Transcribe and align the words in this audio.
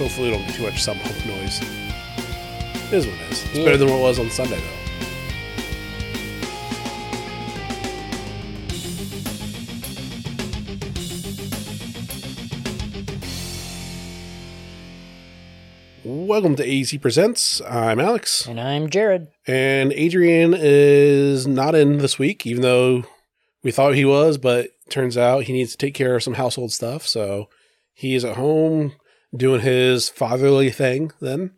hopefully 0.00 0.30
we 0.30 0.36
don't 0.36 0.46
get 0.46 0.56
too 0.56 0.62
much 0.62 0.82
some 0.82 0.96
hump 0.96 1.26
noise. 1.26 1.60
It 1.60 2.94
is 2.94 3.06
what 3.06 3.14
it 3.16 3.30
is. 3.32 3.44
It's 3.44 3.54
Yeah. 3.58 3.64
better 3.66 3.76
than 3.76 3.88
what 3.90 3.98
it 3.98 4.02
was 4.02 4.18
on 4.18 4.30
Sunday 4.30 4.58
though. 4.58 4.76
Welcome 16.02 16.56
to 16.56 16.64
AEC 16.64 17.00
Presents. 17.00 17.60
I'm 17.68 18.00
Alex. 18.00 18.46
And 18.46 18.58
I'm 18.58 18.88
Jared. 18.88 19.28
And 19.46 19.92
Adrian 19.92 20.54
is 20.56 21.46
not 21.46 21.74
in 21.74 21.98
this 21.98 22.18
week, 22.18 22.46
even 22.46 22.62
though 22.62 23.04
we 23.62 23.70
thought 23.70 23.94
he 23.94 24.06
was, 24.06 24.38
but 24.38 24.70
turns 24.88 25.18
out 25.18 25.44
he 25.44 25.52
needs 25.52 25.72
to 25.72 25.76
take 25.76 25.94
care 25.94 26.16
of 26.16 26.22
some 26.22 26.34
household 26.34 26.72
stuff. 26.72 27.06
So 27.06 27.48
he 27.92 28.14
is 28.14 28.24
at 28.24 28.36
home 28.36 28.94
doing 29.34 29.60
his 29.60 30.08
fatherly 30.08 30.70
thing 30.70 31.12
then. 31.20 31.52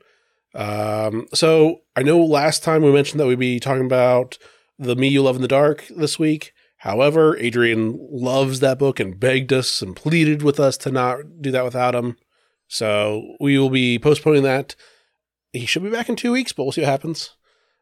Um, 0.55 1.27
so 1.33 1.81
I 1.97 2.03
know 2.03 2.19
last 2.23 2.63
time 2.63 2.83
we 2.83 2.93
mentioned 2.93 3.19
that 3.21 3.27
we'd 3.27 3.39
be 3.39 3.59
talking 3.59 3.87
about 3.87 4.37
The 4.79 4.97
Me 4.97 5.09
You 5.09 5.23
Love 5.23 5.37
in 5.37 5.43
the 5.43 5.49
Dark 5.49 5.87
this 5.97 6.19
week. 6.19 6.53
However, 6.79 7.37
Adrian 7.39 7.97
loves 8.11 8.61
that 8.61 8.79
book 8.79 8.99
and 9.01 9.19
begged 9.19 9.53
us 9.53 9.81
and 9.83 9.95
pleaded 9.97 10.43
with 10.43 10.59
us 10.59 10.77
to 10.79 10.91
not 10.91 11.41
do 11.41 11.51
that 11.53 11.65
without 11.65 11.95
him. 11.95 12.17
So 12.69 13.37
we 13.41 13.59
will 13.59 13.71
be 13.71 13.99
postponing 13.99 14.43
that. 14.43 14.75
He 15.53 15.65
should 15.67 15.83
be 15.85 15.91
back 15.91 16.09
in 16.09 16.17
two 16.17 16.33
weeks, 16.33 16.53
but 16.53 16.65
we'll 16.65 16.73
see 16.73 16.81
what 16.81 16.91
happens. 16.91 17.37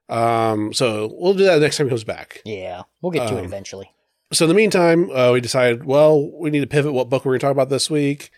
Um, 0.09 0.73
so 0.73 1.15
we'll 1.19 1.35
do 1.35 1.45
that 1.45 1.61
next 1.61 1.77
time 1.79 1.87
he 1.87 1.91
comes 1.91 2.05
back. 2.05 2.43
Yeah, 2.45 2.83
we'll 3.01 3.13
get 3.13 3.29
to 3.29 3.35
Um, 3.35 3.39
it 3.41 3.45
eventually. 3.45 3.91
So 4.33 4.45
in 4.45 4.49
the 4.49 4.55
meantime, 4.55 5.11
uh, 5.11 5.33
we 5.33 5.41
decided, 5.41 5.85
well, 5.85 6.31
we 6.39 6.51
need 6.51 6.61
to 6.61 6.67
pivot 6.67 6.93
what 6.93 7.09
book 7.09 7.25
we're 7.25 7.33
going 7.33 7.41
to 7.41 7.47
talk 7.47 7.53
about 7.53 7.69
this 7.71 7.89
week. 7.91 8.31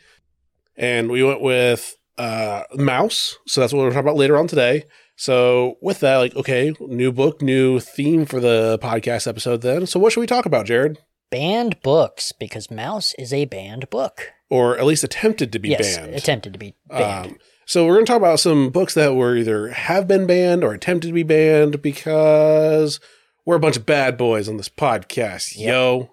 And 0.77 1.11
we 1.11 1.23
went 1.23 1.41
with 1.41 1.95
uh, 2.19 2.63
Maus. 2.75 3.35
So 3.47 3.61
that's 3.61 3.73
what 3.73 3.81
we're 3.81 3.91
talking 3.91 4.01
about 4.01 4.17
later 4.17 4.37
on 4.37 4.47
today. 4.47 4.85
So 5.17 5.77
with 5.83 6.01
that, 6.01 6.17
like, 6.19 6.35
okay, 6.35 6.75
new 6.81 7.13
book, 7.13 7.43
new 7.43 7.79
theme 7.81 8.25
for 8.25 8.41
the 8.41 8.79
podcast 8.83 9.27
episode 9.27 9.61
then. 9.63 9.87
So 9.87 10.01
what 10.01 10.13
should 10.13 10.21
we 10.21 10.27
talk 10.27 10.47
about, 10.47 10.67
Jared? 10.67 10.99
Banned 11.31 11.81
books, 11.83 12.33
because 12.33 12.67
Maus 12.69 13.15
is 13.19 13.33
a 13.33 13.45
banned 13.45 13.89
book. 13.91 14.33
Or 14.51 14.77
at 14.79 14.85
least 14.85 15.05
attempted 15.05 15.53
to 15.53 15.59
be 15.59 15.71
yes, 15.71 15.97
banned. 15.97 16.15
attempted 16.15 16.53
to 16.55 16.59
be 16.59 16.75
banned. 16.89 17.33
Um, 17.33 17.39
so 17.65 17.87
we're 17.87 17.95
going 17.95 18.05
to 18.05 18.11
talk 18.13 18.19
about 18.21 18.41
some 18.41 18.71
books 18.71 18.95
that 18.95 19.15
were 19.15 19.37
either 19.37 19.69
have 19.69 20.07
been 20.09 20.27
banned 20.27 20.65
or 20.65 20.75
attempted 20.75 21.07
to 21.09 21.13
be 21.15 21.23
banned 21.23 21.81
because 21.81 23.01
we're 23.47 23.57
a 23.57 23.61
bunch 23.61 23.77
of 23.77 23.87
bad 23.87 24.19
boys 24.19 24.49
on 24.49 24.57
this 24.57 24.69
podcast, 24.69 25.57
Yep. 25.57 25.69
yo. 25.69 26.11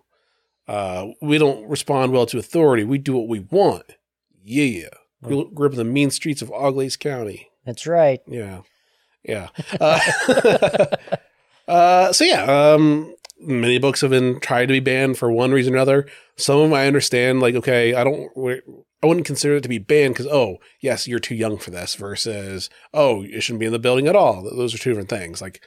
Uh, 0.67 1.07
we 1.21 1.37
don't 1.37 1.67
respond 1.67 2.11
well 2.13 2.27
to 2.27 2.37
authority. 2.37 2.83
We 2.83 2.97
do 2.99 3.13
what 3.17 3.27
we 3.27 3.39
want. 3.39 3.95
Yeah. 4.49 4.63
Yeah. 4.63 4.87
Grew, 5.27 5.51
grew 5.51 5.67
up 5.67 5.73
in 5.73 5.77
the 5.77 5.83
mean 5.83 6.11
streets 6.11 6.41
of 6.41 6.51
Auglaize 6.51 6.97
County. 6.97 7.49
That's 7.65 7.85
right. 7.85 8.21
Yeah. 8.27 8.61
Yeah. 9.23 9.49
Uh, 9.79 9.99
uh, 11.67 12.13
so 12.13 12.23
yeah, 12.23 12.73
um, 12.73 13.13
many 13.39 13.77
books 13.77 14.01
have 14.01 14.11
been 14.11 14.39
tried 14.39 14.67
to 14.67 14.73
be 14.73 14.79
banned 14.79 15.17
for 15.17 15.31
one 15.31 15.51
reason 15.51 15.73
or 15.73 15.77
another. 15.77 16.07
Some 16.37 16.57
of 16.57 16.63
them 16.63 16.73
I 16.73 16.87
understand, 16.87 17.41
like, 17.41 17.53
okay, 17.55 17.93
I 17.93 18.03
don't, 18.03 18.31
I 19.03 19.05
wouldn't 19.05 19.27
consider 19.27 19.57
it 19.57 19.63
to 19.63 19.69
be 19.69 19.77
banned 19.77 20.15
because, 20.15 20.27
oh, 20.27 20.57
yes, 20.81 21.07
you're 21.07 21.19
too 21.19 21.35
young 21.35 21.57
for 21.57 21.69
this 21.69 21.95
versus, 21.95 22.69
oh, 22.93 23.23
it 23.23 23.41
shouldn't 23.41 23.59
be 23.59 23.65
in 23.65 23.73
the 23.73 23.79
building 23.79 24.07
at 24.07 24.15
all. 24.15 24.43
Those 24.43 24.73
are 24.73 24.77
two 24.77 24.91
different 24.91 25.09
things. 25.09 25.41
Like, 25.41 25.61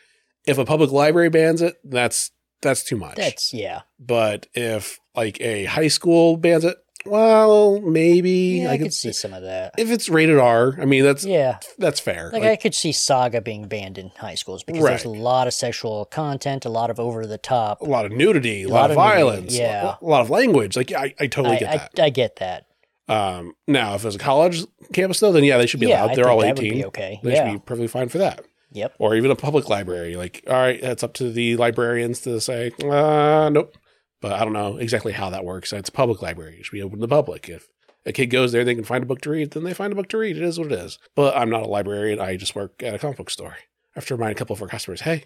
if 0.46 0.58
a 0.58 0.64
public 0.64 0.90
library 0.90 1.28
bans 1.28 1.62
it, 1.62 1.76
that's, 1.84 2.30
that's 2.62 2.82
too 2.82 2.96
much. 2.96 3.16
That's, 3.16 3.52
yeah. 3.52 3.82
but 4.00 4.46
if 4.54 4.98
like 5.14 5.40
a 5.40 5.64
high 5.66 5.88
school 5.88 6.36
bans 6.36 6.64
it, 6.64 6.78
well, 7.06 7.80
maybe 7.80 8.60
Yeah, 8.62 8.70
I, 8.70 8.76
could 8.76 8.84
could 8.86 8.94
see 8.94 9.12
some 9.12 9.32
of 9.32 9.42
that. 9.42 9.74
if 9.78 9.90
it's 9.90 10.08
rated 10.08 10.38
R. 10.38 10.76
I 10.80 10.84
mean, 10.84 11.04
that's 11.04 11.24
Yeah. 11.24 11.58
that's 11.78 12.00
fair. 12.00 12.30
Like, 12.32 12.42
I 12.44 12.56
could 12.56 12.74
see 12.74 12.92
Saga 12.92 13.40
being 13.40 13.68
banned 13.68 13.98
in 13.98 14.10
high 14.16 14.34
schools 14.34 14.62
because 14.64 14.84
there's 14.84 15.04
a 15.04 15.08
lot 15.10 15.46
of 15.46 15.54
sexual 15.54 16.04
content, 16.04 16.64
a 16.64 16.68
lot 16.68 16.90
of 16.90 16.98
over 17.00 17.26
the 17.26 17.38
top. 17.38 17.80
a 17.80 17.84
lot 17.84 18.04
of 18.06 18.12
nudity, 18.12 18.62
a 18.64 18.68
lot, 18.68 18.74
lot 18.74 18.90
of 18.90 18.96
of 18.96 19.02
nudity, 19.04 19.16
violence, 19.22 19.56
yeah. 19.56 19.96
a 20.00 20.04
lot 20.04 20.20
of 20.20 20.30
language. 20.30 20.76
Like 20.76 20.92
I, 20.92 21.14
I 21.18 21.26
totally 21.26 21.56
I, 21.56 21.58
get 21.58 21.94
that. 21.94 22.02
I 22.04 22.10
get 22.10 22.36
that. 22.36 22.66
um, 23.08 23.54
now, 23.66 23.94
if 23.94 24.02
it 24.02 24.06
was 24.06 24.14
a 24.16 24.18
college 24.18 24.62
campus 24.92 25.20
though, 25.20 25.32
then 25.32 25.44
yeah, 25.44 25.58
they 25.58 25.66
should 25.66 25.80
be 25.80 25.86
yeah, 25.86 26.04
allowed. 26.04 26.16
They're 26.16 26.28
all 26.30 26.42
eighteen. 26.44 26.84
okay. 26.84 27.20
They 27.22 27.32
yeah. 27.34 27.46
should 27.48 27.52
be 27.54 27.58
perfectly 27.58 27.88
fine 27.88 28.08
for 28.08 28.18
that. 28.18 28.44
Yep. 28.74 28.94
Or 28.98 29.14
even 29.14 29.30
a 29.30 29.36
public 29.36 29.68
library. 29.68 30.16
Like, 30.16 30.44
all 30.46 30.54
right, 30.54 30.80
that's 30.80 31.02
up 31.02 31.12
to 31.14 31.30
the 31.30 31.56
librarians 31.56 32.20
to 32.22 32.40
say, 32.40 32.70
uh, 32.82 33.50
nope. 33.52 33.76
But 34.22 34.32
I 34.32 34.44
don't 34.44 34.54
know 34.54 34.78
exactly 34.78 35.12
how 35.12 35.28
that 35.30 35.44
works. 35.44 35.72
It's 35.72 35.90
public 35.90 36.22
library. 36.22 36.56
It 36.58 36.64
should 36.64 36.72
be 36.72 36.82
open 36.82 37.00
to 37.00 37.06
the 37.06 37.08
public. 37.08 37.48
If 37.48 37.68
a 38.06 38.12
kid 38.12 38.26
goes 38.26 38.52
there, 38.52 38.64
they 38.64 38.74
can 38.74 38.84
find 38.84 39.02
a 39.02 39.06
book 39.06 39.20
to 39.22 39.30
read, 39.30 39.50
then 39.50 39.64
they 39.64 39.74
find 39.74 39.92
a 39.92 39.96
book 39.96 40.08
to 40.10 40.18
read. 40.18 40.36
It 40.36 40.42
is 40.44 40.58
what 40.58 40.72
it 40.72 40.78
is. 40.78 40.98
But 41.14 41.36
I'm 41.36 41.50
not 41.50 41.64
a 41.64 41.68
librarian. 41.68 42.20
I 42.20 42.36
just 42.36 42.54
work 42.54 42.82
at 42.82 42.94
a 42.94 42.98
comic 42.98 43.18
book 43.18 43.30
store. 43.30 43.56
I 43.58 43.96
have 43.96 44.06
to 44.06 44.14
remind 44.14 44.32
a 44.32 44.34
couple 44.36 44.54
of 44.54 44.62
our 44.62 44.68
customers, 44.68 45.02
hey, 45.02 45.24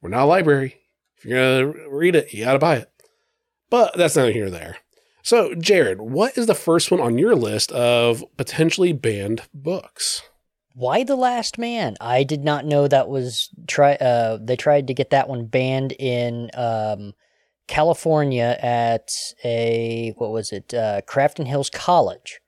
we're 0.00 0.10
not 0.10 0.24
a 0.24 0.26
library. 0.26 0.76
If 1.16 1.24
you're 1.24 1.38
going 1.38 1.72
to 1.72 1.88
read 1.88 2.14
it, 2.14 2.32
you 2.32 2.44
got 2.44 2.52
to 2.52 2.58
buy 2.58 2.76
it. 2.76 2.90
But 3.70 3.96
that's 3.96 4.14
neither 4.14 4.30
here 4.30 4.44
nor 4.44 4.50
there. 4.50 4.76
So, 5.22 5.54
Jared, 5.54 6.02
what 6.02 6.36
is 6.36 6.46
the 6.46 6.54
first 6.54 6.90
one 6.90 7.00
on 7.00 7.16
your 7.16 7.34
list 7.34 7.72
of 7.72 8.22
potentially 8.36 8.92
banned 8.92 9.42
books? 9.54 10.20
Y 10.76 11.02
the 11.02 11.16
Last 11.16 11.56
Man? 11.56 11.96
I 11.98 12.24
did 12.24 12.44
not 12.44 12.66
know 12.66 12.86
that 12.86 13.08
was 13.08 13.48
try. 13.66 13.94
Uh, 13.94 14.38
they 14.38 14.56
tried 14.56 14.88
to 14.88 14.94
get 14.94 15.10
that 15.10 15.30
one 15.30 15.46
banned 15.46 15.92
in 15.92 16.50
um, 16.52 17.14
California 17.66 18.58
at 18.60 19.10
a 19.44 20.14
what 20.18 20.30
was 20.30 20.52
it? 20.52 20.74
Uh, 20.74 21.00
Crafton 21.02 21.46
Hills 21.46 21.70
College. 21.70 22.40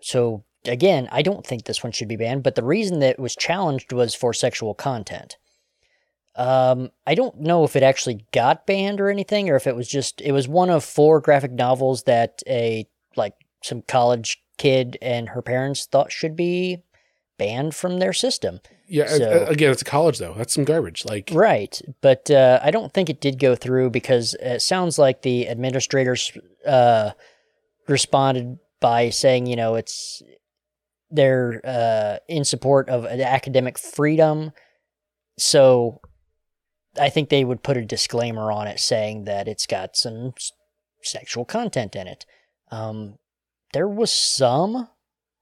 So 0.00 0.44
again, 0.64 1.08
I 1.12 1.22
don't 1.22 1.46
think 1.46 1.64
this 1.64 1.82
one 1.82 1.92
should 1.92 2.08
be 2.08 2.16
banned. 2.16 2.42
But 2.42 2.54
the 2.54 2.64
reason 2.64 3.00
that 3.00 3.10
it 3.10 3.18
was 3.18 3.36
challenged 3.36 3.92
was 3.92 4.14
for 4.14 4.32
sexual 4.32 4.74
content. 4.74 5.36
Um, 6.34 6.90
I 7.06 7.14
don't 7.14 7.40
know 7.40 7.64
if 7.64 7.76
it 7.76 7.82
actually 7.82 8.26
got 8.32 8.66
banned 8.66 9.00
or 9.00 9.10
anything, 9.10 9.50
or 9.50 9.56
if 9.56 9.66
it 9.66 9.76
was 9.76 9.88
just 9.88 10.20
it 10.22 10.32
was 10.32 10.48
one 10.48 10.70
of 10.70 10.82
four 10.82 11.20
graphic 11.20 11.52
novels 11.52 12.04
that 12.04 12.42
a 12.46 12.86
like 13.16 13.34
some 13.62 13.82
college 13.82 14.42
kid 14.56 14.96
and 15.02 15.30
her 15.30 15.42
parents 15.42 15.86
thought 15.86 16.10
should 16.10 16.34
be 16.34 16.78
banned 17.42 17.74
from 17.74 17.98
their 17.98 18.12
system. 18.12 18.60
Yeah, 18.88 19.06
So- 19.06 19.46
again, 19.46 19.72
it's 19.72 19.82
a 19.82 19.86
college 19.86 20.18
though. 20.18 20.34
That's 20.34 20.52
some 20.54 20.64
garbage. 20.64 21.04
Like, 21.04 21.30
Right, 21.32 21.80
but 22.00 22.30
uh, 22.30 22.60
I 22.62 22.70
don't 22.70 22.92
think 22.92 23.08
it 23.10 23.20
did 23.20 23.38
go 23.38 23.54
through 23.56 23.90
because 23.90 24.34
it 24.40 24.60
sounds 24.62 24.98
like 24.98 25.22
the 25.22 25.48
administrators 25.48 26.32
uh, 26.66 27.10
responded 27.88 28.58
by 28.80 29.10
saying, 29.10 29.46
you 29.46 29.56
know, 29.56 29.74
it's 29.76 30.22
they're 31.10 31.60
uh, 31.64 32.16
in 32.28 32.44
support 32.44 32.88
of 32.88 33.04
academic 33.06 33.78
freedom. 33.78 34.52
So 35.38 36.00
I 36.98 37.08
think 37.10 37.28
they 37.28 37.44
would 37.44 37.62
put 37.62 37.76
a 37.76 37.84
disclaimer 37.84 38.50
on 38.52 38.66
it 38.66 38.78
saying 38.80 39.24
that 39.24 39.48
it's 39.48 39.66
got 39.66 39.96
some 39.96 40.32
s- 40.36 40.52
sexual 41.02 41.44
content 41.44 41.96
in 41.96 42.06
it. 42.06 42.24
Um, 42.70 43.16
there 43.72 43.88
was 43.88 44.10
some, 44.12 44.88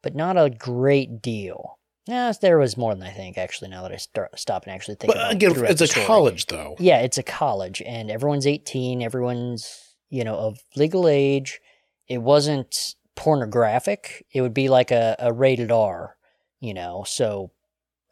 but 0.03 0.15
not 0.15 0.37
a 0.37 0.51
great 0.51 1.21
deal. 1.23 1.79
Yeah, 2.07 2.33
there 2.41 2.59
was 2.59 2.77
more 2.77 2.95
than 2.95 3.03
I 3.03 3.11
think. 3.11 3.39
Actually, 3.39 3.71
now 3.71 3.83
that 3.83 3.93
I 3.93 3.97
start 3.97 4.39
stop 4.39 4.65
and 4.65 4.73
actually 4.73 4.97
think 4.97 5.13
but 5.13 5.17
about 5.17 5.33
it 5.33 5.37
again, 5.37 5.65
it's 5.67 5.81
a 5.81 5.87
story. 5.87 6.07
college 6.07 6.47
though. 6.47 6.77
Yeah, 6.79 7.01
it's 7.01 7.19
a 7.19 7.23
college, 7.23 7.83
and 7.87 8.11
everyone's 8.11 8.47
18. 8.47 9.03
Everyone's, 9.03 9.97
you 10.09 10.25
know, 10.25 10.37
of 10.37 10.59
legal 10.77 11.07
age. 11.07 11.61
It 12.09 12.19
wasn't 12.19 12.97
pornographic. 13.17 14.27
It 14.33 14.41
would 14.41 14.55
be 14.55 14.69
like 14.69 14.91
a, 14.91 15.15
a 15.19 15.33
rated 15.33 15.71
R, 15.71 16.17
you 16.59 16.75
know. 16.75 17.05
So, 17.07 17.53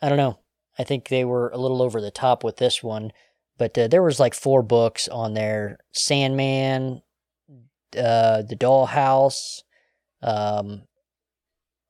I 0.02 0.08
don't 0.08 0.18
know. 0.18 0.38
I 0.78 0.84
think 0.84 1.08
they 1.08 1.24
were 1.24 1.48
a 1.48 1.58
little 1.58 1.82
over 1.82 2.00
the 2.00 2.10
top 2.12 2.44
with 2.44 2.58
this 2.58 2.82
one, 2.82 3.10
but 3.56 3.76
uh, 3.76 3.88
there 3.88 4.02
was 4.02 4.20
like 4.20 4.34
four 4.34 4.62
books 4.62 5.08
on 5.08 5.34
there: 5.34 5.78
Sandman, 5.92 7.02
uh, 7.96 8.42
The 8.42 8.56
Doll's 8.56 8.90
House. 8.90 9.64
Um, 10.22 10.82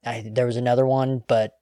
I 0.07 0.31
there 0.33 0.47
was 0.47 0.57
another 0.57 0.87
one, 0.87 1.23
but 1.27 1.58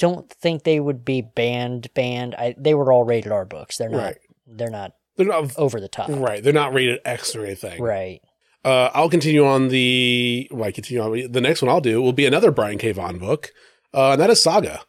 don't 0.00 0.28
think 0.28 0.64
they 0.64 0.80
would 0.80 1.04
be 1.04 1.20
banned. 1.22 1.92
Banned. 1.94 2.34
I 2.34 2.56
they 2.58 2.74
were 2.74 2.92
all 2.92 3.04
rated 3.04 3.30
R 3.30 3.44
books. 3.44 3.76
They're 3.76 3.88
not. 3.88 4.02
Right. 4.02 4.16
They're 4.48 4.70
not 4.70 4.94
They're 5.16 5.26
not 5.26 5.56
over 5.56 5.78
the 5.78 5.88
top. 5.88 6.08
right. 6.10 6.42
They're 6.42 6.52
not 6.52 6.74
rated 6.74 7.00
X 7.04 7.36
or 7.36 7.44
anything. 7.44 7.80
Right. 7.80 8.20
Uh, 8.64 8.90
I'll 8.92 9.08
continue 9.08 9.46
on 9.46 9.68
the. 9.68 10.48
Well, 10.50 10.64
I 10.64 10.72
continue 10.72 11.02
on 11.02 11.32
the 11.32 11.40
next 11.40 11.62
one. 11.62 11.68
I'll 11.70 11.80
do 11.80 12.02
will 12.02 12.12
be 12.12 12.26
another 12.26 12.50
Brian 12.50 12.78
K. 12.78 12.90
Vaughan 12.92 13.18
book, 13.18 13.52
uh, 13.94 14.12
and 14.12 14.20
that 14.20 14.30
is 14.30 14.42
Saga. 14.42 14.80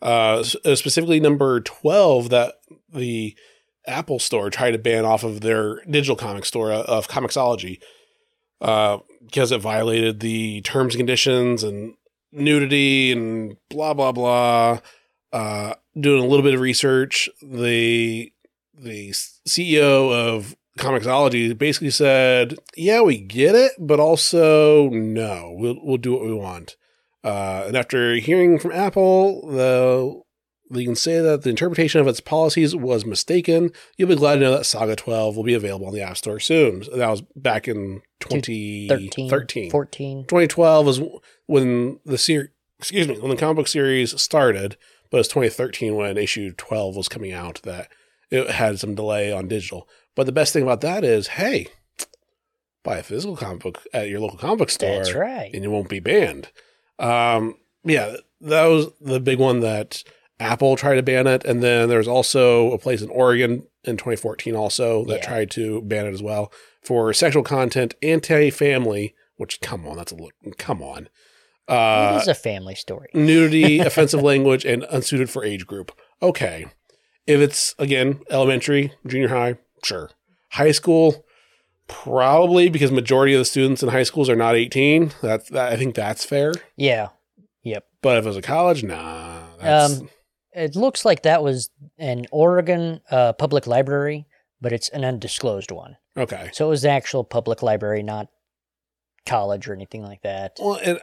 Uh, 0.00 0.42
uh, 0.64 0.74
specifically 0.74 1.20
number 1.20 1.60
twelve 1.60 2.30
that 2.30 2.54
the 2.92 3.36
Apple 3.86 4.18
Store 4.18 4.50
tried 4.50 4.72
to 4.72 4.78
ban 4.78 5.04
off 5.04 5.24
of 5.24 5.40
their 5.40 5.84
digital 5.84 6.16
comic 6.16 6.44
store 6.44 6.72
uh, 6.72 6.82
of 6.82 7.08
Comixology 7.08 7.78
uh, 8.60 8.98
because 9.24 9.52
it 9.52 9.60
violated 9.60 10.20
the 10.20 10.60
terms 10.62 10.94
and 10.94 11.00
conditions 11.00 11.62
and 11.62 11.94
nudity 12.32 13.12
and 13.12 13.56
blah 13.70 13.94
blah 13.94 14.12
blah. 14.12 14.80
Uh, 15.32 15.74
doing 15.98 16.22
a 16.22 16.26
little 16.26 16.42
bit 16.42 16.54
of 16.54 16.60
research, 16.60 17.28
the 17.42 18.32
the 18.74 19.10
CEO 19.10 20.12
of 20.12 20.56
Comixology 20.78 21.56
basically 21.56 21.90
said, 21.90 22.56
"Yeah, 22.76 23.02
we 23.02 23.18
get 23.18 23.54
it, 23.54 23.72
but 23.78 24.00
also 24.00 24.88
no, 24.88 25.54
we'll 25.56 25.78
we'll 25.82 25.98
do 25.98 26.12
what 26.12 26.24
we 26.24 26.34
want." 26.34 26.76
Uh, 27.24 27.64
and 27.68 27.76
after 27.76 28.16
hearing 28.16 28.58
from 28.58 28.72
Apple, 28.72 29.46
the 29.48 30.22
you 30.80 30.86
can 30.86 30.96
say 30.96 31.20
that 31.20 31.42
the 31.42 31.50
interpretation 31.50 32.00
of 32.00 32.08
its 32.08 32.20
policies 32.20 32.74
was 32.74 33.04
mistaken. 33.04 33.70
You'll 33.96 34.08
be 34.08 34.16
glad 34.16 34.36
to 34.36 34.40
know 34.40 34.52
that 34.52 34.64
Saga 34.64 34.96
12 34.96 35.36
will 35.36 35.44
be 35.44 35.54
available 35.54 35.86
on 35.86 35.92
the 35.92 36.00
App 36.00 36.16
Store 36.16 36.40
soon. 36.40 36.80
That 36.96 37.10
was 37.10 37.22
back 37.36 37.68
in 37.68 38.02
2013. 38.20 39.28
13, 39.28 39.70
14. 39.70 40.22
2012 40.24 40.88
is 40.88 41.00
when 41.52 42.00
the 42.04 42.18
series, 42.18 42.48
excuse 42.78 43.06
me, 43.08 43.18
when 43.18 43.30
the 43.30 43.36
comic 43.36 43.56
book 43.56 43.68
series 43.68 44.20
started, 44.20 44.76
but 45.10 45.18
it 45.18 45.20
was 45.20 45.28
2013 45.28 45.94
when 45.94 46.16
issue 46.16 46.52
12 46.56 46.96
was 46.96 47.08
coming 47.08 47.32
out 47.32 47.60
that 47.64 47.88
it 48.30 48.50
had 48.50 48.78
some 48.80 48.94
delay 48.94 49.30
on 49.32 49.48
digital. 49.48 49.86
But 50.16 50.26
the 50.26 50.32
best 50.32 50.52
thing 50.52 50.62
about 50.62 50.80
that 50.80 51.04
is, 51.04 51.28
hey, 51.28 51.68
buy 52.82 52.98
a 52.98 53.02
physical 53.02 53.36
comic 53.36 53.62
book 53.62 53.82
at 53.92 54.08
your 54.08 54.20
local 54.20 54.38
comic 54.38 54.58
book 54.58 54.70
store 54.70 54.96
That's 54.96 55.14
right. 55.14 55.50
and 55.52 55.62
you 55.62 55.70
won't 55.70 55.88
be 55.88 56.00
banned. 56.00 56.48
Um, 56.98 57.56
yeah, 57.84 58.16
that 58.40 58.66
was 58.66 58.88
the 59.00 59.20
big 59.20 59.38
one 59.38 59.60
that 59.60 60.02
Apple 60.40 60.76
tried 60.76 60.96
to 60.96 61.02
ban 61.02 61.26
it, 61.26 61.44
and 61.44 61.62
then 61.62 61.88
there's 61.88 62.08
also 62.08 62.72
a 62.72 62.78
place 62.78 63.02
in 63.02 63.10
Oregon 63.10 63.66
in 63.84 63.96
2014 63.96 64.54
also 64.56 65.04
that 65.04 65.18
Yeah. 65.22 65.26
tried 65.26 65.50
to 65.52 65.82
ban 65.82 66.06
it 66.06 66.14
as 66.14 66.22
well 66.22 66.52
for 66.82 67.12
sexual 67.12 67.42
content, 67.42 67.94
anti-family. 68.02 69.14
Which 69.36 69.60
come 69.60 69.86
on, 69.88 69.96
that's 69.96 70.12
a 70.12 70.14
little 70.14 70.30
come 70.58 70.82
on. 70.82 71.08
Uh, 71.68 72.14
it 72.16 72.22
is 72.22 72.28
a 72.28 72.34
family 72.34 72.74
story. 72.74 73.08
nudity, 73.14 73.78
offensive 73.80 74.22
language, 74.22 74.64
and 74.64 74.84
unsuited 74.90 75.30
for 75.30 75.44
age 75.44 75.66
group. 75.66 75.92
Okay. 76.20 76.66
If 77.26 77.40
it's, 77.40 77.74
again, 77.78 78.20
elementary, 78.30 78.92
junior 79.06 79.28
high, 79.28 79.56
sure. 79.84 80.10
High 80.50 80.72
school, 80.72 81.24
probably 81.86 82.68
because 82.68 82.90
majority 82.90 83.34
of 83.34 83.38
the 83.38 83.44
students 83.44 83.82
in 83.82 83.88
high 83.90 84.02
schools 84.02 84.28
are 84.28 84.36
not 84.36 84.56
18. 84.56 85.12
That's, 85.22 85.48
that, 85.50 85.72
I 85.72 85.76
think 85.76 85.94
that's 85.94 86.24
fair. 86.24 86.52
Yeah. 86.76 87.08
Yep. 87.62 87.84
But 88.02 88.18
if 88.18 88.24
it 88.24 88.28
was 88.28 88.36
a 88.36 88.42
college, 88.42 88.82
nah. 88.82 89.42
That's, 89.60 90.00
Um, 90.00 90.08
It 90.52 90.74
looks 90.76 91.04
like 91.04 91.22
that 91.22 91.42
was 91.42 91.70
an 91.96 92.26
Oregon 92.32 93.00
uh, 93.10 93.32
public 93.34 93.66
library, 93.66 94.26
but 94.60 94.72
it's 94.72 94.88
an 94.90 95.04
undisclosed 95.04 95.70
one. 95.70 95.96
okay. 96.16 96.50
So 96.52 96.66
it 96.66 96.70
was 96.70 96.82
the 96.82 96.90
actual 96.90 97.24
public 97.24 97.62
library, 97.62 98.02
not 98.02 98.28
college 99.26 99.68
or 99.68 99.72
anything 99.74 100.02
like 100.02 100.22
that. 100.22 100.56
Well, 100.60 100.78
and 100.82 101.00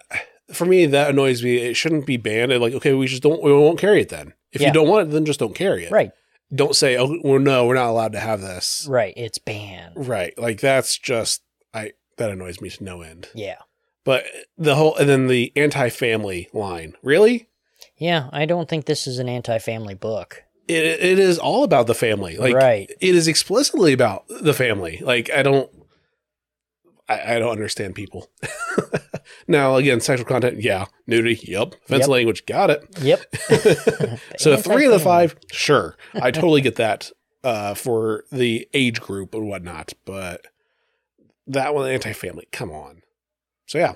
for 0.53 0.65
me, 0.65 0.85
that 0.87 1.09
annoys 1.09 1.43
me. 1.43 1.57
It 1.57 1.75
shouldn't 1.75 2.05
be 2.05 2.17
banned. 2.17 2.51
Like, 2.59 2.73
okay, 2.73 2.93
we 2.93 3.07
just 3.07 3.23
don't, 3.23 3.41
we 3.41 3.51
won't 3.53 3.79
carry 3.79 4.01
it 4.01 4.09
then. 4.09 4.33
If 4.51 4.61
Yeah. 4.61 4.67
you 4.67 4.73
don't 4.73 4.87
want 4.87 5.07
it, 5.07 5.11
then 5.11 5.25
just 5.25 5.39
don't 5.39 5.55
carry 5.55 5.85
it. 5.85 5.91
Right. 5.91 6.11
Don't 6.53 6.75
say, 6.75 6.97
oh, 6.97 7.19
well, 7.23 7.39
no, 7.39 7.67
we're 7.67 7.75
not 7.75 7.89
allowed 7.89 8.13
to 8.13 8.19
have 8.19 8.41
this. 8.41 8.87
Right. 8.89 9.13
It's 9.15 9.37
banned. 9.37 10.07
Right. 10.07 10.37
Like, 10.37 10.59
that's 10.61 10.97
just, 10.97 11.43
I, 11.73 11.93
that 12.17 12.31
annoys 12.31 12.59
me 12.61 12.69
to 12.69 12.83
no 12.83 13.01
end. 13.01 13.29
Yeah. 13.35 13.57
But 14.03 14.25
the 14.57 14.75
whole, 14.75 14.95
and 14.95 15.07
then 15.07 15.27
the 15.27 15.51
anti 15.55 15.89
family 15.89 16.49
line. 16.53 16.93
Really? 17.03 17.49
Yeah. 17.97 18.29
I 18.31 18.45
don't 18.45 18.67
think 18.67 18.85
this 18.85 19.05
is 19.05 19.19
an 19.19 19.29
anti 19.29 19.59
family 19.59 19.93
book. 19.93 20.43
It, 20.67 20.83
it 20.83 21.19
is 21.19 21.37
all 21.37 21.63
about 21.63 21.85
the 21.87 21.95
family. 21.95 22.37
Like, 22.37 22.55
right. 22.55 22.89
it 22.99 23.15
is 23.15 23.27
explicitly 23.27 23.93
about 23.93 24.25
the 24.27 24.53
family. 24.53 24.99
Like, 25.03 25.29
I 25.31 25.43
don't, 25.43 25.69
I, 27.07 27.35
I 27.35 27.39
don't 27.39 27.51
understand 27.51 27.95
people. 27.95 28.29
now, 29.47 29.75
again, 29.75 29.99
sexual 29.99 30.27
content, 30.27 30.61
yeah. 30.61 30.85
Nudity, 31.07 31.39
yep. 31.51 31.73
Offensive 31.85 32.01
Yep. 32.01 32.07
language, 32.09 32.45
got 32.45 32.69
it. 32.69 32.85
Yep. 33.01 33.21
so 34.37 34.57
three 34.57 34.85
of 34.85 34.91
the 34.91 34.99
five, 34.99 35.35
sure. 35.51 35.95
I 36.13 36.31
totally 36.31 36.61
get 36.61 36.75
that 36.75 37.11
uh, 37.43 37.73
for 37.73 38.23
the 38.31 38.67
age 38.73 39.01
group 39.01 39.33
and 39.33 39.47
whatnot. 39.47 39.93
But 40.05 40.45
that 41.47 41.73
one, 41.73 41.89
anti 41.89 42.13
family, 42.13 42.47
come 42.51 42.71
on. 42.71 43.01
So 43.65 43.77
yeah, 43.77 43.93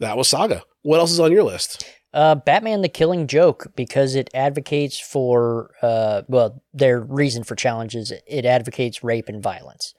that 0.00 0.16
was 0.16 0.28
Saga. 0.28 0.62
What 0.82 1.00
else 1.00 1.10
is 1.12 1.20
on 1.20 1.32
your 1.32 1.44
list? 1.44 1.84
Uh, 2.12 2.36
Batman 2.36 2.82
the 2.82 2.88
Killing 2.88 3.26
Joke, 3.26 3.72
because 3.74 4.14
it 4.14 4.30
advocates 4.34 5.00
for, 5.00 5.72
uh, 5.82 6.22
well, 6.28 6.62
their 6.72 7.00
reason 7.00 7.42
for 7.42 7.56
challenges, 7.56 8.12
it 8.26 8.44
advocates 8.44 9.02
rape 9.02 9.28
and 9.28 9.42
violence. 9.42 9.94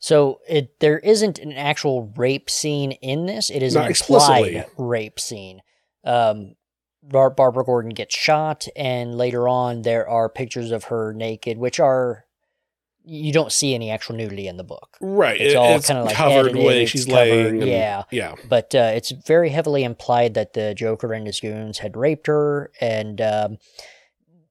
So 0.00 0.40
it 0.48 0.78
there 0.80 0.98
isn't 1.00 1.38
an 1.38 1.52
actual 1.52 2.12
rape 2.16 2.48
scene 2.48 2.92
in 2.92 3.26
this. 3.26 3.50
It 3.50 3.62
is 3.62 3.74
Not 3.74 3.86
an 3.86 3.90
explicitly. 3.90 4.56
implied 4.56 4.70
rape 4.78 5.18
scene. 5.20 5.60
Um, 6.04 6.54
Bar- 7.02 7.30
Barbara 7.30 7.64
Gordon 7.64 7.90
gets 7.94 8.14
shot, 8.16 8.66
and 8.76 9.16
later 9.16 9.48
on 9.48 9.82
there 9.82 10.08
are 10.08 10.28
pictures 10.28 10.70
of 10.70 10.84
her 10.84 11.12
naked, 11.12 11.58
which 11.58 11.80
are 11.80 12.24
you 13.10 13.32
don't 13.32 13.50
see 13.52 13.74
any 13.74 13.90
actual 13.90 14.16
nudity 14.16 14.46
in 14.46 14.58
the 14.58 14.64
book. 14.64 14.98
Right. 15.00 15.40
It's 15.40 15.54
it- 15.54 15.56
all 15.56 15.80
kinda 15.80 16.04
like 16.04 16.14
covered 16.14 16.48
edited, 16.50 16.62
way 16.66 16.84
she's 16.86 17.06
covered, 17.06 17.16
laying. 17.30 17.46
and- 17.62 17.66
yeah. 17.66 18.02
Yeah. 18.10 18.34
but 18.50 18.74
uh, 18.74 18.92
it's 18.94 19.10
very 19.10 19.48
heavily 19.48 19.82
implied 19.82 20.34
that 20.34 20.52
the 20.52 20.74
Joker 20.74 21.12
and 21.14 21.26
his 21.26 21.40
goons 21.40 21.78
had 21.78 21.96
raped 21.96 22.26
her, 22.26 22.70
and 22.82 23.18
um, 23.22 23.58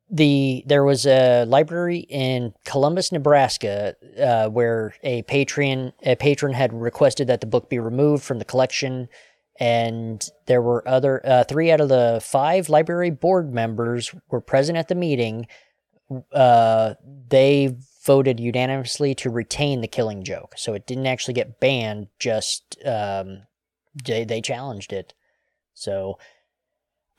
the 0.10 0.64
there 0.66 0.84
was 0.84 1.06
a 1.06 1.46
library 1.46 2.00
in 2.10 2.54
Columbus, 2.66 3.12
Nebraska, 3.12 3.96
uh, 4.20 4.50
where 4.50 4.94
a 5.04 5.24
patron 5.24 5.92
a 6.04 6.16
patron 6.16 6.54
had 6.54 6.74
requested 6.74 7.28
that 7.28 7.42
the 7.42 7.48
book 7.48 7.70
be 7.70 7.80
removed 7.80 8.24
from 8.24 8.40
the 8.40 8.46
collection, 8.46 9.10
and 9.60 10.30
there 10.46 10.62
were 10.62 10.88
other 10.88 11.22
uh, 11.26 11.44
three 11.44 11.72
out 11.72 11.82
of 11.82 11.90
the 11.90 12.22
five 12.24 12.70
library 12.70 13.12
board 13.12 13.54
members 13.54 14.14
were 14.30 14.42
present 14.42 14.78
at 14.78 14.88
the 14.88 14.96
meeting. 14.96 15.48
Uh, 16.32 16.94
they 17.28 17.76
voted 18.06 18.40
unanimously 18.40 19.14
to 19.14 19.30
retain 19.30 19.82
the 19.82 19.88
Killing 19.88 20.24
Joke, 20.24 20.54
so 20.56 20.74
it 20.74 20.88
didn't 20.88 21.08
actually 21.08 21.34
get 21.34 21.60
banned. 21.60 22.08
Just 22.18 22.78
um, 22.86 23.42
they 24.06 24.24
they 24.24 24.40
challenged 24.40 24.94
it. 24.94 25.14
So 25.74 26.18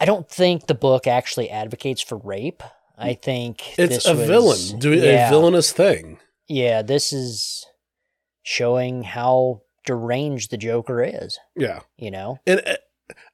I 0.00 0.06
don't 0.06 0.28
think 0.28 0.66
the 0.66 0.74
book 0.74 1.06
actually 1.06 1.50
advocates 1.50 2.00
for 2.00 2.16
rape. 2.16 2.62
I 2.98 3.14
think 3.14 3.78
It's 3.78 4.06
a 4.06 4.14
was- 4.14 4.26
villain 4.28 4.78
doing 4.80 5.02
yeah, 5.02 5.28
a 5.28 5.30
villainous 5.30 5.72
thing. 5.72 6.18
Yeah, 6.48 6.82
this 6.82 7.12
is 7.12 7.64
showing 8.42 9.02
how 9.04 9.62
deranged 9.84 10.50
the 10.50 10.56
Joker 10.56 11.02
is. 11.02 11.38
Yeah. 11.56 11.80
You 11.96 12.10
know, 12.10 12.38
And 12.46 12.62
uh, 12.66 12.76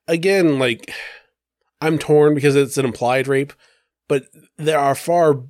again, 0.09 0.59
like, 0.59 0.93
I'm 1.81 1.99
torn 1.99 2.35
because 2.35 2.57
it's 2.57 2.79
an 2.79 2.85
implied 2.85 3.29
rape, 3.29 3.53
but 4.09 4.27
there 4.57 4.79
are 4.79 4.95
far 4.95 5.43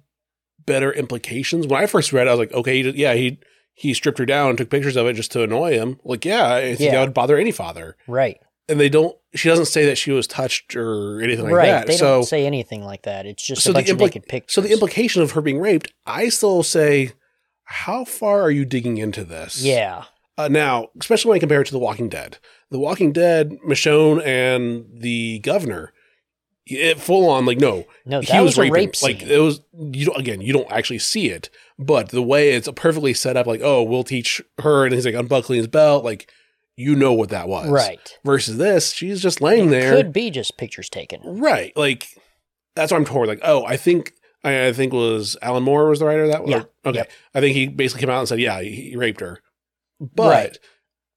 better 0.67 0.93
implications. 0.93 1.67
When 1.67 1.83
I 1.83 1.87
first 1.87 2.13
read 2.13 2.27
it, 2.27 2.31
I 2.31 2.33
was 2.35 2.39
like, 2.41 2.53
okay, 2.53 2.81
yeah, 2.81 3.15
he 3.15 3.39
he 3.77 3.93
stripped 3.93 4.19
her 4.19 4.27
down 4.27 4.51
and 4.51 4.59
took 4.59 4.71
pictures 4.71 4.95
of 4.97 5.07
it 5.09 5.15
just 5.15 5.33
to 5.33 5.43
annoy 5.43 5.73
him. 5.73 5.99
Like, 6.05 6.25
yeah, 6.25 6.55
I 6.55 6.61
think 6.77 6.81
Yeah. 6.81 6.93
that 6.93 7.01
would 7.07 7.15
bother 7.15 7.37
any 7.37 7.51
father. 7.51 7.97
right? 8.07 8.39
And 8.69 8.81
they 8.81 8.89
don't. 8.89 9.17
She 9.35 9.49
doesn't 9.49 9.67
say 9.67 9.87
that 9.87 9.99
she 9.99 10.11
was 10.11 10.27
touched 10.27 10.75
or 10.75 11.21
anything 11.21 11.45
like 11.45 11.55
right. 11.55 11.67
that. 11.67 11.87
They 11.87 11.97
so, 11.97 12.17
don't 12.17 12.25
say 12.25 12.47
anything 12.47 12.83
like 12.83 13.03
that. 13.03 13.27
It's 13.27 13.45
just 13.45 13.63
so 13.63 13.71
a 13.71 13.73
the 13.73 13.79
bunch 13.79 13.91
of 13.91 13.99
naked 13.99 14.27
pictures. 14.27 14.55
so 14.55 14.61
the 14.61 14.73
implication 14.73 15.23
of 15.23 15.33
her 15.33 15.43
being 15.43 15.61
raped, 15.61 15.93
I 16.07 16.31
still 16.31 16.63
say, 16.63 17.13
how 17.65 18.05
far 18.05 18.41
are 18.43 18.51
you 18.51 18.65
digging 18.65 18.99
into 18.99 19.25
this? 19.25 19.63
yeah, 19.63 20.05
Uh, 20.39 20.49
now, 20.49 20.89
especially 21.01 21.31
when 21.31 21.37
I 21.37 21.41
compare 21.41 21.61
it 21.61 21.67
to 21.67 21.73
The 21.73 21.79
Walking 21.79 22.09
Dead, 22.09 22.39
The 22.71 22.79
Walking 22.79 23.13
Dead, 23.13 23.53
Michonne 23.67 24.25
and 24.25 24.87
the 24.93 25.41
governor, 25.41 25.93
it 26.67 26.99
full 26.99 27.29
on 27.29 27.45
like 27.45 27.59
no, 27.59 27.85
no, 28.07 28.21
he 28.21 28.39
was, 28.39 28.57
was, 28.57 28.59
raping. 28.59 28.75
rape. 28.75 29.03
Like 29.03 29.23
it 29.23 29.39
was 29.39 29.61
you 29.73 30.07
don't 30.07 30.19
again, 30.19 30.41
you 30.41 30.53
don't 30.53 30.71
actually 30.73 30.99
see 30.99 31.29
it, 31.29 31.51
but 31.79 32.09
the 32.09 32.23
way 32.23 32.53
it's 32.53 32.69
perfectly 32.75 33.13
set 33.13 33.37
up, 33.37 33.47
like 33.47 33.61
oh, 33.63 33.83
we'll 33.83 34.05
teach 34.05 34.41
her, 34.61 34.85
and 34.85 34.95
he's 34.95 35.05
like 35.05 35.15
unbuckling 35.15 35.59
his 35.59 35.67
belt, 35.67 36.05
like 36.05 36.31
you 36.77 36.95
know 36.97 37.13
what 37.13 37.29
that 37.31 37.49
was, 37.49 37.69
right. 37.69 38.19
Versus 38.25 38.57
this, 38.57 38.93
she's 38.93 39.21
just 39.23 39.41
laying 39.41 39.71
there, 39.71 39.95
Could 39.97 40.13
be 40.13 40.31
just 40.31 40.57
pictures 40.57 40.89
taken. 40.89 41.21
right? 41.25 41.77
Like 41.77 42.09
that's 42.75 42.91
what 42.93 42.99
I'm 42.99 43.05
torn. 43.05 43.29
Like 43.29 43.41
oh, 43.43 43.65
I 43.65 43.77
think. 43.77 44.13
I 44.43 44.67
I 44.67 44.73
think 44.75 44.93
was 44.93 45.37
Alan 45.41 45.63
Moore 45.63 45.89
was 45.89 46.01
the 46.01 46.05
writer 46.07 46.25
of 46.25 46.31
that. 46.33 46.47
Yeah. 46.47 46.57
Or- 46.59 46.69
Okay. 46.91 46.99
Yep. 46.99 47.11
I 47.35 47.41
think 47.41 47.55
he 47.57 47.67
basically 47.67 48.01
came 48.03 48.11
out 48.11 48.19
and 48.19 48.29
said, 48.29 48.41
yeah, 48.41 48.61
he, 48.61 48.91
he 48.91 48.97
raped 48.97 49.21
her. 49.21 49.41
But 50.01 50.29
Right. 50.31 50.59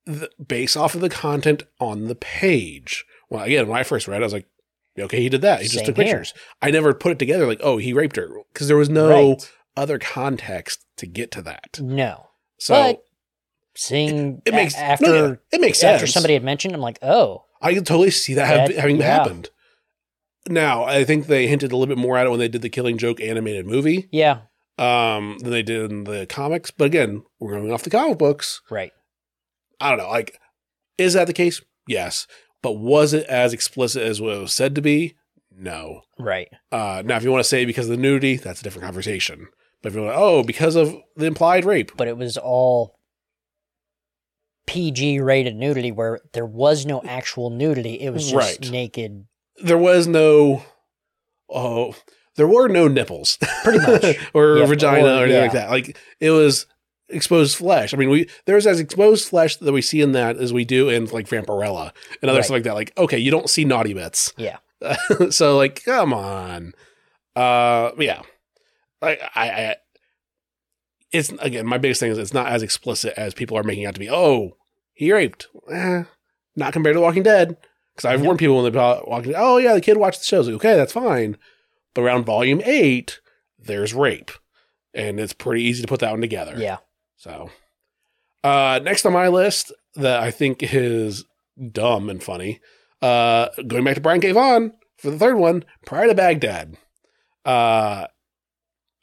the, 0.05 0.29
based 0.47 0.77
off 0.77 0.95
of 0.95 1.01
the 1.01 1.09
content 1.09 1.63
on 1.81 2.05
the 2.05 2.15
page, 2.15 3.03
well, 3.29 3.43
again, 3.43 3.67
when 3.67 3.77
I 3.77 3.83
first 3.83 4.07
read 4.07 4.21
it, 4.21 4.23
I 4.23 4.27
was 4.27 4.31
like, 4.31 4.47
okay, 4.97 5.19
he 5.21 5.27
did 5.27 5.41
that. 5.41 5.61
He 5.61 5.67
just 5.67 5.85
took 5.85 5.97
here. 5.97 6.05
pictures. 6.05 6.33
I 6.61 6.71
never 6.71 6.93
put 6.93 7.11
it 7.11 7.19
together 7.19 7.45
like, 7.45 7.59
oh, 7.61 7.75
he 7.77 7.91
raped 7.91 8.15
her 8.15 8.29
because 8.53 8.69
there 8.69 8.77
was 8.77 8.89
no 8.89 9.31
Right. 9.31 9.51
other 9.75 9.99
context 9.99 10.85
to 10.95 11.05
get 11.05 11.29
to 11.31 11.41
that. 11.41 11.79
No, 11.81 12.27
So 12.59 12.75
but 12.93 13.03
seeing 13.77 14.41
it 14.45 14.53
makes 14.53 14.75
a- 14.75 14.79
after 14.79 15.05
no, 15.05 15.27
yeah, 15.29 15.35
it 15.51 15.61
makes 15.61 15.79
sense. 15.79 15.95
after 16.01 16.07
somebody 16.07 16.33
had 16.33 16.43
mentioned, 16.43 16.73
I'm 16.73 16.81
like, 16.81 16.99
oh, 17.01 17.45
I 17.61 17.73
can 17.73 17.83
totally 17.83 18.11
see 18.11 18.33
that, 18.35 18.45
have- 18.47 18.69
That- 18.69 18.77
having 18.77 18.97
yeah. 18.97 19.05
happened. 19.05 19.49
Now, 20.49 20.83
I 20.85 21.03
think 21.03 21.27
they 21.27 21.47
hinted 21.47 21.71
a 21.71 21.75
little 21.77 21.93
bit 21.93 22.01
more 22.01 22.17
at 22.17 22.25
it 22.25 22.29
when 22.29 22.39
they 22.39 22.47
did 22.47 22.61
the 22.61 22.69
Killing 22.69 22.97
Joke 22.97 23.19
animated 23.19 23.65
movie 23.65 24.07
yeah, 24.11 24.41
um, 24.77 25.37
than 25.39 25.51
they 25.51 25.63
did 25.63 25.91
in 25.91 26.05
the 26.05 26.25
comics. 26.25 26.71
But 26.71 26.85
again, 26.85 27.23
we're 27.39 27.53
going 27.57 27.71
off 27.71 27.83
the 27.83 27.89
comic 27.89 28.17
books. 28.17 28.61
right, 28.69 28.91
I 29.81 29.89
don't 29.89 29.97
know. 29.99 30.09
Like, 30.09 30.39
is 30.97 31.13
that 31.13 31.27
the 31.27 31.33
case? 31.33 31.61
Yes. 31.87 32.27
But 32.63 32.73
was 32.79 33.13
it 33.13 33.25
as 33.27 33.53
explicit 33.53 34.01
as 34.03 34.19
what 34.21 34.33
it 34.35 34.39
was 34.39 34.53
said 34.53 34.73
to 34.75 34.81
be? 34.81 35.15
No. 35.59 36.01
right, 36.19 36.47
Uh, 36.71 37.01
now, 37.05 37.17
if 37.17 37.23
you 37.23 37.31
want 37.31 37.43
to 37.43 37.47
say 37.49 37.65
because 37.65 37.89
of 37.89 37.95
the 37.95 38.01
nudity, 38.01 38.37
that's 38.37 38.61
a 38.61 38.63
different 38.63 38.85
conversation. 38.85 39.47
But 39.81 39.89
if 39.89 39.95
you're 39.95 40.05
like, 40.07 40.15
oh, 40.17 40.43
because 40.43 40.75
of 40.75 40.95
the 41.15 41.25
implied 41.25 41.65
rape, 41.65 41.91
but 41.97 42.07
it 42.07 42.15
was 42.17 42.37
all 42.37 42.96
PG 44.67 45.19
rated 45.21 45.55
nudity 45.55 45.91
where 45.91 46.19
there 46.33 46.45
was 46.45 46.85
no 46.85 47.01
actual 47.03 47.49
nudity. 47.49 47.95
It 47.99 48.11
was 48.11 48.29
just 48.29 48.35
Right. 48.61 48.71
naked. 48.71 49.25
There 49.63 49.77
was 49.77 50.07
no, 50.07 50.63
oh, 51.49 51.95
there 52.35 52.47
were 52.47 52.67
no 52.67 52.87
nipples, 52.87 53.37
Pretty 53.63 53.79
much. 53.79 54.17
or 54.33 54.57
Yeah, 54.59 54.65
vagina 54.65 55.07
or- 55.07 55.09
or, 55.21 55.23
anything 55.23 55.41
like 55.41 55.51
that. 55.53 55.69
Like 55.71 55.97
it 56.19 56.29
was 56.31 56.67
exposed 57.09 57.55
flesh. 57.57 57.93
I 57.93 57.97
mean, 57.97 58.09
we 58.09 58.29
there's 58.45 58.67
as 58.67 58.79
exposed 58.79 59.27
flesh 59.27 59.55
that 59.57 59.71
we 59.71 59.81
see 59.81 60.01
in 60.01 60.11
that 60.11 60.37
as 60.37 60.53
we 60.53 60.65
do 60.65 60.89
in 60.89 61.05
like 61.07 61.27
Vampirella 61.27 61.91
and 62.21 62.29
other 62.29 62.39
Right. 62.39 62.45
stuff 62.45 62.55
like 62.55 62.63
that. 62.63 62.75
Like 62.75 62.95
okay, 62.97 63.17
you 63.17 63.31
don't 63.31 63.49
see 63.49 63.65
naughty 63.65 63.93
bits. 63.93 64.33
Yeah. 64.37 64.57
so 65.31 65.57
like, 65.57 65.83
come 65.83 66.13
on. 66.13 66.73
Uh, 67.35 67.91
yeah. 67.97 68.21
I, 69.01 69.17
I, 69.35 69.49
I, 69.49 69.75
it's 71.11 71.31
again 71.39 71.65
my 71.65 71.77
biggest 71.77 71.99
thing 71.99 72.11
is 72.11 72.17
it's 72.17 72.33
not 72.33 72.47
as 72.47 72.63
explicit 72.63 73.13
as 73.17 73.33
people 73.33 73.57
are 73.57 73.63
making 73.63 73.85
out 73.85 73.93
to 73.93 73.99
be. 73.99 74.09
Oh, 74.09 74.57
he 74.93 75.11
raped. 75.11 75.47
Eh, 75.71 76.03
not 76.55 76.73
compared 76.73 76.95
to 76.95 77.01
Walking 77.01 77.23
Dead. 77.23 77.57
Because 77.95 78.05
I've 78.05 78.21
warned 78.21 78.39
people 78.39 78.61
when 78.61 78.71
they 78.71 78.77
Walking 78.77 79.31
Dead. 79.31 79.41
Oh 79.41 79.57
yeah, 79.57 79.73
the 79.73 79.81
kid 79.81 79.97
watched 79.97 80.19
the 80.19 80.25
shows. 80.25 80.47
Like, 80.47 80.57
okay, 80.57 80.75
that's 80.75 80.93
fine. 80.93 81.37
But 81.93 82.01
around 82.01 82.25
volume 82.25 82.61
eight, 82.63 83.19
there's 83.57 83.93
rape, 83.93 84.31
and 84.93 85.19
it's 85.19 85.33
pretty 85.33 85.63
easy 85.63 85.81
to 85.81 85.87
put 85.87 85.99
that 86.01 86.11
one 86.11 86.21
together. 86.21 86.55
Yeah. 86.57 86.77
So, 87.15 87.49
uh, 88.43 88.79
next 88.83 89.05
on 89.05 89.13
my 89.13 89.29
list 89.29 89.73
that 89.95 90.21
I 90.21 90.29
think 90.29 90.61
is 90.61 91.25
dumb 91.71 92.09
and 92.09 92.21
funny, 92.21 92.59
uh, 93.01 93.47
going 93.65 93.83
back 93.83 93.95
to 93.95 94.01
Brian 94.01 94.21
K. 94.21 94.31
Vaughan 94.31 94.73
for 94.97 95.09
the 95.09 95.17
third 95.17 95.37
one, 95.37 95.63
Pride 95.85 96.09
of 96.09 96.17
Baghdad. 96.17 96.77
Uh, 97.45 98.07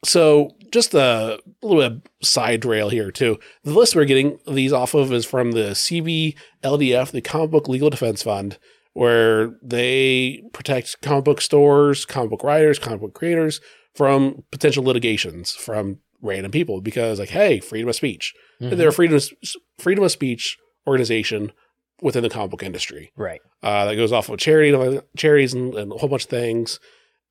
so 0.04 0.50
just 0.70 0.94
a 0.94 1.38
little 1.62 1.78
bit 1.82 1.92
of 1.92 2.26
side 2.26 2.64
rail 2.64 2.88
here 2.88 3.10
too. 3.10 3.38
The 3.64 3.72
list 3.72 3.94
we're 3.96 4.04
getting 4.04 4.38
these 4.46 4.72
off 4.72 4.94
of 4.94 5.12
is 5.12 5.24
from 5.24 5.52
the 5.52 5.70
CBLDF, 5.74 7.10
the 7.10 7.20
Comic 7.20 7.50
Book 7.50 7.68
Legal 7.68 7.90
Defense 7.90 8.22
Fund, 8.22 8.58
where 8.92 9.56
they 9.62 10.42
protect 10.52 11.00
comic 11.02 11.24
book 11.24 11.40
stores, 11.40 12.04
comic 12.04 12.30
book 12.30 12.44
writers, 12.44 12.78
comic 12.78 13.00
book 13.00 13.14
creators 13.14 13.60
from 13.94 14.42
potential 14.50 14.84
litigations 14.84 15.52
from 15.52 15.98
random 16.20 16.50
people 16.50 16.80
because 16.80 17.18
like, 17.18 17.28
hey, 17.30 17.60
freedom 17.60 17.88
of 17.88 17.94
speech. 17.96 18.34
Mhm. 18.60 18.76
They're 18.76 18.88
a 18.88 18.92
freedom 18.92 19.16
of, 19.16 19.28
freedom 19.78 20.04
of 20.04 20.10
speech 20.12 20.56
organization 20.86 21.52
within 22.02 22.22
the 22.22 22.28
comic 22.30 22.50
book 22.50 22.62
industry 22.62 23.12
Right. 23.16 23.40
uh, 23.62 23.84
that 23.86 23.96
goes 23.96 24.12
off 24.12 24.28
of 24.28 24.38
charity, 24.38 25.00
charities, 25.16 25.54
and, 25.54 25.74
and 25.74 25.92
a 25.92 25.96
whole 25.96 26.08
bunch 26.08 26.24
of 26.24 26.30
things. 26.30 26.80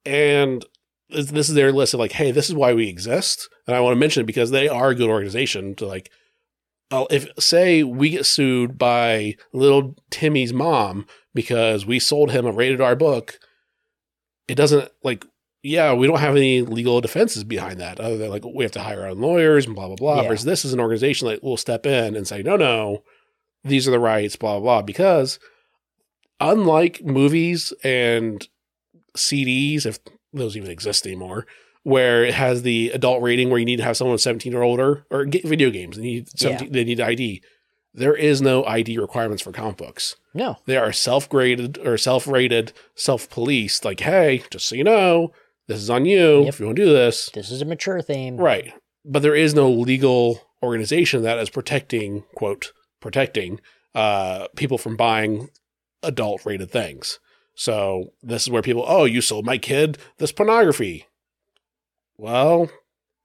And 0.05 0.65
this 1.13 1.49
is 1.49 1.55
their 1.55 1.71
list 1.71 1.93
of 1.93 1.99
like, 1.99 2.13
hey, 2.13 2.31
this 2.31 2.49
is 2.49 2.55
why 2.55 2.73
we 2.73 2.87
exist, 2.87 3.49
and 3.67 3.75
I 3.75 3.79
want 3.79 3.95
to 3.95 3.99
mention 3.99 4.21
it 4.21 4.27
because 4.27 4.51
they 4.51 4.67
are 4.67 4.89
a 4.89 4.95
good 4.95 5.09
organization. 5.09 5.75
To 5.75 5.85
like, 5.85 6.11
if 6.91 7.27
say 7.39 7.83
we 7.83 8.09
get 8.09 8.25
sued 8.25 8.77
by 8.77 9.35
little 9.53 9.95
Timmy's 10.09 10.53
mom 10.53 11.05
because 11.33 11.85
we 11.85 11.99
sold 11.99 12.31
him 12.31 12.45
a 12.45 12.51
rated 12.51 12.81
R 12.81 12.95
book, 12.95 13.39
it 14.47 14.55
doesn't 14.55 14.91
like. 15.03 15.25
Yeah, 15.65 15.93
we 15.93 16.07
don't 16.07 16.19
have 16.19 16.35
any 16.35 16.61
legal 16.61 16.99
defenses 16.99 17.45
behind 17.45 17.79
that 17.79 17.97
other 18.01 18.17
than 18.17 18.29
like 18.29 18.43
we 18.43 18.65
have 18.65 18.73
to 18.73 18.81
hire 18.81 19.03
our 19.03 19.07
own 19.07 19.21
lawyers 19.21 19.65
and 19.65 19.73
blah 19.73 19.87
blah 19.87 19.95
blah. 19.95 20.21
Yeah. 20.21 20.27
Versus 20.27 20.43
this 20.43 20.65
is 20.65 20.73
an 20.73 20.81
organization 20.81 21.29
that 21.29 21.41
will 21.41 21.55
step 21.55 21.85
in 21.85 22.17
and 22.17 22.27
say, 22.27 22.43
no, 22.43 22.57
no, 22.57 23.03
these 23.63 23.87
are 23.87 23.91
the 23.91 23.99
rights, 23.99 24.35
blah 24.35 24.59
blah 24.59 24.59
blah. 24.59 24.81
Because 24.81 25.39
unlike 26.41 27.05
movies 27.05 27.71
and 27.81 28.45
CDs, 29.15 29.85
if 29.85 29.99
those 30.33 30.57
even 30.57 30.69
exist 30.71 31.05
anymore, 31.05 31.45
where 31.83 32.23
it 32.23 32.33
has 32.33 32.61
the 32.63 32.89
adult 32.91 33.21
rating 33.21 33.49
where 33.49 33.59
you 33.59 33.65
need 33.65 33.77
to 33.77 33.83
have 33.83 33.97
someone 33.97 34.17
17 34.17 34.53
or 34.53 34.63
older, 34.63 35.05
or 35.09 35.25
get 35.25 35.43
video 35.45 35.69
games, 35.69 35.97
they 35.97 36.03
need 36.03 36.39
17, 36.39 36.71
they 36.71 36.83
need 36.83 36.99
ID. 37.01 37.41
There 37.93 38.15
is 38.15 38.41
no 38.41 38.65
ID 38.65 38.97
requirements 38.97 39.43
for 39.43 39.51
comic 39.51 39.77
books. 39.77 40.15
No. 40.33 40.57
They 40.65 40.77
are 40.77 40.91
self-graded 40.91 41.77
or 41.77 41.95
self-rated, 41.97 42.73
self-policed. 42.95 43.85
Like, 43.85 43.99
hey, 43.99 44.43
just 44.49 44.67
so 44.67 44.75
you 44.75 44.83
know, 44.83 45.31
this 45.67 45.79
is 45.81 45.89
on 45.91 46.05
you 46.05 46.39
Yep. 46.39 46.47
if 46.49 46.59
you 46.59 46.65
want 46.65 46.75
to 46.77 46.85
do 46.85 46.91
this. 46.91 47.29
This 47.33 47.51
is 47.51 47.61
a 47.61 47.65
mature 47.65 48.01
theme. 48.01 48.37
Right. 48.37 48.73
But 49.05 49.21
there 49.21 49.35
is 49.35 49.53
no 49.53 49.69
legal 49.69 50.41
organization 50.63 51.21
that 51.23 51.37
is 51.37 51.49
protecting, 51.51 52.23
quote, 52.35 52.71
protecting 52.99 53.59
uh, 53.93 54.47
people 54.55 54.77
from 54.79 54.95
buying 54.95 55.49
adult 56.01 56.45
rated 56.45 56.71
things. 56.71 57.19
So 57.55 58.13
this 58.21 58.43
is 58.43 58.49
where 58.49 58.61
people, 58.61 58.83
oh, 58.87 59.05
you 59.05 59.21
sold 59.21 59.45
my 59.45 59.57
kid 59.57 59.97
this 60.17 60.31
pornography. 60.31 61.05
Well, 62.17 62.69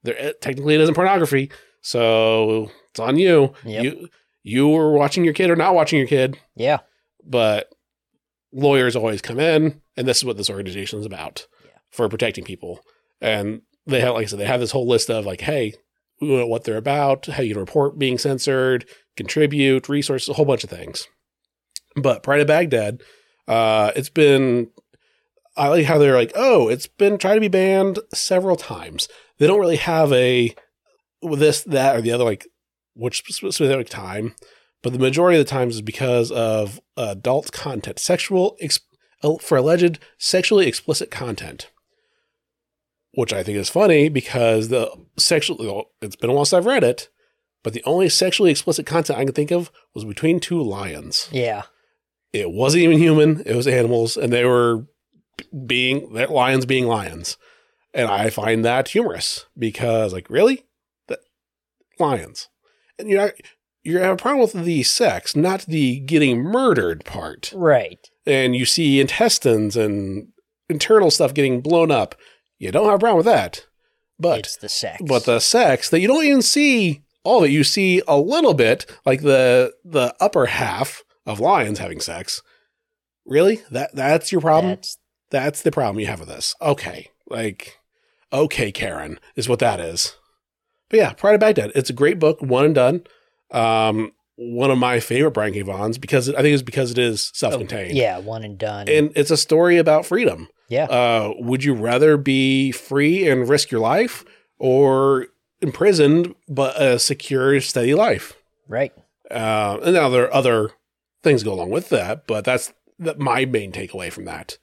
there 0.02 0.32
technically 0.40 0.74
it 0.74 0.80
isn't 0.80 0.94
pornography, 0.94 1.50
so 1.80 2.70
it's 2.90 3.00
on 3.00 3.18
you. 3.18 3.52
Yep. 3.64 3.84
You 3.84 4.08
you 4.42 4.68
were 4.68 4.92
watching 4.92 5.24
your 5.24 5.34
kid 5.34 5.50
or 5.50 5.56
not 5.56 5.74
watching 5.74 5.98
your 5.98 6.08
kid, 6.08 6.38
Yeah. 6.56 6.78
but 7.24 7.68
lawyers 8.52 8.96
always 8.96 9.20
come 9.20 9.38
in, 9.38 9.82
and 9.96 10.08
this 10.08 10.18
is 10.18 10.24
what 10.24 10.36
this 10.38 10.48
organization 10.48 10.98
is 11.00 11.04
about 11.06 11.46
Yeah. 11.64 11.70
for 11.90 12.08
protecting 12.08 12.44
people. 12.44 12.80
And 13.20 13.62
they 13.86 14.00
have, 14.00 14.14
like 14.14 14.22
I 14.22 14.26
said, 14.26 14.38
they 14.38 14.46
have 14.46 14.60
this 14.60 14.70
whole 14.70 14.86
list 14.88 15.10
of 15.10 15.26
like, 15.26 15.42
hey, 15.42 15.74
we 16.20 16.28
know 16.28 16.46
what 16.46 16.64
they're 16.64 16.76
about, 16.78 17.26
how 17.26 17.42
you 17.42 17.54
can 17.54 17.60
report 17.60 17.98
being 17.98 18.16
censored, 18.16 18.88
contribute, 19.16 19.88
resources, 19.88 20.28
a 20.28 20.32
whole 20.34 20.44
bunch 20.46 20.64
of 20.64 20.70
things. 20.70 21.08
But 21.96 22.22
Pride 22.22 22.40
of 22.40 22.46
Baghdad, 22.46 23.02
uh, 23.48 23.92
it's 23.96 24.10
been. 24.10 24.70
I 25.56 25.68
like 25.68 25.86
how 25.86 25.98
they're 25.98 26.14
like, 26.14 26.30
oh, 26.36 26.68
it's 26.68 26.86
been 26.86 27.18
tried 27.18 27.34
to 27.34 27.40
be 27.40 27.48
banned 27.48 27.98
several 28.14 28.54
times. 28.54 29.08
They 29.38 29.48
don't 29.48 29.58
really 29.58 29.76
have 29.76 30.12
a 30.12 30.54
this, 31.20 31.62
that, 31.64 31.96
or 31.96 32.00
the 32.00 32.12
other, 32.12 32.22
like 32.22 32.46
which 32.94 33.24
specific 33.26 33.88
time, 33.88 34.34
but 34.82 34.92
the 34.92 34.98
majority 35.00 35.38
of 35.38 35.44
the 35.44 35.50
times 35.50 35.76
is 35.76 35.82
because 35.82 36.30
of 36.30 36.80
adult 36.96 37.50
content, 37.50 37.98
sexual 37.98 38.56
ex- 38.60 38.80
for 39.40 39.58
alleged 39.58 39.98
sexually 40.16 40.68
explicit 40.68 41.10
content, 41.10 41.70
which 43.14 43.32
I 43.32 43.42
think 43.42 43.58
is 43.58 43.68
funny 43.68 44.08
because 44.08 44.68
the 44.68 44.90
sexual. 45.16 45.90
It's 46.00 46.16
been 46.16 46.30
a 46.30 46.32
while 46.32 46.44
since 46.44 46.58
I've 46.58 46.66
read 46.66 46.84
it, 46.84 47.08
but 47.64 47.72
the 47.72 47.82
only 47.84 48.08
sexually 48.08 48.50
explicit 48.52 48.86
content 48.86 49.18
I 49.18 49.24
can 49.24 49.34
think 49.34 49.50
of 49.50 49.72
was 49.94 50.04
between 50.04 50.38
two 50.38 50.62
lions. 50.62 51.28
Yeah. 51.32 51.64
It 52.32 52.50
wasn't 52.50 52.84
even 52.84 52.98
human; 52.98 53.42
it 53.46 53.54
was 53.54 53.66
animals, 53.66 54.16
and 54.16 54.32
they 54.32 54.44
were 54.44 54.86
being 55.66 56.12
that 56.14 56.30
lions 56.30 56.66
being 56.66 56.86
lions, 56.86 57.36
and 57.94 58.08
I 58.08 58.30
find 58.30 58.64
that 58.64 58.88
humorous 58.88 59.46
because, 59.56 60.12
like, 60.12 60.28
really, 60.28 60.66
that 61.08 61.20
lions, 61.98 62.48
and 62.98 63.08
you're 63.08 63.20
not, 63.22 63.32
you 63.82 63.98
have 63.98 64.14
a 64.14 64.16
problem 64.16 64.40
with 64.42 64.64
the 64.64 64.82
sex, 64.82 65.34
not 65.36 65.62
the 65.62 66.00
getting 66.00 66.42
murdered 66.42 67.04
part, 67.04 67.52
Right. 67.54 67.98
and 68.26 68.54
you 68.54 68.66
see 68.66 69.00
intestines 69.00 69.76
and 69.76 70.28
internal 70.68 71.10
stuff 71.10 71.32
getting 71.32 71.60
blown 71.62 71.90
up. 71.90 72.14
You 72.58 72.70
don't 72.72 72.86
have 72.86 72.96
a 72.96 72.98
problem 72.98 73.18
with 73.18 73.26
that, 73.26 73.64
but 74.18 74.40
it's 74.40 74.56
the 74.56 74.68
sex. 74.68 75.00
but 75.06 75.24
the 75.24 75.38
sex 75.38 75.88
that 75.88 76.00
you 76.00 76.08
don't 76.08 76.24
even 76.24 76.42
see 76.42 77.02
all 77.24 77.38
of 77.38 77.44
it. 77.44 77.52
You 77.52 77.64
see 77.64 78.02
a 78.08 78.18
little 78.18 78.54
bit, 78.54 78.84
like 79.06 79.22
the 79.22 79.72
the 79.84 80.14
upper 80.20 80.46
half 80.46 81.04
of 81.28 81.38
lions 81.38 81.78
having 81.78 82.00
sex. 82.00 82.42
Really? 83.24 83.60
That 83.70 83.94
that's 83.94 84.32
your 84.32 84.40
problem? 84.40 84.70
That's 84.72 84.98
That's 85.30 85.62
the 85.62 85.70
problem 85.70 86.00
you 86.00 86.06
have 86.06 86.20
with 86.20 86.28
this. 86.28 86.54
Okay. 86.60 87.10
Like 87.28 87.78
okay, 88.32 88.72
Karen, 88.72 89.20
is 89.36 89.48
what 89.48 89.58
that 89.60 89.78
is. 89.80 90.16
But 90.88 90.96
yeah, 90.98 91.12
Pride 91.12 91.34
of 91.34 91.40
Baghdad. 91.40 91.72
It's 91.74 91.90
a 91.90 91.94
great 91.94 92.18
book, 92.18 92.40
one 92.42 92.64
and 92.64 92.74
done. 92.74 93.02
Um 93.50 94.12
one 94.36 94.70
of 94.70 94.78
my 94.78 95.00
favorite 95.00 95.32
Brian 95.32 95.52
K. 95.52 95.62
Vaughan's 95.62 95.98
because 95.98 96.28
I 96.30 96.42
think 96.42 96.54
it's 96.54 96.62
because 96.62 96.92
it 96.92 96.98
is 96.98 97.32
self-contained. 97.34 97.96
yeah, 97.96 98.18
one 98.18 98.44
and 98.44 98.56
done. 98.56 98.88
And 98.88 99.10
it's 99.16 99.32
a 99.32 99.36
story 99.36 99.78
about 99.78 100.06
freedom. 100.06 100.46
yeah. 100.68 100.84
Uh, 100.84 101.32
would 101.40 101.64
you 101.64 101.74
rather 101.74 102.16
be 102.16 102.70
free 102.70 103.28
and 103.28 103.48
risk 103.48 103.72
your 103.72 103.80
life 103.80 104.24
or 104.60 105.26
imprisoned 105.60 106.36
but 106.48 106.80
a 106.80 107.00
secure, 107.00 107.60
steady 107.60 107.94
life? 107.94 108.34
right. 108.68 108.92
Uh, 109.28 109.78
and 109.82 109.94
now 109.94 110.08
there 110.08 110.22
are 110.24 110.32
other 110.32 110.70
things 111.22 111.42
go 111.42 111.52
along 111.52 111.70
with 111.70 111.88
that, 111.90 112.26
but 112.26 112.44
that's 112.44 112.72
that 112.98 113.18
my 113.18 113.44
main 113.44 113.72
takeaway 113.72 114.12
from 114.12 114.24
that. 114.24 114.58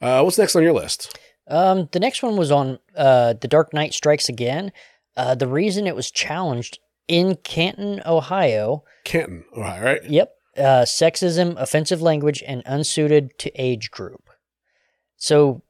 Uh, 0.00 0.22
what's 0.22 0.38
next 0.38 0.56
on 0.56 0.62
your 0.62 0.72
list? 0.72 1.16
Um, 1.46 1.88
the 1.92 2.00
next 2.00 2.22
one 2.22 2.36
was 2.36 2.50
on 2.50 2.78
uh, 2.96 3.34
The 3.34 3.48
Dark 3.48 3.72
Knight 3.72 3.94
Strikes 3.94 4.28
Again. 4.28 4.72
Uh, 5.16 5.34
the 5.34 5.46
reason 5.46 5.86
it 5.86 5.94
was 5.94 6.10
challenged 6.10 6.78
in 7.08 7.36
Canton, 7.36 8.00
Ohio. 8.06 8.84
Canton, 9.04 9.44
Ohio, 9.56 9.84
right? 9.84 10.04
Yep. 10.04 10.32
Uh, 10.56 10.84
sexism, 10.84 11.60
offensive 11.60 12.02
language, 12.02 12.42
and 12.46 12.62
unsuited 12.66 13.38
to 13.38 13.50
age 13.60 13.90
group. 13.90 14.28
So 15.16 15.62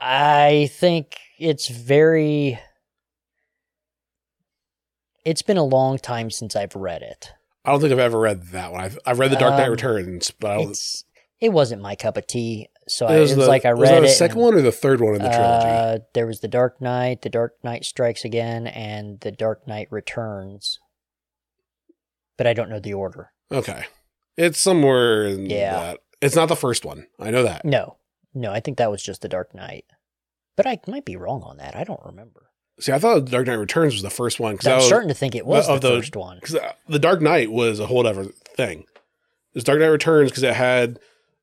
I 0.00 0.70
think 0.72 1.16
it's 1.38 1.68
very. 1.68 2.58
It's 5.24 5.42
been 5.42 5.56
a 5.56 5.64
long 5.64 5.98
time 5.98 6.30
since 6.30 6.54
I've 6.54 6.76
read 6.76 7.02
it. 7.02 7.32
I 7.66 7.70
don't 7.72 7.80
think 7.80 7.92
I've 7.92 7.98
ever 7.98 8.18
read 8.20 8.42
that 8.48 8.72
one. 8.72 8.80
I've, 8.80 8.98
I've 9.04 9.18
read 9.18 9.30
The 9.32 9.36
Dark 9.36 9.54
Knight 9.58 9.64
Um, 9.66 9.72
Returns, 9.72 10.30
but 10.30 10.50
I 10.50 10.56
don't. 10.58 10.70
It's 10.70 11.04
it 11.40 11.50
wasn't 11.50 11.82
my 11.82 11.94
cup 11.96 12.16
of 12.16 12.26
tea. 12.26 12.68
So 12.88 13.06
I, 13.06 13.14
it 13.14 13.16
it 13.16 13.20
was 13.20 13.36
was 13.36 13.44
the- 13.46 13.50
like 13.50 13.64
I 13.66 13.74
was 13.74 13.90
read 13.90 13.96
that 13.96 14.00
the 14.06 14.08
second 14.08 14.36
and- 14.38 14.44
one 14.46 14.54
or 14.54 14.62
the 14.62 14.72
third 14.72 15.00
one 15.00 15.16
in 15.16 15.22
the 15.22 15.28
trilogy? 15.28 15.66
Uh, 15.66 15.98
there 16.14 16.26
was 16.26 16.40
the 16.40 16.48
Dark 16.48 16.80
Knight, 16.80 17.22
the 17.22 17.28
Dark 17.28 17.54
Knight 17.64 17.84
Strikes 17.84 18.24
Again, 18.24 18.66
and 18.68 19.20
the 19.20 19.32
Dark 19.32 19.66
Knight 19.68 19.88
Returns. 19.90 20.78
but 22.38 22.46
I 22.46 22.52
don't 22.52 22.68
know 22.70 22.78
the 22.80 22.94
order. 22.94 23.32
Okay. 23.50 23.84
It's 24.36 24.58
somewhere 24.58 25.24
in 25.24 25.46
Yeah. 25.46 25.72
that. 25.72 26.00
It's 26.20 26.36
not 26.36 26.48
the 26.48 26.56
first 26.56 26.84
one. 26.84 27.06
I 27.18 27.30
know 27.30 27.42
that. 27.42 27.64
No, 27.64 27.96
no, 28.34 28.52
I 28.52 28.60
think 28.60 28.76
that 28.78 28.90
was 28.90 29.02
just 29.02 29.22
the 29.22 29.28
Dark 29.28 29.54
Knight, 29.54 29.84
but 30.56 30.66
I 30.66 30.78
might 30.86 31.04
be 31.06 31.16
wrong 31.16 31.42
on 31.42 31.56
that. 31.58 31.74
I 31.76 31.84
don't 31.84 32.04
remember. 32.04 32.45
See, 32.78 32.92
I 32.92 32.98
thought 32.98 33.24
Dark 33.26 33.46
Knight 33.46 33.54
Returns 33.54 33.94
was 33.94 34.02
the 34.02 34.10
first 34.10 34.38
one 34.38 34.52
because 34.54 34.66
I'm 34.66 34.76
was, 34.76 34.86
starting 34.86 35.08
to 35.08 35.14
think 35.14 35.34
it 35.34 35.46
was 35.46 35.68
of 35.68 35.80
the 35.80 35.88
the- 35.90 35.96
first 35.98 36.14
one. 36.16 36.40
'cause, 36.40 36.54
uh, 36.56 36.72
the 36.88 36.98
Dark 36.98 37.22
Knight 37.22 37.50
was 37.50 37.80
a 37.80 37.86
whole 37.86 38.06
other 38.06 38.24
thing. 38.54 38.80
It 38.80 39.54
was 39.54 39.64
Dark 39.64 39.78
Knight 39.80 39.86
Returns 39.86 40.30
because 40.30 40.42
it 40.42 40.54
had 40.54 40.98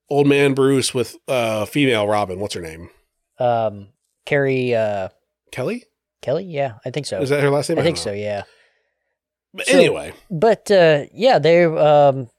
old 0.09 0.27
man 0.27 0.53
Bruce 0.53 0.93
with 0.93 1.15
uh 1.27 1.65
female 1.65 2.07
Robin. 2.07 2.39
What's 2.39 2.53
her 2.53 2.61
name? 2.61 2.89
Um, 3.39 3.87
Carrie 4.25 4.75
uh, 4.75 5.09
Kelly? 5.51 5.85
Kelly, 6.21 6.43
yeah, 6.45 6.75
I 6.85 6.91
think 6.91 7.05
so. 7.07 7.19
Is 7.21 7.29
that 7.29 7.41
her 7.41 7.49
last 7.49 7.69
name? 7.69 7.79
I 7.79 7.83
think 7.83 7.97
so, 7.97 8.11
yeah. 8.13 8.43
But 9.55 9.65
So- 9.67 9.73
anyway, 9.77 10.13
But 10.29 10.69
uh, 10.69 11.05
yeah, 11.13 11.39
there 11.39 11.75
um, 11.79 12.29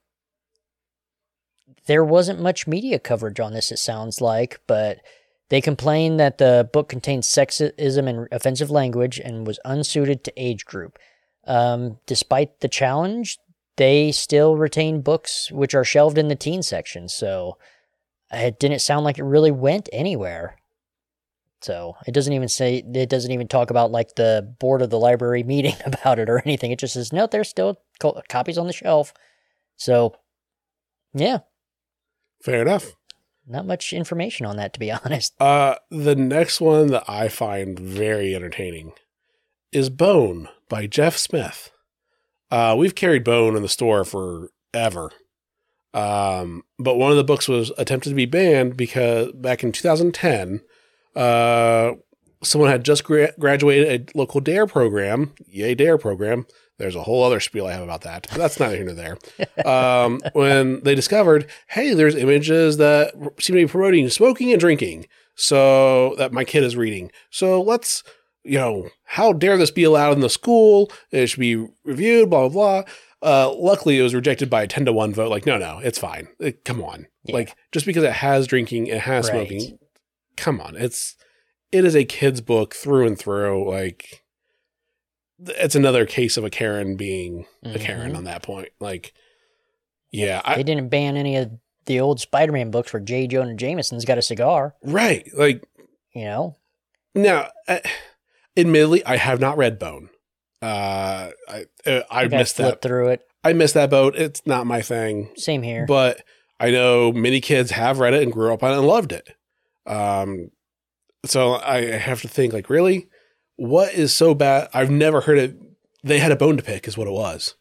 there 1.86 2.04
wasn't 2.04 2.40
much 2.40 2.66
media 2.66 2.98
coverage 2.98 3.40
on 3.40 3.52
this. 3.52 3.70
It 3.72 3.78
sounds 3.78 4.20
like, 4.20 4.60
but 4.66 5.00
they 5.50 5.60
complained 5.60 6.18
that 6.20 6.38
the 6.38 6.68
book 6.72 6.88
contained 6.88 7.22
sexism 7.22 8.08
and 8.08 8.28
offensive 8.32 8.70
language 8.70 9.18
and 9.18 9.46
was 9.46 9.58
unsuited 9.64 10.24
to 10.24 10.32
age 10.36 10.64
group. 10.64 10.98
Um, 11.46 11.98
despite 12.06 12.60
the 12.60 12.68
challenge, 12.68 13.38
they 13.76 14.12
still 14.12 14.56
retain 14.56 15.02
books 15.02 15.50
which 15.52 15.74
are 15.74 15.84
shelved 15.84 16.16
in 16.16 16.28
the 16.28 16.34
teen 16.34 16.62
section. 16.62 17.08
So 17.08 17.58
it 18.30 18.58
didn't 18.58 18.80
sound 18.80 19.04
like 19.04 19.18
it 19.18 19.24
really 19.24 19.50
went 19.50 19.88
anywhere. 19.92 20.56
So 21.60 21.96
it 22.06 22.12
doesn't 22.12 22.32
even 22.32 22.48
say 22.48 22.84
it 22.94 23.08
doesn't 23.08 23.30
even 23.30 23.48
talk 23.48 23.70
about 23.70 23.90
like 23.90 24.16
the 24.16 24.54
board 24.60 24.82
of 24.82 24.90
the 24.90 24.98
library 24.98 25.42
meeting 25.44 25.76
about 25.84 26.18
it 26.18 26.28
or 26.28 26.40
anything. 26.44 26.70
It 26.70 26.78
just 26.78 26.94
says 26.94 27.12
no, 27.12 27.26
there's 27.26 27.48
still 27.48 27.80
co- 28.00 28.20
copies 28.28 28.58
on 28.58 28.66
the 28.66 28.72
shelf. 28.72 29.12
So 29.76 30.14
yeah, 31.14 31.38
fair 32.42 32.62
enough. 32.62 32.92
Not 33.46 33.66
much 33.66 33.92
information 33.92 34.46
on 34.46 34.56
that 34.56 34.72
to 34.74 34.80
be 34.80 34.90
honest. 35.04 35.34
Uh, 35.40 35.76
the 35.90 36.16
next 36.16 36.60
one 36.60 36.88
that 36.88 37.04
I 37.08 37.28
find 37.28 37.78
very 37.78 38.34
entertaining 38.34 38.92
is 39.72 39.90
Bone 39.90 40.48
by 40.68 40.86
Jeff 40.86 41.16
Smith. 41.16 41.70
Uh, 42.50 42.74
we've 42.78 42.94
carried 42.94 43.24
Bone 43.24 43.56
in 43.56 43.62
the 43.62 43.68
store 43.68 44.04
forever. 44.04 45.10
Um, 45.92 46.62
but 46.78 46.96
one 46.96 47.10
of 47.10 47.16
the 47.16 47.24
books 47.24 47.48
was 47.48 47.72
attempted 47.78 48.10
to 48.10 48.14
be 48.14 48.26
banned 48.26 48.76
because 48.76 49.32
back 49.32 49.62
in 49.62 49.72
2010, 49.72 50.60
uh, 51.14 51.92
someone 52.42 52.70
had 52.70 52.84
just 52.84 53.04
gra- 53.04 53.32
graduated 53.38 54.10
a 54.14 54.18
local 54.18 54.40
DARE 54.40 54.66
program. 54.66 55.32
Yay, 55.46 55.74
DARE 55.74 55.98
program. 55.98 56.46
There's 56.78 56.96
a 56.96 57.02
whole 57.02 57.22
other 57.22 57.38
spiel 57.40 57.66
I 57.66 57.72
have 57.72 57.82
about 57.82 58.02
that, 58.02 58.26
but 58.30 58.38
that's 58.38 58.58
neither 58.58 58.76
here 58.76 58.84
nor 58.84 58.94
there. 58.94 59.18
Um, 59.64 60.20
when 60.32 60.82
they 60.82 60.94
discovered, 60.94 61.46
hey, 61.68 61.94
there's 61.94 62.14
images 62.16 62.76
that 62.78 63.14
seem 63.40 63.56
to 63.56 63.64
be 63.64 63.66
promoting 63.66 64.08
smoking 64.10 64.50
and 64.52 64.60
drinking, 64.60 65.06
so 65.36 66.14
that 66.18 66.32
my 66.32 66.44
kid 66.44 66.62
is 66.64 66.76
reading. 66.76 67.10
So 67.30 67.62
let's, 67.62 68.02
you 68.42 68.58
know, 68.58 68.88
how 69.04 69.32
dare 69.32 69.56
this 69.56 69.70
be 69.70 69.84
allowed 69.84 70.12
in 70.14 70.20
the 70.20 70.28
school? 70.28 70.90
It 71.10 71.28
should 71.28 71.40
be 71.40 71.66
reviewed, 71.84 72.28
blah, 72.30 72.48
blah, 72.48 72.82
blah. 72.82 72.92
Uh, 73.22 73.52
luckily, 73.54 73.98
it 73.98 74.02
was 74.02 74.14
rejected 74.14 74.50
by 74.50 74.64
a 74.64 74.66
10 74.66 74.84
to 74.84 74.92
1 74.92 75.14
vote. 75.14 75.30
Like, 75.30 75.46
no, 75.46 75.56
no, 75.56 75.78
it's 75.82 75.98
fine. 75.98 76.28
Come 76.64 76.82
on. 76.82 77.06
Yeah. 77.24 77.36
Like, 77.36 77.56
just 77.72 77.86
because 77.86 78.02
it 78.02 78.12
has 78.12 78.46
drinking, 78.46 78.88
it 78.88 79.00
has 79.00 79.30
Right. 79.30 79.48
smoking, 79.48 79.78
come 80.36 80.60
on. 80.60 80.76
It's, 80.76 81.16
it 81.72 81.84
is 81.86 81.96
a 81.96 82.04
kid's 82.04 82.40
book 82.42 82.74
through 82.74 83.06
and 83.06 83.18
through. 83.18 83.68
Like, 83.70 84.23
it's 85.40 85.74
another 85.74 86.06
case 86.06 86.36
of 86.36 86.44
a 86.44 86.50
Karen 86.50 86.96
being 86.96 87.46
a 87.64 87.78
Karen 87.78 88.14
on 88.16 88.24
that 88.24 88.42
point. 88.42 88.68
Like, 88.80 89.12
yeah, 90.10 90.40
they 90.46 90.60
I, 90.60 90.62
didn't 90.62 90.88
ban 90.88 91.16
any 91.16 91.36
of 91.36 91.50
the 91.86 92.00
old 92.00 92.20
Spider-Man 92.20 92.70
books 92.70 92.92
where 92.92 93.00
J. 93.00 93.26
Jonah 93.26 93.54
Jameson's 93.54 94.04
got 94.04 94.16
a 94.18 94.22
cigar. 94.22 94.74
right. 94.82 95.28
Like, 95.36 95.62
You 96.14 96.24
know, 96.24 96.56
now, 97.14 97.48
uh, 97.68 97.78
admittedly, 98.56 99.04
I 99.04 99.16
have 99.16 99.40
not 99.40 99.56
read 99.58 99.78
Bone. 99.78 100.08
Uh, 100.62 101.30
I 101.48 101.66
uh, 101.84 102.00
I 102.10 102.22
Like, 102.22 102.30
missed 102.30 102.56
that. 102.58 102.80
through 102.80 103.08
it. 103.08 103.22
I 103.42 103.52
missed 103.52 103.74
that 103.74 103.90
boat. 103.90 104.16
It's 104.16 104.40
not 104.46 104.66
my 104.66 104.80
thing. 104.80 105.30
Same 105.36 105.62
here. 105.62 105.84
but 105.86 106.22
I 106.58 106.70
know 106.70 107.12
many 107.12 107.40
kids 107.40 107.72
have 107.72 107.98
read 107.98 108.14
it 108.14 108.22
and 108.22 108.32
grew 108.32 108.52
up 108.54 108.62
on 108.62 108.72
it 108.72 108.78
and 108.78 108.86
loved 108.86 109.12
it. 109.12 109.28
Um, 109.86 110.50
so 111.26 111.54
I 111.56 111.82
have 111.98 112.22
to 112.22 112.28
think 112.28 112.52
like, 112.54 112.70
really, 112.70 113.08
what 113.56 113.94
is 113.94 114.12
so 114.12 114.34
bad? 114.34 114.68
I've 114.74 114.90
never 114.90 115.22
heard 115.22 115.38
it. 115.38 115.56
They 116.02 116.18
had 116.18 116.32
a 116.32 116.36
bone 116.36 116.56
to 116.56 116.62
pick, 116.62 116.86
is 116.86 116.98
what 116.98 117.08
it 117.08 117.12
was, 117.12 117.54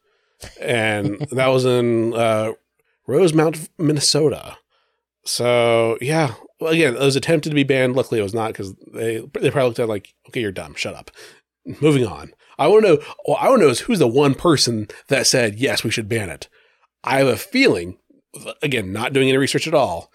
and 0.60 1.20
that 1.32 1.48
was 1.48 1.66
in 1.66 2.14
uh, 2.14 2.54
Rosemount, 3.08 3.70
Minnesota. 3.78 4.58
So 5.26 5.98
yeah, 6.02 6.34
well, 6.60 6.74
again, 6.74 6.96
it 6.96 7.00
was 7.00 7.16
attempted 7.16 7.50
to 7.50 7.56
be 7.56 7.64
banned. 7.64 7.96
Luckily, 7.96 8.20
it 8.20 8.24
was 8.24 8.34
not 8.34 8.50
because 8.50 8.74
they 8.94 9.20
they 9.34 9.52
probably 9.52 9.70
looked 9.70 9.80
at 9.80 9.86
it 9.86 9.90
like, 9.90 10.14
okay, 10.30 10.42
you're 10.42 10.52
dumb. 10.52 10.76
Shut 10.76 10.96
up. 10.96 11.12
Moving 11.82 12.06
on. 12.06 12.34
I 12.60 12.68
want 12.68 12.86
to 12.86 12.96
know. 12.96 13.04
Well, 13.26 13.38
I 13.40 13.50
want 13.50 13.62
to 13.62 13.66
know 13.66 13.72
is 13.72 13.82
who's 13.82 14.00
the 14.00 14.08
one 14.08 14.36
person 14.36 14.88
that 15.08 15.28
said 15.28 15.56
yes, 15.60 15.84
we 15.84 15.92
should 15.92 16.10
ban 16.10 16.30
it. 16.30 16.50
I 17.04 17.20
have 17.20 17.28
a 17.28 17.38
feeling 17.38 17.98
again, 18.62 18.92
not 18.92 19.14
doing 19.14 19.30
any 19.30 19.38
research 19.38 19.68
at 19.68 19.74
all, 19.74 20.12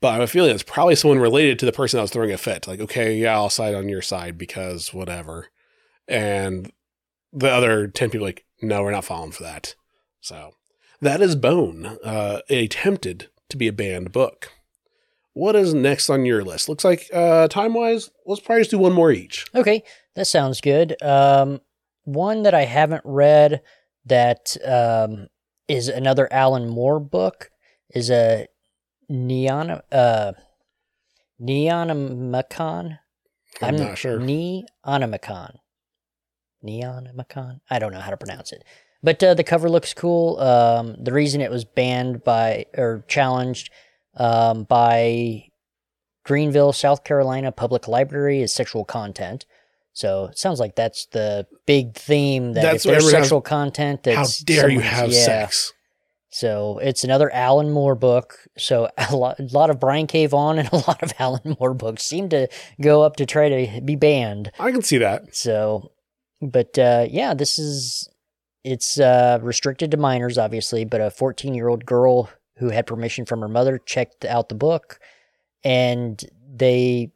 but 0.00 0.08
I 0.08 0.12
have 0.14 0.22
a 0.22 0.26
feeling 0.26 0.50
it's 0.50 0.62
probably 0.62 0.94
someone 0.94 1.18
related 1.18 1.58
to 1.60 1.66
the 1.66 1.72
person 1.72 1.98
that 1.98 2.02
was 2.02 2.10
throwing 2.10 2.32
a 2.32 2.38
fit. 2.38 2.66
Like, 2.66 2.80
okay, 2.80 3.16
yeah, 3.16 3.34
I'll 3.34 3.50
side 3.50 3.74
on 3.74 3.88
your 3.88 4.02
side 4.02 4.36
because 4.36 4.92
whatever. 4.92 5.48
And 6.06 6.70
the 7.32 7.50
other 7.50 7.86
10 7.88 8.10
people 8.10 8.26
like, 8.26 8.44
no, 8.62 8.82
we're 8.82 8.90
not 8.90 9.04
falling 9.04 9.32
for 9.32 9.42
that. 9.42 9.74
So 10.20 10.52
that 11.00 11.20
is 11.20 11.36
Bone, 11.36 11.98
uh, 12.04 12.40
attempted 12.48 13.28
to 13.48 13.56
be 13.56 13.68
a 13.68 13.72
banned 13.72 14.12
book. 14.12 14.52
What 15.32 15.54
is 15.54 15.74
next 15.74 16.08
on 16.08 16.24
your 16.24 16.42
list? 16.42 16.68
Looks 16.68 16.84
like 16.84 17.10
uh, 17.12 17.48
time 17.48 17.74
wise, 17.74 18.10
let's 18.24 18.40
probably 18.40 18.62
just 18.62 18.70
do 18.70 18.78
one 18.78 18.94
more 18.94 19.12
each. 19.12 19.44
Okay, 19.54 19.82
that 20.14 20.26
sounds 20.26 20.60
good. 20.62 21.00
Um, 21.02 21.60
one 22.04 22.44
that 22.44 22.54
I 22.54 22.64
haven't 22.64 23.02
read 23.04 23.60
that 24.06 24.56
um, 24.64 25.26
is 25.68 25.88
another 25.88 26.32
Alan 26.32 26.68
Moore 26.68 27.00
book 27.00 27.50
is 27.94 28.10
a 28.10 28.46
Neon 29.08 29.80
uh 29.92 30.32
Neonomicon. 31.40 32.98
I'm, 33.62 33.76
not 33.76 33.98
sure. 33.98 34.18
Neonomicon. 34.18 35.56
Neonomicon. 36.64 37.60
I 37.70 37.78
don't 37.78 37.92
know 37.92 38.00
how 38.00 38.10
to 38.10 38.16
pronounce 38.16 38.52
it. 38.52 38.64
But 39.02 39.22
uh, 39.22 39.34
the 39.34 39.44
cover 39.44 39.68
looks 39.68 39.94
cool. 39.94 40.38
Um, 40.40 40.96
the 41.02 41.12
reason 41.12 41.40
it 41.40 41.50
was 41.50 41.64
banned 41.64 42.24
by 42.24 42.66
or 42.76 43.04
challenged 43.08 43.70
um, 44.16 44.64
by 44.64 45.44
Greenville, 46.24 46.72
South 46.72 47.04
Carolina 47.04 47.52
Public 47.52 47.86
Library 47.86 48.42
is 48.42 48.52
sexual 48.52 48.84
content. 48.84 49.46
So 49.92 50.26
it 50.26 50.38
sounds 50.38 50.60
like 50.60 50.74
that's 50.76 51.06
the 51.06 51.46
big 51.66 51.94
theme 51.94 52.52
that 52.54 52.62
That's 52.62 52.84
if 52.84 52.90
there's 52.90 53.04
everyone 53.04 53.14
has- 53.14 53.22
sexual 53.28 53.40
content, 53.40 54.06
How 54.06 54.26
dare 54.44 54.68
you 54.68 54.80
have 54.80 55.10
yeah. 55.10 55.24
sex? 55.24 55.72
So 56.30 56.78
it's 56.78 57.04
another 57.04 57.32
Alan 57.32 57.70
Moore 57.70 57.94
book. 57.94 58.38
So 58.58 58.88
a 59.10 59.16
lot, 59.16 59.38
a 59.38 59.44
lot 59.44 59.70
of 59.70 59.80
Brian 59.80 60.06
K. 60.06 60.26
Vaughan 60.26 60.58
and 60.58 60.68
a 60.72 60.76
lot 60.76 61.02
of 61.02 61.12
Alan 61.18 61.56
Moore 61.58 61.74
books 61.74 62.02
seem 62.02 62.28
to 62.30 62.48
go 62.80 63.02
up 63.02 63.16
to 63.16 63.26
try 63.26 63.48
to 63.48 63.80
be 63.80 63.96
banned. 63.96 64.50
I 64.58 64.70
can 64.70 64.82
see 64.82 64.98
that. 64.98 65.34
So, 65.34 65.92
but 66.42 66.78
uh, 66.78 67.06
yeah, 67.10 67.34
this 67.34 67.58
is 67.58 68.08
it's 68.64 68.98
uh, 68.98 69.38
restricted 69.42 69.92
to 69.92 69.96
minors, 69.96 70.38
obviously. 70.38 70.84
But 70.84 71.00
a 71.00 71.10
14 71.10 71.54
year 71.54 71.68
old 71.68 71.86
girl 71.86 72.30
who 72.58 72.70
had 72.70 72.86
permission 72.86 73.24
from 73.24 73.40
her 73.40 73.48
mother 73.48 73.78
checked 73.78 74.24
out 74.24 74.48
the 74.48 74.54
book, 74.54 74.98
and 75.62 76.22
they 76.52 77.12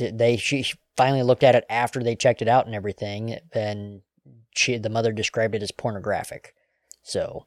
they 0.00 0.36
she 0.36 0.64
finally 0.96 1.22
looked 1.22 1.42
at 1.42 1.54
it 1.54 1.64
after 1.68 2.02
they 2.02 2.14
checked 2.14 2.42
it 2.42 2.48
out 2.48 2.66
and 2.66 2.74
everything, 2.74 3.38
and 3.52 4.02
she 4.54 4.78
the 4.78 4.90
mother 4.90 5.12
described 5.12 5.54
it 5.54 5.62
as 5.62 5.70
pornographic. 5.70 6.54
So 7.02 7.46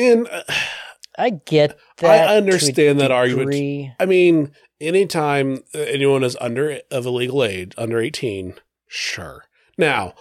And 0.00 0.28
uh, 0.28 0.42
I 1.18 1.30
get 1.30 1.78
that. 1.98 2.30
a 2.30 2.36
understand 2.36 3.00
that 3.00 3.10
argument. 3.10 3.54
I 4.00 4.06
mean, 4.06 4.52
anytime 4.80 5.62
anyone 5.74 6.24
is 6.24 6.36
under 6.40 6.80
of 6.90 7.04
a 7.06 7.10
legal 7.10 7.44
age, 7.44 7.74
under 7.76 8.00
18, 8.00 8.54
sure. 8.88 9.44
Now, 9.76 10.14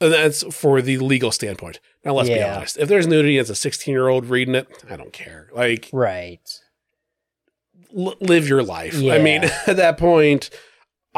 that's 0.00 0.42
for 0.54 0.80
the 0.82 0.98
legal 0.98 1.32
standpoint. 1.32 1.80
Now, 2.04 2.14
let's 2.14 2.28
be 2.28 2.42
honest. 2.42 2.76
If 2.78 2.88
there's 2.88 3.06
nudity 3.06 3.38
as 3.38 3.50
a 3.50 3.54
16 3.54 3.90
year 3.92 4.08
old 4.08 4.26
reading 4.26 4.54
it, 4.54 4.68
I 4.90 4.96
don't 4.96 5.12
care. 5.12 5.48
Like, 5.54 5.88
Right. 5.92 6.40
l- 7.96 8.14
live 8.20 8.48
your 8.48 8.62
life. 8.62 8.94
I 8.96 9.18
mean, 9.18 9.44
at 9.66 9.76
that 9.76 9.98
point, 9.98 10.50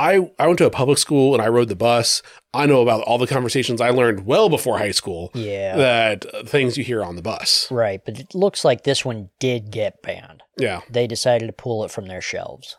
I, 0.00 0.30
I 0.38 0.46
went 0.46 0.58
to 0.58 0.66
a 0.66 0.70
public 0.70 0.98
school 0.98 1.34
and 1.34 1.42
I 1.42 1.48
rode 1.48 1.68
the 1.68 1.76
bus. 1.76 2.22
I 2.54 2.64
know 2.66 2.80
about 2.80 3.02
all 3.02 3.18
the 3.18 3.26
conversations 3.26 3.80
I 3.80 3.90
learned 3.90 4.24
well 4.26 4.48
before 4.48 4.78
high 4.78 4.90
school 4.92 5.30
Yeah. 5.34 5.76
that 5.76 6.26
uh, 6.34 6.44
things 6.44 6.78
you 6.78 6.84
hear 6.84 7.04
on 7.04 7.16
the 7.16 7.22
bus. 7.22 7.70
right. 7.70 8.00
But 8.04 8.18
it 8.18 8.34
looks 8.34 8.64
like 8.64 8.84
this 8.84 9.04
one 9.04 9.28
did 9.38 9.70
get 9.70 10.00
banned. 10.02 10.42
Yeah. 10.56 10.80
They 10.90 11.06
decided 11.06 11.46
to 11.48 11.52
pull 11.52 11.84
it 11.84 11.90
from 11.90 12.06
their 12.06 12.20
shelves. 12.22 12.76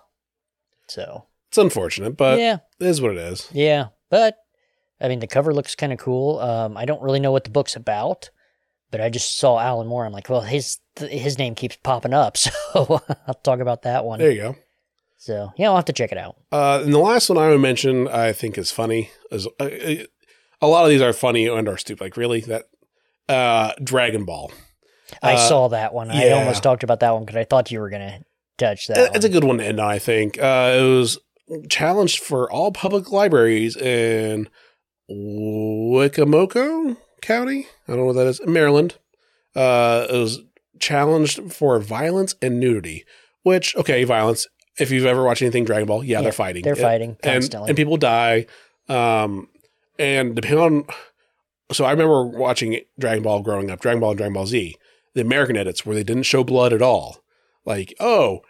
So 0.87 1.25
It's 1.49 1.57
unfortunate, 1.57 2.17
but 2.17 2.39
yeah, 2.39 2.57
it 2.79 2.87
is 2.87 3.01
what 3.01 3.11
it 3.11 3.17
is. 3.17 3.47
yeah. 3.53 3.87
But 4.09 4.35
I 4.99 5.07
mean, 5.07 5.19
the 5.19 5.27
cover 5.27 5.53
looks 5.53 5.75
kind 5.75 5.93
of 5.93 5.99
cool. 5.99 6.39
Um, 6.39 6.75
I 6.77 6.85
don't 6.85 7.01
really 7.01 7.19
know 7.19 7.31
what 7.31 7.43
the 7.43 7.49
book's 7.49 7.75
about. 7.75 8.29
but 8.91 8.99
I 9.01 9.09
just 9.09 9.37
saw 9.37 9.57
Alan 9.59 9.87
Moore. 9.87 10.05
I'm 10.05 10.11
like, 10.11 10.29
well, 10.29 10.41
his 10.41 10.79
his 10.99 11.37
name 11.37 11.55
keeps 11.55 11.77
popping 11.77 12.13
up, 12.13 12.35
so 12.45 13.01
I'll 13.27 13.33
talk 13.43 13.59
about 13.61 13.83
that 13.83 14.03
one. 14.05 14.19
There 14.19 14.31
you 14.31 14.41
go. 14.41 14.55
So 15.21 15.53
yeah, 15.55 15.69
I'll 15.69 15.75
have 15.75 15.85
to 15.85 15.93
check 15.93 16.11
it 16.11 16.17
out. 16.17 16.35
Uh, 16.51 16.81
and 16.83 16.91
the 16.91 16.97
last 16.97 17.29
one 17.29 17.37
I 17.37 17.49
would 17.49 17.61
mention, 17.61 18.07
I 18.07 18.33
think 18.33 18.57
is 18.57 18.71
funny. 18.71 19.11
Is 19.29 19.45
uh, 19.59 19.69
a 20.59 20.67
lot 20.67 20.83
of 20.83 20.89
these 20.89 21.01
are 21.03 21.13
funny 21.13 21.45
and 21.47 21.69
are 21.69 21.77
stupid. 21.77 22.03
Like 22.03 22.17
really, 22.17 22.41
that 22.41 22.63
uh, 23.29 23.73
Dragon 23.83 24.25
Ball. 24.25 24.51
I 25.21 25.33
Uh, 25.33 25.37
saw 25.37 25.67
that 25.67 25.93
one. 25.93 26.09
I 26.09 26.31
almost 26.31 26.63
talked 26.63 26.83
about 26.83 27.01
that 27.01 27.11
one 27.11 27.23
because 27.25 27.35
I 27.35 27.43
thought 27.43 27.69
you 27.69 27.79
were 27.81 27.91
gonna 27.91 28.25
touch 28.57 28.87
that. 28.87 29.15
It's 29.15 29.23
a 29.23 29.29
good 29.29 29.43
one 29.43 29.59
to 29.59 29.63
end 29.63 29.79
on. 29.79 29.91
I 29.91 29.99
think 29.99 30.39
uh, 30.39 30.75
it 30.79 30.81
was 30.83 31.19
challenged 31.69 32.17
for 32.23 32.51
all 32.51 32.71
public 32.71 33.11
libraries 33.11 33.77
in 33.77 34.49
Wicomico 35.07 36.97
County. 37.21 37.67
I 37.87 37.91
don't 37.91 37.97
know 37.97 38.05
what 38.05 38.15
that 38.15 38.25
is. 38.25 38.41
Maryland. 38.47 38.95
Uh, 39.55 40.07
it 40.09 40.17
was 40.17 40.39
challenged 40.79 41.53
for 41.53 41.79
violence 41.79 42.33
and 42.41 42.59
nudity. 42.59 43.05
Which 43.43 43.75
okay, 43.75 44.03
violence. 44.03 44.47
If 44.79 44.89
you've 44.91 45.05
ever 45.05 45.23
watched 45.23 45.41
anything 45.41 45.65
Dragon 45.65 45.87
Ball, 45.87 46.03
yeah, 46.03 46.17
Yeah, 46.17 46.23
they're 46.23 46.31
fighting. 46.31 46.63
They're 46.63 46.73
It- 46.73 46.79
fighting 46.79 47.17
and, 47.23 47.33
constantly. 47.33 47.69
and 47.69 47.77
people 47.77 47.97
die. 47.97 48.45
Um, 48.87 49.47
and 49.99 50.35
depending 50.35 50.59
on, 50.59 50.85
so 51.71 51.85
I 51.85 51.91
remember 51.91 52.25
watching 52.25 52.79
Dragon 52.99 53.23
Ball 53.23 53.41
growing 53.41 53.69
up, 53.69 53.79
Dragon 53.81 53.99
Ball 53.99 54.11
and 54.11 54.17
Dragon 54.17 54.33
Ball 54.33 54.47
Z, 54.47 54.75
the 55.13 55.21
American 55.21 55.57
edits 55.57 55.85
where 55.85 55.95
they 55.95 56.03
didn't 56.03 56.23
show 56.23 56.43
blood 56.43 56.73
at 56.73 56.81
all. 56.81 57.23
Like, 57.65 57.93
oh, 57.99 58.41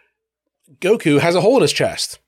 Goku 0.79 1.19
has 1.19 1.36
a 1.36 1.41
hole 1.41 1.57
in 1.57 1.62
his 1.63 1.73
chest, 1.73 2.19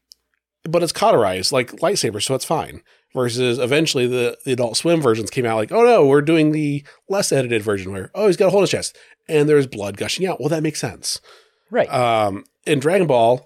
but 0.63 0.83
it's 0.83 0.91
cauterized 0.91 1.51
like 1.51 1.71
lightsaber, 1.73 2.21
so 2.21 2.35
it's 2.35 2.45
fine. 2.45 2.81
Versus 3.13 3.59
eventually 3.59 4.07
the, 4.07 4.37
the 4.43 4.53
Adult 4.53 4.75
Swim 4.75 4.99
versions 4.99 5.29
came 5.29 5.45
out 5.45 5.57
like, 5.57 5.71
oh 5.71 5.83
no, 5.83 6.03
we're 6.05 6.21
doing 6.21 6.51
the 6.51 6.83
less 7.07 7.31
edited 7.31 7.61
version 7.61 7.91
where, 7.93 8.09
oh, 8.15 8.25
he's 8.25 8.37
got 8.37 8.47
a 8.47 8.49
hole 8.49 8.59
in 8.61 8.63
his 8.63 8.71
chest 8.71 8.97
and 9.27 9.47
there's 9.47 9.67
blood 9.67 9.97
gushing 9.97 10.25
out. 10.25 10.39
Well, 10.39 10.49
that 10.49 10.63
makes 10.63 10.81
sense. 10.81 11.21
right. 11.69 11.87
Um, 11.93 12.43
in 12.65 12.79
Dragon 12.79 13.05
Ball, 13.07 13.45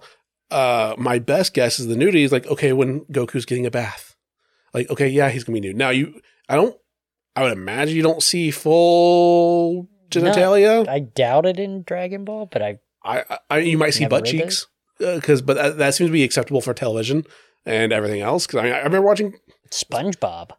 uh, 0.50 0.94
my 0.98 1.18
best 1.18 1.54
guess 1.54 1.78
is 1.78 1.86
the 1.86 1.96
nudity 1.96 2.22
is 2.22 2.32
like, 2.32 2.46
okay, 2.46 2.72
when 2.72 3.00
Goku's 3.06 3.44
getting 3.44 3.66
a 3.66 3.70
bath, 3.70 4.16
like, 4.74 4.90
okay, 4.90 5.08
yeah, 5.08 5.28
he's 5.28 5.44
gonna 5.44 5.60
be 5.60 5.60
nude. 5.60 5.76
Now 5.76 5.90
you, 5.90 6.20
I 6.48 6.56
don't, 6.56 6.76
I 7.36 7.42
would 7.42 7.52
imagine 7.52 7.96
you 7.96 8.02
don't 8.02 8.22
see 8.22 8.50
full 8.50 9.88
genitalia. 10.10 10.88
I 10.88 11.00
doubt 11.00 11.46
it 11.46 11.58
in 11.58 11.82
Dragon 11.82 12.24
Ball, 12.24 12.46
but 12.46 12.62
I 12.62 12.78
I, 13.04 13.38
I, 13.48 13.58
you 13.58 13.78
might 13.78 13.94
see 13.94 14.06
butt 14.06 14.24
cheeks, 14.24 14.66
because, 14.98 15.40
but 15.40 15.56
that, 15.56 15.78
that 15.78 15.94
seems 15.94 16.08
to 16.08 16.12
be 16.12 16.24
acceptable 16.24 16.60
for 16.60 16.74
television 16.74 17.24
and 17.64 17.92
everything 17.92 18.20
else. 18.20 18.46
Because 18.46 18.60
I, 18.60 18.62
mean, 18.64 18.72
I 18.72 18.78
remember 18.78 19.06
watching. 19.06 19.34
SpongeBob. 19.70 20.50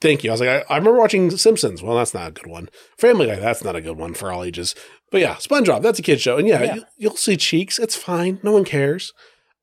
Thank 0.00 0.22
you. 0.22 0.30
I 0.30 0.32
was 0.32 0.40
like, 0.40 0.48
I, 0.48 0.74
I 0.74 0.78
remember 0.78 0.98
watching 0.98 1.30
Simpsons. 1.30 1.82
Well, 1.82 1.96
that's 1.96 2.14
not 2.14 2.28
a 2.28 2.32
good 2.32 2.46
one. 2.46 2.68
Family 2.98 3.26
Guy. 3.26 3.36
That's 3.36 3.64
not 3.64 3.76
a 3.76 3.80
good 3.80 3.96
one 3.96 4.14
for 4.14 4.30
all 4.30 4.44
ages. 4.44 4.74
But 5.10 5.20
yeah, 5.20 5.36
SpongeBob. 5.36 5.82
That's 5.82 5.98
a 5.98 6.02
kid 6.02 6.20
show, 6.20 6.38
and 6.38 6.46
yeah, 6.46 6.62
Yeah. 6.62 6.74
You, 6.76 6.84
you'll 6.96 7.16
see 7.16 7.36
cheeks. 7.36 7.78
It's 7.78 7.96
fine. 7.96 8.38
No 8.42 8.52
one 8.52 8.64
cares. 8.64 9.12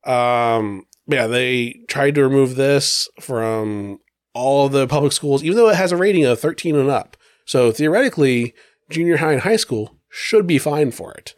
Um, 0.06 0.86
yeah, 1.08 1.28
they 1.28 1.82
tried 1.88 2.16
to 2.16 2.24
remove 2.24 2.56
this 2.56 3.08
from 3.22 4.00
all 4.34 4.70
the 4.70 4.88
public 4.88 5.14
schools, 5.14 5.44
even 5.44 5.58
though 5.58 5.70
it 5.70 5.76
has 5.76 5.92
a 5.92 5.98
rating 5.98 6.26
of 6.26 6.40
13 6.40 6.76
and 6.76 6.90
up. 6.90 7.18
So 7.46 7.72
theoretically, 7.72 8.54
junior 8.90 9.18
high 9.18 9.34
and 9.34 9.42
high 9.42 9.56
school 9.56 9.96
should 10.10 10.46
be 10.46 10.58
fine 10.58 10.92
for 10.92 11.14
it. 11.14 11.34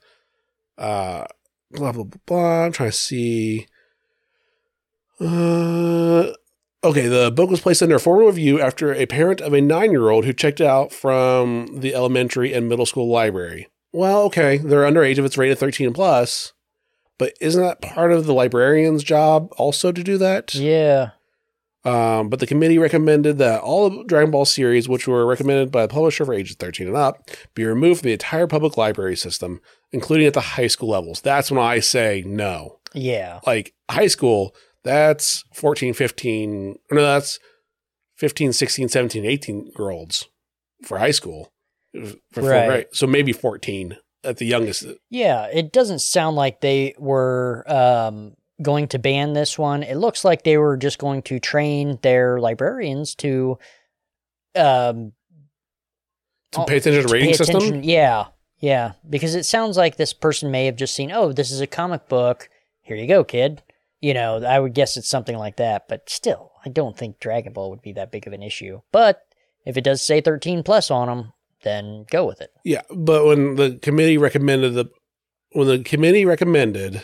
Uh, 0.78 1.26
blah 1.72 1.92
blah 1.92 2.04
blah. 2.04 2.20
blah. 2.26 2.66
I'm 2.66 2.72
trying 2.72 2.92
to 2.92 2.98
see. 2.98 3.68
Uh, 5.22 6.32
okay, 6.84 7.08
the 7.08 7.32
book 7.36 7.50
was 7.50 7.62
placed 7.62 7.84
under 7.84 8.00
formal 8.00 8.28
review 8.28 8.60
after 8.60 8.94
a 8.94 9.06
parent 9.06 9.42
of 9.42 9.54
a 9.54 9.62
nine-year-old 9.62 10.26
who 10.26 10.34
checked 10.34 10.62
it 10.62 10.68
out 10.68 10.94
from 10.94 11.80
the 11.80 11.94
elementary 11.94 12.54
and 12.54 12.70
middle 12.70 12.86
school 12.86 13.10
library. 13.10 13.68
Well, 13.92 14.24
okay, 14.24 14.58
they're 14.58 14.84
underage 14.84 15.18
if 15.18 15.26
it's 15.26 15.38
rated 15.38 15.58
13 15.58 15.94
plus, 15.94 16.54
but 17.18 17.34
isn't 17.42 17.62
that 17.62 17.82
part 17.82 18.12
of 18.12 18.26
the 18.26 18.34
librarian's 18.34 19.04
job 19.04 19.50
also 19.58 19.92
to 19.92 20.04
do 20.04 20.18
that? 20.18 20.54
Yeah. 20.54 21.12
Um, 21.86 22.30
but 22.30 22.40
the 22.40 22.48
committee 22.48 22.78
recommended 22.78 23.38
that 23.38 23.62
all 23.62 23.86
of 23.86 24.08
Dragon 24.08 24.32
Ball 24.32 24.46
series, 24.46 24.90
which 24.90 25.08
were 25.08 25.26
recommended 25.26 25.72
by 25.72 25.84
the 25.84 25.94
publisher 25.94 26.26
for 26.26 26.34
ages 26.34 26.56
13 26.58 26.88
and 26.88 26.98
up, 26.98 27.30
be 27.56 27.64
removed 27.64 28.02
from 28.02 28.08
the 28.08 28.14
entire 28.14 28.48
public 28.48 28.78
library 28.78 29.16
system, 29.16 29.62
including 29.92 30.28
at 30.28 30.34
the 30.34 30.42
high 30.42 30.68
school 30.68 30.90
levels. 30.90 31.22
That's 31.22 31.50
when 31.50 31.60
I 31.60 31.80
say 31.80 32.24
no. 32.26 32.80
Yeah. 32.94 33.40
Like 33.48 33.74
high 33.90 34.08
school, 34.08 34.54
that's 34.84 35.44
14, 35.54 35.94
15, 35.94 36.80
no, 36.92 37.02
that's 37.02 37.40
15, 38.18 38.52
16, 38.52 38.90
17, 38.90 39.26
18 39.26 39.72
year 39.78 39.90
olds 39.90 40.28
for 40.84 41.00
high 41.00 41.12
school. 41.12 41.54
For 42.32 42.42
Right. 42.42 42.68
grade. 42.68 42.86
So 42.94 43.08
maybe 43.08 43.34
14 43.34 43.98
at 44.24 44.38
the 44.38 44.46
youngest. 44.46 44.86
Yeah. 45.10 45.46
It 45.48 45.72
doesn't 45.72 46.00
sound 46.00 46.36
like 46.36 46.62
they 46.62 46.94
were 46.98 47.64
um, 47.68 48.36
going 48.62 48.88
to 48.90 49.00
ban 49.00 49.34
this 49.34 49.58
one. 49.58 49.84
It 49.84 49.96
looks 49.96 50.24
like 50.26 50.44
they 50.44 50.58
were 50.58 50.78
just 50.78 51.00
going 51.00 51.22
to 51.24 51.40
train 51.40 51.98
their 52.02 52.40
librarians 52.40 53.16
to 53.16 53.58
um, 54.56 55.14
To 56.52 56.66
pay 56.66 56.78
attention 56.78 57.02
to 57.04 57.08
the 57.08 57.14
rating 57.14 57.34
system. 57.34 57.84
Yeah. 57.84 58.26
Yeah. 58.60 58.94
Because 59.10 59.36
it 59.36 59.46
sounds 59.46 59.78
like 59.78 59.96
this 59.96 60.14
person 60.14 60.52
may 60.52 60.66
have 60.66 60.76
just 60.76 60.94
seen, 60.96 61.12
oh, 61.12 61.32
this 61.32 61.52
is 61.52 61.62
a 61.62 61.68
comic 61.68 62.08
book. 62.10 62.50
Here 62.82 62.98
you 62.98 63.08
go, 63.08 63.24
kid. 63.24 63.62
You 64.02 64.14
know, 64.14 64.44
I 64.44 64.60
would 64.60 64.74
guess 64.74 64.96
it's 64.98 65.10
something 65.10 65.38
like 65.38 65.58
that. 65.58 65.88
But 65.88 66.10
still, 66.10 66.52
I 66.66 66.70
don't 66.70 66.98
think 66.98 67.20
Dragon 67.20 67.54
Ball 67.54 67.70
would 67.70 67.82
be 67.82 67.94
that 67.94 68.12
big 68.12 68.28
of 68.28 68.34
an 68.34 68.44
issue. 68.44 68.82
But 68.92 69.22
if 69.66 69.76
it 69.78 69.84
does 69.84 70.02
say 70.02 70.22
13 70.22 70.64
plus 70.64 70.90
on 70.90 71.08
them, 71.08 71.34
then 71.64 72.06
go 72.10 72.26
with 72.26 72.42
it. 72.42 72.52
Yeah, 72.64 72.82
but 72.96 73.26
when 73.26 73.56
the 73.56 73.78
committee 73.82 74.18
recommended 74.18 74.74
the 74.74 74.86
when 75.52 75.68
the 75.68 75.80
committee 75.84 76.26
recommended 76.26 77.02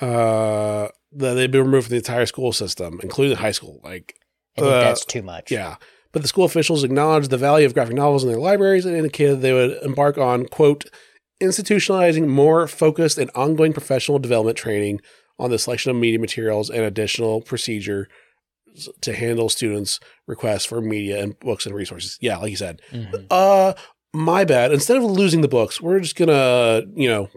uh 0.00 0.88
that 1.12 1.34
they 1.34 1.46
be 1.46 1.58
removed 1.58 1.86
from 1.86 1.92
the 1.92 1.96
entire 1.96 2.26
school 2.26 2.52
system, 2.52 3.00
including 3.02 3.36
high 3.36 3.50
school, 3.52 3.80
like 3.82 4.14
I 4.56 4.60
think 4.60 4.72
Uh, 4.72 4.80
that's 4.80 5.04
too 5.04 5.22
much. 5.22 5.50
yeah. 5.50 5.76
But 6.12 6.22
the 6.22 6.28
school 6.28 6.44
officials 6.44 6.84
acknowledged 6.84 7.30
the 7.30 7.36
value 7.38 7.66
of 7.66 7.74
graphic 7.74 7.94
novels 7.94 8.24
in 8.24 8.30
their 8.30 8.38
libraries 8.40 8.84
and 8.84 8.96
indicated 8.96 9.40
they 9.40 9.52
would 9.52 9.82
embark 9.82 10.18
on 10.18 10.46
quote 10.46 10.84
institutionalizing 11.42 12.26
more 12.26 12.66
focused 12.66 13.18
and 13.18 13.30
ongoing 13.34 13.72
professional 13.72 14.18
development 14.18 14.56
training 14.58 15.00
on 15.38 15.50
the 15.50 15.58
selection 15.58 15.90
of 15.90 15.96
media 15.96 16.18
materials 16.18 16.68
and 16.68 16.82
additional 16.82 17.40
procedure 17.40 18.08
to 19.00 19.12
handle 19.14 19.48
students' 19.48 20.00
requests 20.26 20.64
for 20.64 20.80
media 20.80 21.22
and 21.22 21.38
books 21.40 21.66
and 21.66 21.74
resources. 21.74 22.18
Yeah, 22.20 22.36
like 22.38 22.50
you 22.50 22.56
said, 22.56 22.80
Mhm. 22.92 23.26
uh, 23.30 23.74
my 24.12 24.44
bad. 24.44 24.72
Instead 24.72 24.96
of 24.96 25.02
losing 25.04 25.40
the 25.42 25.48
books, 25.48 25.80
we're 25.80 26.00
just 26.00 26.16
gonna, 26.16 26.82
you 26.94 27.08
know, 27.08 27.28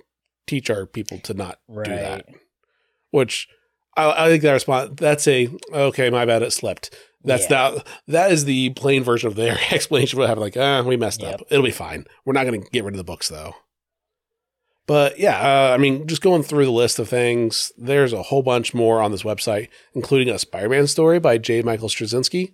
teach 0.48 0.70
our 0.70 0.86
people 0.86 1.20
to 1.20 1.34
not 1.34 1.60
Right. 1.68 1.86
do 1.86 1.96
that. 1.96 2.26
Which 3.12 3.48
I, 3.98 4.26
I 4.26 4.30
think 4.30 4.42
that 4.44 4.54
response 4.54 4.92
that's 4.96 5.28
a 5.28 5.50
okay, 5.74 6.10
my 6.10 6.26
bad, 6.26 6.44
it 6.44 6.52
slipped. 6.54 6.96
That's 7.24 7.44
Yeah. 7.50 7.72
that. 7.72 7.88
That 8.08 8.32
is 8.32 8.46
the 8.46 8.70
plain 8.72 9.04
version 9.04 9.28
of 9.28 9.36
their 9.36 9.60
explanation 9.72 10.18
of 10.18 10.22
what 10.22 10.28
happened. 10.30 10.42
Like, 10.44 10.58
ah, 10.58 10.82
we 10.82 10.96
messed 10.98 11.22
Yep. 11.22 11.34
up. 11.42 11.48
It'll 11.52 11.66
be 11.66 11.72
fine. 11.72 12.06
We're 12.26 12.34
not 12.34 12.46
gonna 12.46 12.60
get 12.72 12.84
rid 12.84 12.94
of 12.94 12.98
the 12.98 13.04
books 13.04 13.28
though. 13.28 13.54
But 14.88 15.20
yeah, 15.20 15.38
uh, 15.40 15.74
I 15.74 15.78
mean, 15.78 16.08
just 16.08 16.22
going 16.22 16.44
through 16.44 16.66
the 16.66 16.72
list 16.72 17.00
of 17.00 17.08
things, 17.08 17.72
there's 17.78 18.14
a 18.14 18.24
whole 18.24 18.42
bunch 18.44 18.74
more 18.74 19.02
on 19.02 19.12
this 19.12 19.24
website, 19.24 19.70
including 19.94 20.34
a 20.34 20.40
Spider-Man 20.40 20.88
story 20.88 21.20
by 21.20 21.38
J. 21.38 21.62
Michael 21.62 21.88
Straczynski. 21.90 22.54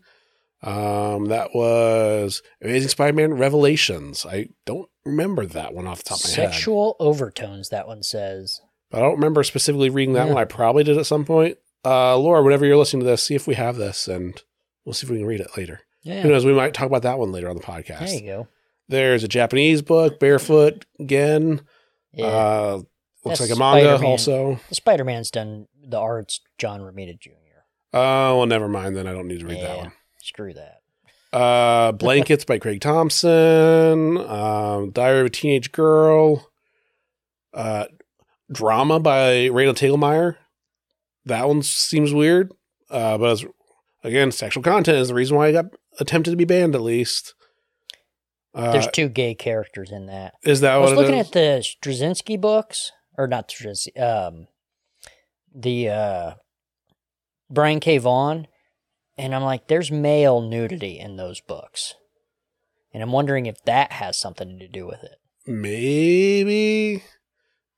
Um, 0.64 1.26
that 1.26 1.54
was 1.54 2.42
Amazing 2.62 2.90
Spider-Man 2.90 3.36
Revelations. 3.36 4.26
I 4.26 4.50
don't 4.66 4.90
remember 5.06 5.46
that 5.46 5.74
one 5.74 5.88
off 5.88 6.00
the 6.04 6.10
top 6.10 6.20
of 6.20 6.26
my 6.26 6.30
head. 6.44 6.52
Sexual 6.54 6.96
overtones, 7.00 7.70
that 7.70 7.88
one 7.88 8.04
says. 8.04 8.60
But 8.90 9.00
I 9.00 9.02
don't 9.02 9.16
remember 9.16 9.44
specifically 9.44 9.90
reading 9.90 10.14
that 10.16 10.28
Yeah. 10.28 10.34
one. 10.34 10.42
I 10.42 10.46
probably 10.46 10.84
did 10.84 10.98
at 10.98 11.06
some 11.06 11.26
point. 11.26 11.58
Uh, 11.86 12.18
Laura, 12.18 12.42
whenever 12.44 12.66
you're 12.66 12.78
listening 12.78 13.02
to 13.02 13.06
this, 13.10 13.24
see 13.24 13.36
if 13.36 13.48
we 13.48 13.54
have 13.56 13.78
this, 13.78 14.08
and 14.08 14.42
we'll 14.84 14.94
see 14.94 15.06
if 15.06 15.12
we 15.12 15.18
can 15.18 15.28
read 15.28 15.40
it 15.42 15.56
later. 15.58 15.82
Yeah. 16.04 16.22
Who 16.22 16.30
knows? 16.30 16.46
We 16.46 16.54
might 16.54 16.74
talk 16.74 16.88
about 16.88 17.04
that 17.04 17.20
one 17.20 17.32
later 17.32 17.50
on 17.50 17.56
the 17.56 17.62
podcast. 17.64 18.00
There 18.08 18.14
you 18.16 18.26
go. 18.26 18.48
There's 18.90 19.24
a 19.24 19.28
Japanese 19.28 19.82
book, 19.82 20.20
Barefoot 20.20 20.86
Gen. 21.06 21.62
Yeah. 22.18 22.26
Uh, 22.26 22.82
looks 23.24 23.40
That's 23.40 23.42
like 23.42 23.50
a 23.52 23.60
manga 23.60 23.82
Spider-Man. 23.98 24.10
also. 24.12 24.60
the 24.70 24.76
Spider 24.76 25.04
Man's 25.04 25.32
done 25.32 25.68
the 25.82 25.98
arts, 26.00 26.42
John 26.58 26.82
Romita 26.82 27.18
Jr. 27.20 27.32
Oh, 27.94 28.38
well, 28.38 28.46
never 28.46 28.68
mind. 28.68 28.96
Then 28.96 29.08
I 29.08 29.14
don't 29.14 29.28
need 29.28 29.40
to 29.40 29.46
read 29.46 29.58
that 29.62 29.76
Yeah. 29.78 29.84
one. 29.84 29.92
Screw 30.22 30.54
that. 30.54 30.82
Uh, 31.38 31.92
Blankets 31.94 32.44
by 32.46 32.58
Craig 32.60 32.82
Thompson. 32.82 34.18
Um, 34.18 34.92
Diary 34.92 35.22
of 35.22 35.26
a 35.28 35.30
Teenage 35.30 35.72
Girl. 35.72 36.50
Uh, 37.54 37.86
Drama 38.52 39.00
by 39.00 39.48
Randall 39.50 39.74
Tegelmeyer. 39.76 40.36
That 41.26 41.48
one 41.48 41.62
seems 41.64 42.14
weird. 42.14 42.52
Uh, 42.90 43.18
but 43.18 43.34
it's, 43.34 43.46
again, 44.04 44.32
sexual 44.32 44.64
content 44.64 44.98
is 44.98 45.10
the 45.10 45.14
reason 45.16 45.36
why 45.38 45.48
I 45.48 45.52
got 45.52 45.66
attempted 46.00 46.32
to 46.32 46.38
be 46.38 46.46
banned 46.46 46.76
at 46.76 46.82
least. 46.82 47.34
Uh, 48.58 48.72
There's 48.72 48.88
two 48.92 49.08
gay 49.08 49.36
characters 49.36 49.92
in 49.92 50.08
that. 50.08 50.34
is 50.44 50.62
that 50.62 50.78
what 50.78 50.88
I 50.88 50.92
was 50.92 50.98
looking 51.00 51.16
is? 51.20 51.28
at 51.28 51.34
the 51.34 51.64
Straczynski 51.64 52.42
books, 52.42 52.92
or 53.18 53.28
not 53.28 53.50
Straczynski, 53.50 54.00
um, 54.02 54.48
the 55.54 55.90
uh, 55.90 56.32
Brian 57.52 57.80
K. 57.80 57.98
Vaughan, 58.00 58.48
and 59.18 59.36
I'm 59.36 59.44
like, 59.44 59.68
there's 59.68 59.92
male 59.92 60.42
nudity 60.42 60.98
in 61.00 61.18
those 61.18 61.40
books. 61.40 61.94
And 62.94 63.04
I'm 63.04 63.12
wondering 63.12 63.46
if 63.46 63.62
that 63.66 63.92
has 63.92 64.18
something 64.18 64.58
to 64.60 64.68
do 64.68 64.88
with 64.88 65.04
it. 65.04 65.18
Maybe, 65.46 67.04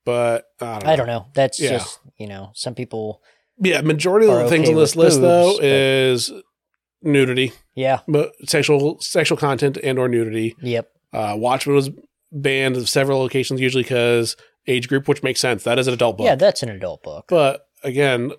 but 0.04 0.46
I 0.60 0.64
don't 0.78 0.84
know. 0.84 0.90
I 0.92 0.96
don't 0.96 1.06
know. 1.06 1.26
That's 1.34 1.60
Yeah. 1.60 1.70
just, 1.70 1.98
you 2.16 2.26
know, 2.26 2.52
some 2.54 2.74
people, 2.74 3.22
Yeah, 3.58 3.82
majority 3.82 4.26
of 4.28 4.34
the 4.38 4.48
things 4.48 4.64
okay 4.68 4.74
on 4.74 4.80
this 4.80 4.96
list 4.96 5.20
though 5.20 5.52
boobs, 5.52 5.64
is 5.64 6.32
nudity, 7.02 7.52
yeah, 7.74 8.00
but 8.08 8.32
sexual 8.48 9.00
sexual 9.00 9.38
content 9.38 9.78
and 9.82 9.98
or 9.98 10.08
nudity. 10.08 10.56
yep. 10.60 10.88
Uh, 11.12 11.34
Watchmen 11.36 11.74
was 11.74 11.90
banned 12.30 12.76
in 12.76 12.86
several 12.86 13.18
locations, 13.18 13.60
usually 13.60 13.82
because 13.82 14.36
age 14.66 14.88
group, 14.88 15.08
which 15.08 15.22
makes 15.22 15.40
sense. 15.40 15.64
That 15.64 15.78
is 15.78 15.88
an 15.88 15.94
adult 15.94 16.18
book. 16.18 16.26
Yeah, 16.26 16.36
that's 16.36 16.62
an 16.62 16.68
adult 16.68 17.02
book. 17.02 17.24
But 17.28 17.66
again, 17.82 18.32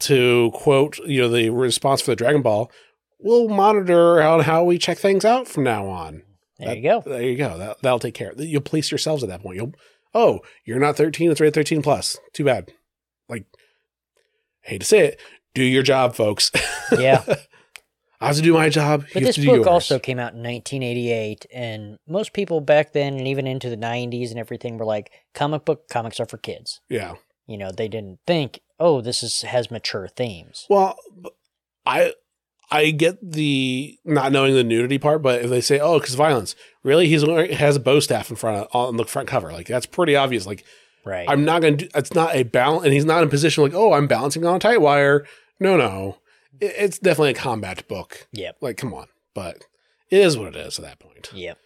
to 0.00 0.50
quote, 0.54 0.98
you 1.06 1.22
know, 1.22 1.28
the 1.28 1.50
response 1.50 2.02
for 2.02 2.10
the 2.10 2.16
Dragon 2.16 2.42
Ball, 2.42 2.70
we'll 3.18 3.48
monitor 3.48 4.22
on 4.22 4.40
how 4.40 4.64
we 4.64 4.78
check 4.78 4.98
things 4.98 5.24
out 5.24 5.48
from 5.48 5.64
now 5.64 5.86
on. 5.86 6.22
There 6.58 6.68
that- 6.68 6.76
you 6.76 6.82
go. 6.82 7.00
There 7.04 7.22
you 7.22 7.36
go. 7.36 7.56
That 7.58 7.80
that'll 7.82 7.98
take 7.98 8.14
care. 8.14 8.30
of 8.30 8.40
You'll 8.40 8.60
police 8.60 8.90
yourselves 8.90 9.22
at 9.22 9.28
that 9.30 9.42
point. 9.42 9.56
You'll 9.56 9.72
oh, 10.14 10.40
you're 10.64 10.78
not 10.78 10.96
13. 10.96 11.30
It's 11.30 11.40
rated 11.40 11.54
13 11.54 11.82
plus. 11.82 12.18
Too 12.34 12.44
bad. 12.44 12.72
Like, 13.28 13.46
hate 14.60 14.80
to 14.82 14.86
say 14.86 15.06
it. 15.06 15.20
Do 15.54 15.62
your 15.62 15.82
job, 15.82 16.14
folks. 16.14 16.50
Yeah. 16.98 17.22
I 18.22 18.26
have 18.28 18.36
to 18.36 18.42
do 18.42 18.52
my 18.54 18.68
job. 18.68 19.04
But 19.12 19.22
this 19.22 19.34
to 19.36 19.40
do 19.42 19.46
book 19.48 19.56
yours. 19.56 19.66
also 19.66 19.98
came 19.98 20.18
out 20.18 20.32
in 20.34 20.42
1988, 20.42 21.46
and 21.52 21.98
most 22.06 22.32
people 22.32 22.60
back 22.60 22.92
then, 22.92 23.14
and 23.14 23.26
even 23.26 23.46
into 23.46 23.68
the 23.68 23.76
90s 23.76 24.30
and 24.30 24.38
everything, 24.38 24.78
were 24.78 24.84
like, 24.84 25.10
comic 25.34 25.64
book 25.64 25.88
comics 25.88 26.20
are 26.20 26.26
for 26.26 26.38
kids. 26.38 26.80
yeah. 26.88 27.14
You 27.44 27.58
know, 27.58 27.72
they 27.72 27.88
didn't 27.88 28.20
think, 28.24 28.60
oh, 28.78 29.00
this 29.00 29.22
is 29.22 29.42
has 29.42 29.70
mature 29.70 30.06
themes. 30.06 30.64
Well, 30.70 30.96
I 31.84 32.14
I 32.70 32.90
get 32.90 33.18
the 33.20 33.98
not 34.04 34.32
knowing 34.32 34.54
the 34.54 34.64
nudity 34.64 34.98
part, 34.98 35.22
but 35.22 35.42
if 35.42 35.50
they 35.50 35.60
say, 35.60 35.80
"Oh, 35.80 35.98
because 35.98 36.14
violence," 36.14 36.54
really, 36.84 37.08
he's 37.08 37.22
has 37.56 37.76
a 37.76 37.80
bow 37.80 37.98
staff 38.00 38.30
in 38.30 38.36
front 38.36 38.58
of 38.58 38.68
on 38.72 38.96
the 38.96 39.04
front 39.04 39.28
cover, 39.28 39.52
like 39.52 39.66
that's 39.66 39.86
pretty 39.86 40.14
obvious. 40.16 40.46
Like 40.46 40.64
Right. 41.04 41.28
I'm 41.28 41.44
not 41.44 41.62
gonna 41.62 41.76
do. 41.76 41.88
It's 41.94 42.14
not 42.14 42.34
a 42.34 42.44
balance, 42.44 42.84
and 42.84 42.94
he's 42.94 43.04
not 43.04 43.22
in 43.22 43.28
a 43.28 43.30
position 43.30 43.64
like, 43.64 43.74
"Oh, 43.74 43.92
I'm 43.92 44.06
balancing 44.06 44.46
on 44.46 44.56
a 44.56 44.58
tight 44.60 44.80
wire." 44.80 45.26
No, 45.58 45.76
no, 45.76 46.16
It- 46.60 46.74
it's 46.78 46.98
definitely 46.98 47.30
a 47.30 47.34
combat 47.34 47.86
book. 47.88 48.26
Yep. 48.32 48.56
Like, 48.60 48.76
come 48.76 48.94
on, 48.94 49.06
but 49.34 49.64
it 50.10 50.18
is 50.18 50.36
what 50.36 50.48
it 50.54 50.56
is 50.56 50.78
at 50.78 50.84
that 50.84 50.98
point. 50.98 51.30
Yep. 51.34 51.58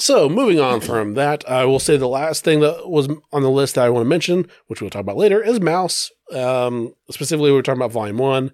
So, 0.00 0.28
moving 0.28 0.60
on 0.60 0.80
from 0.80 1.14
that, 1.14 1.48
I 1.50 1.64
will 1.64 1.80
say 1.80 1.96
the 1.96 2.06
last 2.06 2.44
thing 2.44 2.60
that 2.60 2.88
was 2.88 3.08
on 3.32 3.42
the 3.42 3.50
list 3.50 3.74
that 3.74 3.84
I 3.84 3.90
want 3.90 4.04
to 4.04 4.08
mention, 4.08 4.46
which 4.68 4.80
we'll 4.80 4.90
talk 4.90 5.00
about 5.00 5.16
later, 5.16 5.42
is 5.42 5.58
Maus. 5.58 6.10
Um, 6.32 6.94
specifically, 7.10 7.50
we're 7.50 7.62
talking 7.62 7.80
about 7.80 7.90
Volume 7.90 8.18
One 8.18 8.52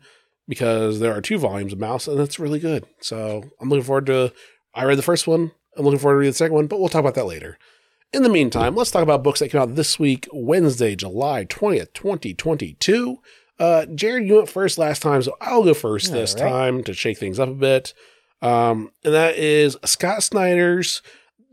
because 0.49 1.01
there 1.01 1.13
are 1.15 1.21
two 1.21 1.37
volumes 1.39 1.75
of 1.75 1.79
Maus, 1.79 2.09
and 2.09 2.19
that's 2.19 2.39
really 2.39 2.59
good. 2.61 2.87
So, 3.01 3.45
I'm 3.61 3.69
looking 3.69 3.85
forward 3.85 4.07
to. 4.07 4.33
I 4.75 4.85
read 4.85 4.97
the 4.97 5.03
first 5.03 5.27
one. 5.27 5.53
I'm 5.77 5.85
looking 5.85 5.99
forward 5.99 6.15
to 6.15 6.19
reading 6.21 6.31
the 6.33 6.37
second 6.39 6.55
one, 6.55 6.67
but 6.67 6.81
we'll 6.81 6.89
talk 6.89 7.01
about 7.01 7.15
that 7.17 7.27
later. 7.27 7.59
In 8.15 8.23
the 8.23 8.29
meantime, 8.31 8.75
let's 8.75 8.91
talk 8.91 9.03
about 9.03 9.23
books 9.23 9.41
that 9.41 9.51
came 9.51 9.61
out 9.61 9.75
this 9.75 9.99
week, 9.99 10.27
Wednesday, 10.33 10.95
July 10.97 11.45
20th, 11.45 11.93
2022. 11.93 13.19
Uh, 13.59 13.87
Jared, 13.87 14.27
you 14.27 14.37
went 14.37 14.49
first 14.49 14.79
last 14.79 15.03
time, 15.03 15.23
so 15.23 15.37
I'll 15.41 15.63
go 15.63 15.75
first 15.75 16.09
All 16.09 16.15
this 16.15 16.35
right. 16.35 16.49
time 16.49 16.85
to 16.85 16.93
shake 16.95 17.19
things 17.19 17.39
up 17.39 17.49
a 17.49 17.55
bit. 17.55 17.95
Um, 18.43 18.91
and 19.05 19.15
that 19.15 19.37
is 19.37 19.77
Scott 19.85 20.23
Snyder's 20.23 21.03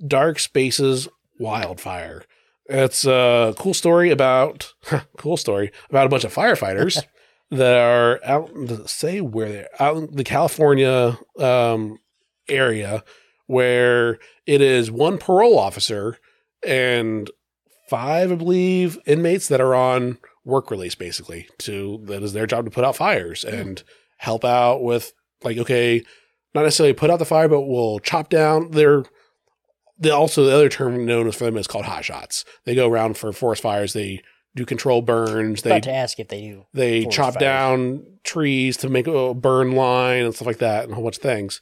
Dark 0.06 0.40
Spaces 0.40 1.08
Wildfire. 1.40 2.24
It's 2.66 3.06
a 3.06 3.54
cool 3.58 3.74
story 3.74 4.12
about 4.12 4.74
cool 5.18 5.38
story 5.38 5.72
about 5.90 6.06
a 6.06 6.10
bunch 6.10 6.24
of 6.24 6.34
firefighters 6.34 7.04
that 7.52 7.78
are 7.78 8.20
out. 8.24 8.50
Say 8.90 9.22
where 9.22 9.50
they're 9.50 9.82
out 9.82 9.98
in 9.98 10.16
the 10.16 10.24
California 10.24 11.18
um, 11.38 12.00
area 12.48 13.04
where 13.48 14.20
it 14.46 14.62
is 14.62 14.90
one 14.90 15.18
parole 15.18 15.60
officer 15.60 16.18
and 16.66 17.30
five, 17.90 18.32
I 18.32 18.36
believe, 18.36 18.98
inmates 19.06 19.50
that 19.50 19.60
are 19.60 19.76
on 19.76 20.18
work 20.44 20.72
release, 20.72 20.96
basically. 20.96 21.48
To 21.60 22.00
that 22.06 22.24
is 22.24 22.34
their 22.34 22.48
job 22.48 22.66
to 22.66 22.72
put 22.72 22.84
out 22.84 22.96
fires 22.96 23.44
and 23.44 23.84
help 24.18 24.44
out 24.46 24.84
with 24.84 25.14
like 25.44 25.58
okay, 25.58 26.04
not 26.54 26.64
necessarily 26.64 26.94
put 26.94 27.10
out 27.10 27.20
the 27.20 27.26
fire, 27.26 27.48
but 27.48 27.62
we'll 27.62 28.00
chop 28.00 28.30
down 28.30 28.72
their. 28.72 29.04
The 30.00 30.10
also 30.16 30.46
the 30.46 30.54
other 30.56 30.70
term 30.70 31.06
known 31.06 31.28
as 31.28 31.36
for 31.36 31.44
them 31.46 31.58
is 31.58 31.68
called 31.68 31.86
hot 31.86 32.04
shots. 32.04 32.44
They 32.66 32.74
go 32.74 32.90
around 32.90 33.18
for 33.18 33.32
forest 33.32 33.62
fires. 33.62 33.94
They 33.94 34.22
do 34.56 34.66
control 34.66 35.02
burns. 35.02 35.62
They 35.62 35.70
About 35.70 35.84
to 35.84 35.94
ask 35.94 36.20
if 36.20 36.28
they 36.28 36.42
do. 36.42 36.66
they 36.74 37.06
chop 37.06 37.36
fires. 37.36 37.40
down 37.40 38.04
trees 38.24 38.78
to 38.78 38.90
make 38.90 39.08
a 39.08 39.34
burn 39.34 39.72
line 39.74 40.26
and 40.26 40.34
stuff 40.36 40.48
like 40.48 40.58
that, 40.58 40.84
and 40.84 40.92
a 40.92 40.96
whole 40.96 41.04
bunch 41.04 41.18
of 41.18 41.22
things. 41.22 41.62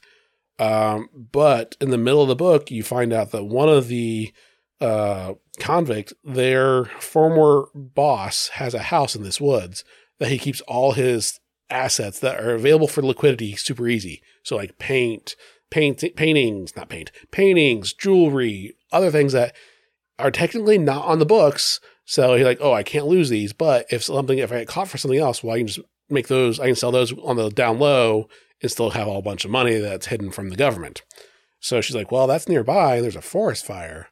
Um, 0.58 1.08
but 1.14 1.76
in 1.80 1.90
the 1.90 1.98
middle 1.98 2.22
of 2.22 2.28
the 2.28 2.34
book, 2.36 2.70
you 2.70 2.82
find 2.82 3.12
out 3.12 3.30
that 3.30 3.44
one 3.44 3.68
of 3.68 3.88
the 3.88 4.32
uh, 4.80 5.34
convict, 5.58 6.12
their 6.24 6.86
former 6.86 7.66
boss, 7.74 8.48
has 8.48 8.74
a 8.74 8.84
house 8.84 9.14
in 9.14 9.22
this 9.22 9.40
woods 9.40 9.84
that 10.18 10.30
he 10.30 10.38
keeps 10.38 10.60
all 10.62 10.92
his 10.92 11.40
assets 11.68 12.18
that 12.20 12.40
are 12.40 12.54
available 12.54 12.88
for 12.88 13.02
liquidity 13.02 13.54
super 13.56 13.88
easy. 13.88 14.22
So 14.42 14.56
like 14.56 14.78
paint, 14.78 15.36
paint, 15.70 16.02
paintings, 16.16 16.74
not 16.76 16.88
paint, 16.88 17.12
paintings, 17.30 17.92
jewelry, 17.92 18.74
other 18.92 19.10
things 19.10 19.32
that 19.32 19.54
are 20.18 20.30
technically 20.30 20.78
not 20.78 21.04
on 21.04 21.18
the 21.18 21.26
books. 21.26 21.80
So 22.04 22.34
he's 22.34 22.44
like, 22.44 22.58
oh, 22.60 22.72
I 22.72 22.82
can't 22.82 23.06
lose 23.06 23.28
these, 23.28 23.52
but 23.52 23.86
if 23.90 24.02
something, 24.02 24.38
if 24.38 24.50
I 24.50 24.58
get 24.58 24.68
caught 24.68 24.88
for 24.88 24.98
something 24.98 25.20
else, 25.20 25.42
well, 25.42 25.54
I 25.54 25.58
can 25.58 25.68
just 25.68 25.80
make 26.08 26.28
those, 26.28 26.58
I 26.58 26.66
can 26.66 26.74
sell 26.74 26.90
those 26.90 27.16
on 27.18 27.36
the 27.36 27.50
down 27.50 27.78
low 27.78 28.28
and 28.60 28.70
still 28.70 28.90
have 28.90 29.06
a 29.06 29.10
whole 29.10 29.22
bunch 29.22 29.44
of 29.44 29.50
money 29.50 29.76
that's 29.76 30.06
hidden 30.06 30.32
from 30.32 30.50
the 30.50 30.56
government. 30.56 31.02
So 31.60 31.80
she's 31.80 31.96
like, 31.96 32.10
well, 32.10 32.26
that's 32.26 32.48
nearby. 32.48 33.00
There's 33.00 33.16
a 33.16 33.22
forest 33.22 33.64
fire. 33.64 34.08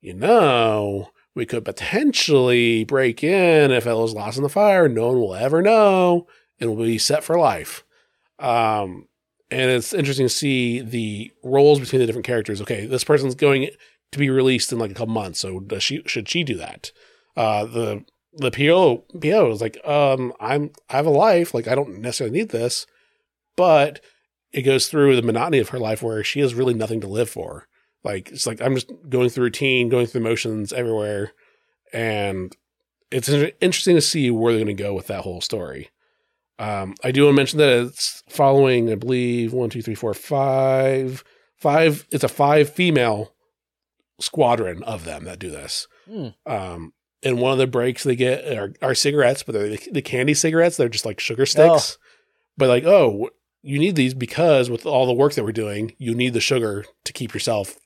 You 0.00 0.14
know, 0.14 1.10
we 1.34 1.46
could 1.46 1.64
potentially 1.64 2.84
break 2.84 3.22
in 3.22 3.70
if 3.70 3.86
it 3.86 3.94
was 3.94 4.14
lost 4.14 4.36
in 4.36 4.42
the 4.42 4.48
fire. 4.48 4.88
No 4.88 5.08
one 5.08 5.20
will 5.20 5.34
ever 5.34 5.62
know. 5.62 6.26
and 6.58 6.76
we'll 6.76 6.86
be 6.86 6.98
set 6.98 7.24
for 7.24 7.38
life. 7.38 7.84
Um, 8.38 9.08
and 9.50 9.70
it's 9.70 9.92
interesting 9.94 10.26
to 10.26 10.30
see 10.34 10.80
the 10.80 11.32
roles 11.42 11.80
between 11.80 12.00
the 12.00 12.06
different 12.06 12.26
characters. 12.26 12.60
Okay, 12.60 12.86
this 12.86 13.04
person's 13.04 13.34
going 13.34 13.70
to 14.12 14.18
be 14.18 14.30
released 14.30 14.72
in 14.72 14.78
like 14.78 14.90
a 14.90 14.94
couple 14.94 15.14
months, 15.14 15.40
so 15.40 15.60
does 15.60 15.82
she 15.82 16.02
should 16.06 16.28
she 16.28 16.44
do 16.44 16.56
that? 16.56 16.92
Uh, 17.36 17.64
the 17.64 18.04
the 18.32 18.50
PO 18.50 19.04
PO 19.20 19.50
is 19.50 19.60
like, 19.60 19.84
um, 19.86 20.32
I'm 20.40 20.70
I 20.88 20.96
have 20.96 21.06
a 21.06 21.10
life, 21.10 21.52
like 21.54 21.66
I 21.66 21.74
don't 21.74 21.98
necessarily 22.00 22.38
need 22.38 22.50
this, 22.50 22.86
but 23.56 24.00
it 24.52 24.62
goes 24.62 24.88
through 24.88 25.16
the 25.16 25.22
monotony 25.22 25.58
of 25.58 25.70
her 25.70 25.78
life 25.78 26.02
where 26.02 26.22
she 26.24 26.40
has 26.40 26.54
really 26.54 26.74
nothing 26.74 27.00
to 27.00 27.08
live 27.08 27.30
for. 27.30 27.66
Like 28.04 28.30
it's 28.30 28.46
like 28.46 28.60
I'm 28.60 28.74
just 28.74 28.90
going 29.08 29.28
through 29.28 29.44
routine, 29.44 29.88
going 29.88 30.06
through 30.06 30.22
motions 30.22 30.72
everywhere, 30.72 31.32
and 31.92 32.56
it's 33.10 33.28
interesting 33.28 33.96
to 33.96 34.00
see 34.00 34.30
where 34.30 34.52
they're 34.52 34.64
going 34.64 34.76
to 34.76 34.82
go 34.82 34.94
with 34.94 35.08
that 35.08 35.22
whole 35.22 35.40
story. 35.40 35.90
Um, 36.58 36.94
I 37.02 37.10
do 37.10 37.24
want 37.24 37.34
to 37.34 37.36
mention 37.36 37.58
that 37.58 37.86
it's 37.86 38.22
following, 38.28 38.90
I 38.90 38.94
believe, 38.94 39.52
one, 39.52 39.70
two, 39.70 39.82
three, 39.82 39.94
four, 39.94 40.14
five, 40.14 41.24
five. 41.56 42.06
It's 42.10 42.24
a 42.24 42.28
five 42.28 42.70
female 42.70 43.34
squadron 44.20 44.82
of 44.82 45.04
them 45.04 45.24
that 45.24 45.38
do 45.38 45.50
this. 45.50 45.88
Hmm. 46.06 46.28
Um, 46.46 46.92
and 47.22 47.38
one 47.38 47.52
of 47.52 47.58
the 47.58 47.66
breaks 47.66 48.04
they 48.04 48.16
get 48.16 48.46
are, 48.56 48.72
are 48.82 48.94
cigarettes, 48.94 49.42
but 49.42 49.52
they're 49.54 49.70
the, 49.70 49.88
the 49.90 50.02
candy 50.02 50.34
cigarettes. 50.34 50.76
They're 50.76 50.88
just 50.88 51.06
like 51.06 51.20
sugar 51.20 51.46
sticks. 51.46 51.98
But 52.56 52.68
like, 52.68 52.84
oh, 52.84 53.30
you 53.62 53.78
need 53.78 53.96
these 53.96 54.14
because 54.14 54.70
with 54.70 54.86
all 54.86 55.06
the 55.06 55.12
work 55.14 55.34
that 55.34 55.44
we're 55.44 55.52
doing, 55.52 55.94
you 55.98 56.14
need 56.14 56.34
the 56.34 56.40
sugar 56.40 56.84
to 57.04 57.12
keep 57.12 57.34
yourself 57.34 57.76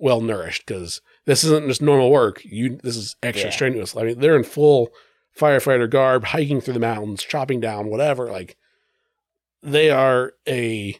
well 0.00 0.20
nourished. 0.20 0.66
Because 0.66 1.00
this 1.24 1.44
isn't 1.44 1.68
just 1.68 1.82
normal 1.82 2.10
work. 2.10 2.44
You 2.44 2.78
this 2.82 2.96
is 2.96 3.16
extra 3.22 3.48
Yeah. 3.48 3.54
strenuous. 3.54 3.96
I 3.96 4.02
mean, 4.02 4.20
they're 4.20 4.36
in 4.36 4.44
full 4.44 4.90
firefighter 5.38 5.88
garb, 5.88 6.24
hiking 6.24 6.60
through 6.60 6.74
the 6.74 6.80
mountains, 6.80 7.22
chopping 7.22 7.60
down 7.60 7.88
whatever. 7.88 8.30
Like, 8.30 8.56
they 9.62 9.90
are 9.90 10.32
a 10.48 10.98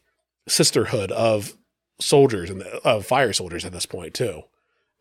sisterhood 0.48 1.10
of 1.12 1.56
soldiers 2.00 2.50
and 2.50 2.62
of 2.62 3.06
fire 3.06 3.32
soldiers 3.32 3.64
at 3.64 3.72
this 3.72 3.86
point 3.86 4.14
too. 4.14 4.42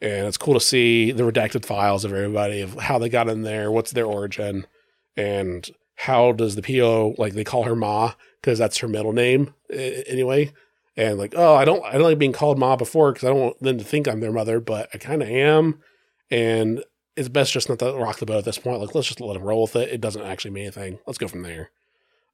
And 0.01 0.27
it's 0.27 0.38
cool 0.38 0.53
to 0.53 0.60
see 0.60 1.12
the 1.12 1.23
redacted 1.23 1.65
files 1.65 2.05
of 2.05 2.13
everybody 2.13 2.62
of 2.62 2.75
how 2.75 2.99
they 2.99 3.10
got 3.10 3.29
in 3.29 3.41
there, 3.43 3.71
what's 3.71 3.91
their 3.91 4.05
origin, 4.05 4.65
and 5.17 5.69
how 5.95 6.31
does 6.34 6.55
the 6.55 6.62
PO 6.62 7.15
like 7.17 7.34
they 7.34 7.43
call 7.43 7.63
her 7.63 7.75
Ma 7.75 8.13
because 8.41 8.60
that's 8.60 8.77
her 8.79 8.88
middle 8.88 9.13
name 9.13 9.53
anyway. 9.71 10.51
And 10.97 11.17
like, 11.17 11.34
oh, 11.36 11.55
I 11.55 11.65
don't, 11.65 11.84
I 11.84 11.93
don't 11.93 12.03
like 12.03 12.17
being 12.17 12.31
called 12.31 12.58
Ma 12.58 12.75
before 12.75 13.12
because 13.12 13.25
I 13.25 13.29
don't 13.29 13.41
want 13.41 13.60
them 13.62 13.77
to 13.77 13.84
think 13.84 14.08
I'm 14.08 14.21
their 14.21 14.31
mother, 14.31 14.60
but 14.60 14.89
I 14.93 14.97
kind 14.97 15.21
of 15.21 15.29
am. 15.29 15.79
And 16.31 16.84
it's 17.15 17.29
best 17.29 17.53
just 17.53 17.69
not 17.69 17.79
to 17.79 17.93
rock 17.93 18.19
the 18.19 18.25
boat 18.25 18.39
at 18.39 18.45
this 18.45 18.58
point. 18.58 18.79
Like, 18.79 18.95
let's 18.95 19.08
just 19.08 19.21
let 19.21 19.34
them 19.34 19.43
roll 19.43 19.63
with 19.63 19.75
it. 19.75 19.89
It 19.89 20.01
doesn't 20.01 20.21
actually 20.21 20.51
mean 20.51 20.63
anything. 20.63 20.99
Let's 21.05 21.17
go 21.17 21.27
from 21.27 21.43
there. 21.43 21.71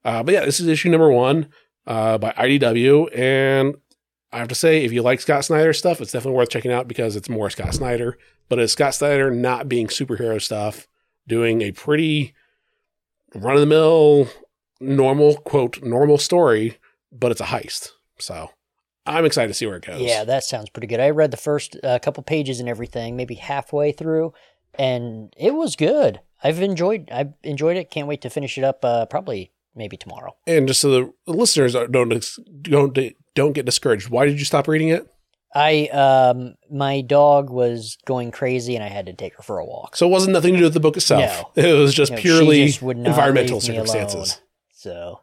Uh, 0.03 0.23
but 0.23 0.33
yeah, 0.33 0.45
this 0.45 0.59
is 0.59 0.67
issue 0.67 0.89
number 0.89 1.11
one 1.11 1.49
uh, 1.85 2.17
by 2.17 2.31
IDW, 2.31 3.15
and 3.17 3.75
I 4.31 4.39
have 4.39 4.47
to 4.47 4.55
say, 4.55 4.83
if 4.83 4.91
you 4.91 5.01
like 5.01 5.21
Scott 5.21 5.45
Snyder 5.45 5.73
stuff, 5.73 6.01
it's 6.01 6.11
definitely 6.11 6.37
worth 6.37 6.49
checking 6.49 6.71
out 6.71 6.87
because 6.87 7.15
it's 7.15 7.29
more 7.29 7.49
Scott 7.49 7.73
Snyder. 7.73 8.17
But 8.49 8.59
it's 8.59 8.73
Scott 8.73 8.95
Snyder 8.95 9.29
not 9.29 9.69
being 9.69 9.87
superhero 9.87 10.41
stuff, 10.41 10.87
doing 11.27 11.61
a 11.61 11.71
pretty 11.71 12.33
run 13.35 13.55
of 13.55 13.61
the 13.61 13.67
mill, 13.67 14.27
normal 14.79 15.37
quote 15.37 15.83
normal 15.83 16.17
story, 16.17 16.77
but 17.11 17.31
it's 17.31 17.41
a 17.41 17.45
heist. 17.45 17.91
So 18.21 18.49
I'm 19.05 19.25
excited 19.25 19.47
to 19.49 19.53
see 19.53 19.65
where 19.65 19.77
it 19.77 19.85
goes. 19.85 20.01
Yeah, 20.01 20.23
that 20.23 20.43
sounds 20.43 20.69
pretty 20.69 20.87
good. 20.87 20.99
I 20.99 21.09
read 21.09 21.31
the 21.31 21.37
first 21.37 21.77
uh, 21.83 21.99
couple 21.99 22.23
pages 22.23 22.59
and 22.59 22.69
everything, 22.69 23.15
maybe 23.15 23.35
halfway 23.35 23.91
through, 23.91 24.33
and 24.75 25.33
it 25.37 25.53
was 25.53 25.75
good. 25.75 26.21
I've 26.43 26.61
enjoyed. 26.61 27.09
I've 27.11 27.33
enjoyed 27.43 27.77
it. 27.77 27.91
Can't 27.91 28.07
wait 28.07 28.21
to 28.21 28.29
finish 28.29 28.57
it 28.57 28.63
up. 28.63 28.83
Uh, 28.83 29.05
probably 29.05 29.51
maybe 29.75 29.97
tomorrow. 29.97 30.35
And 30.47 30.67
just 30.67 30.81
so 30.81 30.89
the 31.25 31.31
listeners 31.31 31.73
don't 31.73 32.25
don't 32.61 32.97
don't 33.35 33.53
get 33.53 33.65
discouraged, 33.65 34.09
why 34.09 34.25
did 34.25 34.39
you 34.39 34.45
stop 34.45 34.67
reading 34.67 34.89
it? 34.89 35.07
I 35.53 35.87
um 35.87 36.55
my 36.69 37.01
dog 37.01 37.49
was 37.49 37.97
going 38.05 38.31
crazy 38.31 38.75
and 38.75 38.83
I 38.83 38.87
had 38.87 39.07
to 39.07 39.13
take 39.13 39.35
her 39.35 39.43
for 39.43 39.59
a 39.59 39.65
walk. 39.65 39.95
So 39.95 40.07
it 40.07 40.09
wasn't 40.09 40.33
nothing 40.33 40.53
to 40.53 40.59
do 40.59 40.63
with 40.65 40.73
the 40.73 40.79
book 40.79 40.95
itself. 40.95 41.43
No. 41.55 41.63
It 41.63 41.73
was 41.73 41.93
just 41.93 42.13
No, 42.13 42.17
purely 42.17 42.67
just 42.67 42.81
environmental 42.81 43.59
circumstances. 43.59 44.41
So 44.71 45.21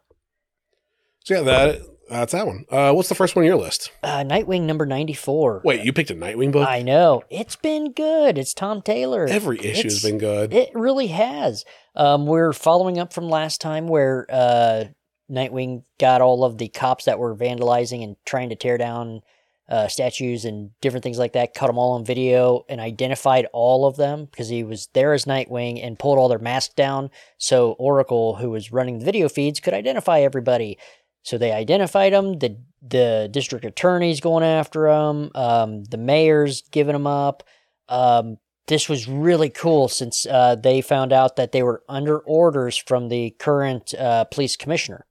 So 1.23 1.33
yeah, 1.35 1.41
that 1.41 1.81
that's 2.09 2.31
that 2.33 2.45
one. 2.47 2.65
Uh, 2.69 2.91
what's 2.93 3.09
the 3.09 3.15
first 3.15 3.35
one 3.35 3.43
on 3.43 3.47
your 3.47 3.57
list? 3.57 3.91
uh, 4.03 4.23
Nightwing 4.23 4.63
number 4.63 4.85
ninety 4.85 5.13
four. 5.13 5.61
Wait, 5.63 5.83
you 5.83 5.93
picked 5.93 6.11
a 6.11 6.15
Nightwing 6.15 6.51
book? 6.51 6.67
I 6.67 6.81
know 6.81 7.23
it's 7.29 7.55
been 7.55 7.91
good. 7.93 8.37
It's 8.37 8.53
Tom 8.53 8.81
Taylor. 8.81 9.25
Every 9.27 9.59
issue 9.63 9.83
has 9.83 10.01
been 10.03 10.17
good. 10.17 10.53
It 10.53 10.69
really 10.73 11.07
has. 11.07 11.65
Um, 11.95 12.25
we're 12.25 12.53
following 12.53 12.99
up 12.99 13.13
from 13.13 13.29
last 13.29 13.61
time 13.61 13.87
where 13.87 14.25
uh, 14.29 14.85
Nightwing 15.29 15.83
got 15.99 16.21
all 16.21 16.43
of 16.43 16.57
the 16.57 16.69
cops 16.69 17.05
that 17.05 17.19
were 17.19 17.35
vandalizing 17.35 18.03
and 18.03 18.15
trying 18.25 18.49
to 18.49 18.55
tear 18.55 18.77
down 18.77 19.21
uh, 19.69 19.87
statues 19.87 20.45
and 20.45 20.71
different 20.81 21.03
things 21.03 21.19
like 21.19 21.33
that, 21.33 21.53
cut 21.53 21.67
them 21.67 21.77
all 21.77 21.91
on 21.91 22.03
video 22.03 22.65
and 22.67 22.81
identified 22.81 23.45
all 23.53 23.85
of 23.85 23.97
them 23.97 24.25
because 24.25 24.49
he 24.49 24.63
was 24.63 24.89
there 24.93 25.13
as 25.13 25.25
Nightwing 25.25 25.85
and 25.85 25.99
pulled 25.99 26.17
all 26.17 26.27
their 26.27 26.39
masks 26.39 26.73
down. 26.73 27.11
So 27.37 27.73
Oracle, 27.73 28.37
who 28.37 28.49
was 28.49 28.71
running 28.71 28.97
the 28.97 29.05
video 29.05 29.29
feeds, 29.29 29.59
could 29.59 29.75
identify 29.75 30.21
everybody. 30.21 30.79
So 31.23 31.37
they 31.37 31.51
identified 31.51 32.13
him. 32.13 32.39
The 32.39 32.57
the 32.81 33.29
district 33.31 33.65
attorney's 33.65 34.21
going 34.21 34.43
after 34.43 34.87
him. 34.87 35.31
Um, 35.35 35.83
the 35.83 35.97
mayor's 35.97 36.63
giving 36.71 36.95
him 36.95 37.07
up. 37.07 37.43
Um, 37.89 38.37
this 38.67 38.87
was 38.87 39.07
really 39.07 39.49
cool 39.49 39.89
since 39.89 40.25
uh, 40.25 40.55
they 40.55 40.81
found 40.81 41.11
out 41.11 41.35
that 41.35 41.51
they 41.51 41.63
were 41.63 41.83
under 41.89 42.19
orders 42.19 42.77
from 42.77 43.09
the 43.09 43.31
current 43.31 43.93
uh, 43.95 44.25
police 44.25 44.55
commissioner. 44.55 45.05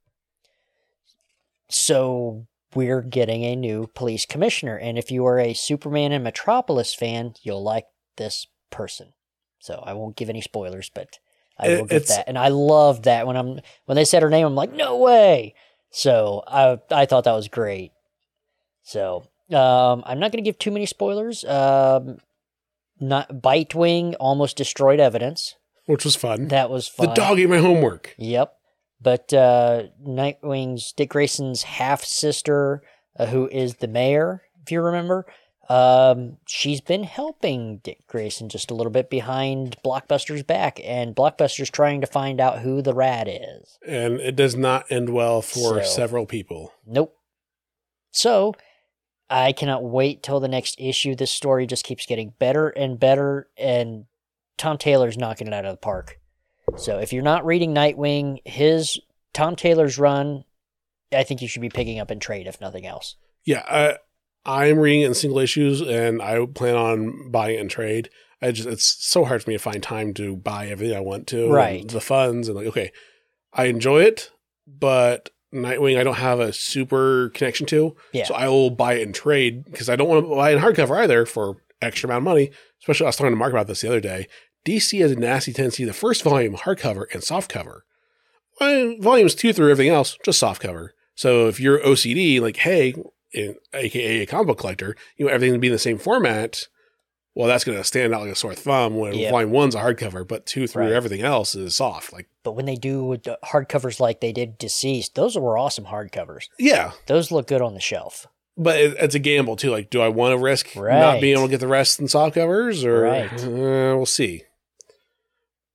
So 1.69 2.47
we're 2.73 3.01
getting 3.01 3.43
a 3.43 3.55
new 3.55 3.87
police 3.93 4.25
commissioner, 4.25 4.77
and 4.77 4.97
if 4.97 5.11
you 5.11 5.25
are 5.25 5.39
a 5.39 5.53
Superman 5.53 6.11
and 6.11 6.23
Metropolis 6.23 6.95
fan, 6.95 7.33
you'll 7.43 7.63
like 7.63 7.85
this 8.17 8.47
person. 8.71 9.13
So 9.59 9.83
I 9.85 9.93
won't 9.93 10.15
give 10.15 10.29
any 10.29 10.41
spoilers, 10.41 10.89
but 10.89 11.19
I 11.59 11.75
will 11.75 11.85
get 11.85 12.07
that. 12.07 12.27
And 12.27 12.37
I 12.37 12.47
love 12.47 13.03
that 13.03 13.27
when 13.27 13.35
I'm 13.35 13.59
when 13.85 13.95
they 13.95 14.05
said 14.05 14.23
her 14.23 14.29
name, 14.29 14.45
I'm 14.45 14.55
like, 14.55 14.71
no 14.73 14.97
way. 14.97 15.53
So 15.91 16.43
I 16.47 16.79
I 16.91 17.05
thought 17.05 17.23
that 17.23 17.33
was 17.33 17.47
great. 17.47 17.91
So 18.83 19.23
um, 19.51 20.03
I'm 20.05 20.19
not 20.19 20.31
going 20.31 20.43
to 20.43 20.47
give 20.47 20.59
too 20.59 20.71
many 20.71 20.85
spoilers. 20.85 21.43
Um, 21.43 22.17
not 22.99 23.29
Bitewing 23.41 24.15
almost 24.19 24.57
destroyed 24.57 24.99
evidence. 24.99 25.55
which 25.85 26.03
was 26.05 26.15
fun. 26.15 26.49
That 26.49 26.69
was 26.69 26.87
fun. 26.87 27.09
The 27.09 27.13
dog 27.15 27.39
ate 27.39 27.49
my 27.49 27.57
homework. 27.59 28.13
Yep. 28.17 28.53
But 29.01 29.33
uh, 29.33 29.83
Nightwing's 30.05 30.91
Dick 30.91 31.11
Grayson's 31.11 31.63
half 31.63 32.03
sister, 32.03 32.81
uh, 33.17 33.27
who 33.27 33.47
is 33.47 33.75
the 33.75 33.87
mayor, 33.87 34.41
if 34.61 34.71
you 34.71 34.81
remember, 34.81 35.25
um, 35.69 36.37
she's 36.47 36.81
been 36.81 37.03
helping 37.03 37.77
Dick 37.77 38.05
Grayson 38.07 38.49
just 38.49 38.71
a 38.71 38.73
little 38.73 38.91
bit 38.91 39.09
behind 39.09 39.77
Blockbuster's 39.85 40.43
back, 40.43 40.79
and 40.83 41.15
Blockbuster's 41.15 41.69
trying 41.69 42.01
to 42.01 42.07
find 42.07 42.41
out 42.41 42.59
who 42.59 42.81
the 42.81 42.93
rat 42.93 43.27
is. 43.27 43.77
And 43.87 44.19
it 44.19 44.35
does 44.35 44.55
not 44.55 44.85
end 44.91 45.09
well 45.09 45.41
for 45.41 45.83
So- 45.83 45.89
several 45.89 46.25
people. 46.25 46.73
Nope. 46.85 47.15
So 48.11 48.55
I 49.29 49.51
cannot 49.53 49.83
wait 49.83 50.23
till 50.23 50.39
the 50.39 50.47
next 50.47 50.75
issue. 50.79 51.15
This 51.15 51.31
story 51.31 51.67
just 51.67 51.85
keeps 51.85 52.05
getting 52.07 52.33
better 52.39 52.69
and 52.69 52.99
better, 52.99 53.47
and 53.57 54.05
Tom 54.57 54.77
Taylor's 54.79 55.17
knocking 55.17 55.45
it 55.47 55.53
out 55.53 55.65
of 55.65 55.71
the 55.73 55.77
park. 55.77 56.19
So 56.77 56.97
if 56.97 57.13
you're 57.13 57.23
not 57.23 57.45
reading 57.45 57.73
Nightwing, 57.73 58.39
his 58.45 58.99
Tom 59.33 59.55
Taylor's 59.55 59.97
run, 59.99 60.45
I 61.13 61.23
think 61.23 61.41
you 61.41 61.47
should 61.47 61.61
be 61.61 61.69
picking 61.69 61.99
up 61.99 62.09
in 62.11 62.19
trade, 62.19 62.47
if 62.47 62.59
nothing 62.59 62.85
else. 62.87 63.15
Yeah, 63.45 63.63
I, 63.67 63.97
I'm 64.45 64.79
reading 64.79 65.01
it 65.01 65.07
in 65.07 65.13
single 65.13 65.39
issues, 65.39 65.81
and 65.81 66.21
I 66.21 66.45
plan 66.45 66.75
on 66.75 67.29
buying 67.31 67.57
it 67.57 67.61
in 67.61 67.69
trade. 67.69 68.09
I 68.41 68.51
just 68.51 68.67
it's 68.67 68.95
so 69.05 69.25
hard 69.25 69.43
for 69.43 69.49
me 69.49 69.55
to 69.57 69.61
find 69.63 69.83
time 69.83 70.13
to 70.15 70.35
buy 70.37 70.67
everything 70.67 70.95
I 70.95 71.01
want 71.01 71.27
to, 71.27 71.43
and 71.45 71.53
Right. 71.53 71.87
the 71.87 71.99
funds, 72.01 72.47
and 72.47 72.55
like 72.57 72.67
okay, 72.67 72.91
I 73.53 73.65
enjoy 73.65 74.03
it, 74.03 74.31
but 74.67 75.29
Nightwing 75.53 75.99
I 75.99 76.03
don't 76.03 76.15
have 76.17 76.39
a 76.39 76.53
super 76.53 77.29
connection 77.33 77.65
to, 77.67 77.95
Yeah. 78.13 78.25
so 78.25 78.35
I 78.35 78.47
will 78.47 78.69
buy 78.69 78.93
it 78.93 79.01
in 79.01 79.13
trade 79.13 79.65
because 79.65 79.89
I 79.89 79.95
don't 79.95 80.07
want 80.07 80.23
to 80.25 80.35
buy 80.35 80.51
it 80.51 80.55
in 80.57 80.61
hardcover 80.61 80.95
either 80.97 81.25
for 81.25 81.57
extra 81.81 82.07
amount 82.07 82.19
of 82.19 82.23
money. 82.25 82.51
Especially, 82.81 83.05
I 83.05 83.09
was 83.09 83.15
talking 83.17 83.31
to 83.31 83.35
Mark 83.37 83.51
about 83.51 83.65
this 83.67 83.81
the 83.81 83.87
other 83.87 83.99
day. 83.99 84.27
DC 84.65 84.99
has 85.01 85.11
a 85.11 85.15
nasty 85.15 85.51
tendency. 85.51 85.83
The 85.85 85.93
first 85.93 86.21
volume 86.23 86.55
hardcover 86.55 87.05
and 87.13 87.23
softcover. 87.23 87.79
Well, 88.61 88.95
volumes 88.99 89.33
two 89.35 89.51
through 89.51 89.71
everything 89.71 89.91
else 89.91 90.17
just 90.23 90.41
softcover. 90.41 90.89
So 91.15 91.47
if 91.47 91.59
you're 91.59 91.79
OCD, 91.79 92.39
like 92.39 92.57
hey, 92.57 92.93
in, 93.33 93.55
aka 93.73 94.21
a 94.21 94.25
comic 94.25 94.47
book 94.47 94.57
collector, 94.59 94.95
you 95.17 95.25
want 95.25 95.35
everything 95.35 95.53
to 95.53 95.59
be 95.59 95.67
in 95.67 95.73
the 95.73 95.79
same 95.79 95.97
format. 95.97 96.67
Well, 97.35 97.47
that's 97.47 97.63
going 97.63 97.77
to 97.77 97.83
stand 97.83 98.13
out 98.13 98.21
like 98.21 98.31
a 98.31 98.35
sore 98.35 98.53
thumb 98.55 98.97
when 98.97 99.13
Yeah. 99.13 99.29
volume 99.31 99.51
one's 99.51 99.75
a 99.75 99.79
hardcover, 99.79 100.27
but 100.27 100.45
two 100.45 100.67
through 100.67 100.85
Right. 100.85 100.91
everything 100.93 101.21
else 101.21 101.55
is 101.55 101.75
soft. 101.77 102.11
Like, 102.11 102.27
But 102.43 102.53
when 102.53 102.65
they 102.65 102.75
do 102.75 103.17
hardcovers 103.45 103.99
like 103.99 104.19
they 104.19 104.33
did 104.33 104.57
Deceased, 104.57 105.15
those 105.15 105.37
were 105.37 105.57
awesome 105.57 105.85
hardcovers. 105.85 106.45
yeah, 106.57 106.91
Those 107.05 107.31
look 107.31 107.47
good 107.47 107.61
on 107.61 107.75
the 107.75 107.79
shelf. 107.79 108.27
but 108.57 108.77
it, 108.77 108.97
it's 108.99 109.15
a 109.15 109.19
gamble 109.19 109.55
too. 109.55 109.69
Like, 109.69 109.89
do 109.89 110.01
I 110.01 110.09
want 110.09 110.33
to 110.33 110.37
risk 110.43 110.75
Right. 110.75 110.99
not 110.99 111.21
being 111.21 111.33
able 111.37 111.45
to 111.47 111.51
get 111.51 111.59
the 111.61 111.67
rest 111.67 111.99
in 111.99 112.07
soft 112.09 112.33
covers, 112.35 112.83
or 112.83 113.01
Right. 113.03 113.31
uh, 113.31 113.47
we'll 113.95 114.05
see. 114.05 114.43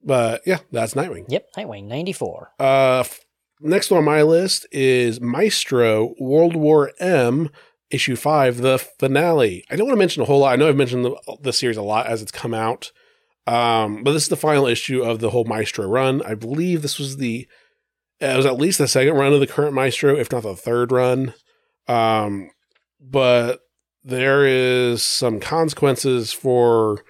But 0.03 0.43
yeah, 0.45 0.59
that's 0.71 0.93
Nightwing. 0.95 1.25
Yep, 1.29 1.49
Nightwing 1.57 1.85
94. 1.85 2.53
Uh, 2.61 3.01
f- 3.01 3.24
next 3.64 3.90
on 3.90 4.05
my 4.05 4.22
list 4.22 4.66
is 4.70 5.20
Maestro 5.20 6.14
World 6.18 6.55
War 6.55 6.92
M 7.00 7.50
issue 7.90 8.16
five, 8.16 8.59
the 8.59 8.79
finale. 8.79 9.64
I 9.70 9.77
don't 9.77 9.87
want 9.87 9.96
to 9.96 10.00
mention 10.00 10.22
a 10.22 10.27
whole 10.27 10.40
lot. 10.40 10.53
I 10.53 10.57
know 10.57 10.68
I've 10.68 10.77
mentioned 10.77 11.05
the, 11.05 11.38
the 11.40 11.53
series 11.53 11.77
a 11.77 11.83
lot 11.83 12.07
as 12.07 12.22
it's 12.22 12.33
come 12.33 12.55
out, 12.55 12.92
um, 13.46 14.03
but 14.03 14.12
this 14.12 14.24
is 14.24 14.29
the 14.29 14.37
final 14.37 14.66
issue 14.66 15.03
of 15.03 15.20
the 15.20 15.31
whole 15.31 15.44
Maestro 15.44 15.87
run. 15.87 16.22
I 16.22 16.35
believe 16.35 16.83
this 16.83 16.98
was 16.98 17.16
the 17.16 17.46
it 18.20 18.37
was 18.37 18.46
at 18.46 18.57
least 18.57 18.79
the 18.79 18.88
second 18.88 19.14
run 19.14 19.33
of 19.33 19.40
the 19.40 19.46
current 19.46 19.74
Maestro, 19.74 20.16
if 20.16 20.31
not 20.33 20.44
the 20.44 20.57
third 20.57 20.92
run. 20.92 21.35
Um, 21.88 22.50
but 23.00 23.61
there 24.03 24.46
is 24.46 25.05
some 25.05 25.40
consequences 25.40 26.33
for 26.33 27.05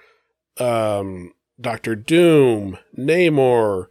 um, 0.57 1.33
Doctor 1.59 1.95
Doom, 1.95 2.77
Namor, 2.97 3.85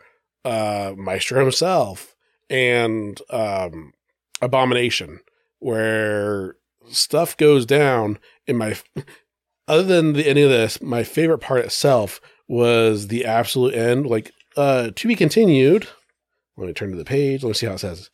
uh, 0.45 0.93
Maestro 0.97 1.41
himself, 1.41 2.14
and 2.51 3.21
um, 3.31 3.93
Abomination, 4.41 5.21
where 5.59 6.57
stuff 6.91 7.37
goes 7.37 7.67
down. 7.67 8.19
In 8.47 8.57
my, 8.57 8.77
other 9.69 9.83
than 9.83 10.13
the, 10.13 10.29
any 10.29 10.43
of 10.43 10.51
this, 10.51 10.81
my 10.83 11.03
favorite 11.03 11.39
part 11.39 11.65
itself 11.65 12.21
was 12.47 13.09
the 13.09 13.25
absolute 13.25 13.75
end. 13.75 14.07
Like, 14.07 14.33
uh, 14.57 14.91
to 14.95 15.09
be 15.09 15.17
continued. 15.17 15.89
Let 16.57 16.67
me 16.69 16.73
turn 16.73 16.91
to 16.91 16.97
the 16.97 17.05
page. 17.05 17.43
Let 17.43 17.49
me 17.49 17.55
see 17.55 17.67
how 17.67 17.73
it 17.73 17.81
says 17.81 18.11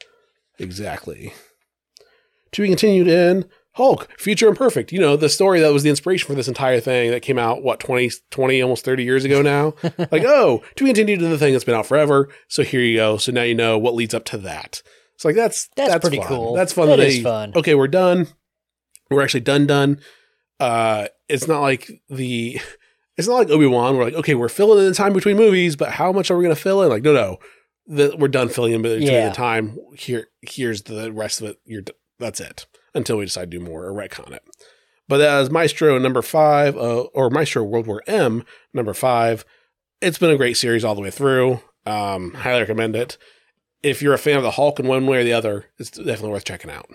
exactly. 0.59 1.35
To 2.53 2.63
be 2.63 2.69
continued 2.69 3.09
in 3.09 3.47
Hulk, 3.75 4.09
Future 4.19 4.49
Imperfect. 4.49 4.93
You 4.93 4.99
know, 5.01 5.17
the 5.17 5.29
story 5.29 5.61
that 5.61 5.73
was 5.73 5.83
the 5.85 5.91
inspiration 5.91 6.27
for 6.27 6.35
this 6.35 6.49
entire 6.49 6.81
thing 6.81 7.11
that 7.13 7.23
came 7.23 7.39
out, 7.39 7.63
what, 7.63 7.79
20, 7.81 8.11
20 8.31 8.63
almost 8.63 8.85
30 8.85 9.05
years 9.05 9.25
ago 9.25 9.43
now? 9.43 9.75
like, 10.11 10.25
oh, 10.25 10.63
to 10.77 10.85
be 10.85 10.89
continued 10.89 11.23
in 11.23 11.31
the 11.31 11.39
thing 11.39 11.53
that's 11.53 11.65
been 11.65 11.75
out 11.77 11.87
forever. 11.87 12.29
So 12.49 12.63
here 12.65 12.81
you 12.81 12.97
go. 12.97 13.17
So 13.17 13.31
now 13.33 13.43
you 13.43 13.55
know 13.55 13.79
what 13.79 13.95
leads 13.95 14.13
up 14.13 14.25
to 14.27 14.39
that. 14.39 14.83
It's 15.15 15.25
like, 15.25 15.37
that's, 15.37 15.69
That's 15.77 16.01
pretty 16.01 16.17
fun. 16.19 16.27
cool. 16.27 16.55
That's 16.55 16.73
fun. 16.73 16.89
That 16.89 16.97
that 16.97 17.07
is 17.07 17.17
they- 17.19 17.23
fun. 17.23 17.53
Okay, 17.55 17.75
we're 17.75 17.89
done. 17.89 18.27
We're 19.11 19.23
actually 19.23 19.41
done, 19.41 19.67
done. 19.67 20.01
Uh, 20.59 21.07
it's 21.29 21.47
not 21.47 21.61
like 21.61 21.91
the, 22.09 22.61
it's 23.17 23.29
not 23.29 23.35
like 23.37 23.51
Obi-Wan. 23.51 23.97
We're 23.97 24.05
like, 24.05 24.15
okay, 24.15 24.35
we're 24.35 24.49
filling 24.49 24.79
in 24.81 24.87
the 24.87 24.95
time 24.95 25.13
between 25.13 25.37
movies, 25.37 25.77
but 25.77 25.91
how 25.93 26.11
much 26.13 26.31
are 26.31 26.37
we 26.37 26.45
going 26.45 26.55
to 26.55 26.61
fill 26.61 26.83
in? 26.83 26.89
Like, 26.89 27.03
no, 27.03 27.13
no, 27.13 27.39
the, 27.87 28.15
we're 28.19 28.29
done 28.29 28.49
filling 28.49 28.73
in 28.73 28.83
between 28.83 29.03
Yeah. 29.03 29.29
the 29.29 29.35
time. 29.35 29.77
Here, 29.97 30.29
here's 30.43 30.83
the 30.83 31.13
rest 31.13 31.41
of 31.41 31.49
it. 31.49 31.59
You're, 31.65 31.83
that's 32.19 32.41
it 32.41 32.67
until 32.95 33.17
we 33.19 33.25
decide 33.25 33.51
to 33.51 33.59
do 33.59 33.65
more 33.65 33.85
or 33.87 33.93
retcon 33.93 34.33
it. 34.33 34.43
But 35.09 35.21
as 35.21 35.51
Maestro 35.51 35.99
number 35.99 36.23
five, 36.23 36.77
uh, 36.77 37.03
or 37.15 37.31
Maestro 37.31 37.65
World 37.65 37.87
War 37.87 38.03
M 38.07 38.45
number 38.73 38.95
five, 38.95 39.45
it's 40.01 40.19
been 40.19 40.31
a 40.31 40.37
great 40.37 40.57
series 40.57 40.85
all 40.85 40.95
the 40.95 41.01
way 41.01 41.11
through. 41.11 41.61
Um, 41.87 42.33
highly 42.35 42.61
recommend 42.61 42.95
it. 42.97 43.17
If 43.83 44.03
you're 44.03 44.15
a 44.15 44.19
fan 44.19 44.37
of 44.37 44.43
the 44.43 44.53
Hulk 44.53 44.79
in 44.79 44.87
one 44.87 45.07
way 45.07 45.19
or 45.19 45.25
the 45.25 45.33
other, 45.33 45.67
it's 45.79 45.91
definitely 45.91 46.31
worth 46.31 46.45
checking 46.45 46.71
out. 46.71 46.87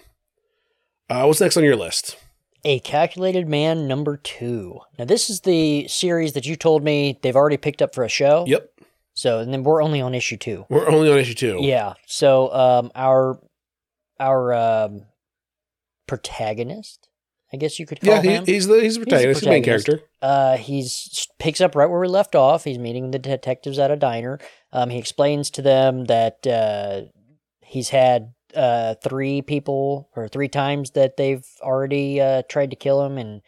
Uh, 1.09 1.23
what's 1.25 1.41
next 1.41 1.57
on 1.57 1.63
your 1.63 1.75
list? 1.75 2.17
A 2.63 2.79
Calculated 2.79 3.47
Man 3.47 3.87
number 3.87 4.17
two. 4.17 4.79
Now, 4.97 5.05
this 5.05 5.29
is 5.29 5.41
the 5.41 5.87
series 5.87 6.33
that 6.33 6.45
you 6.47 6.55
told 6.55 6.83
me 6.83 7.19
they've 7.21 7.35
already 7.35 7.57
picked 7.57 7.81
up 7.81 7.93
for 7.93 8.03
a 8.03 8.09
show. 8.09 8.43
Yep, 8.47 8.69
So, 9.13 9.39
and 9.39 9.51
then 9.53 9.63
we're 9.63 9.83
only 9.83 10.01
on 10.01 10.15
issue 10.15 10.37
two. 10.37 10.65
we're 10.69 10.89
only 10.89 11.11
on 11.11 11.17
issue 11.19 11.35
two. 11.35 11.57
Yeah. 11.61 11.93
So, 12.07 12.51
um, 12.53 12.91
our 12.95 13.39
our 14.19 14.53
um, 14.53 15.03
protagonist. 16.07 17.07
I 17.53 17.57
guess 17.57 17.79
you 17.79 17.85
could 17.85 18.01
call 18.01 18.15
Yeah, 18.15 18.21
he, 18.21 18.29
him. 18.29 18.45
he's 18.45 18.67
the 18.67 18.81
he's 18.81 18.95
the 18.95 19.01
protagonist, 19.05 19.39
he's 19.41 19.45
the 19.45 19.49
main 19.51 19.63
character. 19.63 20.01
uh, 20.21 20.57
he's 20.57 21.27
picks 21.39 21.61
up 21.61 21.75
right 21.75 21.89
where 21.89 21.99
we 22.01 22.07
left 22.07 22.35
off. 22.35 22.63
He's 22.63 22.79
meeting 22.79 23.11
the 23.11 23.19
detectives 23.19 23.79
at 23.79 23.91
a 23.91 23.95
diner. 23.95 24.39
Um, 24.73 24.89
he 24.89 24.97
explains 24.97 25.49
to 25.51 25.61
them 25.61 26.05
that 26.05 26.45
uh, 26.47 27.01
he's 27.63 27.89
had 27.89 28.33
uh, 28.55 28.95
three 29.03 29.41
people 29.41 30.09
or 30.15 30.27
three 30.27 30.49
times 30.49 30.91
that 30.91 31.17
they've 31.17 31.45
already 31.61 32.19
uh, 32.19 32.41
tried 32.49 32.71
to 32.71 32.75
kill 32.75 33.05
him, 33.05 33.17
and 33.17 33.41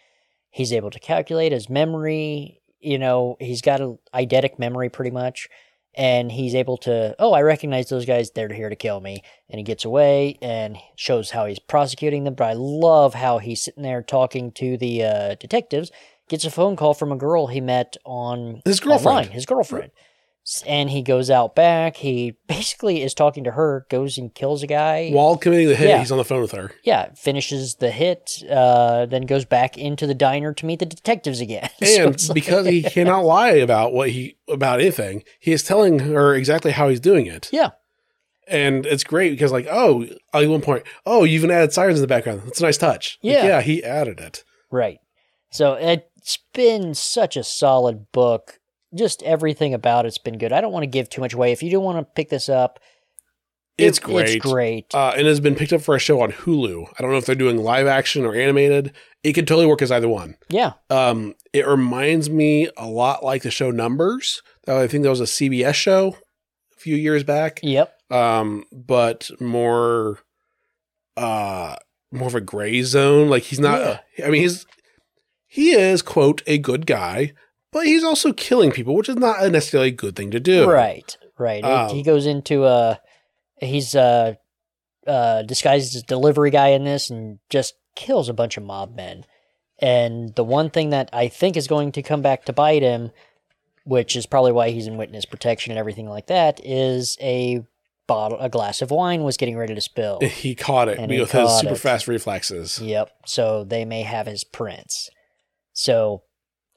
he's 0.52 0.72
able 0.72 0.92
to 0.92 1.00
calculate 1.00 1.52
his 1.52 1.68
memory. 1.70 2.62
You 2.80 3.00
know, 3.00 3.36
he's 3.40 3.62
got 3.62 3.82
a 3.82 3.96
eidetic 4.14 4.60
memory 4.60 4.90
pretty 4.90 5.12
much, 5.12 5.50
and 5.98 6.32
he's 6.32 6.56
able 6.56 6.78
to. 6.78 7.16
Oh, 7.20 7.34
I 7.34 7.42
recognize 7.42 7.90
those 7.90 8.06
guys. 8.06 8.32
They're 8.32 8.54
here 8.54 8.70
to 8.70 8.76
kill 8.76 9.02
me, 9.02 9.24
and 9.50 9.60
he 9.60 9.64
gets 9.64 9.84
away 9.84 10.38
and 10.42 10.78
shows 10.96 11.32
how 11.32 11.48
he's 11.48 11.60
prosecuting 11.60 12.24
them. 12.24 12.36
But 12.36 12.46
I 12.46 12.54
love 12.54 13.16
how 13.16 13.40
he's 13.40 13.64
sitting 13.64 13.84
there 13.84 14.02
talking 14.04 14.52
to 14.54 14.78
the 14.78 15.04
uh, 15.04 15.36
detectives 15.36 15.92
gets 16.30 16.44
a 16.44 16.52
phone 16.52 16.76
call 16.76 16.94
from 16.94 17.12
a 17.12 17.16
girl 17.16 17.48
he 17.48 17.62
met 17.62 17.96
on 18.06 18.62
His 18.66 18.80
girlfriend. 18.82 19.08
online, 19.08 19.30
his 19.32 19.46
girlfriend. 19.46 19.92
And 20.66 20.90
he 20.90 21.02
goes 21.02 21.30
out 21.30 21.56
back. 21.56 21.98
He 21.98 22.36
basically 22.48 23.04
is 23.04 23.14
talking 23.14 23.44
to 23.44 23.52
her, 23.52 23.86
goes 23.90 24.18
and 24.18 24.34
kills 24.34 24.64
a 24.64 24.68
guy. 24.68 25.10
While 25.12 25.36
committing 25.38 25.68
the 25.68 25.76
hit, 25.76 25.90
Yeah. 25.90 26.00
he's 26.00 26.12
on 26.12 26.18
the 26.18 26.24
phone 26.24 26.42
with 26.42 26.54
her. 26.54 26.72
yeah, 26.84 27.10
finishes 27.16 27.76
the 27.76 27.92
hit, 27.92 28.44
uh, 28.50 29.06
then 29.08 29.24
goes 29.24 29.44
back 29.46 29.78
into 29.78 30.08
the 30.08 30.14
diner 30.16 30.54
to 30.54 30.66
meet 30.66 30.80
the 30.80 30.86
detectives 30.86 31.42
again. 31.42 31.70
So 31.84 32.06
And 32.08 32.28
like- 32.30 32.34
because 32.34 32.66
he 32.68 32.82
cannot 32.84 33.26
lie 33.26 33.52
about 33.52 33.92
what 33.94 34.10
he 34.12 34.38
about 34.48 34.80
anything, 34.80 35.24
he 35.40 35.52
is 35.52 35.64
telling 35.64 36.00
her 36.00 36.34
exactly 36.34 36.72
how 36.72 36.88
he's 36.88 37.00
doing 37.02 37.26
it. 37.26 37.50
yeah, 37.52 37.72
And 38.48 38.86
it's 38.86 39.04
great 39.04 39.32
because 39.32 39.52
like, 39.52 39.68
oh, 39.70 40.06
at 40.34 40.48
one 40.48 40.62
point, 40.62 40.84
oh, 41.06 41.26
you 41.26 41.36
even 41.36 41.52
added 41.52 41.74
sirens 41.74 41.98
in 42.00 42.02
the 42.02 42.08
background. 42.08 42.44
That's 42.46 42.62
a 42.62 42.64
nice 42.64 42.78
touch. 42.78 43.20
Like, 43.22 43.34
Yeah. 43.34 43.46
yeah, 43.46 43.62
he 43.62 43.84
added 43.84 44.20
it. 44.22 44.44
right. 44.72 45.00
So 45.50 45.74
it's 45.74 46.40
been 46.54 46.94
such 46.94 47.36
a 47.38 47.44
solid 47.44 48.12
book. 48.12 48.57
Just 48.96 49.22
everything 49.24 49.74
about 49.74 50.06
it's 50.06 50.18
been 50.18 50.38
good. 50.38 50.54
I 50.54 50.62
don't 50.62 50.72
want 50.72 50.84
to 50.84 50.88
give 50.88 51.10
too 51.10 51.22
much 51.22 51.34
away. 51.34 51.52
If 51.52 51.62
you 51.62 51.70
do 51.70 51.80
want 51.80 52.00
to 52.00 52.04
pick 52.16 52.30
this 52.30 52.48
up, 52.50 52.80
it- 53.78 53.86
It's 53.86 54.00
great. 54.00 54.30
It's 54.30 54.46
great. 54.46 54.86
Uh, 54.96 55.12
and 55.16 55.28
it 55.28 55.30
has 55.30 55.40
been 55.40 55.56
picked 55.56 55.74
up 55.74 55.82
for 55.82 55.94
a 55.96 56.00
show 56.00 56.22
on 56.22 56.32
Hulu. 56.32 56.88
I 56.98 57.02
don't 57.02 57.12
know 57.12 57.18
if 57.18 57.26
they're 57.26 57.36
doing 57.36 57.58
live 57.58 57.86
action 57.86 58.26
or 58.26 58.34
animated. 58.34 58.94
It 59.24 59.34
could 59.34 59.48
totally 59.48 59.68
work 59.68 59.82
as 59.82 59.92
either 59.92 60.08
one. 60.10 60.36
yeah, 60.50 60.74
Um, 60.90 61.36
it 61.54 61.68
reminds 61.68 62.30
me 62.30 62.70
a 62.78 62.88
lot 62.88 63.24
like 63.24 63.44
the 63.44 63.52
show 63.52 63.70
Numbers. 63.72 64.42
Uh, 64.68 64.80
I 64.80 64.88
think 64.88 65.04
that 65.04 65.10
was 65.10 65.22
a 65.22 65.26
CBS 65.28 65.76
show 65.76 66.16
a 66.76 66.80
few 66.80 66.96
years 66.96 67.24
back. 67.24 67.60
yep, 67.62 67.94
Um, 68.10 68.64
but 68.72 69.30
more, 69.42 70.20
uh, 71.16 71.76
more 72.12 72.28
of 72.28 72.36
a 72.36 72.42
gray 72.42 72.82
zone. 72.84 73.30
Like 73.30 73.44
he's 73.44 73.60
not. 73.60 74.02
I 74.26 74.30
mean, 74.30 74.42
he's 74.42 74.66
he 75.48 75.72
is 75.72 76.02
quote 76.02 76.42
a 76.48 76.58
good 76.58 76.86
guy, 76.86 77.34
but 77.72 77.86
he's 77.86 78.04
also 78.04 78.34
killing 78.34 78.72
people, 78.72 78.96
which 78.96 79.10
is 79.10 79.16
not 79.16 79.44
a 79.44 79.50
necessarily 79.50 79.90
a 79.90 79.92
good 79.92 80.16
thing 80.16 80.32
to 80.32 80.40
do. 80.40 80.70
Right, 80.70 81.18
right. 81.38 81.64
Um, 81.64 81.90
he 81.90 82.04
goes 82.04 82.26
into 82.26 82.66
a 82.66 83.00
he's 83.60 83.96
uh 83.96 84.36
uh 85.06 85.42
disguised 85.44 85.96
as 85.96 86.04
a 86.04 86.06
delivery 86.06 86.52
guy 86.52 86.70
in 86.70 86.84
this 86.84 87.10
and 87.10 87.40
just 87.50 87.76
kills 87.96 88.30
a 88.30 88.34
bunch 88.34 88.58
of 88.58 88.64
mob 88.64 88.96
men. 88.96 89.26
And 89.80 90.34
the 90.36 90.44
one 90.44 90.70
thing 90.70 90.90
that 90.90 91.10
I 91.14 91.28
think 91.28 91.56
is 91.56 91.68
going 91.68 91.92
to 91.94 92.02
come 92.02 92.22
back 92.22 92.46
to 92.46 92.54
bite 92.54 92.82
him, 92.82 93.12
which 93.84 94.16
is 94.16 94.26
probably 94.26 94.52
why 94.52 94.72
he's 94.72 94.88
in 94.88 94.98
witness 94.98 95.26
protection 95.26 95.72
and 95.72 95.80
everything 95.80 96.10
like 96.10 96.28
that, 96.28 96.60
is 96.64 97.18
a 97.22 97.64
bottle 98.08 98.40
a 98.40 98.50
glass 98.50 98.82
of 98.82 98.90
wine 98.90 99.24
was 99.24 99.38
getting 99.38 99.58
ready 99.58 99.76
to 99.76 99.82
spill. 99.82 100.20
He 100.24 100.56
caught 100.56 100.88
it 100.88 101.00
with 101.00 101.32
his 101.32 101.60
super 101.60 101.74
it. 101.74 101.80
fast 101.80 102.08
reflexes. 102.08 102.80
Yep. 102.80 103.12
So 103.26 103.64
they 103.64 103.86
may 103.86 104.04
have 104.04 104.26
his 104.26 104.44
prints. 104.44 105.10
So 105.74 106.24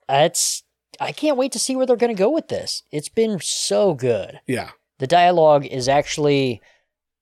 that's 0.08 0.64
I 1.00 1.12
can't 1.12 1.38
wait 1.38 1.52
to 1.52 1.58
see 1.58 1.74
where 1.74 1.86
they're 1.86 1.96
going 1.96 2.14
to 2.14 2.22
go 2.22 2.30
with 2.30 2.48
this. 2.48 2.82
It's 2.92 3.08
been 3.08 3.40
so 3.40 3.94
good. 3.94 4.40
Yeah. 4.46 4.70
The 4.98 5.06
dialogue 5.06 5.64
is 5.64 5.88
actually 5.88 6.60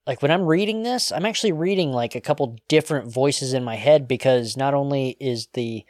like 0.04 0.20
when 0.20 0.30
I'm 0.32 0.46
reading 0.46 0.82
this, 0.82 1.12
I'm 1.12 1.24
actually 1.24 1.52
reading 1.52 1.92
like 1.92 2.14
a 2.14 2.20
couple 2.20 2.58
different 2.66 3.12
voices 3.12 3.52
in 3.52 3.62
my 3.62 3.76
head 3.76 4.08
because 4.08 4.56
not 4.56 4.74
only 4.74 5.16
is 5.20 5.48
the 5.52 5.84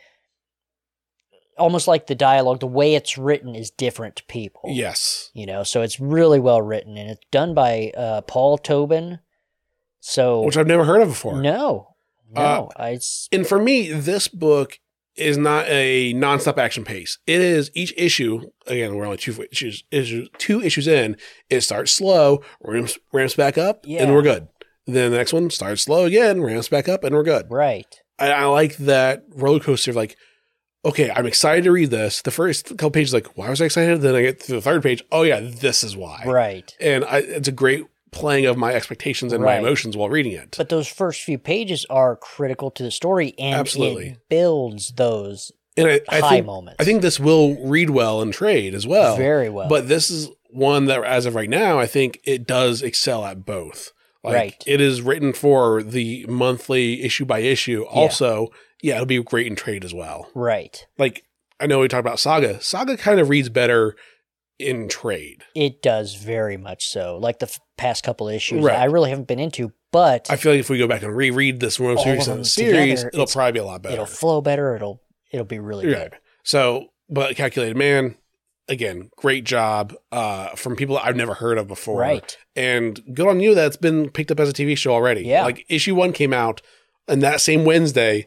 almost 1.56 1.88
like 1.88 2.06
the 2.06 2.14
dialogue, 2.14 2.60
the 2.60 2.66
way 2.66 2.94
it's 2.94 3.16
written 3.16 3.54
is 3.54 3.70
different 3.70 4.16
to 4.16 4.24
people. 4.24 4.62
Yes. 4.66 5.30
You 5.34 5.46
know, 5.46 5.62
so 5.62 5.82
it's 5.82 5.98
really 5.98 6.40
well 6.40 6.60
written 6.60 6.98
and 6.98 7.10
it's 7.10 7.24
done 7.30 7.54
by 7.54 7.92
uh, 7.96 8.20
Paul 8.22 8.58
Tobin. 8.58 9.20
So 10.00 10.42
Which 10.42 10.56
I've 10.56 10.66
never 10.66 10.84
heard 10.84 11.00
of 11.00 11.08
before. 11.08 11.40
no, 11.40 11.94
no, 12.30 12.40
Uh, 12.40 12.68
I 12.76 13.00
And 13.32 13.46
for 13.46 13.58
me, 13.58 13.92
this 13.92 14.28
book 14.28 14.78
is 15.18 15.36
not 15.36 15.66
a 15.68 16.14
nonstop 16.14 16.58
action 16.58 16.84
pace. 16.84 17.18
It 17.26 17.40
is 17.40 17.70
each 17.74 17.92
issue. 17.96 18.50
Again, 18.66 18.94
we're 18.96 19.04
only 19.04 19.16
two 19.18 19.46
issues, 19.50 19.84
issues 19.90 20.28
two 20.38 20.60
issues 20.62 20.86
in. 20.88 21.16
It 21.50 21.60
starts 21.62 21.92
slow, 21.92 22.42
ramps, 22.62 22.98
ramps 23.12 23.34
back 23.34 23.58
up, 23.58 23.84
Yeah. 23.84 24.02
and 24.02 24.14
we're 24.14 24.22
good. 24.22 24.48
Then 24.86 25.10
the 25.10 25.18
next 25.18 25.32
one 25.32 25.50
starts 25.50 25.82
slow 25.82 26.04
again, 26.04 26.40
ramps 26.42 26.68
back 26.68 26.88
up, 26.88 27.04
and 27.04 27.14
we're 27.14 27.22
good. 27.24 27.46
right. 27.50 27.86
I, 28.20 28.32
I 28.32 28.44
like 28.46 28.76
that 28.78 29.22
roller 29.34 29.60
coaster 29.60 29.92
like, 29.92 30.16
okay, 30.84 31.10
I'm 31.10 31.26
excited 31.26 31.64
to 31.64 31.70
read 31.72 31.90
this. 31.90 32.20
The 32.22 32.30
first 32.32 32.68
couple 32.70 32.90
pages, 32.90 33.12
like, 33.14 33.36
why 33.36 33.48
was 33.50 33.60
I 33.62 33.66
excited? 33.66 34.00
Then 34.00 34.14
I 34.16 34.22
get 34.22 34.40
to 34.40 34.52
the 34.54 34.60
third 34.60 34.82
page. 34.82 35.04
Oh 35.12 35.22
yeah, 35.22 35.38
this 35.40 35.84
is 35.84 35.96
why. 35.96 36.22
Right. 36.26 36.74
And 36.80 37.04
I, 37.04 37.18
it's 37.18 37.46
a 37.48 37.52
great 37.52 37.84
playing 38.10 38.46
of 38.46 38.56
my 38.56 38.72
expectations 38.74 39.32
and 39.32 39.42
my 39.44 39.58
emotions 39.58 39.96
while 39.96 40.08
reading 40.08 40.32
it. 40.32 40.54
But 40.56 40.68
those 40.68 40.88
first 40.88 41.22
few 41.22 41.38
pages 41.38 41.86
are 41.90 42.16
critical 42.16 42.70
to 42.72 42.82
the 42.82 42.90
story 42.90 43.34
and 43.38 43.54
Absolutely. 43.54 44.08
it 44.08 44.28
builds 44.28 44.92
those 44.92 45.52
and 45.76 45.86
I, 45.88 46.00
I 46.08 46.20
high 46.20 46.28
think 46.30 46.46
moments. 46.46 46.76
I 46.80 46.84
think 46.84 47.02
this 47.02 47.20
will 47.20 47.64
read 47.66 47.90
well 47.90 48.20
in 48.20 48.32
trade 48.32 48.74
as 48.74 48.86
well. 48.86 49.16
very 49.16 49.48
well. 49.48 49.68
But 49.68 49.88
this 49.88 50.10
is 50.10 50.28
one 50.50 50.86
that, 50.86 51.04
as 51.04 51.24
of 51.26 51.34
right 51.34 51.48
now, 51.48 51.78
I 51.78 51.86
think 51.86 52.18
it 52.24 52.46
does 52.46 52.82
excel 52.82 53.24
at 53.24 53.44
both. 53.46 53.92
Like, 54.24 54.34
Right. 54.34 54.64
It 54.66 54.80
is 54.80 55.02
written 55.02 55.32
for 55.32 55.82
the 55.82 56.26
monthly 56.26 57.02
issue 57.02 57.24
by 57.24 57.38
issue. 57.40 57.84
Also, 57.84 58.48
yeah, 58.82 58.94
it'll 58.94 59.06
be 59.06 59.22
great 59.22 59.46
in 59.46 59.54
trade 59.54 59.84
as 59.84 59.94
well. 59.94 60.28
right. 60.34 60.84
Like 60.98 61.24
I 61.60 61.66
know 61.66 61.80
we 61.80 61.88
talked 61.88 62.00
about 62.00 62.20
Saga. 62.20 62.60
Saga 62.60 62.96
kind 62.96 63.20
of 63.20 63.28
reads 63.28 63.48
better 63.48 63.94
in 64.58 64.88
trade. 64.88 65.44
It 65.54 65.82
does 65.82 66.14
very 66.14 66.56
much 66.56 66.86
so. 66.88 67.16
Like 67.18 67.38
the 67.38 67.46
f- 67.46 67.60
past 67.76 68.02
couple 68.04 68.28
issues, 68.28 68.64
Right. 68.64 68.78
I 68.78 68.84
really 68.86 69.10
haven't 69.10 69.28
been 69.28 69.38
into, 69.38 69.72
but 69.92 70.30
I 70.30 70.36
feel 70.36 70.52
like 70.52 70.60
if 70.60 70.68
we 70.70 70.78
go 70.78 70.88
back 70.88 71.02
and 71.02 71.14
reread 71.16 71.60
this 71.60 71.78
most 71.78 71.98
All 72.00 72.08
of 72.12 72.18
recent 72.18 72.46
series, 72.46 73.00
together, 73.00 73.10
it'll 73.14 73.26
probably 73.26 73.52
be 73.52 73.58
a 73.60 73.64
lot 73.64 73.82
better. 73.82 73.94
it'll 73.94 74.06
flow 74.06 74.40
better. 74.40 74.74
It'll 74.74 75.00
it'll 75.30 75.46
be 75.46 75.58
really 75.58 75.88
Yeah. 75.90 76.08
good. 76.08 76.14
So, 76.42 76.88
but 77.08 77.36
Calculated 77.36 77.76
Man, 77.76 78.16
again, 78.68 79.10
great 79.16 79.44
job 79.44 79.94
uh, 80.12 80.48
from 80.50 80.74
people 80.76 80.98
I've 80.98 81.16
never 81.16 81.34
heard 81.34 81.56
of 81.58 81.68
before. 81.68 82.00
Right. 82.00 82.36
And 82.56 83.00
good 83.14 83.26
on 83.28 83.40
you 83.40 83.54
that 83.54 83.66
it's 83.66 83.76
been 83.76 84.10
picked 84.10 84.30
up 84.30 84.40
as 84.40 84.48
a 84.48 84.52
TV 84.52 84.76
show 84.76 84.92
already. 84.92 85.22
Yeah. 85.22 85.44
Like 85.44 85.64
issue 85.68 85.94
one 85.94 86.12
came 86.12 86.32
out, 86.32 86.60
and 87.06 87.22
that 87.22 87.40
same 87.40 87.64
Wednesday, 87.64 88.20
it 88.20 88.26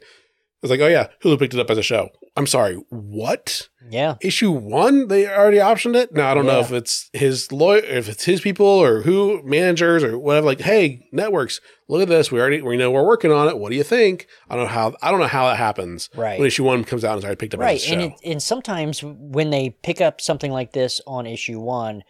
was 0.61 0.71
like, 0.71 0.79
oh 0.79 0.87
yeah, 0.87 1.07
Hulu 1.23 1.37
picked 1.39 1.53
it 1.53 1.59
up 1.59 1.69
as 1.69 1.77
a 1.77 1.83
show. 1.83 2.09
I'm 2.37 2.47
sorry, 2.47 2.75
what? 2.89 3.67
Yeah. 3.89 4.15
Issue 4.21 4.51
one, 4.51 5.09
they 5.09 5.27
already 5.27 5.57
optioned 5.57 5.95
it. 5.95 6.13
Now 6.13 6.31
I 6.31 6.33
don't 6.33 6.45
know 6.45 6.61
if 6.61 6.71
it's 6.71 7.09
his 7.11 7.51
lawyer, 7.51 7.79
if 7.83 8.07
it's 8.07 8.23
his 8.23 8.39
people 8.39 8.65
or 8.65 9.01
who 9.01 9.41
managers 9.43 10.01
or 10.01 10.17
whatever. 10.17 10.45
Like, 10.45 10.61
hey, 10.61 11.07
networks, 11.11 11.59
look 11.89 12.01
at 12.01 12.07
this. 12.07 12.31
We 12.31 12.39
already 12.39 12.61
we 12.61 12.77
know 12.77 12.89
we're 12.89 13.05
working 13.05 13.33
on 13.33 13.49
it. 13.49 13.57
What 13.57 13.69
do 13.69 13.75
you 13.75 13.83
think? 13.83 14.27
I 14.49 14.55
don't 14.55 14.65
know 14.65 14.71
how. 14.71 14.95
I 15.01 15.11
don't 15.11 15.19
know 15.19 15.27
how 15.27 15.47
that 15.49 15.57
happens. 15.57 16.09
Right. 16.15 16.39
When 16.39 16.47
issue 16.47 16.63
one 16.63 16.85
comes 16.85 17.03
out 17.03 17.11
and 17.11 17.19
is 17.19 17.25
already 17.25 17.37
picked 17.37 17.53
up 17.53 17.59
right 17.59 17.75
as 17.75 17.83
a 17.83 17.87
show. 17.87 17.93
and 17.93 18.01
it, 18.01 18.13
and 18.23 18.41
sometimes 18.41 19.03
when 19.03 19.49
they 19.49 19.71
pick 19.83 19.99
up 19.99 20.21
something 20.21 20.51
like 20.51 20.71
this 20.71 21.01
on 21.05 21.25
issue 21.25 21.59
one 21.59 22.03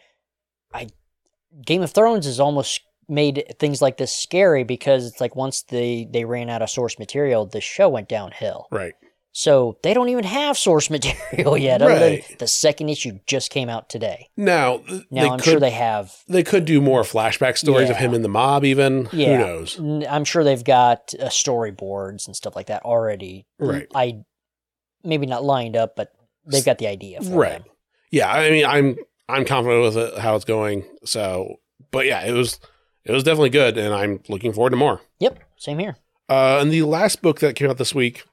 i 0.72 0.86
game 1.66 1.82
of 1.82 1.90
thrones 1.90 2.26
has 2.26 2.38
almost 2.40 2.80
made 3.08 3.44
things 3.58 3.82
like 3.82 3.96
this 3.98 4.14
scary 4.16 4.64
because 4.64 5.04
it's 5.06 5.20
like 5.20 5.36
once 5.36 5.62
they 5.64 6.08
they 6.10 6.24
ran 6.24 6.48
out 6.48 6.62
of 6.62 6.70
source 6.70 6.98
material 6.98 7.44
the 7.44 7.60
show 7.60 7.88
went 7.88 8.08
downhill 8.08 8.68
right. 8.70 8.94
So 9.34 9.78
they 9.82 9.94
don't 9.94 10.08
even 10.10 10.24
have 10.24 10.56
source 10.58 10.90
material 10.96 11.56
yet 11.56 11.80
other 11.82 11.98
than 11.98 12.12
Right. 12.12 12.36
the 12.38 12.46
second 12.46 12.88
issue 12.90 13.18
just 13.26 13.50
came 13.50 13.68
out 13.68 13.88
today 13.88 14.28
Now, 14.36 14.82
now 15.10 15.22
they 15.22 15.28
i'm 15.28 15.38
could 15.40 15.44
sure 15.50 15.60
they 15.60 15.70
have 15.70 16.14
they 16.28 16.42
could 16.42 16.64
do 16.64 16.80
more 16.80 17.02
flashback 17.02 17.56
stories 17.56 17.88
of 17.90 17.96
him 17.96 18.14
in 18.14 18.22
the 18.22 18.28
mob. 18.28 18.64
Even 18.64 19.08
Yeah. 19.12 19.36
who 19.36 19.38
knows? 19.38 20.06
I'm 20.08 20.24
sure 20.24 20.44
they've 20.44 20.62
got 20.64 21.14
uh, 21.18 21.26
storyboards 21.26 22.26
and 22.26 22.36
stuff 22.36 22.54
like 22.56 22.66
that 22.66 22.82
already 22.84 23.46
Right. 23.58 23.86
i 23.94 24.18
maybe 25.04 25.26
not 25.26 25.42
lined 25.44 25.76
up 25.76 25.96
but 25.96 26.12
they've 26.46 26.64
got 26.64 26.78
the 26.78 26.86
idea 26.86 27.20
for 27.22 27.30
Right. 27.30 27.52
them. 27.52 27.64
Yeah, 28.10 28.30
I 28.30 28.50
mean, 28.50 28.66
I'm 28.66 28.96
I'm 29.28 29.44
confident 29.46 29.82
with 29.82 29.96
it, 29.96 30.18
how 30.18 30.36
it's 30.36 30.44
going. 30.44 30.84
So, 31.04 31.56
but 31.90 32.04
yeah, 32.04 32.20
it 32.26 32.32
was 32.32 32.60
it 33.04 33.12
was 33.12 33.24
definitely 33.24 33.48
good, 33.50 33.78
and 33.78 33.94
I'm 33.94 34.20
looking 34.28 34.52
forward 34.52 34.70
to 34.70 34.76
more. 34.76 35.00
yep 35.18 35.38
same 35.56 35.78
here 35.78 35.96
Uh, 36.28 36.58
and 36.60 36.70
the 36.70 36.82
last 36.82 37.22
book 37.22 37.40
that 37.40 37.56
came 37.56 37.70
out 37.70 37.78
this 37.78 37.94
week 37.94 38.24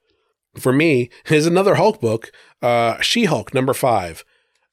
for 0.57 0.73
me 0.73 1.09
is 1.29 1.45
another 1.45 1.75
Hulk 1.75 1.99
book, 2.01 2.31
uh, 2.61 2.99
She 3.01 3.25
Hulk 3.25 3.53
number 3.53 3.73
five. 3.73 4.23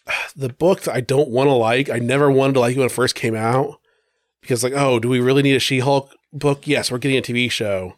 The 0.36 0.50
book 0.50 0.82
that 0.82 0.94
I 0.94 1.00
don't 1.00 1.30
want 1.30 1.48
to 1.48 1.52
like. 1.54 1.90
I 1.90 1.98
never 1.98 2.30
wanted 2.30 2.54
to 2.54 2.60
like 2.60 2.76
it 2.76 2.78
when 2.78 2.86
it 2.86 2.92
first 2.92 3.14
came 3.14 3.34
out 3.34 3.80
because, 4.40 4.62
like, 4.62 4.74
oh, 4.74 4.98
do 5.00 5.08
we 5.08 5.18
really 5.18 5.42
need 5.42 5.56
a 5.56 5.60
She 5.60 5.80
Hulk 5.80 6.14
book? 6.32 6.66
Yes, 6.66 6.90
we're 6.90 6.98
getting 6.98 7.18
a 7.18 7.22
TV 7.22 7.50
show, 7.50 7.96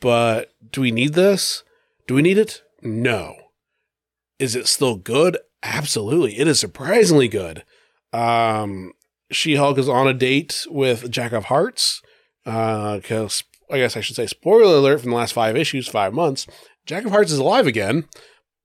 But 0.00 0.52
do 0.70 0.80
we 0.80 0.90
need 0.90 1.12
this? 1.14 1.62
Do 2.06 2.14
we 2.14 2.22
need 2.22 2.38
it? 2.38 2.62
No. 2.80 3.34
Is 4.38 4.56
it 4.56 4.66
still 4.66 4.96
good? 4.96 5.38
Absolutely. 5.62 6.38
It 6.38 6.48
is 6.48 6.58
surprisingly 6.58 7.28
good. 7.28 7.64
Um, 8.12 8.92
She 9.30 9.56
Hulk 9.56 9.78
is 9.78 9.88
on 9.88 10.08
a 10.08 10.14
date 10.14 10.66
with 10.70 11.10
Jack 11.10 11.32
of 11.32 11.44
Hearts. 11.44 12.00
Uh, 12.44 12.96
because 12.96 13.44
I 13.70 13.78
guess 13.78 13.96
I 13.96 14.00
should 14.00 14.16
say, 14.16 14.26
spoiler 14.26 14.76
alert 14.76 15.00
from 15.00 15.10
the 15.10 15.16
last 15.16 15.32
five 15.32 15.56
issues, 15.56 15.88
five 15.88 16.12
months. 16.12 16.46
Jack 16.86 17.04
of 17.04 17.10
Hearts 17.10 17.32
is 17.32 17.38
alive 17.38 17.66
again, 17.66 18.04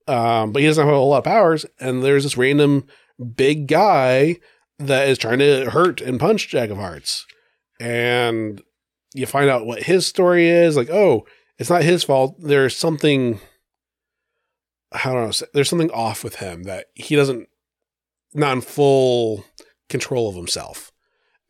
um, 0.08 0.52
but 0.52 0.62
he 0.62 0.68
doesn't 0.68 0.86
have 0.86 0.94
a 0.94 0.98
whole 0.98 1.10
lot 1.10 1.20
of 1.20 1.24
powers. 1.24 1.66
And 1.80 2.04
there's 2.04 2.24
this 2.24 2.38
random 2.38 2.88
big 3.36 3.68
guy 3.68 4.38
that 4.80 5.08
is 5.08 5.18
trying 5.18 5.40
to 5.40 5.70
hurt 5.70 6.02
and 6.02 6.20
punch 6.20 6.50
Jack 6.50 6.70
of 6.70 6.78
Hearts. 6.78 7.26
And 7.80 8.62
you 9.14 9.26
find 9.26 9.50
out 9.50 9.66
what 9.66 9.84
his 9.84 10.08
story 10.08 10.48
is. 10.48 10.76
Like, 10.76 10.90
oh, 10.90 11.26
it's 11.58 11.70
not 11.70 11.84
his 11.84 12.04
fault. 12.04 12.36
There's 12.40 12.76
something. 12.76 13.40
I 14.92 15.32
say? 15.32 15.48
There's 15.54 15.70
something 15.70 15.92
off 15.92 16.24
with 16.24 16.36
him 16.36 16.64
that 16.64 16.88
he 16.94 17.16
doesn't 17.16 17.48
not 18.34 18.54
in 18.54 18.62
full 18.62 19.46
control 19.90 20.30
of 20.30 20.36
himself. 20.36 20.92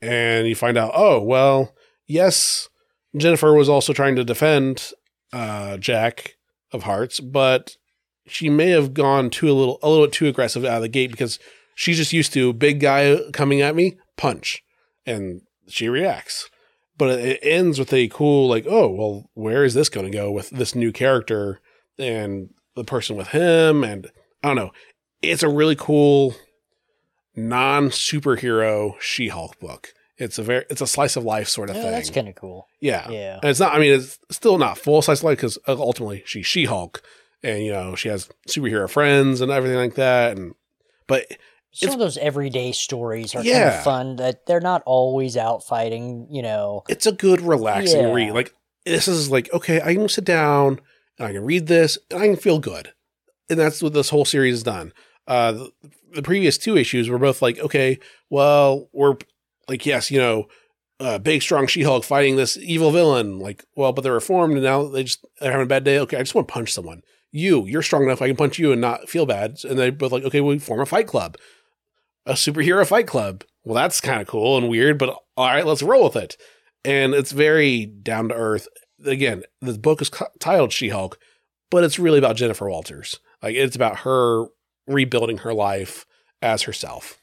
And 0.02 0.48
you 0.48 0.56
find 0.56 0.78
out, 0.78 0.92
oh 0.94 1.22
well, 1.22 1.74
yes, 2.06 2.70
Jennifer 3.16 3.54
was 3.54 3.70
also 3.70 3.94
trying 3.94 4.16
to 4.16 4.24
defend 4.24 4.92
uh, 5.34 5.78
Jack 5.78 6.37
of 6.72 6.84
Hearts, 6.84 7.20
but 7.20 7.78
she 8.26 8.50
may 8.50 8.70
have 8.70 8.94
gone 8.94 9.30
too 9.30 9.50
a 9.50 9.54
little 9.54 9.80
a 9.82 9.90
little 9.90 10.06
bit 10.06 10.14
too 10.14 10.28
aggressive 10.28 10.66
out 10.66 10.78
of 10.78 10.82
the 10.82 10.90
gate 10.90 11.12
because 11.12 11.40
she's 11.76 11.98
just 11.98 12.14
used 12.14 12.34
to 12.34 12.54
big 12.54 12.80
guy 12.80 13.20
coming 13.32 13.62
at 13.62 13.76
me, 13.76 13.98
punch, 14.18 14.64
and 15.06 15.42
she 15.68 15.88
reacts. 15.88 16.50
But 16.98 17.20
it 17.20 17.40
ends 17.42 17.80
with 17.80 17.94
a 17.94 18.08
cool 18.10 18.48
like, 18.48 18.66
oh 18.68 18.90
well, 18.90 19.30
where 19.34 19.64
is 19.64 19.74
this 19.74 19.90
going 19.90 20.06
to 20.06 20.18
go 20.18 20.32
with 20.32 20.50
this 20.50 20.76
new 20.76 20.92
character 20.92 21.62
and 21.98 22.50
the 22.76 22.84
person 22.84 23.16
with 23.16 23.30
him? 23.30 23.84
And 23.84 24.08
I 24.44 24.50
don't 24.50 24.58
know. 24.58 24.72
It's 25.22 25.44
a 25.44 25.50
really 25.50 25.76
cool 25.76 26.36
non 27.36 27.90
superhero 27.90 29.00
She 29.00 29.30
Hulk 29.30 29.60
book. 29.60 29.94
It's 30.18 30.38
a 30.40 30.44
very 30.44 30.66
it's 30.70 30.82
a 30.82 30.88
slice 30.88 31.16
of 31.16 31.24
life 31.24 31.48
sort 31.48 31.70
of 31.70 31.76
Yeah, 31.76 31.84
thing. 31.84 31.92
that's 31.92 32.10
kind 32.10 32.28
of 32.28 32.36
cool. 32.36 32.68
yeah, 32.82 33.10
Yeah. 33.10 33.36
and 33.42 33.50
it's 33.50 33.60
not. 33.60 33.74
I 33.76 33.80
mean, 33.80 33.94
it's 33.94 34.18
still 34.32 34.58
not 34.58 34.78
full 34.78 35.02
slice 35.02 35.20
of 35.20 35.26
life 35.26 35.38
because 35.38 35.58
ultimately 35.68 36.24
she's 36.26 36.46
She 36.48 36.66
Hulk, 36.66 37.02
and 37.44 37.64
you 37.64 37.72
know 37.72 37.96
she 37.96 38.10
has 38.10 38.28
superhero 38.48 38.90
friends 38.90 39.42
and 39.42 39.52
everything 39.52 39.78
like 39.78 39.96
that. 39.96 40.38
And 40.38 40.54
but 41.08 41.26
Some 41.72 41.90
It's- 41.90 41.94
of 41.94 42.00
those 42.00 42.18
everyday 42.18 42.72
stories 42.72 43.36
are 43.36 43.44
kind 43.44 43.64
of 43.66 43.84
fun. 43.84 44.16
That 44.16 44.48
they're 44.48 44.60
not 44.62 44.82
always 44.88 45.38
out 45.38 45.64
fighting. 45.64 46.28
You 46.32 46.42
know. 46.42 46.84
it's 46.90 47.06
a 47.06 47.12
good 47.12 47.42
relaxing 47.42 48.02
Yeah. 48.08 48.14
read. 48.14 48.32
Like 48.34 48.54
this 48.86 49.08
is 49.08 49.30
like 49.30 49.54
okay, 49.54 49.80
I 49.82 49.94
can 49.94 50.10
sit 50.10 50.26
down 50.26 50.80
and 51.20 51.28
I 51.28 51.34
can 51.34 51.44
read 51.46 51.68
this 51.68 51.98
and 52.10 52.24
I 52.24 52.26
can 52.28 52.38
feel 52.38 52.58
good, 52.58 52.94
and 53.50 53.60
that's 53.60 53.84
what 53.84 53.94
this 53.94 54.10
whole 54.10 54.26
series 54.26 54.54
has 54.56 54.64
done. 54.64 54.94
Uh, 55.28 55.52
the, 55.52 55.72
the 56.16 56.22
previous 56.24 56.58
two 56.58 56.76
issues 56.78 57.08
were 57.10 57.20
both 57.20 57.42
like 57.44 57.60
okay, 57.60 58.00
well 58.32 58.90
we're 58.94 59.16
like 59.68 59.86
yes, 59.86 60.12
you 60.12 60.20
know. 60.20 60.48
Uh, 61.00 61.20
big 61.20 61.44
strong 61.44 61.68
She-Hulk 61.68 62.04
fighting 62.04 62.38
this 62.38 62.58
evil 62.58 62.90
villain, 62.90 63.38
like 63.38 63.64
well, 63.76 63.94
but 63.94 64.02
they're 64.02 64.14
reformed 64.14 64.54
and 64.54 64.64
now 64.64 64.88
they 64.88 65.04
just 65.04 65.24
they're 65.40 65.52
having 65.52 65.66
a 65.66 65.70
bad 65.70 65.84
day. 65.84 66.00
Okay, 66.00 66.18
I 66.18 66.22
just 66.22 66.34
want 66.34 66.48
to 66.48 66.52
punch 66.52 66.74
someone. 66.74 67.04
You, 67.32 67.68
you're 67.68 67.84
strong 67.84 68.02
enough. 68.02 68.20
I 68.20 68.26
can 68.26 68.36
punch 68.36 68.58
you 68.58 68.72
and 68.72 68.82
not 68.82 69.08
feel 69.08 69.28
bad. 69.28 69.58
And 69.64 69.78
they 69.78 69.92
both 69.92 70.12
like, 70.12 70.24
okay, 70.24 70.42
we 70.42 70.58
form 70.58 70.80
a 70.80 70.88
fight 70.88 71.06
club, 71.06 71.38
a 72.26 72.34
superhero 72.34 72.84
fight 72.84 73.06
club. 73.06 73.44
Well, 73.64 73.76
that's 73.76 74.02
kind 74.02 74.22
of 74.22 74.28
cool 74.28 74.58
and 74.58 74.70
weird, 74.70 74.98
but 74.98 75.10
all 75.36 75.46
right, 75.46 75.68
let's 75.68 75.84
roll 75.84 76.06
with 76.06 76.16
it 76.16 76.36
and 76.88 77.14
it's 77.14 77.34
very 77.34 77.86
down 77.86 78.30
to 78.30 78.36
earth. 78.36 78.68
Again, 79.06 79.44
the 79.62 79.78
book 79.78 80.02
is 80.02 80.10
titled 80.40 80.72
She 80.72 80.90
Hulk, 80.90 81.20
but 81.70 81.84
it's 81.84 82.00
really 82.00 82.18
about 82.18 82.38
Jennifer 82.38 82.70
Walters. 82.70 83.20
Like 83.44 83.56
it's 83.56 83.76
about 83.76 84.00
her 84.00 84.46
rebuilding 84.88 85.40
her 85.40 85.54
life 85.54 86.06
as 86.42 86.64
herself. 86.64 87.22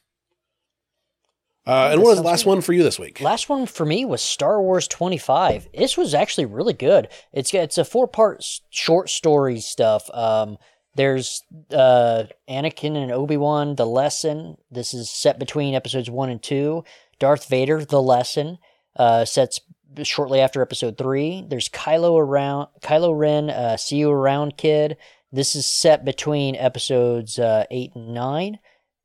Uh, 1.67 1.91
and 1.93 2.03
what 2.03 2.11
was 2.11 2.19
the 2.19 2.25
last 2.25 2.45
one 2.45 2.61
for 2.61 2.73
you 2.75 2.83
this 2.83 2.99
week? 2.99 3.21
Last 3.21 3.49
one 3.49 3.67
for 3.67 3.87
me 3.87 4.05
was 4.05 4.21
Star 4.21 4.61
Wars 4.61 4.87
25. 4.87 5.69
This 5.75 5.97
was 5.97 6.13
actually 6.13 6.45
really 6.45 6.75
good. 6.75 7.09
It's 7.33 7.55
it's 7.55 7.79
a 7.79 7.85
four 7.85 8.07
part 8.07 8.45
short 8.71 9.09
story 9.09 9.61
stuff. 9.61 10.11
Um, 10.13 10.59
there's 10.95 11.43
uh, 11.73 12.25
Anakin 12.49 12.97
and 12.97 13.11
Obi 13.11 13.37
Wan, 13.37 13.77
the 13.77 13.87
lesson. 13.87 14.57
This 14.71 14.93
is 14.93 15.11
set 15.11 15.39
between 15.39 15.75
episodes 15.75 16.11
one 16.11 16.29
and 16.29 16.43
two. 16.43 16.85
Darth 17.19 17.49
Vader, 17.49 17.85
the 17.85 18.03
lesson, 18.03 18.59
uh, 18.97 19.25
sets 19.25 19.61
shortly 20.03 20.41
after 20.41 20.61
episode 20.61 20.99
three. 20.99 21.45
There's 21.49 21.69
Kylo 21.69 22.19
around 22.19 22.69
Kylo 22.83 23.17
Ren, 23.17 23.49
uh, 23.49 23.77
see 23.77 23.97
you 23.97 24.11
around, 24.11 24.57
kid. 24.57 24.99
This 25.33 25.57
is 25.57 25.67
set 25.67 26.05
between 26.05 26.57
episodes 26.57 27.39
uh, 27.39 27.65
eight 27.71 27.93
and 27.95 28.13
nine 28.13 28.59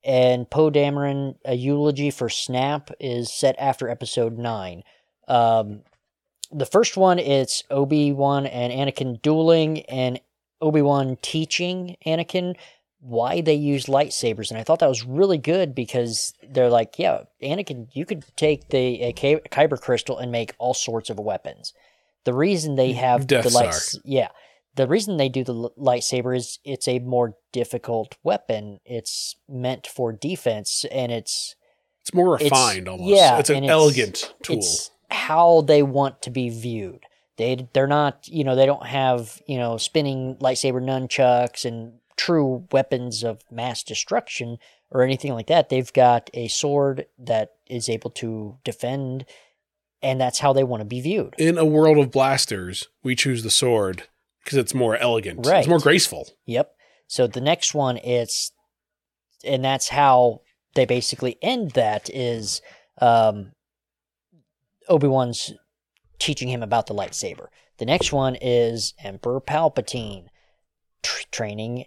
and 0.04 0.50
Poe 0.50 0.72
Dameron, 0.72 1.36
a 1.46 1.56
eulogy 1.56 2.10
for 2.12 2.30
Snap, 2.30 2.92
is 3.00 3.32
set 3.32 3.56
after 3.60 3.90
episode 3.90 4.38
nine. 4.38 4.84
Um, 5.28 5.82
the 6.52 6.66
first 6.66 6.98
one, 6.98 7.20
it's 7.20 7.64
Obi 7.70 8.12
Wan 8.12 8.46
and 8.46 8.74
Anakin 8.74 9.22
dueling, 9.22 9.82
and 9.84 10.20
Obi 10.62 10.82
Wan 10.82 11.18
teaching 11.22 11.96
Anakin 12.06 12.56
why 13.02 13.40
they 13.40 13.54
use 13.54 13.86
lightsabers, 13.86 14.50
and 14.52 14.60
I 14.60 14.64
thought 14.64 14.80
that 14.80 14.90
was 14.90 15.06
really 15.06 15.38
good 15.38 15.74
because 15.74 16.34
they're 16.50 16.70
like, 16.70 17.00
yeah, 17.00 17.24
Anakin, 17.42 17.88
you 17.94 18.06
could 18.06 18.26
take 18.36 18.70
the 18.70 19.02
a 19.02 19.14
Kyber 19.14 19.80
crystal 19.80 20.18
and 20.18 20.32
make 20.32 20.54
all 20.58 20.74
sorts 20.74 21.10
of 21.10 21.18
weapons. 21.18 21.74
The 22.26 22.34
reason 22.34 22.76
they 22.76 22.94
have 22.94 23.26
Death 23.26 23.46
the 23.46 23.52
Star. 23.52 23.64
lights, 23.66 24.00
yeah, 24.04 24.30
the 24.76 24.88
reason 24.88 25.18
they 25.18 25.30
do 25.30 25.44
the 25.44 25.54
lightsaber 25.78 26.36
is 26.36 26.60
it's 26.64 26.88
a 26.88 27.00
more 27.00 27.36
difficult 27.52 28.16
weapon. 28.24 28.80
It's 28.86 29.36
meant 29.48 29.88
for 29.88 30.12
defense, 30.14 30.86
and 30.92 31.12
it's 31.12 31.56
It's 32.02 32.14
more 32.14 32.36
It's- 32.36 32.50
refined 32.50 32.88
almost. 32.88 33.10
yeah, 33.10 33.40
it's 33.40 33.50
an 33.50 33.58
and 33.58 33.66
it's- 33.66 33.80
elegant 33.82 34.34
tool. 34.42 34.58
it's 34.58 34.92
how 35.12 35.62
they 35.62 35.84
want 35.84 36.22
to 36.24 36.30
be 36.30 36.50
viewed. 36.50 37.04
They 37.38 37.68
they're 37.74 37.88
not 37.88 38.28
you 38.28 38.44
know 38.44 38.56
they 38.56 38.66
don't 38.66 38.86
have 38.86 39.42
you 39.48 39.58
know 39.58 39.78
spinning 39.78 40.36
lightsaber 40.40 40.82
nunchucks 40.82 41.66
and 41.66 42.00
true 42.16 42.68
weapons 42.72 43.24
of 43.24 43.42
mass 43.52 43.82
destruction 43.84 44.58
or 44.92 45.04
anything 45.04 45.34
like 45.34 45.48
that. 45.48 45.70
They've 45.70 45.92
got 45.94 46.30
a 46.34 46.48
sword 46.48 47.06
that 47.18 47.54
is 47.68 47.88
able 47.90 48.10
to 48.12 48.58
defend, 48.64 49.26
and 50.02 50.20
that's 50.20 50.40
how 50.40 50.52
they 50.54 50.64
want 50.64 50.82
to 50.82 50.86
be 50.86 51.00
viewed. 51.02 51.34
In 51.38 51.58
a 51.58 51.66
world 51.66 51.98
of 51.98 52.12
blasters, 52.12 52.88
we 53.04 53.16
choose 53.16 53.44
the 53.44 53.50
sword 53.52 54.04
because 54.44 54.58
it's 54.58 54.74
more 54.74 54.98
elegant. 54.98 55.46
Right. 55.46 55.60
It's 55.60 55.68
more 55.68 55.80
graceful. 55.80 56.28
Yep. 56.46 56.72
So 57.08 57.28
the 57.28 57.42
next 57.42 57.74
one 57.74 57.98
it's 57.98 58.52
and 59.44 59.64
that's 59.64 59.90
how 59.90 60.42
they 60.76 60.86
basically 60.86 61.38
end 61.42 61.72
that 61.72 62.10
is 62.14 62.62
um 63.02 63.54
Obi-Wan's 64.88 65.54
teaching 66.18 66.48
him 66.50 66.64
about 66.64 66.88
the 66.88 66.96
lightsaber. 66.96 67.48
The 67.78 67.86
next 67.86 68.12
one 68.12 68.36
is 68.42 68.94
Emperor 69.04 69.40
Palpatine 69.40 70.26
tr- 71.04 71.24
training 71.32 71.86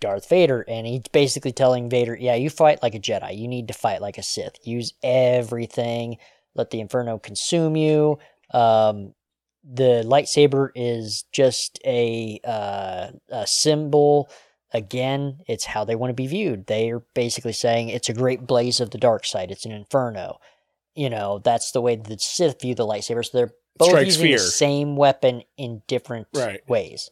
Darth 0.00 0.28
Vader 0.28 0.64
and 0.68 0.86
he's 0.86 1.02
basically 1.12 1.52
telling 1.52 1.88
Vader, 1.88 2.16
"Yeah, 2.16 2.34
you 2.34 2.50
fight 2.50 2.82
like 2.82 2.94
a 2.94 3.00
Jedi. 3.00 3.36
You 3.38 3.48
need 3.48 3.68
to 3.68 3.74
fight 3.74 4.02
like 4.02 4.18
a 4.18 4.22
Sith. 4.22 4.56
Use 4.66 4.92
everything. 5.02 6.18
Let 6.54 6.70
the 6.70 6.80
inferno 6.80 7.18
consume 7.18 7.76
you." 7.76 8.18
Um 8.52 9.14
the 9.66 10.02
lightsaber 10.04 10.68
is 10.74 11.24
just 11.32 11.78
a 11.84 12.40
uh, 12.44 13.10
a 13.30 13.46
symbol. 13.46 14.28
Again, 14.72 15.38
it's 15.46 15.64
how 15.64 15.84
they 15.84 15.94
want 15.94 16.10
to 16.10 16.14
be 16.14 16.26
viewed. 16.26 16.66
They 16.66 16.90
are 16.90 17.04
basically 17.14 17.52
saying 17.52 17.88
it's 17.90 18.08
a 18.08 18.14
great 18.14 18.46
blaze 18.46 18.80
of 18.80 18.90
the 18.90 18.98
dark 18.98 19.24
side. 19.24 19.50
It's 19.50 19.64
an 19.64 19.72
inferno. 19.72 20.38
You 20.96 21.10
know, 21.10 21.38
that's 21.38 21.70
the 21.72 21.80
way 21.80 21.96
the 21.96 22.18
Sith 22.18 22.60
view 22.60 22.74
the 22.74 22.86
lightsaber. 22.86 23.24
So 23.24 23.38
they're 23.38 23.52
both 23.78 23.88
Strikes 23.90 24.06
using 24.06 24.22
fear. 24.26 24.38
the 24.38 24.44
same 24.44 24.96
weapon 24.96 25.42
in 25.56 25.82
different 25.86 26.26
Right. 26.34 26.60
ways. 26.68 27.10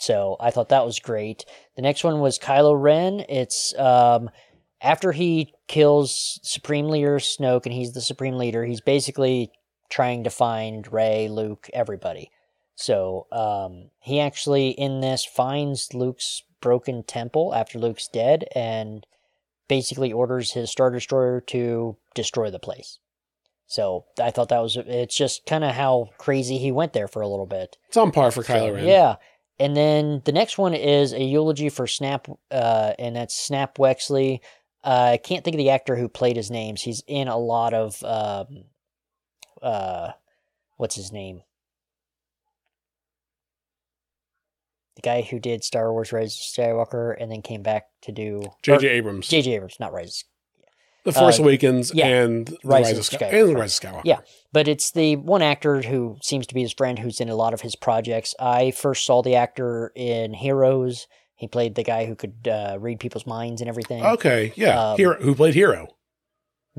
So 0.00 0.36
I 0.40 0.50
thought 0.50 0.70
that 0.70 0.86
was 0.86 0.98
great. 0.98 1.44
The 1.76 1.82
next 1.82 2.02
one 2.04 2.20
was 2.20 2.38
Kylo 2.38 2.80
Ren. 2.80 3.24
It's 3.28 3.72
um, 3.78 4.30
after 4.80 5.12
he 5.12 5.52
kills 5.68 6.40
Supreme 6.42 6.86
Leader 6.88 7.16
Snoke 7.18 7.66
and 7.66 7.74
he's 7.74 7.92
the 7.92 8.00
Supreme 8.00 8.36
Leader, 8.36 8.64
he's 8.64 8.80
basically 8.80 9.50
trying 9.90 10.24
to 10.24 10.30
find 10.30 10.90
Rey, 10.92 11.28
Luke, 11.28 11.68
everybody. 11.74 12.30
So 12.74 13.26
um, 13.30 13.90
he 13.98 14.20
actually 14.20 14.70
in 14.70 15.00
this 15.00 15.24
finds 15.24 15.92
Luke's 15.92 16.42
broken 16.62 17.02
temple 17.02 17.54
after 17.54 17.78
Luke's 17.78 18.08
dead 18.08 18.46
and 18.54 19.06
basically 19.68 20.12
orders 20.12 20.52
his 20.52 20.70
Star 20.70 20.90
Destroyer 20.90 21.40
to 21.42 21.96
destroy 22.14 22.50
the 22.50 22.58
place. 22.58 22.98
So 23.66 24.06
I 24.20 24.30
thought 24.30 24.48
that 24.48 24.62
was 24.62 24.76
it's 24.76 25.16
just 25.16 25.46
kind 25.46 25.62
of 25.62 25.74
how 25.74 26.10
crazy 26.18 26.58
he 26.58 26.72
went 26.72 26.92
there 26.92 27.06
for 27.06 27.22
a 27.22 27.28
little 27.28 27.46
bit. 27.46 27.76
It's 27.86 27.96
on 27.96 28.10
par 28.10 28.30
for 28.30 28.42
So, 28.42 28.52
Kylo 28.52 28.74
Ren. 28.74 28.86
Yeah. 28.86 29.16
And 29.60 29.76
then 29.76 30.22
the 30.24 30.32
next 30.32 30.56
one 30.56 30.74
is 30.74 31.12
a 31.12 31.22
eulogy 31.22 31.68
for 31.68 31.86
Snap, 31.86 32.26
uh, 32.50 32.94
and 32.98 33.14
that's 33.14 33.38
Snap 33.38 33.76
Wexley. 33.76 34.40
Uh, 34.82 35.10
I 35.12 35.16
can't 35.18 35.44
think 35.44 35.54
of 35.54 35.58
the 35.58 35.70
actor 35.70 35.96
who 35.96 36.08
played 36.08 36.36
his 36.36 36.50
names. 36.50 36.80
He's 36.80 37.04
in 37.06 37.28
a 37.28 37.36
lot 37.36 37.74
of, 37.74 38.02
um, 38.02 38.64
uh, 39.62 40.12
what's 40.76 40.94
his 40.96 41.12
name? 41.12 41.42
the 44.96 45.08
guy 45.08 45.22
who 45.22 45.38
did 45.38 45.64
Star 45.64 45.92
Wars: 45.92 46.12
Rise 46.12 46.34
of 46.36 46.42
Skywalker 46.64 47.14
and 47.18 47.30
then 47.30 47.42
came 47.42 47.62
back 47.62 47.86
to 48.02 48.12
do 48.12 48.42
J.J. 48.62 48.88
Abrams, 48.88 49.28
J.J. 49.28 49.54
Abrams, 49.54 49.76
not 49.80 49.92
Rise. 49.92 50.24
The 51.04 51.12
Force 51.12 51.38
uh, 51.38 51.42
Awakens, 51.42 51.92
yeah. 51.94 52.06
and 52.06 52.50
Rise 52.62 52.84
Rise, 52.84 52.92
of 52.92 52.98
of 52.98 53.04
Sky- 53.06 53.16
Skywalker. 53.16 53.48
and 53.48 53.58
Rise 53.58 53.78
of 53.78 53.82
Skywalker. 53.84 54.02
Yeah. 54.04 54.18
But 54.52 54.68
it's 54.68 54.90
the 54.90 55.16
one 55.16 55.40
actor 55.40 55.80
who 55.80 56.18
seems 56.22 56.46
to 56.48 56.54
be 56.54 56.60
his 56.60 56.74
friend 56.74 56.98
who's 56.98 57.20
in 57.20 57.30
a 57.30 57.34
lot 57.34 57.54
of 57.54 57.62
his 57.62 57.74
projects. 57.74 58.34
I 58.38 58.72
first 58.72 59.06
saw 59.06 59.22
the 59.22 59.34
actor 59.34 59.92
in 59.96 60.34
Heroes. 60.34 61.06
He 61.36 61.48
played 61.48 61.74
the 61.74 61.84
guy 61.84 62.04
who 62.04 62.14
could 62.14 62.46
uh, 62.46 62.76
read 62.78 63.00
people's 63.00 63.26
minds 63.26 63.62
and 63.62 63.70
everything. 63.70 64.04
Okay, 64.04 64.52
yeah. 64.56 64.90
Um, 64.90 64.96
Hiro, 64.98 65.14
who 65.22 65.34
played 65.34 65.54
Hiro? 65.54 65.88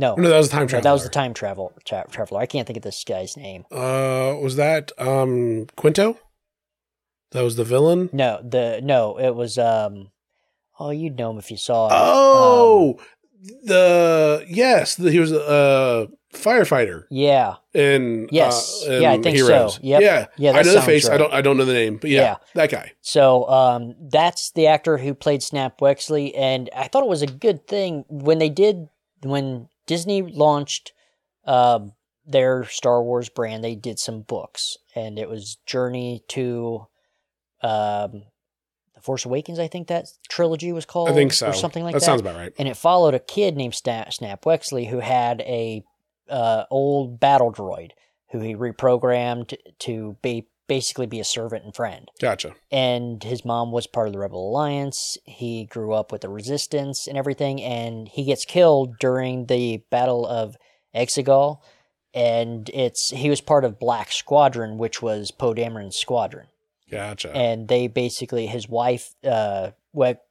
No, 0.02 0.16
No, 0.16 0.30
that 0.30 0.38
was 0.38 0.50
the 0.50 0.54
time 0.54 0.64
no, 0.64 0.68
traveler. 0.68 0.84
that 0.84 0.92
was 0.94 1.04
the 1.04 1.10
time 1.10 1.34
travel 1.34 1.72
tra- 1.86 2.08
traveler. 2.12 2.40
I 2.42 2.46
can't 2.48 2.66
think 2.68 2.78
of 2.78 2.84
this 2.84 3.04
guy's 3.04 3.38
name. 3.38 3.66
Uh, 3.72 4.36
was 4.42 4.56
that 4.58 4.92
um 4.98 5.68
Quinto? 5.78 6.18
That 7.32 7.44
was 7.44 7.56
the 7.56 7.64
villain. 7.64 8.10
No, 8.12 8.42
the 8.44 8.82
no, 8.84 9.18
it 9.18 9.36
was 9.36 9.58
um. 9.58 10.10
Oh, 10.80 10.90
you'd 10.90 11.18
know 11.18 11.30
him 11.32 11.38
if 11.38 11.52
you 11.52 11.58
saw 11.58 11.88
him. 11.88 11.94
Oh, 11.96 12.98
Um, 13.00 13.06
the 13.64 14.46
yes, 14.50 14.96
the, 14.96 15.12
he 15.12 15.20
was 15.20 15.32
a 15.32 16.08
firefighter 16.34 17.04
yeah, 17.10 17.56
And 17.74 18.30
Yes. 18.32 18.86
uh, 18.88 18.94
Yeah, 19.00 19.12
I 19.12 19.22
think 19.22 19.38
so. 19.38 19.70
Yep. 19.82 20.02
Yeah, 20.02 20.26
Yeah, 20.38 20.52
I 20.54 20.62
know 20.64 20.74
the 20.74 20.82
face. 20.82 21.08
I 21.10 21.18
don't. 21.18 21.32
I 21.34 21.42
don't 21.42 21.58
know 21.58 21.66
the 21.66 21.74
name, 21.74 21.98
but 21.98 22.10
yeah, 22.10 22.22
Yeah. 22.22 22.36
that 22.56 22.72
guy. 22.72 22.94
So 23.02 23.48
um, 23.50 23.96
that's 24.00 24.52
the 24.52 24.68
actor 24.68 24.98
who 24.98 25.14
played 25.14 25.44
Snap 25.44 25.80
Wexley, 25.80 26.34
and 26.36 26.70
I 26.76 26.88
thought 26.88 27.04
it 27.04 27.10
was 27.10 27.22
a 27.22 27.28
good 27.28 27.68
thing 27.68 28.06
when 28.10 28.40
they 28.40 28.50
did 28.50 28.88
when 29.24 29.68
Disney 29.92 30.22
launched 30.22 30.94
um, 31.46 31.92
their 32.26 32.64
Star 32.64 33.04
Wars 33.04 33.28
brand. 33.28 33.62
They 33.62 33.76
did 33.76 34.00
some 34.00 34.22
books, 34.22 34.78
and 34.96 35.20
it 35.20 35.28
was 35.28 35.58
Journey 35.66 36.24
to 36.30 36.88
um, 37.62 38.24
the 38.96 39.02
Force 39.02 39.26
Awakens. 39.26 39.60
I 39.60 39.68
think 39.68 39.90
that 39.90 40.08
trilogy 40.30 40.72
was 40.72 40.86
called. 40.86 41.10
I 41.10 41.14
think 41.14 41.34
so. 41.34 41.50
or 41.50 41.54
something 41.54 41.84
like 41.84 41.92
that 41.92 42.00
that. 42.00 42.06
sounds 42.06 42.22
about 42.22 42.38
right. 42.38 42.54
and 42.58 42.70
it 42.70 42.78
followed 42.78 43.14
a 43.14 43.20
kid 43.20 43.58
named 43.58 43.76
Snap, 43.76 44.14
Snap 44.14 44.46
Wexley 44.46 44.90
who 44.90 45.00
had 45.00 45.42
a 45.42 45.84
uh, 46.30 46.64
old 46.72 47.20
battle 47.20 47.52
droid 47.52 47.92
who 48.32 48.40
he 48.40 48.56
reprogrammed 48.56 49.58
to 49.80 50.16
be 50.22 50.48
basically 50.72 51.06
be 51.06 51.20
a 51.20 51.26
servant 51.26 51.66
and 51.66 51.76
friend 51.76 52.10
Gotcha. 52.22 52.56
and 52.72 53.22
his 53.22 53.44
mom 53.44 53.74
was 53.74 53.88
part 53.88 54.08
of 54.08 54.14
the 54.14 54.20
Rebel 54.20 54.50
Alliance. 54.50 55.18
He 55.26 55.66
grew 55.66 55.92
up 55.92 56.14
with 56.14 56.22
the 56.22 56.30
Resistance 56.30 57.08
and 57.08 57.18
everything, 57.18 57.62
and 57.62 58.08
he 58.08 58.24
gets 58.24 58.46
killed 58.46 58.98
during 58.98 59.48
the 59.48 59.84
Battle 59.90 60.26
of 60.26 60.56
Exegol. 60.96 61.58
And 62.14 62.70
it's 62.74 63.10
he 63.10 63.30
was 63.30 63.42
part 63.42 63.66
of 63.66 63.80
Black 63.80 64.14
Squadron, 64.14 64.78
which 64.78 65.02
was 65.02 65.30
Poe 65.32 65.54
Dameron's 65.54 65.98
squadron, 65.98 66.48
Gotcha. 66.90 67.36
and 67.36 67.68
they 67.68 67.88
basically 67.88 68.48
his 68.48 68.70
wife, 68.70 69.14
uh, 69.26 69.72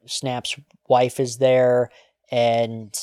Snap's 0.06 0.56
wife, 0.88 1.20
is 1.20 1.36
there, 1.36 1.90
and 2.30 2.94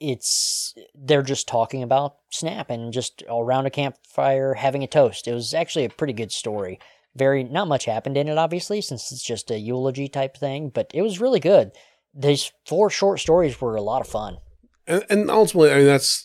it's 0.00 0.74
they're 0.94 1.22
just 1.22 1.46
talking 1.46 1.82
about 1.82 2.16
Snap 2.30 2.70
and 2.70 2.92
just 2.92 3.22
around 3.28 3.66
a 3.66 3.70
campfire 3.70 4.54
having 4.54 4.82
a 4.82 4.86
toast. 4.86 5.28
It 5.28 5.34
was 5.34 5.54
actually 5.54 5.84
a 5.84 5.90
pretty 5.90 6.12
good 6.14 6.32
story 6.32 6.78
very 7.16 7.42
not 7.42 7.66
much 7.66 7.86
happened 7.86 8.16
in 8.16 8.28
it 8.28 8.38
obviously 8.38 8.80
since 8.80 9.10
it's 9.10 9.24
just 9.24 9.50
a 9.50 9.58
eulogy 9.58 10.06
type 10.06 10.36
thing 10.36 10.68
but 10.72 10.88
it 10.94 11.02
was 11.02 11.20
really 11.20 11.40
good 11.40 11.72
these 12.14 12.52
four 12.68 12.88
short 12.88 13.18
stories 13.18 13.60
were 13.60 13.74
a 13.74 13.82
lot 13.82 14.00
of 14.00 14.06
fun 14.06 14.38
and, 14.86 15.04
and 15.10 15.30
ultimately, 15.30 15.72
I 15.72 15.78
mean, 15.78 15.86
that's 15.86 16.24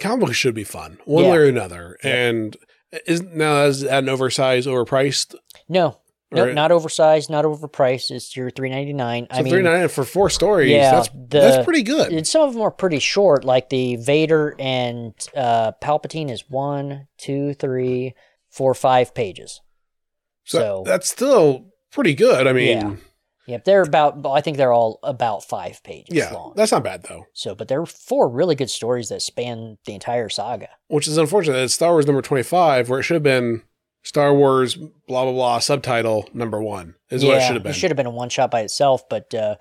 comic 0.00 0.26
books 0.26 0.36
should 0.36 0.54
be 0.54 0.62
fun, 0.64 0.98
one 1.04 1.24
Yeah. 1.24 1.30
way 1.30 1.36
or 1.38 1.44
another. 1.44 1.96
Yeah. 2.04 2.28
And 2.28 2.56
is 3.06 3.22
now 3.22 3.64
is 3.64 3.80
that 3.82 4.02
an 4.04 4.08
oversized, 4.08 4.68
overpriced? 4.68 5.34
no 5.68 5.98
no 6.34 6.52
not 6.52 6.70
oversized 6.72 7.30
not 7.30 7.44
overpriced 7.44 8.10
it's 8.10 8.36
your 8.36 8.50
399 8.50 9.26
So 9.30 9.38
i 9.38 9.42
mean 9.42 9.52
three 9.52 9.62
ninety 9.62 9.78
nine 9.80 9.88
for 9.88 10.04
four 10.04 10.30
stories. 10.30 10.70
Yeah, 10.70 10.92
that's 10.92 11.08
the- 11.08 11.40
that's 11.40 11.64
pretty 11.64 11.82
good. 11.82 12.12
and 12.12 12.26
some 12.26 12.42
of 12.42 12.52
them 12.54 12.62
are 12.62 12.70
pretty 12.70 12.98
short 12.98 13.44
like 13.44 13.68
the 13.70 13.96
vader 13.96 14.54
and 14.58 15.14
uh 15.36 15.72
palpatine 15.82 16.30
is 16.30 16.44
one 16.48 17.06
two 17.18 17.54
three 17.54 18.14
four 18.50 18.74
five 18.74 19.14
pages 19.14 19.60
So, 20.44 20.58
so- 20.58 20.82
that's 20.86 21.08
still 21.10 21.66
pretty 21.90 22.14
good. 22.14 22.46
I 22.46 22.52
mean, 22.52 22.78
Yeah. 22.78 22.96
yep 23.46 23.64
they're 23.64 23.82
about 23.82 24.24
i 24.26 24.40
think 24.40 24.56
they're 24.56 24.72
all 24.72 24.98
about 25.02 25.44
five 25.44 25.82
pages 25.84 26.14
yeah, 26.16 26.32
long 26.32 26.52
that's 26.56 26.72
not 26.72 26.82
bad 26.82 27.02
though. 27.08 27.26
so 27.34 27.54
but 27.54 27.68
they're 27.68 27.84
four 27.86 28.28
really 28.28 28.54
good 28.54 28.70
stories 28.70 29.08
that 29.10 29.20
span 29.22 29.76
the 29.84 29.92
entire 29.94 30.28
saga 30.28 30.68
Which 30.88 31.06
is 31.06 31.18
unfortunate. 31.18 31.58
It's 31.58 31.74
Star 31.74 31.92
Wars 31.92 32.06
number 32.06 32.22
twenty 32.22 32.42
five, 32.42 32.88
where 32.88 33.00
it 33.00 33.02
should 33.04 33.14
have 33.16 33.22
been 33.22 33.62
Star 34.04 34.32
Wars 34.32 34.74
blah 34.76 35.24
blah 35.24 35.32
blah 35.32 35.58
subtitle 35.58 36.28
number 36.32 36.62
one 36.62 36.94
is 37.10 37.24
what 37.24 37.38
it 37.38 37.42
should 37.42 37.54
have 37.54 37.62
been. 37.64 37.70
It 37.70 37.74
should 37.74 37.90
have 37.90 37.96
been 37.96 38.06
a 38.06 38.10
one 38.10 38.28
shot 38.28 38.50
by 38.50 38.60
itself, 38.60 39.08
but 39.08 39.34
uh, 39.34 39.56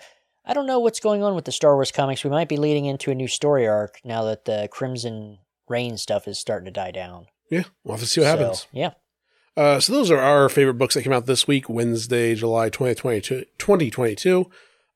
I 0.46 0.54
don't 0.54 0.68
know 0.68 0.80
what's 0.80 1.00
going 1.00 1.24
on 1.24 1.34
with 1.34 1.46
the 1.46 1.52
Star 1.52 1.74
Wars 1.76 1.92
comics. 1.92 2.24
We 2.24 2.30
might 2.30 2.50
be 2.50 2.58
leading 2.58 2.86
into 2.86 3.10
a 3.10 3.16
new 3.16 3.28
story 3.28 3.68
arc 3.68 4.00
now 4.04 4.24
that 4.26 4.46
the 4.46 4.68
Crimson 4.72 5.40
Reign 5.68 5.98
stuff 5.98 6.28
is 6.28 6.38
starting 6.38 6.66
to 6.66 6.72
die 6.72 6.92
down. 6.92 7.26
yeah, 7.50 7.64
we'll 7.84 7.96
have 7.96 8.02
to 8.02 8.08
see 8.08 8.22
what 8.22 8.28
So, 8.28 8.38
happens. 8.38 8.68
Yeah. 8.72 8.92
Uh, 9.56 9.80
so 9.80 9.94
those 9.94 10.10
are 10.12 10.20
our 10.20 10.50
favorite 10.50 10.74
books 10.80 10.96
that 10.96 11.04
came 11.04 11.14
out 11.14 11.26
this 11.28 11.48
week, 11.48 11.70
Wednesday, 11.70 12.36
July 12.36 12.70
2022. 12.70 13.46
2022. 13.60 14.50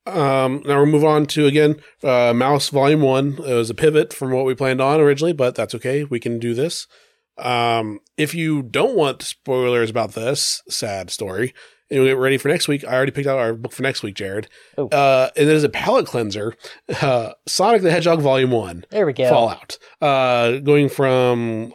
Um, 0.06 0.62
now 0.66 0.78
we'll 0.78 0.86
move 0.86 1.04
on 1.06 1.26
to 1.28 1.46
again, 1.46 1.76
uh, 2.04 2.34
Maus 2.34 2.70
Volume 2.72 3.02
One. 3.02 3.34
It 3.46 3.54
was 3.54 3.70
a 3.70 3.74
pivot 3.76 4.14
from 4.14 4.32
what 4.32 4.46
we 4.46 4.56
planned 4.56 4.82
on 4.82 5.00
originally, 5.00 5.34
but 5.34 5.54
that's 5.56 5.76
okay. 5.76 6.04
We 6.06 6.20
can 6.20 6.40
do 6.40 6.54
this. 6.54 6.88
Um, 7.38 8.00
if 8.18 8.34
you 8.34 8.64
don't 8.64 8.96
want 8.96 9.22
spoilers 9.22 9.90
about 9.90 10.14
this 10.14 10.62
sad 10.70 11.10
story, 11.12 11.54
and 11.90 12.02
we 12.02 12.08
get 12.08 12.18
ready 12.18 12.38
for 12.38 12.50
next 12.50 12.68
week, 12.68 12.84
I 12.84 12.94
already 12.94 13.12
picked 13.12 13.28
out 13.28 13.40
our 13.40 13.54
book 13.54 13.72
for 13.72 13.84
next 13.84 14.04
week, 14.04 14.16
Jared. 14.16 14.48
Oh. 14.78 14.88
Uh, 14.90 15.30
and 15.38 15.48
it 15.48 15.56
is 15.56 15.64
a 15.64 15.70
palate 15.70 16.06
cleanser, 16.08 16.56
uh, 17.02 17.32
Sonic 17.48 17.82
the 17.82 17.92
Hedgehog 17.92 18.22
Volume 18.22 18.52
One. 18.52 18.86
There 18.90 19.06
we 19.06 19.14
go. 19.14 19.30
Fallout. 19.30 19.78
Uh, 20.02 20.58
going 20.58 20.90
from 20.90 21.72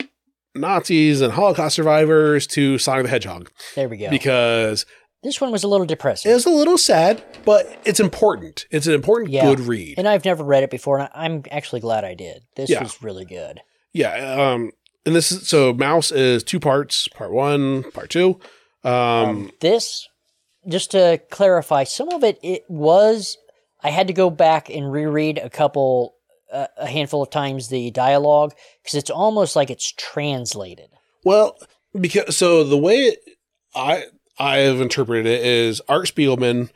Nazis 0.55 1.21
and 1.21 1.33
Holocaust 1.33 1.77
survivors 1.77 2.47
to 2.49 2.77
Sonic 2.79 3.05
the 3.05 3.09
Hedgehog 3.11 3.51
There 3.75 3.89
we 3.89 3.97
go. 3.97 4.11
because 4.11 4.85
this 5.23 5.41
one 5.41 5.51
was 5.53 5.63
a 5.65 5.69
little 5.69 5.87
depressing. 5.87 6.31
It 6.31 6.35
was 6.35 6.45
a 6.47 6.51
little 6.51 6.77
sad, 6.77 7.23
but 7.47 7.81
it's 7.87 8.01
important. 8.01 8.67
It's 8.71 8.87
an 8.87 8.93
important, 8.95 9.31
Yeah. 9.31 9.45
good 9.47 9.61
read. 9.61 9.95
and 9.97 10.07
I've 10.09 10.25
never 10.25 10.45
read 10.45 10.63
it 10.65 10.71
before, 10.71 10.99
and 10.99 11.09
I'm 11.15 11.45
actually 11.51 11.81
glad 11.81 12.05
I 12.05 12.15
did. 12.15 12.43
This 12.57 12.69
Yeah. 12.69 12.83
was 12.83 13.01
really 13.03 13.25
good. 13.25 13.61
yeah. 13.95 14.51
Um, 14.53 14.73
and 15.05 15.15
this 15.15 15.33
is 15.33 15.49
so 15.49 15.73
Maus 15.75 16.15
is 16.15 16.43
two 16.43 16.61
parts. 16.61 17.09
Part 17.09 17.33
one, 17.33 17.91
part 17.93 18.11
two. 18.11 18.41
Um, 18.85 18.93
Um, 18.93 19.51
this, 19.61 20.09
just 20.69 20.91
to 20.93 21.21
clarify, 21.31 21.85
some 21.85 22.09
of 22.11 22.25
it 22.25 22.39
it 22.43 22.65
was. 22.69 23.37
I 23.83 23.91
had 23.91 24.07
to 24.07 24.13
go 24.13 24.31
back 24.31 24.71
and 24.71 24.93
reread 24.93 25.39
a 25.39 25.51
couple, 25.51 26.15
uh, 26.53 26.69
a 26.77 26.87
handful 26.87 27.21
of 27.23 27.31
times 27.31 27.69
the 27.69 27.91
dialogue 27.91 28.55
because 28.83 28.95
it's 28.95 29.11
almost 29.11 29.57
like 29.57 29.71
it's 29.71 29.93
translated. 29.93 30.91
well, 31.25 31.59
because 32.01 32.37
so 32.37 32.63
the 32.65 32.79
way 32.79 33.07
it, 33.09 33.19
I 33.75 34.05
I 34.39 34.59
have 34.59 34.81
interpreted 34.81 35.27
it 35.27 35.45
is 35.45 35.81
Art 35.89 36.07
Spiegelman 36.07 36.71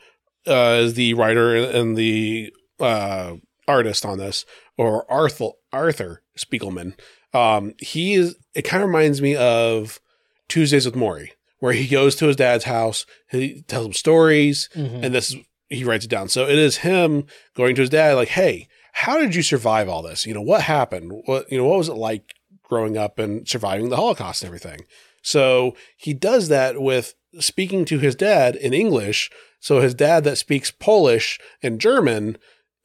uh, 0.45 0.79
is 0.81 0.93
the 0.95 1.13
writer 1.13 1.55
and 1.55 1.95
the 1.95 2.53
uh, 2.79 3.33
artist 3.67 4.05
on 4.05 4.17
this, 4.17 4.45
or 4.77 5.09
Arthur 5.11 5.49
Arthur 5.71 6.23
Spiegelman. 6.37 6.93
Um, 7.33 7.73
he 7.79 8.13
is. 8.15 8.35
It 8.55 8.63
kind 8.63 8.81
of 8.83 8.89
reminds 8.89 9.21
me 9.21 9.35
of 9.35 9.99
Tuesdays 10.47 10.85
with 10.85 10.95
Morrie, 10.95 11.31
where 11.59 11.73
he 11.73 11.87
goes 11.87 12.15
to 12.17 12.27
his 12.27 12.35
dad's 12.35 12.63
house, 12.63 13.05
he 13.29 13.61
tells 13.67 13.85
him 13.85 13.93
stories, 13.93 14.69
Mhm. 14.75 15.03
and 15.03 15.13
this 15.15 15.35
he 15.69 15.83
writes 15.83 16.05
it 16.05 16.11
down. 16.11 16.29
So 16.29 16.47
it 16.47 16.57
is 16.57 16.77
him 16.77 17.25
going 17.53 17.75
to 17.75 17.81
his 17.81 17.89
dad, 17.89 18.13
like, 18.15 18.29
"Hey, 18.29 18.67
how 18.93 19.19
did 19.19 19.35
you 19.35 19.43
survive 19.43 19.89
all 19.89 20.01
this? 20.01 20.25
You 20.25 20.33
know, 20.33 20.41
what 20.41 20.61
happened? 20.61 21.11
What 21.25 21.51
you 21.51 21.57
know, 21.57 21.65
what 21.65 21.77
was 21.79 21.89
it 21.89 21.95
like 21.95 22.33
growing 22.63 22.97
up 22.97 23.19
and 23.19 23.47
surviving 23.47 23.89
the 23.89 23.97
Holocaust 23.97 24.41
and 24.41 24.47
everything?" 24.47 24.81
So 25.21 25.75
he 25.97 26.13
does 26.13 26.47
that 26.47 26.81
with 26.81 27.13
speaking 27.39 27.83
to 27.85 27.99
his 27.99 28.15
dad 28.15 28.55
in 28.55 28.73
English. 28.73 29.29
So 29.59 29.81
his 29.81 29.93
dad 29.93 30.23
that 30.23 30.37
speaks 30.37 30.71
Polish 30.71 31.37
and 31.61 31.81
German 31.81 32.37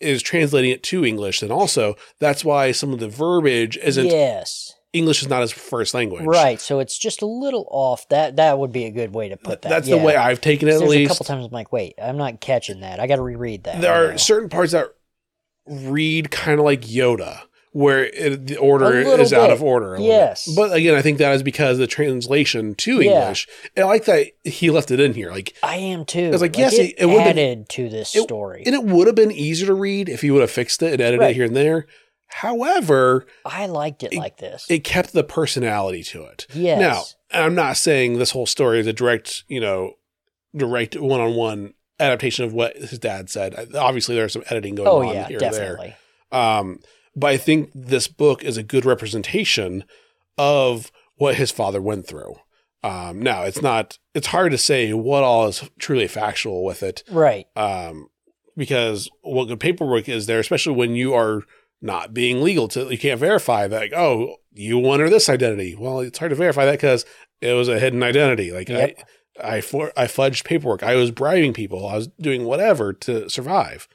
is 0.03 0.22
translating 0.22 0.70
it 0.70 0.82
to 0.84 1.05
English. 1.05 1.42
And 1.42 1.53
also 1.53 1.96
that's 2.18 2.44
why 2.44 2.72
some 2.72 2.92
of 2.92 3.00
the 3.00 3.09
verbiage 3.09 3.76
isn't 3.78 4.07
yes, 4.07 4.74
English 4.92 5.22
is 5.22 5.28
not 5.28 5.40
his 5.40 5.53
first 5.53 5.94
language. 5.94 6.24
right. 6.24 6.61
So 6.61 6.80
it's 6.80 6.98
just 6.98 7.22
a 7.22 7.26
little 7.26 7.66
off. 7.70 8.09
That 8.09 8.36
that 8.36 8.59
would 8.59 8.72
be 8.72 8.84
a 8.84 8.90
good 8.90 9.14
way 9.14 9.28
to 9.30 9.36
put 9.36 9.62
that. 9.62 9.68
That's 9.68 9.88
yeah. 9.88 9.96
the 9.96 10.05
way 10.05 10.16
I've 10.16 10.40
taken 10.40 10.68
it 10.68 10.74
at 10.74 10.80
There's 10.80 10.92
a 10.92 11.07
couple 11.07 11.24
times 11.24 11.46
I'm 11.46 11.53
like, 11.53 11.72
wait, 11.72 11.94
I'm 12.03 12.16
not 12.16 12.40
catching 12.40 12.80
that. 12.80 13.00
I 13.00 13.07
got 13.07 13.16
to 13.16 13.22
reread 13.22 13.64
that. 13.64 13.80
there 13.80 14.12
are 14.12 14.18
certain 14.18 14.48
parts 14.48 14.72
that 14.72 14.88
read 15.66 16.30
kind 16.30 16.59
of 16.59 16.64
like 16.64 16.82
Yoda, 16.82 17.42
where 17.75 18.05
it, 18.05 18.47
the 18.49 18.57
order 18.59 18.93
is 18.93 19.33
out 19.33 19.51
of 19.51 19.62
order. 19.62 19.97
Yes. 19.99 20.47
bit. 20.47 20.57
But 20.57 20.73
again, 20.77 20.95
I 20.95 21.01
think 21.03 21.18
that 21.18 21.33
is 21.35 21.43
because 21.43 21.79
the 21.79 21.87
translation 21.87 22.75
to. 22.77 23.01
English. 23.01 23.49
I 23.77 23.83
like 23.85 24.05
that 24.05 24.29
he 24.45 24.70
left 24.70 24.91
it 24.91 25.01
in 25.01 25.14
here. 25.14 25.31
Like, 25.31 25.55
I 25.62 25.77
am 25.77 26.05
too. 26.05 26.31
was 26.31 26.43
like, 26.43 26.57
yes, 26.59 26.75
it, 26.79 26.95
it- 26.99 27.07
would've 27.07 27.35
been- 27.35 27.64
to 27.70 27.89
this 27.89 28.14
it- 28.14 28.23
story. 28.23 28.62
and 28.66 28.75
it 28.75 28.85
would 28.85 29.07
have 29.07 29.16
been 29.16 29.33
easier 29.33 29.66
to 29.68 29.75
read 29.75 30.09
if 30.11 30.20
he 30.20 30.31
would 30.31 30.43
have 30.43 30.51
fixed 30.51 30.83
it 30.83 30.93
and 30.93 31.01
edited 31.01 31.20
Right. 31.20 31.31
it 31.31 31.35
here 31.37 31.47
and 31.47 31.57
there. 31.57 31.87
However, 32.27 33.27
I 33.45 33.66
liked 33.66 34.03
it, 34.03 34.12
it- 34.12 34.18
like 34.18 34.39
this. 34.39 34.66
it 34.68 34.85
kept 34.85 35.12
the 35.12 35.23
personality 35.25 36.03
to 36.05 36.25
it. 36.25 36.47
yes. 36.53 36.79
Now, 37.33 37.43
I'm 37.45 37.55
not 37.55 37.77
saying 37.77 38.18
this 38.18 38.31
whole 38.33 38.47
story 38.47 38.81
is 38.81 38.87
a 38.87 38.93
direct, 38.93 39.45
you 39.49 39.61
know, 39.61 39.95
direct 40.55 40.99
one 40.99 41.20
on 41.20 41.35
one 41.35 41.75
adaptation 42.01 42.45
of 42.45 42.53
what 42.53 42.77
his 42.77 42.99
dad 42.99 43.31
said. 43.31 43.55
Obviously, 43.75 44.14
there's 44.14 44.33
some 44.33 44.43
editing 44.51 44.75
going 44.75 44.89
Oh 44.89 45.03
on 45.09 45.14
yeah, 45.14 45.29
here 45.29 45.39
and 45.43 45.55
there. 45.55 45.77
definitely. 45.77 45.95
Um, 46.33 46.81
but 47.14 47.28
I 47.28 47.36
think 47.36 47.70
this 47.74 48.08
book 48.08 48.42
is 48.42 48.56
a 48.56 48.62
good 48.62 48.84
representation 48.84 49.84
of 50.38 50.90
what 51.16 51.36
his 51.36 51.50
father 51.50 51.80
went 51.80 52.06
through. 52.06 52.36
Um, 52.84 53.22
now 53.22 53.42
it's 53.42 53.62
not, 53.62 53.98
it's 54.14 54.28
hard 54.28 54.52
to 54.52 54.58
say 54.58 54.92
what 54.92 55.22
all 55.22 55.46
is 55.46 55.68
truly 55.78 56.08
factual 56.08 56.64
with 56.64 56.82
it. 56.82 57.04
Right. 57.10 57.46
Um, 57.54 58.08
because 58.56 59.08
what 59.22 59.46
good 59.46 59.60
paperwork 59.60 60.08
is 60.08 60.26
there, 60.26 60.40
especially 60.40 60.74
when 60.74 60.96
you 60.96 61.14
are 61.14 61.42
not 61.80 62.12
being 62.12 62.42
legal 62.42 62.68
to, 62.68 62.90
you 62.90 62.98
can't 62.98 63.20
verify 63.20 63.68
that, 63.68 63.80
like, 63.80 63.92
oh, 63.92 64.36
you 64.52 64.84
or 64.84 65.08
this 65.08 65.28
identity. 65.28 65.76
Well, 65.76 66.00
it's 66.00 66.18
hard 66.18 66.30
to 66.30 66.36
verify 66.36 66.64
that 66.64 66.72
because 66.72 67.04
it 67.40 67.52
was 67.52 67.68
a 67.68 67.78
hidden 67.78 68.02
identity. 68.02 68.50
Like 68.50 68.68
Yep. 68.68 68.98
I, 69.42 69.56
I, 69.56 69.60
for, 69.60 69.92
I 69.96 70.06
fudged 70.06 70.44
paperwork. 70.44 70.82
I 70.82 70.96
was 70.96 71.10
bribing 71.10 71.52
people. 71.52 71.86
I 71.86 71.96
was 71.96 72.08
doing 72.20 72.44
whatever 72.44 72.92
to 72.92 73.30
survive. 73.30 73.88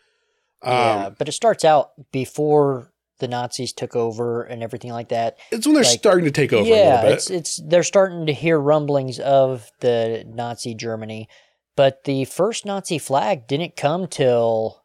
Um, 0.64 0.74
yeah, 0.74 1.10
but 1.18 1.30
it 1.30 1.34
starts 1.34 1.64
out 1.64 1.92
before 2.12 2.92
the 3.20 3.28
Nazis 3.28 3.74
took 3.74 3.96
over 3.96 4.44
and 4.44 4.62
everything 4.64 4.92
like 4.92 5.10
that. 5.10 5.38
It's 5.52 5.66
when 5.66 5.74
they're 5.76 5.84
Like, 5.84 6.00
starting 6.00 6.26
to 6.26 6.32
take 6.32 6.54
over 6.54 6.64
a 6.66 6.68
yeah, 6.78 6.96
little 6.96 7.02
bit. 7.10 7.12
it's 7.14 7.30
it's 7.30 7.62
they're 7.66 7.84
starting 7.84 8.26
to 8.28 8.34
hear 8.34 8.60
rumblings 8.60 9.20
of 9.20 9.72
the 9.80 10.24
Nazi 10.28 10.76
Germany, 10.76 11.28
but 11.76 12.04
the 12.06 12.26
first 12.26 12.66
Nazi 12.66 12.98
flag 12.98 13.48
didn't 13.48 13.76
come 13.76 14.08
till 14.08 14.84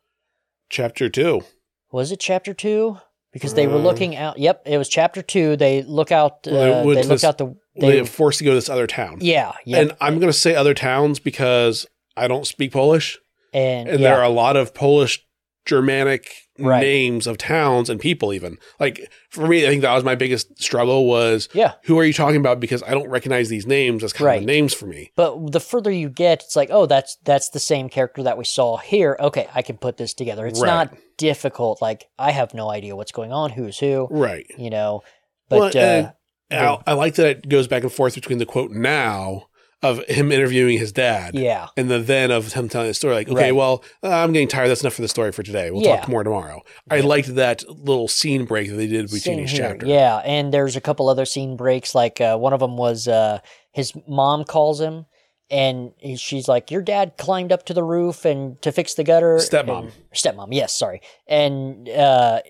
Chapter 0.71 1.09
two. 1.09 1.43
was 1.91 2.13
it 2.13 2.21
chapter 2.21 2.55
two? 2.55 2.99
Because 3.33 3.55
they 3.55 3.67
were 3.67 3.77
Um, 3.77 3.83
looking 3.85 4.15
out. 4.17 4.39
Yep, 4.39 4.63
it 4.67 4.77
was 4.79 4.89
chapter 4.91 5.23
two. 5.23 5.57
They 5.57 5.83
look 5.83 6.13
out. 6.13 6.47
Uh, 6.47 6.51
Well, 6.53 6.65
they 6.83 6.87
went 6.87 6.97
they 6.97 7.03
to 7.03 7.09
looked 7.09 7.25
out 7.25 7.39
the. 7.39 7.57
They 7.75 8.01
They, 8.01 8.05
forced 8.07 8.39
to 8.41 8.45
go 8.45 8.51
to 8.51 8.55
this 8.57 8.69
other 8.69 8.87
town. 8.87 9.19
yeah, 9.23 9.53
yeah, 9.65 9.79
And 9.79 9.93
I'm 10.03 10.17
going 10.19 10.31
to 10.31 10.39
say 10.39 10.55
other 10.55 10.75
towns 10.75 11.19
because 11.19 11.87
I 12.15 12.29
don't 12.29 12.47
speak 12.47 12.73
Polish. 12.73 13.19
and, 13.55 13.89
And 13.89 14.01
yeah, 14.01 14.09
there 14.11 14.19
are 14.19 14.25
a 14.25 14.29
lot 14.29 14.57
of 14.59 14.75
Polish, 14.75 15.25
Germanic 15.65 16.31
Right. 16.63 16.81
names 16.81 17.27
of 17.27 17.39
towns 17.39 17.91
and 17.91 18.01
people, 18.01 18.33
even. 18.33 18.59
Like, 18.81 19.11
for 19.31 19.47
me, 19.47 19.67
I 19.67 19.69
think 19.71 19.83
that 19.83 19.95
was 19.95 20.05
my 20.05 20.15
biggest 20.15 20.63
struggle 20.63 21.07
was 21.07 21.49
yeah. 21.53 21.75
who 21.85 21.99
are 21.99 22.05
you 22.05 22.13
talking 22.13 22.41
about? 22.41 22.61
Because 22.61 22.83
I 22.83 22.91
don't 22.91 23.09
recognize 23.09 23.49
these 23.49 23.67
names 23.67 24.05
as 24.05 24.13
common 24.13 24.27
Right. 24.29 24.43
names 24.45 24.73
for 24.75 24.87
me. 24.87 25.13
But 25.17 25.53
the 25.53 25.61
further 25.61 25.91
you 25.91 26.09
get, 26.09 26.43
it's 26.43 26.57
like, 26.57 26.69
oh, 26.71 26.87
that's 26.87 27.17
that's 27.25 27.51
the 27.51 27.61
same 27.61 27.89
character 27.89 28.23
that 28.23 28.39
we 28.39 28.45
saw 28.45 28.77
here. 28.79 29.17
Okay, 29.21 29.49
I 29.55 29.63
can 29.63 29.77
put 29.77 29.97
this 29.97 30.15
together. 30.15 30.47
It's 30.47 30.61
Right. 30.61 30.69
not 30.69 30.95
difficult. 31.19 31.83
Like 31.83 32.07
I 32.19 32.31
have 32.33 32.55
no 32.55 32.71
idea 32.71 32.97
what's 32.97 33.13
going 33.13 33.33
on, 33.33 33.51
who's 33.51 33.79
who, 33.79 34.09
Right. 34.11 34.47
you 34.57 34.71
know. 34.71 35.03
Well, 35.51 35.71
But 35.73 35.77
uh, 35.77 36.13
I, 36.51 36.79
I 36.87 36.93
like 36.95 37.15
that 37.17 37.27
it 37.27 37.49
goes 37.49 37.67
back 37.67 37.83
and 37.83 37.93
forth 37.93 38.15
between 38.15 38.39
the 38.39 38.47
quote 38.47 38.71
now 38.71 39.49
of 39.83 39.99
him 40.07 40.31
interviewing 40.31 40.79
his 40.79 40.93
dad 40.93 41.35
yeah, 41.35 41.67
and 41.77 41.91
the 41.91 41.99
then 41.99 42.31
of 42.31 42.53
him 42.53 42.69
telling 42.69 42.87
the 42.89 42.95
story. 42.95 43.15
Like, 43.15 43.29
okay, 43.29 43.45
Right. 43.47 43.55
well, 43.55 43.83
uh, 44.03 44.09
I'm 44.11 44.33
getting 44.33 44.47
tired. 44.49 44.69
That's 44.69 44.83
enough 44.83 44.95
for 44.95 45.03
the 45.03 45.09
story 45.09 45.33
for 45.33 45.43
today. 45.43 45.71
We'll 45.71 45.83
Yeah. 45.83 45.97
talk 46.01 46.09
more 46.09 46.23
tomorrow. 46.23 46.63
I 46.91 47.01
liked 47.01 47.35
that 47.35 47.65
little 47.69 48.07
scene 48.09 48.45
break 48.45 48.69
that 48.71 48.77
they 48.77 48.87
did 48.87 49.11
between 49.11 49.41
each 49.41 49.55
chapter. 49.55 49.87
Yeah, 49.87 50.19
and 50.25 50.53
there's 50.55 50.77
a 50.77 50.81
couple 50.81 51.09
other 51.09 51.25
scene 51.25 51.57
breaks. 51.57 51.95
Like 51.95 52.21
uh, 52.21 52.37
one 52.37 52.53
of 52.53 52.61
them 52.61 52.77
was 52.77 53.09
uh, 53.09 53.41
his 53.73 53.93
mom 54.07 54.45
calls 54.45 54.81
him, 54.81 55.07
and 55.51 55.93
she's 56.17 56.47
like, 56.49 56.71
"Your 56.71 56.83
dad 56.83 57.15
climbed 57.19 57.51
up 57.53 57.67
to 57.67 57.75
the 57.75 57.83
roof 57.83 58.25
and 58.25 58.61
to 58.63 58.71
fix 58.73 58.95
the 58.95 59.05
gutter." 59.05 59.37
Stepmom. 59.39 59.79
And- 59.81 59.93
stepmom. 60.15 60.49
Yes, 60.53 60.73
sorry. 60.73 61.01
And 61.27 61.89
uh, 61.89 62.41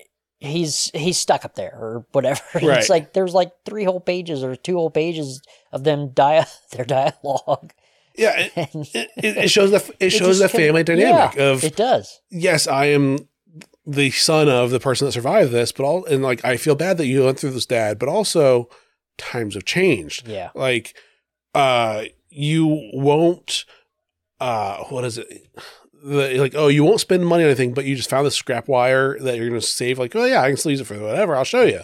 he's 0.43 0.91
he's 0.93 1.17
stuck 1.17 1.45
up 1.45 1.55
there 1.55 1.73
or 1.79 2.05
whatever. 2.11 2.41
Right. 2.55 2.77
It's 2.79 2.89
like 2.89 3.13
there's 3.13 3.33
like 3.33 3.51
three 3.65 3.83
whole 3.85 3.99
pages 3.99 4.43
or 4.43 4.55
two 4.55 4.75
whole 4.75 4.91
pages 4.91 5.41
of 5.71 5.83
them 5.83 6.09
dia- 6.09 6.47
their 6.71 6.85
dialogue. 6.85 7.73
Yeah, 8.15 8.33
it, 8.55 9.09
it, 9.17 9.37
it 9.37 9.51
shows 9.51 9.71
the 9.71 9.95
it 9.99 10.11
shows 10.11 10.39
just 10.39 10.41
that 10.41 10.51
can- 10.51 10.59
family 10.59 10.83
dynamic 10.83 11.35
yeah, 11.35 11.43
of 11.51 11.63
it 11.63 11.75
does. 11.75 12.21
yes, 12.29 12.67
I 12.67 12.85
am 12.87 13.27
the 13.85 14.11
son 14.11 14.47
of 14.49 14.69
the 14.69 14.79
person 14.79 15.05
that 15.07 15.11
survived 15.13 15.51
this, 15.51 15.71
but 15.71 15.83
all 15.83 16.05
and 16.05 16.21
like 16.21 16.43
I 16.45 16.57
feel 16.57 16.75
bad 16.75 16.97
that 16.97 17.07
you 17.07 17.23
went 17.23 17.39
through 17.39 17.51
this, 17.51 17.65
dad, 17.65 17.97
but 17.99 18.09
also 18.09 18.69
times 19.17 19.55
have 19.55 19.65
changed. 19.65 20.27
Yeah. 20.27 20.49
Like, 20.55 20.95
uh, 21.53 22.05
you 22.29 22.89
won't, 22.93 23.65
uh, 24.39 24.83
what 24.85 25.03
is 25.05 25.17
it? 25.17 25.47
The, 26.03 26.37
like, 26.37 26.53
oh, 26.55 26.67
you 26.67 26.83
won't 26.83 26.99
spend 26.99 27.25
money 27.25 27.43
on 27.43 27.49
anything, 27.49 27.73
but 27.73 27.85
you 27.85 27.95
just 27.95 28.09
found 28.09 28.25
this 28.25 28.35
scrap 28.35 28.67
wire 28.67 29.17
that 29.19 29.37
you're 29.37 29.47
going 29.47 29.59
to 29.61 29.65
save. 29.65 29.97
Like, 29.99 30.15
oh 30.15 30.25
yeah, 30.25 30.41
I 30.41 30.49
can 30.49 30.57
still 30.57 30.71
use 30.71 30.81
it 30.81 30.85
for 30.87 30.99
whatever. 30.99 31.33
I'll 31.35 31.43
show 31.45 31.63
you, 31.63 31.79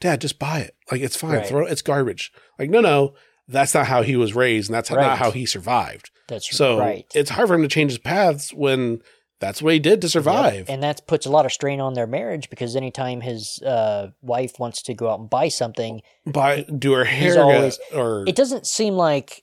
Dad. 0.00 0.20
Just 0.20 0.38
buy 0.38 0.60
it. 0.60 0.74
Like, 0.92 1.00
it's 1.00 1.16
fine. 1.16 1.32
Right. 1.38 1.46
Throw 1.46 1.66
it. 1.66 1.72
It's 1.72 1.82
garbage. 1.82 2.30
Like, 2.58 2.70
no, 2.70 2.80
no, 2.80 3.14
that's 3.48 3.74
not 3.74 3.86
how 3.86 4.02
he 4.02 4.14
was 4.14 4.32
raised, 4.34 4.68
and 4.70 4.74
that's 4.76 4.90
Right. 4.92 5.02
not 5.02 5.18
how 5.18 5.32
he 5.32 5.44
survived. 5.44 6.10
That's 6.28 6.54
So 6.56 6.78
right. 6.78 7.04
it's 7.14 7.30
hard 7.30 7.48
for 7.48 7.54
him 7.54 7.62
to 7.62 7.68
change 7.68 7.90
his 7.90 7.98
paths 7.98 8.52
when 8.54 9.00
that's 9.40 9.60
what 9.62 9.72
he 9.72 9.78
did 9.80 10.02
to 10.02 10.06
Yep. 10.06 10.12
survive. 10.12 10.68
And 10.70 10.82
that 10.84 11.06
puts 11.08 11.26
a 11.26 11.30
lot 11.30 11.46
of 11.46 11.52
strain 11.52 11.80
on 11.80 11.94
their 11.94 12.06
marriage 12.06 12.50
because 12.50 12.76
anytime 12.76 13.22
his 13.22 13.60
uh, 13.66 14.08
wife 14.22 14.58
wants 14.60 14.82
to 14.82 14.94
go 14.94 15.08
out 15.10 15.18
and 15.20 15.30
buy 15.30 15.48
something, 15.48 16.02
Buy, 16.26 16.62
do 16.62 16.92
her 16.92 17.04
hair, 17.06 17.40
always- 17.42 17.78
or 17.94 18.24
it 18.28 18.36
doesn't 18.36 18.66
seem 18.66 18.94
like 18.94 19.42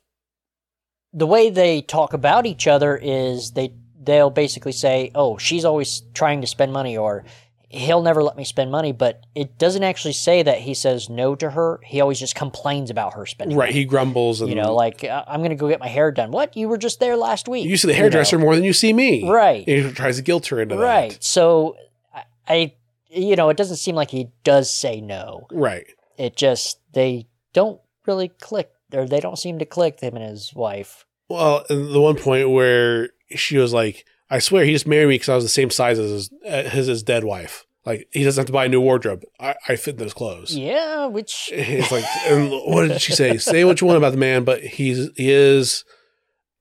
the 1.12 1.28
way 1.28 1.50
they 1.50 1.82
talk 1.82 2.14
about 2.14 2.46
each 2.46 2.68
other 2.68 2.96
is 3.02 3.52
they 3.52 3.74
they'll 4.06 4.30
basically 4.30 4.72
say, 4.72 5.12
"Oh, 5.16 5.38
she's 5.38 5.66
always 5.66 6.04
trying 6.14 6.42
to 6.42 6.48
spend 6.48 6.72
money," 6.74 6.96
or 6.98 7.24
"He'll 7.70 8.02
never 8.02 8.24
let 8.24 8.38
me 8.38 8.44
spend 8.44 8.72
money." 8.72 8.92
But 8.92 9.26
it 9.36 9.58
doesn't 9.58 9.84
actually 9.84 10.14
say 10.14 10.44
that 10.44 10.60
he 10.60 10.74
says 10.74 11.10
no 11.10 11.36
to 11.36 11.50
her. 11.52 11.80
He 11.84 12.00
always 12.02 12.20
just 12.20 12.36
complains 12.36 12.90
about 12.90 13.14
her 13.16 13.26
spending. 13.26 13.58
right. 13.58 13.68
money. 13.70 13.80
He 13.80 13.86
grumbles, 13.86 14.42
and 14.42 14.50
you 14.50 14.56
know, 14.56 14.74
like 14.74 15.04
"I- 15.04 15.24
I'm 15.28 15.40
going 15.42 15.50
to 15.50 15.56
go 15.56 15.68
get 15.68 15.80
my 15.80 15.88
hair 15.88 16.12
done. 16.12 16.32
What? 16.32 16.56
You 16.56 16.70
were 16.70 16.78
just 16.78 17.00
there 17.00 17.18
last 17.18 17.48
week. 17.48 17.66
you 17.68 17.78
see 17.78 17.88
the 17.88 17.94
know. 17.94 18.00
hairdresser 18.00 18.38
more 18.40 18.56
than 18.56 18.64
you 18.64 18.74
see 18.74 18.94
me. 18.94 19.30
right? 19.30 19.66
And 19.68 19.86
he 19.88 19.92
tries 19.92 20.18
to 20.18 20.22
guilt 20.22 20.48
her 20.48 20.62
into 20.62 20.76
Right. 20.78 20.82
that. 21.10 21.14
Right. 21.16 21.24
So 21.24 21.76
I, 22.14 22.24
I, 22.48 22.74
you 23.10 23.36
know, 23.36 23.50
it 23.50 23.58
doesn't 23.58 23.78
seem 23.78 23.96
like 23.96 24.12
he 24.12 24.30
does 24.44 24.72
say 24.72 25.02
no. 25.02 25.48
Right. 25.52 25.86
It 26.18 26.36
just 26.36 26.80
they 26.94 27.28
don't 27.54 27.80
really 28.06 28.30
click, 28.30 28.72
or 28.94 29.06
they 29.08 29.20
don't 29.20 29.38
seem 29.38 29.60
to 29.60 29.66
click 29.66 30.00
him 30.00 30.16
and 30.16 30.24
his 30.30 30.54
wife. 30.54 31.06
Well, 31.28 31.66
the 31.70 32.00
one 32.00 32.16
point 32.18 32.52
where 32.52 33.10
she 33.32 33.58
was 33.58 33.74
like, 33.74 34.06
"I 34.30 34.40
swear 34.40 34.66
he 34.66 34.72
just 34.74 34.88
married 34.88 35.08
me 35.08 35.16
because 35.16 35.30
I 35.30 35.36
was 35.36 35.44
the 35.46 35.50
same 35.50 35.70
size 35.70 36.00
as 36.00 36.12
his, 36.12 36.30
uh, 36.46 36.48
as 36.48 36.88
his 36.88 37.04
dead 37.04 37.24
wife. 37.24 37.66
Like 37.86 38.08
he 38.12 38.24
doesn't 38.24 38.42
have 38.42 38.48
to 38.48 38.54
buy 38.54 38.66
a 38.66 38.70
new 38.70 38.82
wardrobe. 38.82 39.24
I, 39.40 39.56
I 39.68 39.76
fit 39.76 39.98
those 39.98 40.14
clothes." 40.14 40.56
Yeah, 40.56 41.06
which 41.08 41.50
It's 41.54 41.92
like, 41.92 42.04
and 42.28 42.52
what 42.52 42.88
did 42.88 43.02
she 43.02 43.14
say? 43.14 43.38
Say 43.38 43.64
what 43.64 43.82
you 43.82 43.88
want 43.88 43.98
about 43.98 44.12
the 44.12 44.18
man, 44.18 44.44
but 44.44 44.62
he's 44.64 45.10
he 45.16 45.32
is 45.32 45.84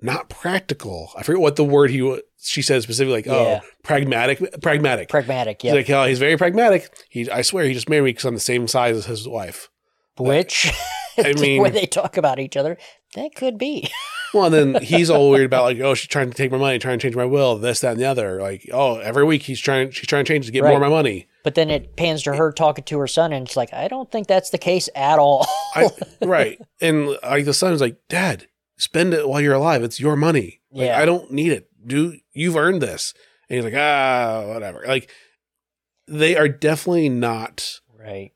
not 0.02 0.28
practical. 0.28 1.10
I 1.16 1.22
forget 1.22 1.40
what 1.40 1.56
the 1.56 1.64
word 1.64 1.90
he 1.90 2.20
she 2.38 2.60
said 2.60 2.82
specifically. 2.82 3.14
Like, 3.22 3.26
oh, 3.28 3.42
Yeah. 3.46 3.60
oh, 3.62 3.66
pragmatic, 3.82 4.60
pragmatic. 4.60 5.08
pragmatic. 5.08 5.64
Yeah, 5.64 5.72
like, 5.72 5.88
oh, 5.88 6.04
he's 6.04 6.18
very 6.18 6.36
pragmatic. 6.36 6.94
He, 7.08 7.30
I 7.30 7.40
swear, 7.40 7.64
he 7.64 7.72
just 7.72 7.88
married 7.88 8.02
me 8.04 8.10
because 8.10 8.26
I'm 8.26 8.34
the 8.34 8.40
same 8.40 8.68
size 8.68 8.96
as 8.98 9.06
his 9.06 9.26
wife. 9.26 9.70
which 10.18 10.70
I 11.18 11.32
mean- 11.40 11.62
way 11.62 11.70
they 11.70 11.86
talk 11.86 12.18
about 12.18 12.38
each 12.38 12.54
other, 12.56 12.76
that 13.14 13.34
could 13.34 13.56
be. 13.56 13.88
Well, 14.34 14.52
and 14.52 14.74
then 14.74 14.82
he's 14.82 15.08
all 15.10 15.30
weird 15.30 15.46
about 15.46 15.64
like, 15.64 15.78
oh, 15.80 15.94
she's 15.94 16.08
trying 16.08 16.28
to 16.28 16.36
take 16.36 16.50
my 16.50 16.58
money, 16.58 16.78
trying 16.78 16.98
to 16.98 17.02
change 17.02 17.14
my 17.16 17.24
will, 17.24 17.56
this, 17.56 17.80
that, 17.80 17.92
and 17.92 18.00
the 18.00 18.04
other. 18.04 18.40
Like, 18.40 18.68
oh, 18.72 18.96
every 18.98 19.24
week 19.24 19.42
he's 19.42 19.60
trying, 19.60 19.90
she's 19.92 20.08
trying 20.08 20.24
to 20.24 20.28
change 20.32 20.46
to 20.46 20.52
get 20.52 20.64
more 20.64 20.72
of 20.74 20.80
my 20.80 20.88
money. 20.88 21.28
But 21.44 21.54
then 21.54 21.70
it 21.70 21.96
pans 21.96 22.22
to 22.24 22.34
her 22.34 22.50
talking 22.52 22.84
to 22.84 22.98
her 22.98 23.06
son, 23.06 23.32
and 23.32 23.46
it's 23.46 23.56
like, 23.56 23.72
I 23.72 23.86
don't 23.88 24.10
think 24.10 24.26
that's 24.26 24.50
the 24.50 24.58
case 24.58 24.88
at 24.96 25.18
all. 25.18 25.46
I, 25.74 25.88
right. 26.22 26.60
And 26.80 27.16
like 27.22 27.44
the 27.44 27.54
son 27.54 27.72
is 27.72 27.80
like, 27.80 27.96
Dad, 28.08 28.48
spend 28.76 29.14
it 29.14 29.28
while 29.28 29.40
you're 29.40 29.54
alive. 29.54 29.82
It's 29.82 30.00
your 30.00 30.16
money. 30.16 30.60
Like, 30.72 30.86
Yeah. 30.86 30.98
I 30.98 31.04
don't 31.04 31.30
need 31.30 31.52
it. 31.52 31.68
Do 31.86 32.16
you've 32.32 32.56
earned 32.56 32.82
this? 32.82 33.14
And 33.48 33.56
he's 33.56 33.64
like, 33.64 33.74
ah, 33.80 34.44
whatever. 34.48 34.82
Like, 34.86 35.10
they 36.08 36.36
are 36.36 36.48
definitely 36.48 37.08
not 37.08 37.80
right. 37.98 38.32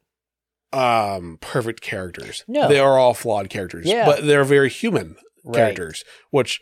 um 0.72 1.38
perfect 1.40 1.80
characters. 1.80 2.44
No. 2.46 2.68
They 2.68 2.78
are 2.78 2.98
all 2.98 3.14
flawed 3.14 3.50
characters. 3.50 3.86
Yeah. 3.86 4.04
But 4.06 4.26
they're 4.26 4.44
very 4.44 4.68
human 4.70 5.16
Right. 5.44 5.56
characters, 5.56 6.04
which 6.30 6.60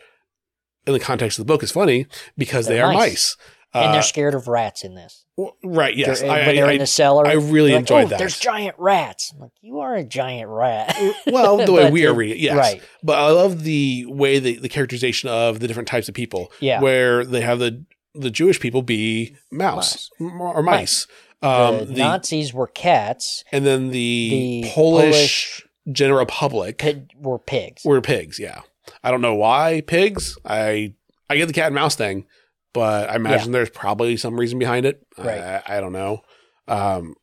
in 0.87 0.93
the 0.93 1.01
context 1.01 1.39
of 1.39 1.47
the 1.47 1.53
book 1.53 1.63
is 1.63 1.73
funny 1.73 2.07
because 2.37 2.67
they 2.67 2.75
They're 2.77 2.87
mice. 2.93 2.97
mice. 2.97 3.37
And 3.75 3.87
Uh, 3.87 3.93
they're 3.93 4.03
scared 4.03 4.35
of 4.35 4.49
rats 4.49 4.85
in 4.85 4.95
this. 4.95 5.25
well, 5.37 5.57
right, 5.63 5.95
yes. 5.95 6.21
They're- 6.21 6.31
I, 6.31 6.47
when 6.47 6.57
they're 6.57 6.67
I- 6.67 6.73
in 6.73 6.79
the 6.79 6.87
cellar, 6.87 7.27
I 7.27 7.33
really 7.33 7.71
they're 7.71 7.77
like, 7.81 7.81
enjoyed 7.81 8.05
"Oh, 8.05 8.09
that. 8.09 8.19
There's 8.19 8.39
giant 8.39 8.77
rats. 8.79 9.33
I'm 9.35 9.41
like, 9.41 9.51
you 9.61 9.81
are 9.81 9.95
a 9.97 10.05
giant 10.05 10.49
rat. 10.49 10.97
well, 11.27 11.59
the 11.59 11.73
way 11.75 11.91
we 11.91 12.07
are 12.07 12.15
reading 12.15 12.37
it, 12.39 12.41
yes. 12.41 12.57
Right. 12.57 12.83
But 13.03 13.19
I 13.19 13.29
love 13.33 13.65
the 13.65 14.07
way 14.09 14.39
the, 14.39 14.57
the 14.57 14.69
characterization 14.71 15.29
of 15.29 15.61
the 15.61 15.67
different 15.69 15.89
types 15.89 16.09
of 16.09 16.15
people. 16.15 16.51
Yeah. 16.61 16.81
Where 16.81 17.25
they 17.25 17.41
have 17.43 17.59
the 17.59 17.85
the 18.15 18.31
Jewish 18.31 18.61
people 18.61 18.81
be 18.81 19.37
mouse, 19.51 20.09
m- 20.19 20.41
or 20.41 20.63
mice. 20.63 21.07
Um, 21.43 21.81
the, 21.81 21.85
the, 21.85 21.99
Nazis 21.99 22.55
were 22.55 22.67
cats. 22.67 23.45
and 23.53 23.67
then 23.67 23.91
the, 23.91 24.61
The 24.63 24.71
Polish, 24.71 25.66
general 25.91 26.27
public 26.27 26.79
Pig, 26.79 27.11
were 27.17 27.39
pigs. 27.39 27.83
were 27.85 28.01
pigs. 28.01 28.39
Yeah, 28.39 28.63
I 29.03 29.11
don't 29.11 29.21
know 29.21 29.35
why 29.35 29.83
pigs. 29.87 30.37
I 30.45 30.95
I 31.29 31.37
get 31.37 31.47
the 31.47 31.53
cat 31.53 31.67
and 31.67 31.75
mouse 31.75 31.97
thing, 31.97 32.27
but 32.73 33.11
I 33.11 33.17
imagine 33.17 33.53
there's 33.53 33.71
probably 33.71 34.17
some 34.17 34.39
reason 34.39 34.59
behind 34.59 34.87
it. 34.87 35.07
Right. 35.19 35.41
I, 35.41 35.63
I 35.79 35.81
don't 35.81 35.93
know. 35.93 36.23
Um, 36.69 37.15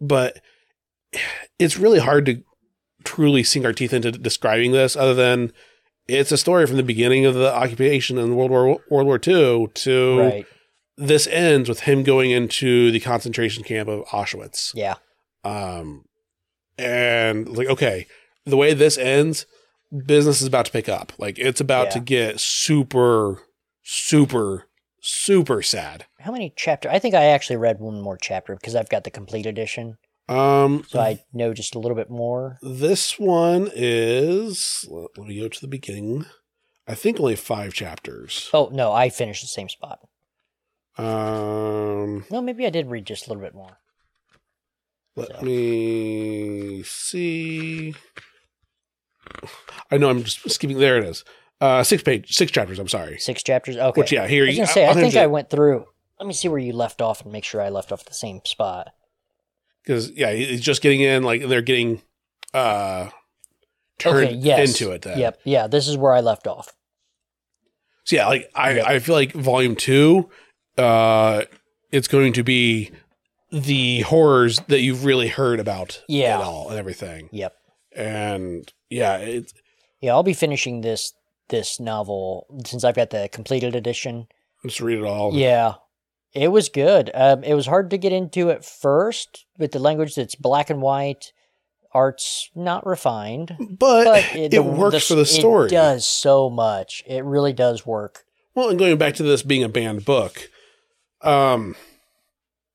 but 0.00 0.40
it's 1.58 1.76
really 1.78 2.00
hard 2.00 2.26
to 2.26 2.42
truly 3.04 3.42
sink 3.44 3.64
our 3.64 3.72
teeth 3.72 3.92
into 3.92 4.12
describing 4.12 4.72
this, 4.72 4.96
other 4.96 5.14
than 5.14 5.52
it's 6.06 6.32
a 6.32 6.38
story 6.38 6.66
from 6.66 6.76
the 6.76 6.82
beginning 6.82 7.24
of 7.26 7.34
the 7.34 7.52
occupation 7.54 8.18
in 8.18 8.36
World 8.36 8.50
War 8.50 8.80
World 8.90 9.06
War 9.06 9.20
II 9.26 9.68
to 9.74 10.18
Right. 10.18 10.46
this 10.96 11.26
ends 11.28 11.68
with 11.68 11.80
him 11.80 12.02
going 12.02 12.30
into 12.30 12.90
the 12.90 13.00
concentration 13.00 13.64
camp 13.64 13.88
of 13.88 14.04
Auschwitz. 14.06 14.72
Yeah. 14.74 14.96
Um, 15.44 16.04
and 16.78 17.48
like, 17.48 17.68
okay, 17.68 18.06
the 18.44 18.56
way 18.56 18.74
this 18.74 18.98
ends, 18.98 19.46
business 20.06 20.40
is 20.40 20.46
about 20.48 20.66
to 20.66 20.72
pick 20.72 20.88
up. 20.88 21.12
Like, 21.18 21.38
it's 21.38 21.60
about 21.60 21.90
to 21.92 22.00
get 22.00 22.40
super, 22.40 23.42
super, 23.82 24.66
super 25.00 25.62
sad. 25.62 26.06
How 26.20 26.32
many 26.32 26.52
chapter? 26.56 26.88
I 26.90 26.98
think 26.98 27.14
I 27.14 27.24
actually 27.24 27.56
read 27.56 27.78
one 27.80 28.00
more 28.00 28.16
chapter 28.16 28.54
because 28.54 28.74
I've 28.74 28.88
got 28.88 29.04
the 29.04 29.10
complete 29.10 29.46
edition, 29.46 29.98
Um, 30.28 30.84
so 30.88 30.98
I 31.00 31.20
know 31.32 31.52
just 31.52 31.74
a 31.74 31.78
little 31.78 31.96
bit 31.96 32.10
more. 32.10 32.58
this 32.62 33.18
one 33.18 33.70
is. 33.74 34.86
Let 34.90 35.10
let 35.18 35.28
me 35.28 35.38
go 35.40 35.48
to 35.48 35.60
the 35.60 35.68
beginning. 35.68 36.24
I 36.88 36.94
think 36.94 37.18
only 37.20 37.36
five 37.36 37.72
chapters. 37.74 38.50
Oh 38.52 38.68
no, 38.72 38.92
I 38.92 39.08
finished 39.10 39.42
the 39.42 39.48
same 39.48 39.68
spot. 39.68 40.00
Um, 40.96 42.24
No, 42.30 42.40
maybe 42.40 42.66
I 42.66 42.70
did 42.70 42.86
read 42.88 43.06
just 43.06 43.26
a 43.26 43.28
little 43.30 43.42
bit 43.42 43.54
more. 43.54 43.78
Let 45.16 45.28
So. 45.28 45.42
me 45.42 46.82
see. 46.84 47.94
I 49.90 49.96
know 49.98 50.10
I'm 50.10 50.22
just 50.24 50.50
skipping. 50.50 50.78
There 50.78 50.98
it 50.98 51.04
is. 51.04 51.24
Uh, 51.60 51.82
six 51.82 52.02
page, 52.02 52.32
six 52.34 52.50
chapters. 52.52 52.78
I'm 52.78 52.88
sorry. 52.88 53.18
Six 53.18 53.42
chapters. 53.42 53.76
Okay. 53.76 54.00
Which 54.00 54.12
yeah, 54.12 54.26
here 54.26 54.44
I 54.44 54.46
was 54.48 54.56
you. 54.56 54.62
gonna 54.62 54.72
say, 54.72 54.84
I 54.84 54.88
I'll 54.88 54.94
think 54.94 55.16
I 55.16 55.26
went 55.26 55.50
through. 55.50 55.86
Let 56.20 56.26
me 56.26 56.34
see 56.34 56.48
where 56.48 56.58
you 56.58 56.72
left 56.72 57.00
off 57.00 57.22
and 57.22 57.32
make 57.32 57.44
sure 57.44 57.60
I 57.60 57.68
left 57.70 57.90
off 57.92 58.04
the 58.04 58.14
same 58.14 58.40
spot. 58.44 58.88
because 59.82 60.10
yeah, 60.10 60.32
he's 60.32 60.60
just 60.60 60.82
getting 60.82 61.00
in, 61.00 61.22
like 61.22 61.46
they're 61.48 61.62
getting 61.62 62.02
uh 62.52 63.08
turned 63.98 64.26
okay. 64.28 64.34
Yes. 64.36 64.68
into 64.80 64.92
it. 64.92 65.02
Then. 65.02 65.18
Yep. 65.18 65.40
Yeah. 65.44 65.66
This 65.66 65.88
is 65.88 65.96
where 65.96 66.12
I 66.12 66.20
left 66.20 66.46
off. 66.46 66.72
So 68.04 68.16
yeah, 68.16 68.26
like 68.26 68.50
I, 68.54 68.72
Yep. 68.74 68.86
I 68.86 68.98
feel 68.98 69.14
like 69.14 69.32
volume 69.32 69.74
two, 69.76 70.28
uh, 70.76 71.42
it's 71.90 72.08
going 72.08 72.34
to 72.34 72.42
be 72.42 72.90
the 73.54 74.00
horrors 74.00 74.58
that 74.68 74.80
you've 74.80 75.04
really 75.04 75.28
heard 75.28 75.60
about. 75.60 76.02
Yeah. 76.08 76.38
At 76.38 76.44
all 76.44 76.68
and 76.70 76.78
everything, 76.78 77.28
Yep. 77.32 77.54
and 77.94 78.72
yeah, 78.90 79.16
it's 79.18 79.54
Yeah, 80.00 80.12
I'll 80.12 80.22
be 80.22 80.34
finishing 80.34 80.80
this 80.82 81.12
this 81.48 81.78
novel 81.78 82.46
since 82.66 82.84
I've 82.84 82.94
got 82.96 83.10
the 83.10 83.28
completed 83.30 83.74
edition. 83.76 84.26
just 84.64 84.80
read 84.80 84.98
it 84.98 85.04
all. 85.04 85.34
Yeah, 85.34 85.74
it 86.32 86.48
was 86.48 86.68
good. 86.68 87.10
Um, 87.14 87.44
it 87.44 87.54
was 87.54 87.66
hard 87.66 87.90
to 87.90 87.98
get 87.98 88.12
into 88.12 88.50
at 88.50 88.64
first 88.64 89.44
with 89.58 89.72
the 89.72 89.78
language 89.78 90.14
that's 90.14 90.34
black 90.34 90.70
and 90.70 90.80
white, 90.82 91.32
art's 91.92 92.50
not 92.54 92.84
refined, 92.86 93.56
but, 93.58 94.04
but 94.04 94.24
it, 94.34 94.50
the- 94.52 94.62
works 94.62 95.06
for 95.08 95.14
the 95.16 95.26
story. 95.26 95.66
It 95.68 95.70
does 95.72 96.08
so 96.08 96.48
much. 96.50 97.02
It 97.06 97.24
really 97.24 97.52
does 97.52 97.84
work. 97.86 98.24
Well, 98.54 98.70
and 98.70 98.78
going 98.78 98.96
back 98.98 99.14
to 99.16 99.22
this 99.22 99.42
being 99.42 99.62
a 99.64 99.68
banned 99.68 100.04
book, 100.06 100.48
um, 101.22 101.76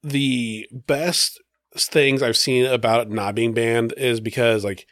the 0.03 0.67
best 0.71 1.41
things 1.75 2.21
I've 2.21 2.37
seen 2.37 2.65
about 2.65 3.09
not 3.09 3.35
being 3.35 3.53
banned 3.53 3.93
is 3.97 4.19
because, 4.19 4.63
like, 4.63 4.87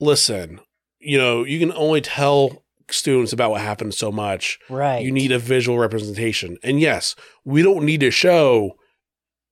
listen, 0.00 0.60
you 0.98 1.18
know, 1.18 1.44
you 1.44 1.58
can 1.58 1.72
only 1.72 2.00
tell 2.00 2.64
students 2.90 3.32
about 3.32 3.50
what 3.50 3.60
happened 3.60 3.94
so 3.94 4.12
much. 4.12 4.58
Right. 4.68 5.04
You 5.04 5.10
need 5.10 5.32
a 5.32 5.38
visual 5.38 5.78
representation. 5.78 6.58
And 6.62 6.80
yes, 6.80 7.14
we 7.44 7.62
don't 7.62 7.84
need 7.84 8.00
to 8.00 8.10
show, 8.10 8.76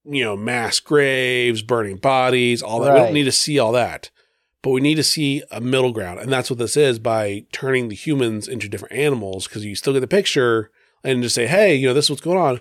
you 0.04 0.24
know, 0.24 0.36
mass 0.36 0.80
graves, 0.80 1.62
burning 1.62 1.96
bodies, 1.96 2.62
all 2.62 2.80
that. 2.80 2.92
We 2.92 3.00
don't 3.00 3.14
need 3.14 3.24
to 3.24 3.32
see 3.32 3.58
all 3.58 3.72
that. 3.72 4.10
But 4.62 4.70
we 4.70 4.80
need 4.80 4.94
to 4.94 5.02
see 5.02 5.42
a 5.50 5.60
middle 5.60 5.92
ground. 5.92 6.20
And 6.20 6.32
that's 6.32 6.48
what 6.48 6.58
this 6.58 6.76
is 6.76 6.98
by 6.98 7.46
turning 7.50 7.88
the 7.88 7.96
humans 7.96 8.46
into 8.46 8.68
different 8.68 8.94
animals 8.94 9.48
because 9.48 9.64
you 9.64 9.74
still 9.74 9.92
get 9.92 10.00
the 10.00 10.06
picture 10.06 10.70
and 11.02 11.22
just 11.22 11.34
say, 11.34 11.46
hey, 11.46 11.74
you 11.74 11.88
know, 11.88 11.94
this 11.94 12.06
is 12.06 12.10
what's 12.10 12.22
going 12.22 12.38
on. 12.38 12.60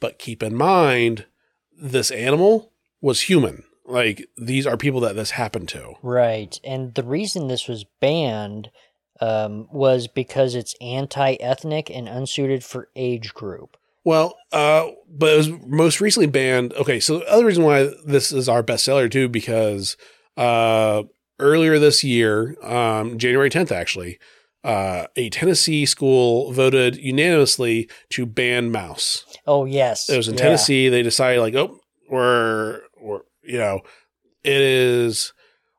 But 0.00 0.18
keep 0.18 0.42
in 0.42 0.56
mind, 0.56 1.26
this 1.76 2.10
animal 2.10 2.72
was 3.00 3.22
human. 3.22 3.64
Like, 3.84 4.28
these 4.36 4.66
are 4.66 4.76
people 4.76 5.00
that 5.00 5.14
this 5.14 5.32
happened 5.32 5.68
to. 5.70 5.94
Right. 6.02 6.58
And 6.64 6.94
the 6.94 7.04
reason 7.04 7.46
this 7.46 7.68
was 7.68 7.84
banned 8.00 8.70
um, 9.20 9.68
was 9.70 10.08
because 10.08 10.54
it's 10.54 10.74
anti-ethnic 10.80 11.90
and 11.90 12.08
unsuited 12.08 12.64
for 12.64 12.88
age 12.96 13.32
group. 13.32 13.76
Well, 14.04 14.36
uh, 14.52 14.88
but 15.08 15.32
it 15.32 15.36
was 15.36 15.50
most 15.66 16.00
recently 16.00 16.28
banned. 16.28 16.72
Okay, 16.74 17.00
so 17.00 17.18
the 17.18 17.28
other 17.28 17.44
reason 17.44 17.64
why 17.64 17.90
this 18.04 18.30
is 18.30 18.48
our 18.48 18.62
bestseller 18.62 19.10
too, 19.10 19.28
because 19.28 19.96
uh, 20.36 21.02
earlier 21.40 21.78
this 21.78 22.04
year, 22.04 22.56
um, 22.62 23.18
January 23.18 23.50
10th, 23.50 23.72
actually, 23.72 24.18
uh, 24.66 25.06
a 25.14 25.30
Tennessee 25.30 25.86
school 25.86 26.52
voted 26.52 26.96
unanimously 26.96 27.88
to 28.10 28.26
ban 28.26 28.70
Maus. 28.72 29.24
Oh 29.46 29.64
yes. 29.64 30.08
It 30.10 30.16
was 30.16 30.26
in 30.28 30.34
Yeah. 30.34 30.42
Tennessee. 30.42 30.88
They 30.88 31.02
decided 31.02 31.40
like, 31.40 31.54
oh, 31.54 31.78
we're, 32.10 32.80
we're, 33.00 33.20
you 33.44 33.58
know, 33.58 33.80
it 34.42 34.60
is, 34.60 35.32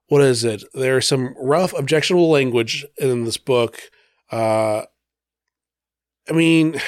what 0.08 0.22
is 0.22 0.44
it? 0.46 0.64
There's 0.74 1.06
some 1.06 1.36
rough, 1.38 1.74
objectionable 1.78 2.30
language 2.30 2.86
in 2.98 3.26
this 3.26 3.38
book. 3.38 3.80
Uh, 4.32 4.84
I 6.30 6.34
mean, 6.34 6.80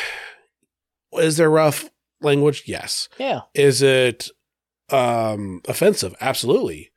is 1.13 1.37
there 1.37 1.49
rough 1.49 1.89
language? 2.21 2.63
Yes. 2.65 3.09
Yeah. 3.17 3.41
Is 3.53 3.81
it 3.81 4.29
um 4.89 5.61
offensive? 5.67 6.15
Absolutely. 6.21 6.91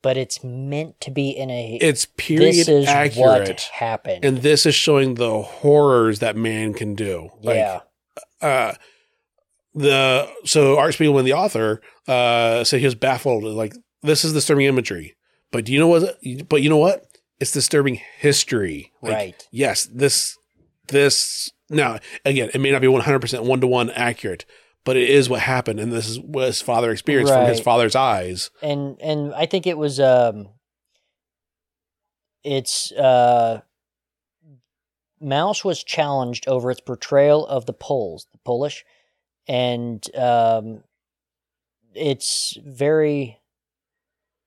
But 0.00 0.16
it's 0.16 0.44
meant 0.44 1.00
to 1.00 1.10
be 1.10 1.30
in 1.30 1.50
a. 1.50 1.76
It's 1.80 2.06
period 2.16 2.54
this 2.54 2.68
is 2.68 2.86
what 2.86 3.42
accurate. 3.42 3.60
happened. 3.72 4.24
And 4.24 4.38
this 4.42 4.64
is 4.64 4.74
showing 4.74 5.14
the 5.14 5.42
horrors 5.42 6.20
that 6.20 6.36
man 6.36 6.72
can 6.72 6.94
do. 6.94 7.30
Like, 7.42 7.56
yeah. 7.56 7.80
uh 8.40 8.74
the 9.74 10.28
so 10.44 10.78
Art 10.78 10.94
Spiegelman, 10.94 11.24
the 11.24 11.32
author, 11.32 11.80
uh 12.06 12.62
said 12.62 12.78
he 12.78 12.86
was 12.86 12.94
baffled. 12.94 13.42
Like 13.42 13.74
this 14.02 14.24
is 14.24 14.32
disturbing 14.32 14.66
imagery, 14.66 15.16
but 15.50 15.64
do 15.64 15.72
you 15.72 15.80
know 15.80 15.88
what? 15.88 16.18
But 16.48 16.62
you 16.62 16.68
know 16.68 16.76
what? 16.76 17.04
It's 17.40 17.52
disturbing 17.52 18.00
history. 18.18 18.92
Like, 19.02 19.12
right. 19.12 19.48
Yes, 19.50 19.86
this 19.92 20.38
this 20.88 21.50
now 21.70 21.98
again, 22.24 22.50
it 22.54 22.60
may 22.60 22.70
not 22.70 22.80
be 22.80 22.88
one 22.88 23.02
hundred 23.02 23.20
percent 23.20 23.42
one 23.44 23.60
to 23.60 23.66
one 23.66 23.90
accurate, 23.90 24.44
but 24.88 24.96
it 24.96 25.10
is 25.10 25.28
what 25.28 25.40
happened, 25.40 25.78
and 25.78 25.92
this 25.92 26.08
is 26.08 26.18
what 26.18 26.46
his 26.46 26.62
father 26.62 26.90
experienced 26.90 27.30
from 27.30 27.46
his 27.46 27.60
father's 27.60 27.94
eyes. 27.94 28.50
And 28.62 28.96
and 29.02 29.34
I 29.34 29.44
think 29.44 29.66
it 29.66 29.76
was 29.76 30.00
um. 30.00 30.48
It's 32.42 32.90
uh. 32.92 33.60
Maus 35.22 35.62
was 35.62 35.84
challenged 35.84 36.48
over 36.48 36.70
its 36.70 36.80
portrayal 36.80 37.46
of 37.46 37.66
the 37.66 37.74
Poles, 37.74 38.28
the 38.32 38.38
Polish, 38.46 38.86
and 39.46 40.02
um, 40.16 40.84
it's 41.94 42.56
very. 42.64 43.40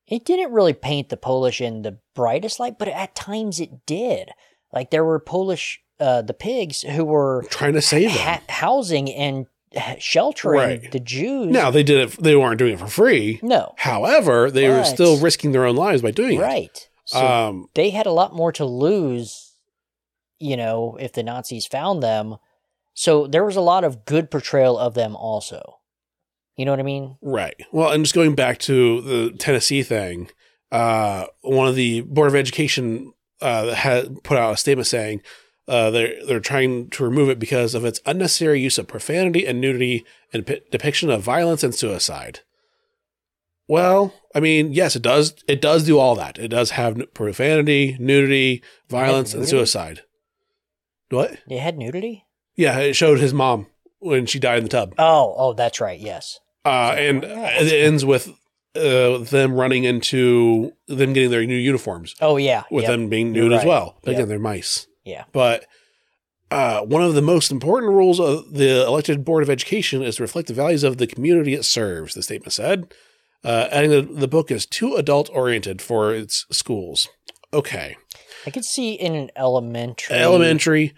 It 0.08 0.26
didn't 0.26 0.54
really 0.54 0.74
paint 0.74 1.10
the 1.10 1.18
Polish 1.18 1.62
in 1.62 1.84
the 1.84 2.00
brightest 2.16 2.60
light, 2.60 2.80
but 2.80 2.88
at 2.88 3.14
times 3.14 3.60
it 3.60 3.86
did. 3.86 4.32
Like 4.74 4.90
there 4.90 5.06
were 5.06 5.20
Polish, 5.20 5.84
uh, 6.00 6.24
the 6.24 6.34
pigs 6.34 6.82
who 6.82 7.06
were 7.06 7.46
Trying 7.52 7.74
to 7.74 7.82
save 7.84 8.10
them. 8.10 8.18
ha- 8.18 8.42
housing 8.50 9.08
and 9.12 9.46
sheltering 10.00 10.60
Right. 10.82 10.92
the 10.92 11.00
Jews. 11.00 11.48
Now 11.52 11.72
they 11.72 11.84
did 11.84 12.00
it. 12.14 12.22
They 12.24 12.36
weren't 12.36 12.58
doing 12.60 12.74
it 12.74 12.80
for 12.80 12.88
free. 12.88 13.40
no, 13.42 13.74
However, 13.78 14.52
they 14.52 14.68
were 14.70 14.84
still 14.84 15.18
risking 15.20 15.52
their 15.52 15.66
own 15.66 15.76
lives 15.76 16.02
by 16.02 16.12
doing 16.12 16.38
it. 16.40 16.42
right. 16.42 16.88
So. 17.06 17.26
Um, 17.26 17.68
they 17.74 17.90
had 17.90 18.06
a 18.06 18.12
lot 18.12 18.34
more 18.34 18.52
to 18.54 18.64
lose, 18.66 19.54
you 20.40 20.56
know, 20.56 20.98
if 21.00 21.12
the 21.14 21.24
Nazis 21.24 21.66
found 21.66 22.02
them. 22.02 22.38
So 22.94 23.28
there 23.28 23.44
was 23.46 23.56
a 23.56 23.62
lot 23.62 23.84
of 23.84 24.06
good 24.06 24.30
portrayal 24.32 24.78
of 24.78 24.94
them 24.94 25.16
also. 25.16 25.80
You 26.58 26.66
know 26.66 26.72
what 26.72 26.80
I 26.80 26.84
mean? 26.84 27.18
Right. 27.22 27.56
Well, 27.72 27.92
and 27.92 28.04
just 28.04 28.14
going 28.16 28.36
back 28.36 28.60
to 28.60 29.02
the 29.02 29.32
Tennessee 29.38 29.84
thing, 29.84 30.30
uh, 30.72 31.26
one 31.42 31.68
of 31.68 31.76
the 31.76 32.02
Board 32.02 32.28
of 32.28 32.36
Education 32.36 33.14
uh, 33.42 33.74
had 33.74 34.24
put 34.24 34.38
out 34.38 34.54
a 34.54 34.58
statement 34.58 34.88
saying 34.88 35.22
uh, 35.68 35.90
they're 35.92 36.26
they're 36.26 36.40
trying 36.40 36.90
to 36.90 37.04
remove 37.04 37.30
it 37.30 37.40
because 37.40 37.74
of 37.76 37.86
its 37.86 38.00
unnecessary 38.06 38.60
use 38.60 38.78
of 38.78 38.88
profanity 38.88 39.46
and 39.46 39.62
nudity 39.62 40.06
and 40.34 40.46
p- 40.46 40.62
depiction 40.72 41.10
of 41.10 41.22
violence 41.22 41.64
and 41.64 41.74
suicide. 41.76 42.40
Well, 43.68 44.14
I 44.36 44.40
mean, 44.40 44.74
yes, 44.74 44.96
it 44.96 45.02
does. 45.02 45.34
It 45.48 45.62
does 45.62 45.86
do 45.86 45.98
all 45.98 46.16
that. 46.16 46.38
It 46.38 46.50
does 46.50 46.72
have 46.72 46.98
n- 47.00 47.06
profanity, 47.14 47.96
nudity, 48.00 48.64
violence, 48.90 49.34
and 49.34 49.42
nudity? 49.42 49.58
suicide. 49.58 50.02
What? 51.10 51.38
They 51.48 51.58
had 51.58 51.78
nudity. 51.78 52.26
Yeah, 52.56 52.80
it 52.80 52.96
showed 52.96 53.20
his 53.20 53.34
mom 53.34 53.68
when 54.00 54.26
she 54.26 54.40
died 54.40 54.58
in 54.60 54.64
the 54.66 54.70
tub. 54.70 54.94
Oh, 54.98 55.34
oh, 55.38 55.54
that's 55.54 55.80
right. 55.80 56.00
Yes. 56.00 56.40
Uh, 56.66 56.96
and 56.98 57.24
it 57.24 57.86
ends 57.86 58.04
with 58.06 58.30
uh, 58.76 59.18
them 59.20 59.54
running 59.54 59.84
into 59.84 60.74
them 60.88 61.14
getting 61.14 61.32
their 61.32 61.46
new 61.46 61.56
uniforms 61.56 62.16
Oh, 62.22 62.38
yeah. 62.38 62.64
with 62.72 62.84
yep. 62.84 62.92
them 62.92 63.10
being 63.10 63.32
nude 63.32 63.52
as 63.54 63.66
well. 63.66 63.98
But 64.04 64.12
Yep. 64.12 64.18
again, 64.20 64.30
they're 64.30 64.40
mice. 64.40 64.88
Yeah. 65.04 65.24
But 65.32 65.66
uh, 66.50 66.82
one 66.82 67.02
of 67.02 67.14
the 67.14 67.22
most 67.22 67.52
important 67.52 67.94
rules 67.94 68.20
of 68.20 68.54
the 68.54 68.86
elected 68.86 69.24
board 69.24 69.42
of 69.44 69.50
education 69.50 70.02
is 70.04 70.18
to 70.18 70.24
reflect 70.24 70.48
the 70.48 70.54
values 70.54 70.84
of 70.84 70.98
the 70.98 71.08
community 71.08 71.54
it 71.54 71.64
serves. 71.66 72.14
The 72.14 72.24
statement 72.24 72.54
said, 72.54 72.94
uh, 73.44 73.68
adding 73.72 73.92
that 73.92 74.20
the 74.20 74.28
book 74.28 74.52
is 74.52 74.66
too 74.66 74.96
adult 74.96 75.30
oriented 75.34 75.82
for 75.82 76.14
its 76.14 76.46
schools. 76.52 77.08
okay, 77.54 77.96
I 78.46 78.50
could 78.52 78.66
see 78.66 78.94
in 78.94 79.14
an 79.16 79.30
elementary, 79.36 80.16
elementary, 80.18 80.94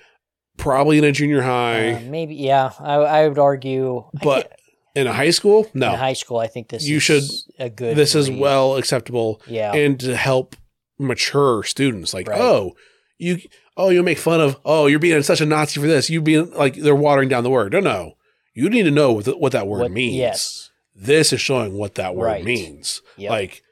probably 0.57 0.97
in 0.97 1.03
a 1.03 1.11
junior 1.11 1.41
high, 1.41 1.93
uh, 1.93 1.99
maybe. 2.01 2.35
Yeah, 2.35 2.71
I, 2.79 2.93
I 2.95 3.27
would 3.27 3.39
argue. 3.39 4.05
But 4.23 4.51
in 4.95 5.07
a 5.07 5.13
high 5.13 5.29
school, 5.31 5.67
no. 5.73 5.93
in 5.93 5.99
high 5.99 6.13
school, 6.13 6.37
I 6.39 6.47
think 6.47 6.69
this 6.69 6.85
You 6.87 6.97
is 6.97 7.03
should- 7.03 7.23
a 7.59 7.69
good. 7.69 7.95
This 7.97 8.15
is 8.15 8.29
well 8.29 8.75
acceptable 8.75 9.41
Yeah, 9.47 9.73
and 9.73 9.99
to 10.01 10.15
help 10.15 10.55
mature 10.99 11.63
students. 11.63 12.13
Like, 12.13 12.27
Right. 12.27 12.39
oh, 12.41 12.73
you, 13.17 13.39
oh, 13.77 13.89
you 13.89 14.03
make 14.03 14.17
fun 14.19 14.39
of, 14.41 14.57
oh, 14.65 14.87
you're 14.87 14.99
being 14.99 15.23
such 15.23 15.41
a 15.41 15.45
Nazi 15.45 15.79
for 15.81 15.87
this. 15.87 16.09
You 16.09 16.21
being 16.21 16.51
like 16.53 16.75
they're 16.75 16.95
watering 16.95 17.29
down 17.29 17.43
the 17.43 17.49
word. 17.49 17.73
No, 17.73 17.79
no, 17.79 18.13
you 18.53 18.69
need 18.69 18.83
to 18.83 18.91
know 18.91 19.13
what, 19.13 19.25
the, 19.25 19.37
what 19.37 19.51
that 19.53 19.67
word 19.67 19.81
What- 19.81 19.91
means. 19.91 20.15
Yes. 20.15 20.69
This 20.95 21.33
is 21.33 21.41
showing 21.41 21.73
what 21.73 21.95
that 21.95 22.15
word 22.15 22.25
Right. 22.27 22.43
means. 22.45 23.01
Yep. 23.17 23.31
Like, 23.31 23.63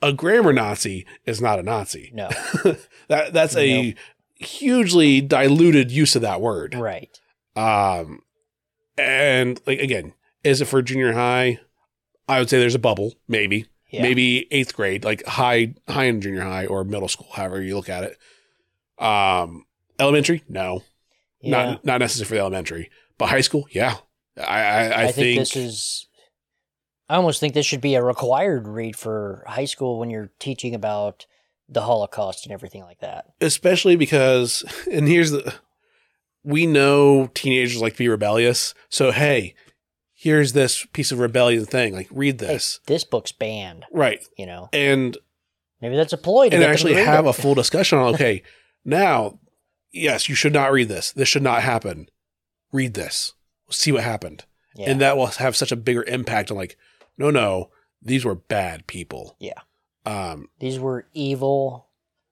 a 0.00 0.12
grammar 0.12 0.52
Nazi 0.54 1.04
is 1.26 1.40
not 1.42 1.58
a 1.58 1.62
Nazi. 1.62 2.10
no. 2.14 2.28
that 3.08 3.32
that's 3.32 3.56
a 3.56 3.94
hugely 4.36 5.20
diluted 5.20 5.90
use 5.90 6.16
of 6.16 6.22
that 6.22 6.40
word. 6.40 6.74
right. 6.74 7.10
Um, 7.56 8.20
and 8.96 9.60
like 9.66 9.80
again, 9.80 10.14
is 10.44 10.60
it 10.60 10.66
for 10.66 10.80
junior 10.82 11.12
high? 11.12 11.60
I 12.28 12.38
would 12.38 12.48
say 12.48 12.58
there's 12.58 12.74
a 12.74 12.78
bubble, 12.78 13.14
maybe, 13.26 13.66
Yeah. 13.90 14.02
maybe 14.02 14.46
eighth 14.52 14.74
grade, 14.74 15.04
like 15.04 15.24
high, 15.26 15.74
high 15.88 16.04
in 16.04 16.20
junior 16.20 16.42
high 16.42 16.66
or 16.66 16.84
middle 16.84 17.08
school, 17.08 17.28
however 17.32 17.60
you 17.62 17.74
look 17.74 17.88
at 17.88 18.04
it. 18.04 18.16
Um, 19.00 19.64
elementary, 19.98 20.42
no, 20.48 20.82
Yeah. 21.40 21.50
not 21.72 21.84
not 21.84 21.98
necessary 22.00 22.26
for 22.28 22.34
the 22.34 22.40
elementary, 22.40 22.90
but 23.18 23.26
high 23.28 23.40
school, 23.42 23.66
yeah. 23.70 23.96
I 24.38 24.42
I, 24.42 24.86
I, 24.88 25.02
I, 25.04 25.12
think, 25.12 25.14
think, 25.14 25.38
this 25.40 25.56
is. 25.56 26.06
I 27.08 27.16
almost 27.16 27.40
think 27.40 27.54
this 27.54 27.64
should 27.66 27.80
be 27.80 27.94
a 27.94 28.02
required 28.02 28.68
read 28.68 28.94
for 28.96 29.42
high 29.46 29.64
school 29.64 29.98
when 29.98 30.10
you're 30.10 30.30
teaching 30.38 30.74
about 30.74 31.26
the 31.68 31.80
Holocaust 31.82 32.44
and 32.44 32.52
everything 32.52 32.82
like 32.82 33.00
that. 33.00 33.26
especially 33.40 33.96
because, 33.96 34.62
and 34.92 35.06
here's 35.08 35.30
the, 35.30 35.54
we 36.44 36.66
know 36.66 37.28
teenagers 37.34 37.80
like 37.80 37.94
to 37.94 37.98
be 37.98 38.08
rebellious, 38.08 38.74
so 38.88 39.10
hey, 39.10 39.54
here's 40.14 40.52
this 40.52 40.86
piece 40.92 41.10
of 41.12 41.18
rebellion 41.18 41.64
thing, 41.64 41.94
like 41.94 42.08
read 42.10 42.40
Hey, 42.40 42.46
this, 42.48 42.80
this 42.86 43.04
book's 43.04 43.32
banned. 43.32 43.84
right? 43.92 44.20
You 44.36 44.46
know, 44.46 44.68
And 44.72 45.16
maybe 45.80 45.96
that's 45.96 46.12
a 46.12 46.18
ploy 46.18 46.48
to 46.50 46.56
and 46.56 46.60
get 46.62 46.66
them 46.66 46.68
to 46.68 46.72
actually 46.72 46.94
have 47.04 47.26
it. 47.26 47.30
a 47.30 47.32
full 47.32 47.54
discussion 47.54 47.98
on 47.98 48.14
okay 48.14 48.42
now 48.88 49.38
yes 49.92 50.28
you 50.28 50.34
should 50.34 50.52
not 50.52 50.72
read 50.72 50.88
this 50.88 51.12
this 51.12 51.28
should 51.28 51.42
not 51.42 51.62
happen 51.62 52.08
read 52.72 52.94
this 52.94 53.34
see 53.70 53.92
what 53.92 54.02
happened 54.04 54.44
Yeah. 54.74 54.90
and 54.90 55.00
that 55.00 55.16
will 55.16 55.26
have 55.26 55.56
such 55.56 55.72
a 55.72 55.76
bigger 55.76 56.02
impact 56.04 56.50
on 56.50 56.56
like 56.56 56.76
no 57.16 57.30
no 57.30 57.70
these 58.02 58.24
were 58.24 58.34
bad 58.34 58.86
people 58.86 59.36
Yeah. 59.40 59.60
um 60.06 60.48
These 60.60 60.78
were 60.78 61.06
evil. 61.14 61.86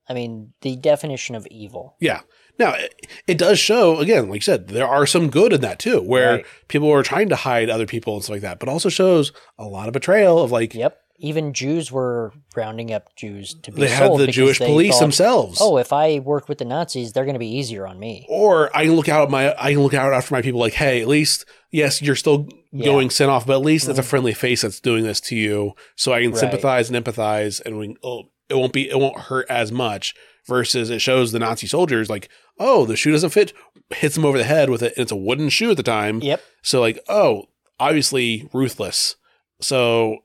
I 0.09 0.15
mean, 0.15 0.53
the 0.61 0.77
definition 0.77 1.35
of 1.35 1.47
evil. 1.49 1.97
yeah 2.01 2.21
now 2.59 2.73
it, 2.75 2.95
it 3.27 3.39
does 3.39 3.59
show 3.59 3.99
again 3.99 4.29
like 4.29 4.37
you 4.37 4.41
said 4.43 4.69
there 4.69 4.87
are 4.87 5.05
some 5.07 5.29
good 5.31 5.53
in 5.53 5.61
that 5.63 5.79
too 5.79 6.01
where 6.01 6.37
Right. 6.37 6.47
people 6.69 6.91
are 6.93 7.03
trying 7.03 7.29
to 7.31 7.37
hide 7.37 7.69
other 7.71 7.87
people 7.87 8.15
and 8.15 8.23
stuff 8.23 8.35
like 8.35 8.43
that 8.43 8.61
but 8.61 8.69
also 8.69 8.89
shows 8.89 9.33
a 9.59 9.65
lot 9.65 9.89
of 9.89 9.93
betrayal 9.93 10.43
of 10.43 10.53
like 10.53 10.75
Yep. 10.75 10.97
Even 11.19 11.53
Jews 11.53 11.91
were 11.91 12.33
rounding 12.55 12.93
up 12.93 13.15
Jews 13.17 13.55
to 13.63 13.73
be 13.73 13.83
they 13.83 13.89
had 13.89 14.07
sold 14.07 14.21
the 14.21 14.27
jewish 14.27 14.59
police 14.59 14.93
thought, 14.95 15.01
themselves 15.01 15.59
Oh, 15.61 15.79
if 15.79 15.93
I 15.93 16.19
work 16.19 16.49
with 16.49 16.59
the 16.59 16.65
Nazis, 16.65 17.13
they're 17.13 17.25
going 17.25 17.35
to 17.35 17.41
be 17.41 17.57
easier 17.57 17.87
on 17.87 17.99
me. 17.99 18.27
or 18.29 18.75
I 18.77 18.85
can 18.85 18.95
look 18.97 19.09
out 19.09 19.31
my 19.31 19.55
I 19.59 19.73
can 19.73 19.83
look 19.83 19.95
out 19.95 20.13
after 20.13 20.35
my 20.35 20.43
people 20.43 20.61
like, 20.61 20.75
hey, 20.75 21.01
at 21.01 21.09
least 21.09 21.45
yes, 21.71 22.01
you're 22.03 22.17
still 22.17 22.49
Yeah. 22.73 22.85
going 22.85 23.11
sent 23.11 23.31
off, 23.31 23.47
but 23.47 23.55
at 23.55 23.63
least 23.65 23.89
it's 23.89 23.99
a 23.99 24.03
mm-hmm. 24.03 24.09
friendly 24.09 24.35
face 24.35 24.63
that's 24.63 24.81
doing 24.81 25.05
this 25.05 25.21
to 25.23 25.37
you, 25.37 25.73
so 25.97 26.13
I 26.13 26.21
can 26.23 26.33
Right. 26.33 26.41
sympathize 26.41 26.91
and 26.91 27.05
empathize, 27.05 27.61
and 27.65 27.79
we 27.79 27.97
oh, 28.03 28.25
it 28.49 28.55
won't 28.55 28.73
be 28.73 28.89
it 28.89 28.99
won't 28.99 29.19
hurt 29.19 29.47
as 29.49 29.73
much. 29.73 30.15
Versus 30.49 30.91
it 30.91 31.01
shows 31.01 31.33
the 31.33 31.41
Nazi 31.41 31.67
soldiers 31.67 32.09
like, 32.09 32.29
oh, 32.61 32.87
the 32.87 32.95
shoe 32.95 33.11
doesn't 33.11 33.31
fit, 33.31 33.53
hits 33.91 34.15
them 34.15 34.25
over 34.25 34.39
the 34.39 34.45
head 34.45 34.71
with 34.71 34.81
it, 34.81 34.93
and 34.97 35.03
it's 35.03 35.11
a 35.11 35.17
wooden 35.17 35.49
shoe 35.49 35.73
at 35.73 35.77
the 35.77 35.83
time. 35.83 36.21
Yep. 36.21 36.41
So 36.63 36.81
like, 36.81 37.01
oh, 37.09 37.47
obviously 37.81 38.49
ruthless. 38.53 39.17
So 39.61 40.19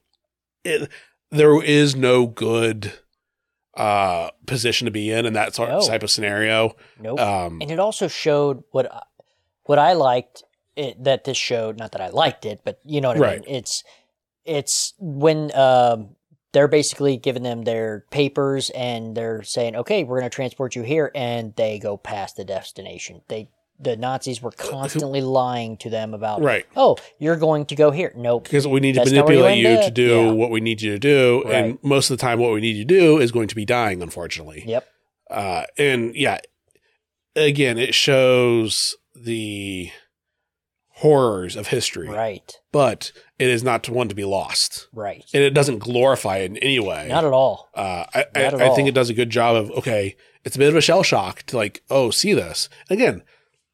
it 0.63 0.89
there 1.31 1.61
is 1.61 1.95
no 1.95 2.27
good 2.27 2.91
uh 3.75 4.29
position 4.45 4.85
to 4.85 4.91
be 4.91 5.11
in 5.11 5.25
in 5.25 5.33
that 5.33 5.55
sort 5.55 5.69
No. 5.69 5.79
type 5.81 6.03
of 6.03 6.11
scenario. 6.11 6.75
Nope. 6.99 7.19
Um 7.19 7.59
and 7.61 7.71
it 7.71 7.79
also 7.79 8.07
showed 8.07 8.63
what 8.71 8.91
I- 8.91 9.03
what 9.65 9.79
I 9.79 9.93
liked 9.93 10.43
it, 10.75 11.03
that 11.03 11.23
this 11.25 11.37
showed. 11.37 11.77
Not 11.77 11.91
that 11.93 12.01
I 12.01 12.09
liked 12.09 12.45
it, 12.45 12.61
but 12.65 12.79
you 12.83 12.99
know 13.01 13.09
what 13.09 13.17
I 13.17 13.21
Right. 13.21 13.45
mean. 13.45 13.55
It's 13.55 13.83
it's 14.43 14.93
when 14.99 15.55
um, 15.55 16.15
they're 16.51 16.67
basically 16.67 17.15
giving 17.17 17.43
them 17.43 17.63
their 17.63 18.05
papers 18.09 18.69
and 18.71 19.15
they're 19.15 19.43
saying, 19.43 19.75
"Okay, 19.75 20.03
we're 20.03 20.19
going 20.19 20.29
to 20.29 20.35
transport 20.35 20.75
you 20.75 20.81
here," 20.81 21.11
and 21.13 21.55
they 21.55 21.77
go 21.77 21.95
past 21.95 22.35
the 22.37 22.43
destination. 22.43 23.21
They 23.27 23.49
the 23.81 23.97
Nazis 23.97 24.41
were 24.41 24.51
constantly 24.51 25.21
lying 25.21 25.75
to 25.77 25.89
them 25.89 26.13
about, 26.13 26.41
right. 26.41 26.65
"Oh, 26.75 26.97
you're 27.19 27.35
going 27.35 27.65
to 27.65 27.75
go 27.75 27.91
here." 27.91 28.13
Nope. 28.15 28.43
because 28.43 28.67
we 28.67 28.79
need 28.79 28.93
to 28.95 29.01
you 29.03 29.05
manipulate 29.11 29.57
you 29.57 29.81
to 29.81 29.91
do 29.91 30.25
Yeah. 30.25 30.31
what 30.31 30.51
we 30.51 30.61
need 30.61 30.81
you 30.81 30.91
to 30.93 30.99
do 30.99 31.43
and 31.49 31.77
most 31.81 32.09
of 32.09 32.17
the 32.17 32.21
time 32.21 32.39
what 32.39 32.51
we 32.53 32.61
need 32.61 32.75
you 32.75 32.85
to 32.85 32.99
do 32.99 33.17
is 33.19 33.31
going 33.31 33.47
to 33.47 33.55
be 33.55 33.65
dying 33.65 34.01
unfortunately 34.01 34.63
Yep. 34.67 34.87
uh, 35.29 35.63
and 35.77 36.15
yeah 36.15 36.39
again 37.35 37.77
it 37.77 37.93
shows 37.95 38.95
the 39.15 39.89
horrors 40.95 41.55
of 41.55 41.67
history 41.67 42.07
Right. 42.07 42.59
but 42.71 43.11
it 43.39 43.49
is 43.49 43.63
not 43.63 43.89
one 43.89 44.07
to 44.09 44.15
be 44.15 44.23
lost 44.25 44.87
Right. 44.93 45.23
and 45.33 45.41
it 45.43 45.51
doesn't 45.53 45.79
glorify 45.79 46.37
it 46.39 46.51
in 46.51 46.57
any 46.57 46.79
way 46.79 47.07
Not 47.07 47.25
at 47.25 47.33
all. 47.33 47.69
uh, 47.73 48.05
I, 48.13 48.25
I, 48.35 48.39
at 48.43 48.53
I 48.61 48.67
all. 48.67 48.75
think 48.75 48.87
it 48.87 48.93
does 48.93 49.09
a 49.09 49.13
good 49.15 49.29
job 49.29 49.55
of 49.55 49.71
okay 49.71 50.15
it's 50.43 50.55
a 50.55 50.59
bit 50.59 50.69
of 50.69 50.75
a 50.75 50.81
shell 50.81 51.01
shock 51.03 51.43
to 51.43 51.57
like 51.57 51.81
oh 51.89 52.11
see 52.11 52.33
this 52.33 52.69
again 52.89 53.23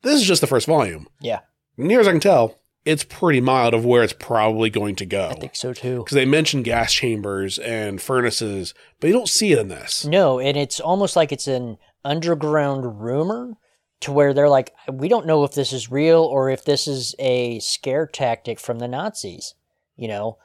this 0.04 0.16
is 0.16 0.28
just 0.28 0.42
the 0.42 0.48
first 0.48 0.68
volume 0.68 1.08
Yeah. 1.22 1.40
near 1.78 2.00
as 2.00 2.08
i 2.08 2.12
can 2.12 2.20
tell 2.20 2.58
it's 2.86 3.04
pretty 3.04 3.42
mild 3.42 3.74
of 3.74 3.84
where 3.86 4.02
it's 4.04 4.14
probably 4.14 4.70
going 4.70 4.96
to 4.96 5.06
go 5.06 5.28
I 5.30 5.34
think 5.40 5.56
so 5.58 5.74
too. 5.74 5.98
because 6.00 6.16
they 6.16 6.24
mention 6.26 6.64
gas 6.64 6.94
chambers 6.94 7.60
and 7.60 8.02
furnaces, 8.02 8.74
but 9.02 9.08
you 9.08 9.14
don't 9.14 9.28
see 9.28 9.52
it 9.52 9.60
in 9.60 9.68
this. 9.68 10.06
No, 10.06 10.40
and 10.40 10.56
it's 10.56 10.80
almost 10.80 11.18
like 11.18 11.34
it's 11.34 11.48
an 11.50 11.80
underground 12.06 13.02
rumor 13.02 13.56
to 14.00 14.14
where 14.14 14.34
they're 14.34 14.48
like, 14.48 14.74
we 14.90 15.10
don't 15.10 15.26
know 15.26 15.44
if 15.44 15.52
this 15.54 15.74
is 15.74 15.92
real 15.92 16.22
or 16.24 16.50
if 16.50 16.64
this 16.64 16.88
is 16.88 17.14
a 17.20 17.60
scare 17.60 18.08
tactic 18.08 18.58
from 18.58 18.80
the 18.80 18.88
Nazis, 18.88 19.54
you 19.98 20.08
know, 20.08 20.38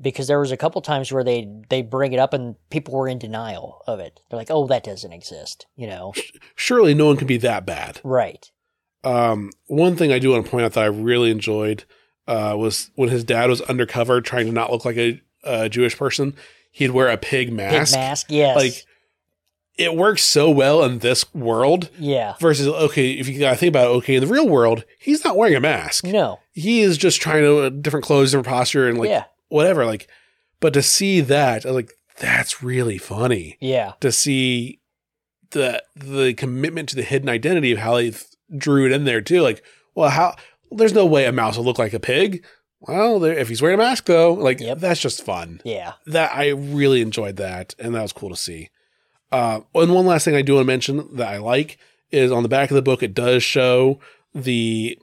because 0.00 0.28
there 0.28 0.38
was 0.38 0.52
a 0.52 0.56
couple 0.56 0.80
times 0.82 1.10
where 1.10 1.24
they 1.24 1.48
they 1.68 1.82
bring 1.82 2.12
it 2.12 2.20
up 2.20 2.32
and 2.32 2.54
people 2.70 2.94
were 2.94 3.08
in 3.08 3.18
denial 3.18 3.82
of 3.88 3.98
it. 3.98 4.20
They're 4.30 4.38
like, 4.38 4.52
oh, 4.52 4.68
that 4.68 4.84
doesn't 4.84 5.12
exist, 5.12 5.66
you 5.74 5.88
know, 5.88 6.12
Surely 6.54 6.94
no 6.94 7.06
one 7.06 7.16
can 7.16 7.26
be 7.26 7.38
that 7.38 7.66
bad. 7.66 8.00
right? 8.04 8.48
Um, 9.04 9.50
one 9.66 9.96
thing 9.96 10.12
I 10.12 10.18
do 10.18 10.30
want 10.30 10.44
to 10.44 10.50
point 10.50 10.64
out 10.64 10.72
that 10.74 10.84
I 10.84 10.86
really 10.86 11.30
enjoyed 11.30 11.84
uh, 12.26 12.54
was 12.56 12.90
when 12.94 13.08
his 13.08 13.24
dad 13.24 13.50
was 13.50 13.60
undercover 13.62 14.20
trying 14.20 14.46
to 14.46 14.52
not 14.52 14.70
look 14.70 14.84
like 14.84 14.96
a, 14.96 15.20
a 15.42 15.68
Jewish 15.68 15.96
person, 15.96 16.34
he'd 16.70 16.90
wear 16.90 17.08
a 17.08 17.16
pig 17.16 17.52
mask. 17.52 17.94
mask, 17.96 18.26
yes, 18.30 18.56
Like 18.56 18.84
it 19.76 19.96
works 19.96 20.22
so 20.22 20.50
well 20.50 20.84
in 20.84 20.98
this 20.98 21.24
world 21.34 21.88
yeah, 21.98 22.34
versus 22.38 22.68
okay, 22.68 23.12
if 23.12 23.26
you 23.28 23.38
gotta 23.40 23.56
think 23.56 23.70
about 23.70 23.86
it, 23.90 23.94
okay, 23.96 24.14
in 24.16 24.20
the 24.20 24.32
real 24.32 24.48
world, 24.48 24.84
he's 24.98 25.24
not 25.24 25.36
wearing 25.36 25.56
a 25.56 25.60
mask. 25.60 26.04
no, 26.04 26.38
He 26.52 26.82
is 26.82 26.98
just 26.98 27.20
trying 27.20 27.42
to 27.42 27.58
uh, 27.62 27.68
different 27.70 28.04
clothes, 28.04 28.30
different 28.30 28.46
posture, 28.46 28.88
and 28.88 28.98
like 28.98 29.08
yeah, 29.08 29.24
whatever. 29.48 29.84
Like, 29.86 30.08
but 30.60 30.74
to 30.74 30.82
see 30.82 31.20
that, 31.22 31.64
like, 31.64 31.92
that's 32.18 32.62
really 32.62 32.98
funny. 32.98 33.56
yeah, 33.60 33.94
to 34.00 34.12
see 34.12 34.78
the 35.50 35.82
the 35.96 36.34
commitment 36.34 36.88
to 36.90 36.96
the 36.96 37.02
hidden 37.02 37.28
identity 37.28 37.72
of 37.72 37.78
how 37.78 37.96
they 37.96 38.12
drew 38.56 38.86
it 38.86 38.92
in 38.92 39.04
there 39.04 39.20
too. 39.20 39.40
Like, 39.42 39.62
well, 39.94 40.10
how 40.10 40.36
there's 40.70 40.94
no 40.94 41.06
way 41.06 41.26
a 41.26 41.32
mouse 41.32 41.56
will 41.56 41.64
look 41.64 41.78
like 41.78 41.92
a 41.92 42.00
pig. 42.00 42.44
Well, 42.80 43.20
there, 43.20 43.38
if 43.38 43.48
he's 43.48 43.62
wearing 43.62 43.78
a 43.78 43.82
mask 43.82 44.06
though, 44.06 44.32
like 44.34 44.60
Yep. 44.60 44.78
that's 44.78 45.00
just 45.00 45.24
fun. 45.24 45.60
yeah, 45.64 45.92
That 46.06 46.34
I 46.34 46.48
really 46.48 47.00
enjoyed 47.00 47.36
that, 47.36 47.74
and 47.78 47.94
that 47.94 48.02
was 48.02 48.12
cool 48.12 48.30
to 48.30 48.36
see. 48.36 48.70
Uh, 49.30 49.60
and 49.74 49.94
one 49.94 50.04
last 50.06 50.24
thing 50.24 50.34
I 50.34 50.42
do 50.42 50.54
want 50.54 50.64
to 50.64 50.66
mention 50.66 51.08
that 51.16 51.28
I 51.28 51.38
like 51.38 51.78
is 52.10 52.30
on 52.32 52.42
the 52.42 52.48
back 52.48 52.70
of 52.70 52.74
the 52.74 52.82
book, 52.82 53.02
it 53.02 53.14
does 53.14 53.42
show 53.42 54.00
the 54.34 54.98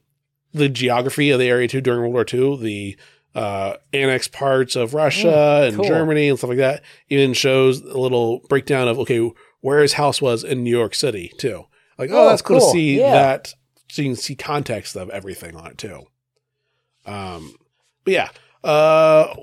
the 0.53 0.67
geography 0.69 1.29
of 1.29 1.39
the 1.39 1.47
area 1.47 1.67
too 1.67 1.79
during 1.81 2.01
World 2.01 2.13
War 2.13 2.25
II, 2.31 2.57
the 2.61 2.97
uh, 3.35 3.75
annexed 3.93 4.31
parts 4.31 4.75
of 4.75 4.93
Russia 4.95 5.61
and 5.65 5.75
cool. 5.75 5.85
Germany 5.85 6.27
and 6.29 6.37
stuff 6.37 6.49
like 6.49 6.57
that. 6.57 6.81
Even 7.09 7.33
shows 7.33 7.81
a 7.81 7.97
little 7.97 8.39
breakdown 8.49 8.87
of 8.87 8.99
okay, 8.99 9.31
where 9.61 9.81
his 9.81 9.93
house 9.93 10.21
was 10.21 10.43
in 10.43 10.63
New 10.63 10.75
York 10.75 10.95
City 10.95 11.31
too. 11.37 11.65
Like, 11.99 12.09
oh, 12.11 12.25
Oh, 12.25 12.29
that's 12.29 12.41
cool, 12.41 12.59
cool. 12.59 12.67
to 12.67 12.71
see 12.73 12.99
Yeah. 12.99 13.11
that. 13.13 13.53
So 13.89 14.01
you 14.01 14.09
can 14.09 14.15
see 14.15 14.35
context 14.35 14.95
of 14.95 15.09
everything 15.11 15.55
on 15.55 15.67
it 15.67 15.77
too. 15.77 16.03
Um, 17.05 17.55
but 18.05 18.13
yeah. 18.13 18.29
Uh, 18.63 19.33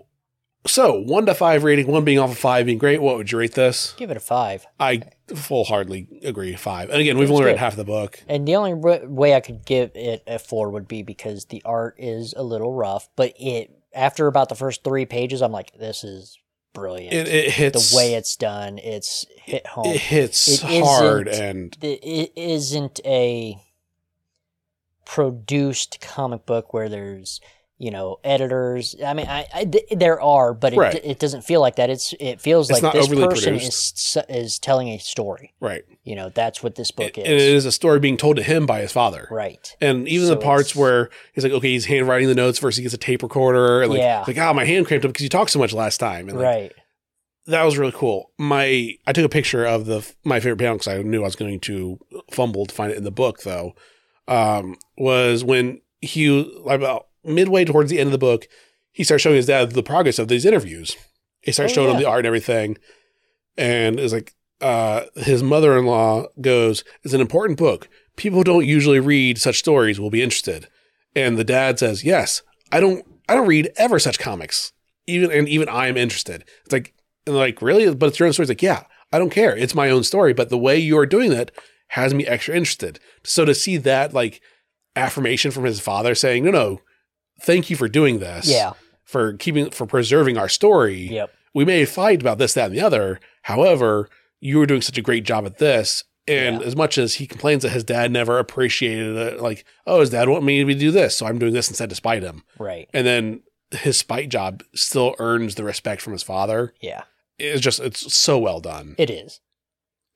so 0.67 1.01
one 1.01 1.27
to 1.27 1.35
five 1.35 1.63
rating, 1.65 1.87
one 1.87 2.05
being 2.05 2.19
off 2.19 2.31
of 2.33 2.39
five 2.39 2.67
being 2.67 2.79
great. 2.79 3.01
What 3.01 3.17
would 3.17 3.31
you 3.31 3.39
rate 3.39 3.55
this? 3.55 3.95
give 3.97 4.11
it 4.11 4.17
a 4.17 4.21
five. 4.21 4.67
I 4.81 5.03
full 5.35 5.65
hardly 5.65 6.09
agree. 6.23 6.55
Five. 6.57 6.91
And 6.91 7.01
again, 7.01 7.19
we've 7.19 7.31
only 7.31 7.45
read 7.45 7.53
good. 7.53 7.59
half 7.59 7.77
the 7.77 7.85
book. 7.85 8.23
And 8.29 8.47
the 8.49 8.57
only 8.57 8.73
w- 8.73 9.09
way 9.09 9.35
I 9.35 9.41
could 9.41 9.65
give 9.65 9.93
it 9.95 10.23
a 10.27 10.39
four 10.39 10.71
would 10.71 10.89
be 10.89 11.03
because 11.03 11.47
the 11.47 11.63
art 11.65 11.95
is 11.99 12.35
a 12.37 12.43
little 12.43 12.73
rough, 12.73 13.09
but 13.17 13.33
it 13.39 13.71
after 13.95 14.27
about 14.27 14.49
the 14.49 14.55
first 14.55 14.85
three 14.85 15.07
pages, 15.07 15.41
I'm 15.41 15.53
like, 15.53 15.73
this 15.79 16.05
is 16.05 16.39
brilliant. 16.77 17.13
It, 17.13 17.29
it 17.29 17.51
hits 17.53 17.91
the 17.91 17.97
way 17.97 18.15
it's 18.15 18.37
done, 18.37 18.79
it's 18.79 19.27
hit 19.37 19.67
home. 19.67 19.87
it 19.87 20.01
hits 20.01 20.63
It 20.63 20.85
hard 20.85 21.29
and 21.29 21.77
it 21.83 22.01
it 22.03 22.33
isn't 22.37 23.01
a 23.05 23.59
produced 25.05 26.01
comic 26.01 26.45
book 26.47 26.75
where 26.75 26.89
there's 26.89 27.41
you 27.79 27.91
know 27.91 28.17
editors 28.25 28.97
i 29.05 29.13
mean 29.13 29.27
i, 29.27 29.47
I 29.55 29.65
th- 29.65 29.85
there 29.91 30.19
are 30.21 30.55
but 30.55 30.73
it, 30.73 30.79
Right. 30.79 31.01
it 31.05 31.19
doesn't 31.19 31.43
feel 31.43 31.61
like 31.61 31.77
that 31.77 31.91
it's 31.91 32.15
it 32.19 32.41
feels 32.41 32.71
It's 32.71 32.83
like 32.83 32.93
this 32.95 33.09
person 33.09 33.55
produced. 33.55 34.17
is 34.17 34.25
is 34.31 34.59
telling 34.59 34.89
a 34.89 34.99
story 34.99 35.53
right. 35.61 35.85
you 36.03 36.15
know 36.15 36.31
that's 36.31 36.63
what 36.63 36.75
this 36.77 36.91
book 36.91 37.19
is. 37.19 37.25
And 37.25 37.35
it 37.35 37.41
is 37.43 37.67
a 37.67 37.73
story 37.73 38.01
being 38.01 38.17
told 38.17 38.37
to 38.37 38.43
him 38.43 38.65
by 38.65 38.81
his 38.81 38.93
father. 38.93 39.29
right 39.31 39.77
And 39.81 40.09
even 40.09 40.27
So 40.27 40.35
the 40.35 40.41
parts 40.41 40.75
where 40.75 41.11
he's 41.35 41.45
like, 41.45 41.53
okay, 41.53 41.69
he's 41.73 41.85
handwriting 41.85 42.29
the 42.29 42.35
notes 42.35 42.59
versus 42.59 42.79
he 42.79 42.83
gets 42.83 42.95
a 42.95 42.99
tape 42.99 43.23
recorder. 43.23 43.83
And 43.83 43.91
like, 43.91 43.99
Yeah. 44.01 44.25
like, 44.27 44.39
oh, 44.39 44.55
my 44.55 44.65
hand 44.65 44.87
cramped 44.87 45.05
up 45.05 45.11
because 45.13 45.23
you 45.25 45.29
talked 45.29 45.51
so 45.51 45.59
much 45.59 45.73
last 45.75 45.99
time. 45.99 46.29
And 46.31 46.39
like, 46.39 46.45
right 46.47 46.73
that 47.49 47.63
was 47.63 47.79
really 47.79 47.93
cool. 47.93 48.33
My 48.39 48.95
I 49.07 49.13
took 49.13 49.25
a 49.25 49.29
picture 49.29 49.65
of 49.67 49.85
the 49.87 50.11
my 50.25 50.41
favorite 50.41 50.59
panel 50.59 50.77
because 50.77 50.89
I 50.89 51.03
knew 51.03 51.21
I 51.21 51.25
was 51.27 51.37
going 51.37 51.61
to 51.61 51.99
fumble 52.33 52.65
to 52.67 52.75
find 52.75 52.91
it 52.91 52.97
in 52.99 53.05
the 53.05 53.11
book 53.13 53.43
though. 53.43 53.75
Um, 54.27 54.77
was 54.97 55.45
when 55.45 55.81
he 56.01 56.61
about 56.69 57.06
midway 57.27 57.65
towards 57.65 57.91
the 57.91 57.99
end 57.99 58.09
of 58.09 58.13
the 58.13 58.19
book, 58.19 58.47
he 58.93 59.05
starts 59.05 59.23
showing 59.23 59.37
his 59.37 59.47
dad 59.47 59.73
the 59.73 59.83
progress 59.83 60.19
of 60.19 60.29
these 60.29 60.45
interviews. 60.47 60.97
He 61.43 61.53
starts 61.53 61.73
Oh, 61.73 61.75
showing 61.75 61.91
him 61.91 62.01
the 62.01 62.09
art 62.09 62.21
and 62.21 62.27
everything, 62.27 62.79
and 63.57 64.01
it's 64.01 64.13
like, 64.13 64.35
uh, 64.61 65.05
his 65.17 65.43
mother 65.43 65.77
in 65.77 65.87
law 65.87 66.27
goes, 66.41 66.83
"It's 67.03 67.15
an 67.15 67.21
important 67.21 67.59
book. 67.59 67.89
People 68.17 68.43
don't 68.43 68.65
usually 68.65 69.01
read 69.01 69.39
such 69.39 69.59
stories 69.59 70.01
will 70.01 70.11
be 70.11 70.23
interested." 70.23 70.69
And 71.15 71.37
the 71.37 71.45
dad 71.45 71.79
says, 71.79 72.05
"Yes, 72.05 72.43
I 72.73 72.81
don't. 72.81 73.05
I 73.29 73.35
don't 73.35 73.47
read 73.47 73.71
ever 73.77 73.99
such 73.99 74.19
comics. 74.19 74.73
Even 75.07 75.31
and 75.31 75.49
even 75.49 75.69
I'm 75.69 75.97
interested." 75.97 76.45
It's 76.65 76.73
like, 76.73 76.95
and 77.27 77.37
like 77.37 77.61
really, 77.63 77.95
but 77.95 78.09
it's 78.09 78.19
your 78.19 78.27
own 78.27 78.33
story. 78.33 78.45
It's 78.45 78.51
like, 78.51 78.63
yeah, 78.63 78.85
I 79.13 79.19
don't 79.19 79.31
care. 79.31 79.57
It's 79.57 79.75
my 79.75 79.91
own 79.91 80.05
story. 80.05 80.33
But 80.33 80.49
the 80.49 80.59
way 80.59 80.79
you're 80.79 81.07
doing 81.07 81.31
that 81.31 81.51
has 81.89 82.15
me 82.15 82.27
extra 82.27 82.57
interested. 82.57 82.99
So 83.25 83.45
to 83.45 83.55
see 83.55 83.77
that 83.77 84.13
like 84.15 84.41
affirmation 84.97 85.51
from 85.51 85.65
his 85.65 85.81
father 85.81 86.15
saying, 86.15 86.45
"No, 86.45 86.51
no, 86.51 86.81
thank 87.41 87.71
you 87.71 87.77
for 87.77 87.89
doing 87.89 88.19
this. 88.19 88.49
yeah 88.49 88.73
for 89.05 89.35
keeping 89.35 89.71
for 89.71 89.87
preserving 89.87 90.37
our 90.37 90.49
story. 90.49 91.09
yep 91.09 91.31
We 91.55 91.65
may 91.65 91.85
fight 91.85 92.21
about 92.21 92.39
this, 92.39 92.55
that, 92.55 92.67
and 92.71 92.75
the 92.75 92.81
other. 92.85 93.21
However, 93.43 94.09
you 94.41 94.59
were 94.59 94.67
doing 94.67 94.83
such 94.83 94.99
a 94.99 95.03
great 95.03 95.25
job 95.25 95.47
at 95.47 95.59
this." 95.59 96.03
And 96.29 96.61
Yeah. 96.61 96.67
as 96.67 96.75
much 96.75 96.99
as 96.99 97.15
he 97.15 97.27
complains 97.29 97.63
that 97.63 97.71
his 97.71 97.85
dad 97.85 98.11
never 98.11 98.39
appreciated 98.41 99.17
it, 99.17 99.41
like, 99.41 99.65
oh, 99.87 100.01
his 100.01 100.11
dad 100.11 100.29
wanted 100.29 100.45
me 100.45 100.65
to 100.65 100.75
do 100.75 100.91
this, 100.91 101.17
so 101.17 101.25
I'm 101.27 101.39
doing 101.39 101.53
this 101.53 101.69
instead 101.69 101.89
to 101.91 101.95
spite 101.95 102.25
him. 102.25 102.43
right 102.59 102.89
And 102.93 103.07
then 103.07 103.43
his 103.71 103.97
spite 103.97 104.29
job 104.29 104.65
still 104.75 105.15
earns 105.21 105.55
the 105.55 105.63
respect 105.63 106.03
from 106.03 106.13
his 106.15 106.25
father. 106.25 106.75
yeah 106.81 107.03
It's 107.39 107.61
just, 107.61 107.79
it's 107.79 108.13
so 108.13 108.39
well 108.39 108.59
done. 108.61 108.97
it 108.99 109.09
is 109.09 109.41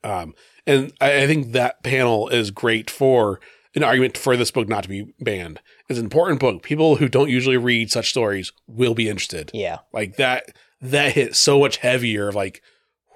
Um, 0.03 0.35
and 0.67 0.93
I, 1.01 1.23
I 1.23 1.27
think 1.29 1.53
that 1.53 1.85
panel 1.85 2.29
is 2.29 2.51
great 2.51 2.91
for 2.91 3.39
an 3.75 3.85
argument 3.85 4.17
for 4.19 4.37
this 4.37 4.51
book 4.51 4.69
not 4.69 4.83
to 4.83 4.89
be 4.89 5.15
banned. 5.21 5.61
It's 5.89 5.99
an 5.99 6.05
important 6.07 6.41
book. 6.41 6.63
People 6.63 6.97
who 6.97 7.09
don't 7.09 7.31
usually 7.31 7.57
read 7.57 7.91
such 7.91 8.11
stories 8.11 8.53
will 8.67 8.95
be 8.95 9.09
interested. 9.09 9.51
yeah 9.55 9.79
Like 9.93 10.17
that, 10.17 10.45
that 10.81 11.13
hit 11.13 11.37
so 11.37 11.61
much 11.61 11.77
heavier. 11.79 12.33
Like, 12.33 12.63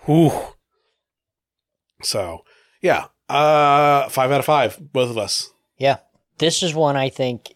whew. 0.04 0.32
So, 2.02 2.44
yeah, 2.82 3.06
uh, 3.28 4.08
five 4.08 4.30
out 4.30 4.40
of 4.40 4.44
five, 4.44 4.78
both 4.92 5.10
of 5.10 5.18
us. 5.18 5.50
yeah 5.78 5.98
this 6.38 6.62
is 6.64 6.74
one 6.74 6.96
i 6.96 7.08
think 7.08 7.54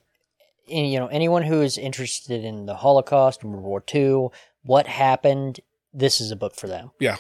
you 0.67 0.99
know 1.01 1.09
anyone 1.09 1.43
who 1.43 1.61
is 1.63 1.77
interested 1.77 2.45
in 2.45 2.67
the 2.67 2.75
holocaust 2.77 3.43
and 3.43 3.53
world 3.53 3.65
war 3.65 3.83
ii 3.95 4.29
what 4.63 4.87
happened 4.87 5.59
this 5.93 6.21
is 6.21 6.31
a 6.31 6.37
book 6.37 6.55
for 6.55 6.69
them 6.69 6.91
Yeah. 7.01 7.17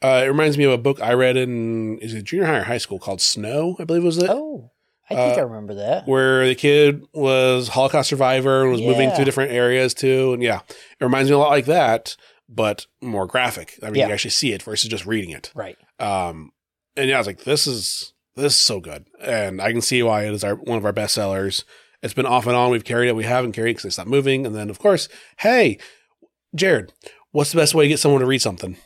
Uh, 0.00 0.22
it 0.24 0.28
reminds 0.28 0.56
me 0.56 0.62
of 0.62 0.70
a 0.70 0.78
book 0.78 1.00
I 1.02 1.12
read 1.14 1.36
in 1.36 1.98
is 1.98 2.14
it 2.14 2.22
junior 2.22 2.46
high 2.46 2.58
or 2.58 2.62
high 2.64 2.78
school 2.78 3.00
called 3.00 3.20
Snow, 3.20 3.74
I 3.80 3.84
believe 3.84 4.02
it 4.04 4.06
was 4.06 4.18
it, 4.18 4.30
oh 4.30 4.70
i 5.10 5.14
think 5.14 5.36
Uh, 5.36 5.40
i 5.40 5.44
remember 5.44 5.74
that 5.74 6.06
where 6.06 6.46
the 6.46 6.54
kid 6.54 7.04
was 7.12 7.68
Holocaust 7.68 8.08
survivor 8.10 8.62
and 8.62 8.72
was 8.72 8.80
moving 8.82 9.08
Yeah. 9.08 9.14
through 9.16 9.24
different 9.24 9.52
areas 9.52 9.94
too. 9.94 10.32
And 10.34 10.42
yeah, 10.42 10.60
it 10.68 11.04
reminds 11.04 11.30
me 11.30 11.34
a 11.34 11.38
lot 11.38 11.50
like 11.50 11.66
that, 11.66 12.16
but 12.48 12.86
more 13.00 13.26
graphic. 13.26 13.78
I 13.82 13.86
mean, 13.86 13.96
Yeah. 13.96 14.06
you 14.08 14.12
actually 14.12 14.30
see 14.32 14.52
it 14.52 14.62
versus 14.62 14.88
just 14.90 15.06
reading 15.06 15.30
it. 15.30 15.50
right 15.54 15.76
Um, 15.98 16.52
and 16.96 17.08
yeah, 17.08 17.16
I 17.16 17.18
was 17.18 17.26
like, 17.26 17.44
this 17.44 17.66
is 17.66 18.12
this 18.36 18.54
is 18.54 18.60
so 18.60 18.78
good, 18.80 19.06
and 19.20 19.60
I 19.60 19.72
can 19.72 19.80
see 19.80 20.02
why 20.02 20.24
it 20.26 20.32
is 20.32 20.44
our 20.44 20.54
one 20.54 20.78
of 20.78 20.84
our 20.84 20.92
best 20.92 21.14
sellers. 21.14 21.64
It's 22.02 22.14
been 22.14 22.26
off 22.26 22.46
and 22.46 22.54
on. 22.54 22.70
We've 22.70 22.84
carried 22.84 23.08
it, 23.08 23.16
we 23.16 23.24
haven't 23.24 23.52
carried 23.52 23.70
it 23.70 23.74
because 23.74 23.82
they 23.84 23.90
stopped 23.90 24.08
moving, 24.10 24.46
and 24.46 24.54
then 24.54 24.70
of 24.70 24.78
course, 24.78 25.08
hey, 25.38 25.78
Jared, 26.54 26.92
what's 27.32 27.50
the 27.50 27.56
best 27.58 27.74
way 27.74 27.84
to 27.84 27.88
get 27.88 27.98
someone 27.98 28.20
to 28.20 28.26
read 28.26 28.42
something? 28.42 28.76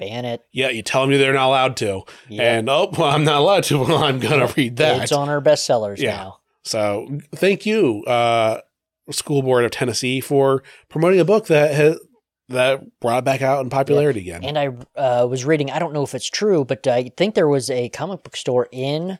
Ban 0.00 0.24
it 0.24 0.42
Yeah, 0.52 0.70
you 0.70 0.82
tell 0.82 1.06
them 1.06 1.16
they're 1.16 1.32
not 1.32 1.46
allowed 1.46 1.76
to, 1.78 2.02
yeah. 2.28 2.42
and 2.56 2.68
oh, 2.68 2.90
well, 2.98 3.10
I'm 3.10 3.22
not 3.24 3.36
allowed 3.36 3.64
to. 3.64 3.78
Well, 3.84 4.02
I'm 4.02 4.18
gonna 4.18 4.52
read 4.56 4.76
that. 4.78 5.02
It's 5.02 5.12
on 5.12 5.28
our 5.28 5.40
bestsellers 5.40 5.98
Yeah. 5.98 6.16
now. 6.16 6.38
So 6.64 7.20
thank 7.34 7.64
you, 7.66 8.02
uh, 8.04 8.60
School 9.12 9.42
Board 9.42 9.64
of 9.64 9.70
Tennessee, 9.70 10.20
for 10.20 10.62
promoting 10.88 11.20
a 11.20 11.24
book 11.24 11.46
that 11.46 11.74
has 11.74 11.98
that 12.48 12.98
brought 13.00 13.18
it 13.18 13.24
back 13.24 13.42
out 13.42 13.62
in 13.62 13.70
popularity 13.70 14.20
again. 14.20 14.42
And 14.44 14.58
I 14.58 14.68
uh, 14.96 15.26
was 15.30 15.44
reading, 15.44 15.70
I 15.70 15.78
don't 15.78 15.92
know 15.92 16.02
if 16.02 16.14
it's 16.16 16.28
true, 16.28 16.64
but 16.64 16.84
I 16.86 17.10
think 17.16 17.36
there 17.36 17.46
was 17.48 17.70
a 17.70 17.88
comic 17.90 18.24
book 18.24 18.34
store 18.36 18.68
in 18.72 19.18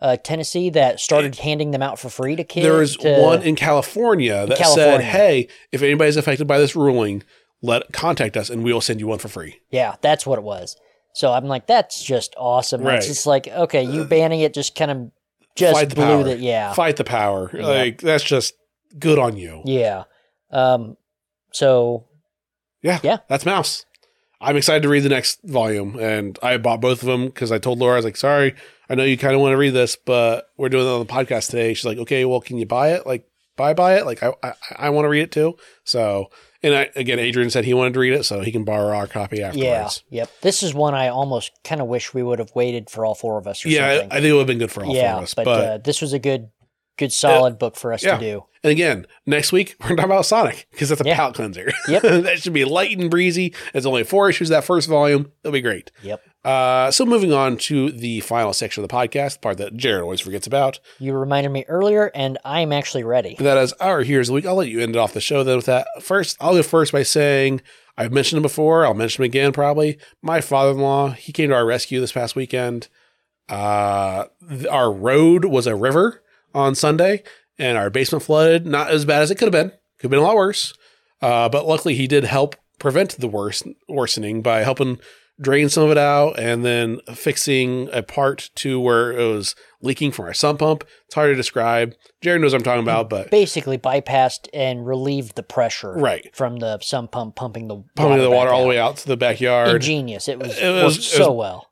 uh, 0.00 0.16
Tennessee 0.16 0.70
that 0.70 1.00
started 1.00 1.34
handing 1.36 1.72
them 1.72 1.82
out 1.82 1.98
for 1.98 2.08
free 2.08 2.36
to 2.36 2.44
kids. 2.44 2.64
there 2.64 2.74
was 2.78 2.96
to- 2.98 3.20
one 3.20 3.42
in 3.42 3.56
California 3.56 4.46
that 4.46 4.56
said, 4.58 4.64
California. 4.64 5.06
"Hey, 5.06 5.48
if 5.72 5.82
anybody's 5.82 6.16
affected 6.16 6.46
by 6.46 6.58
this 6.58 6.76
ruling, 6.76 7.24
let 7.62 7.92
contact 7.92 8.36
us, 8.36 8.50
and 8.50 8.62
we 8.62 8.72
will 8.72 8.80
send 8.80 9.00
you 9.00 9.06
one 9.06 9.18
for 9.18 9.28
free." 9.28 9.60
Yeah, 9.70 9.96
that's 10.00 10.26
what 10.26 10.38
it 10.38 10.44
was. 10.44 10.76
So 11.14 11.32
I'm 11.32 11.46
like, 11.46 11.66
that's 11.66 12.02
just 12.02 12.34
awesome. 12.38 12.82
Right. 12.82 12.98
It's 12.98 13.08
just 13.08 13.26
like, 13.26 13.48
okay, 13.48 13.82
you 13.82 14.04
banning 14.04 14.40
it 14.40 14.54
just 14.54 14.76
kind 14.76 14.90
of 14.90 15.10
just 15.56 15.74
Fight 15.74 15.88
the 15.88 15.94
blew 15.96 16.04
power. 16.04 16.22
the 16.22 16.36
yeah. 16.38 16.72
Fight 16.74 16.96
the 16.96 17.04
power. 17.04 17.50
Yeah. 17.52 17.66
Like 17.66 18.00
that's 18.00 18.22
just 18.22 18.54
good 18.98 19.18
on 19.18 19.36
you. 19.36 19.62
Yeah. 19.64 20.04
Um 20.52 20.96
so 21.52 22.04
Yeah, 22.82 23.00
Yeah. 23.02 23.18
That's 23.28 23.42
Maus. 23.44 23.84
I'm 24.40 24.56
excited 24.56 24.84
to 24.84 24.88
read 24.88 25.02
the 25.02 25.08
next 25.08 25.40
volume, 25.42 25.98
and 25.98 26.38
I 26.44 26.56
bought 26.58 26.80
both 26.80 27.02
of 27.02 27.08
them 27.08 27.26
because 27.26 27.50
I 27.50 27.58
told 27.58 27.80
Laura 27.80 27.94
I 27.94 27.96
was 27.96 28.04
like, 28.04 28.16
"Sorry, 28.16 28.54
I 28.88 28.94
know 28.94 29.02
you 29.02 29.18
kind 29.18 29.34
of 29.34 29.40
want 29.40 29.52
to 29.54 29.56
read 29.56 29.70
this, 29.74 29.96
but 29.96 30.50
we're 30.56 30.68
doing 30.68 30.86
it 30.86 30.88
on 30.90 31.00
the 31.04 31.12
podcast 31.12 31.50
today." 31.50 31.74
She's 31.74 31.84
like, 31.84 31.98
"Okay, 31.98 32.24
well, 32.24 32.40
can 32.40 32.56
you 32.58 32.64
buy 32.66 32.92
it? 32.92 33.04
Like, 33.04 33.26
buy 33.56 33.74
buy 33.74 33.96
it? 33.96 34.06
Like, 34.06 34.22
I 34.22 34.32
I, 34.44 34.52
I 34.76 34.90
want 34.90 35.06
to 35.06 35.08
read 35.08 35.22
it 35.22 35.32
too." 35.32 35.56
So, 35.82 36.30
and 36.62 36.74
I 36.74 36.90
again, 36.96 37.18
Adrian 37.18 37.50
said 37.50 37.64
he 37.64 37.74
wanted 37.74 37.94
to 37.94 38.00
read 38.00 38.12
it, 38.14 38.24
so 38.24 38.40
he 38.40 38.50
can 38.52 38.64
borrow 38.64 38.96
our 38.96 39.06
copy 39.06 39.42
afterwards. 39.42 40.04
yeah. 40.10 40.22
Yep. 40.22 40.30
This 40.42 40.62
is 40.62 40.74
one 40.74 40.94
I 40.94 41.08
almost 41.08 41.52
kind 41.64 41.80
of 41.80 41.86
wish 41.88 42.12
we 42.14 42.22
would 42.22 42.38
have 42.38 42.52
waited 42.54 42.90
for 42.90 43.04
all 43.06 43.14
four 43.14 43.38
of 43.38 43.46
us 43.46 43.64
or 43.64 43.68
Yeah, 43.68 43.86
I, 43.86 43.92
something. 43.98 44.10
I 44.12 44.14
think 44.16 44.26
it 44.26 44.32
would 44.32 44.38
have 44.40 44.46
been 44.48 44.58
good 44.58 44.70
for 44.72 44.84
all 44.84 44.94
yeah, 44.94 45.12
four 45.12 45.18
of 45.18 45.22
us. 45.24 45.34
but, 45.34 45.44
But, 45.44 45.64
uh, 45.68 45.78
this 45.78 46.00
was 46.00 46.12
a 46.12 46.18
good 46.18 46.48
good 46.96 47.12
solid 47.12 47.58
book 47.60 47.76
for 47.76 47.92
us 47.92 48.02
yeah. 48.02 48.16
to 48.16 48.20
do. 48.20 48.44
and 48.64 48.72
again, 48.72 49.06
next 49.24 49.52
week 49.52 49.76
we're 49.80 49.90
gonna 49.90 49.98
talk 49.98 50.06
about 50.06 50.26
Sonic 50.26 50.66
because 50.72 50.88
that's 50.88 51.00
a 51.00 51.04
Yeah. 51.04 51.14
palate 51.14 51.36
cleanser. 51.36 51.70
Yep. 51.86 52.02
that 52.24 52.40
should 52.40 52.52
be 52.52 52.64
light 52.64 52.98
and 52.98 53.08
breezy. 53.08 53.54
It's 53.72 53.86
only 53.86 54.02
four 54.02 54.28
issues 54.28 54.48
that 54.48 54.64
first 54.64 54.88
volume. 54.88 55.30
It'll 55.44 55.52
be 55.52 55.60
great. 55.60 55.92
Yep. 56.02 56.20
Uh, 56.44 56.90
so 56.90 57.04
moving 57.04 57.32
on 57.32 57.56
to 57.56 57.90
the 57.90 58.20
final 58.20 58.52
section 58.52 58.82
of 58.82 58.88
the 58.88 58.94
podcast, 58.94 59.34
the 59.34 59.38
part 59.40 59.58
that 59.58 59.76
Jared 59.76 60.02
always 60.02 60.20
forgets 60.20 60.46
about. 60.46 60.78
You 60.98 61.12
reminded 61.14 61.50
me 61.50 61.64
earlier 61.68 62.10
and 62.14 62.38
I 62.44 62.60
am 62.60 62.72
actually 62.72 63.04
ready. 63.04 63.36
That 63.38 63.58
is 63.58 63.72
our 63.74 64.02
Here's 64.02 64.28
the 64.28 64.34
Week. 64.34 64.46
I'll 64.46 64.54
let 64.54 64.68
you 64.68 64.80
end 64.80 64.94
it 64.94 64.98
off 64.98 65.12
the 65.12 65.20
show 65.20 65.42
then 65.42 65.56
with 65.56 65.66
that. 65.66 65.86
First, 66.00 66.36
I'll 66.40 66.54
go 66.54 66.62
first 66.62 66.92
by 66.92 67.02
saying 67.02 67.60
I've 67.96 68.12
mentioned 68.12 68.38
him 68.38 68.42
before. 68.42 68.86
I'll 68.86 68.94
mention 68.94 69.22
him 69.22 69.26
again 69.26 69.52
probably. 69.52 69.98
My 70.22 70.40
father 70.40 70.70
in 70.70 70.78
law, 70.78 71.10
he 71.10 71.32
came 71.32 71.50
to 71.50 71.56
our 71.56 71.66
rescue 71.66 72.00
this 72.00 72.12
past 72.12 72.36
weekend. 72.36 72.88
Uh, 73.48 74.26
our 74.70 74.92
road 74.92 75.44
was 75.44 75.66
a 75.66 75.74
river 75.74 76.22
on 76.54 76.74
Sunday 76.74 77.24
and 77.58 77.76
our 77.76 77.90
basement 77.90 78.22
flooded. 78.22 78.64
Not 78.64 78.90
as 78.90 79.04
bad 79.04 79.22
as 79.22 79.30
it 79.30 79.34
could 79.36 79.52
have 79.52 79.64
been. 79.64 79.70
Could 79.98 80.04
have 80.04 80.10
been 80.10 80.20
a 80.20 80.22
lot 80.22 80.36
worse. 80.36 80.74
Uh, 81.20 81.48
but 81.48 81.66
luckily, 81.66 81.94
he 81.94 82.06
did 82.06 82.24
help 82.24 82.54
prevent 82.78 83.18
the 83.18 83.26
worst 83.26 83.66
worsening 83.88 84.40
by 84.40 84.60
helping 84.60 85.00
drain 85.40 85.68
some 85.68 85.84
of 85.84 85.90
it 85.90 85.98
out 85.98 86.38
and 86.38 86.64
then 86.64 87.00
fixing 87.14 87.88
a 87.92 88.02
part 88.02 88.50
to 88.56 88.80
where 88.80 89.12
it 89.12 89.24
was 89.24 89.54
leaking 89.80 90.10
from 90.12 90.24
our 90.26 90.34
sump 90.34 90.58
pump. 90.58 90.84
It's 91.06 91.14
hard 91.14 91.30
to 91.30 91.34
describe. 91.36 91.94
Jared 92.20 92.40
knows 92.40 92.52
what 92.52 92.58
I'm 92.60 92.64
talking 92.64 92.82
about, 92.82 93.08
but 93.08 93.30
Basically 93.30 93.78
bypassed 93.78 94.48
and 94.52 94.86
relieved 94.86 95.36
the 95.36 95.42
pressure 95.42 95.92
right, 95.92 96.34
from 96.34 96.56
the 96.56 96.78
sump 96.80 97.12
pump 97.12 97.36
pumping 97.36 97.68
the 97.68 97.82
pumping 97.94 98.18
the 98.20 98.30
water 98.30 98.50
all 98.50 98.62
the 98.62 98.68
way 98.68 98.78
out 98.78 98.96
to 98.98 99.06
the 99.06 99.16
backyard. 99.16 99.68
Ingenious. 99.76 100.26
It 100.28 100.38
was, 100.38 100.58
It 100.58 100.68
was- 100.70 100.82
worked 100.96 100.98
it 100.98 101.02
so 101.02 101.32
was- 101.32 101.38
well. 101.38 101.64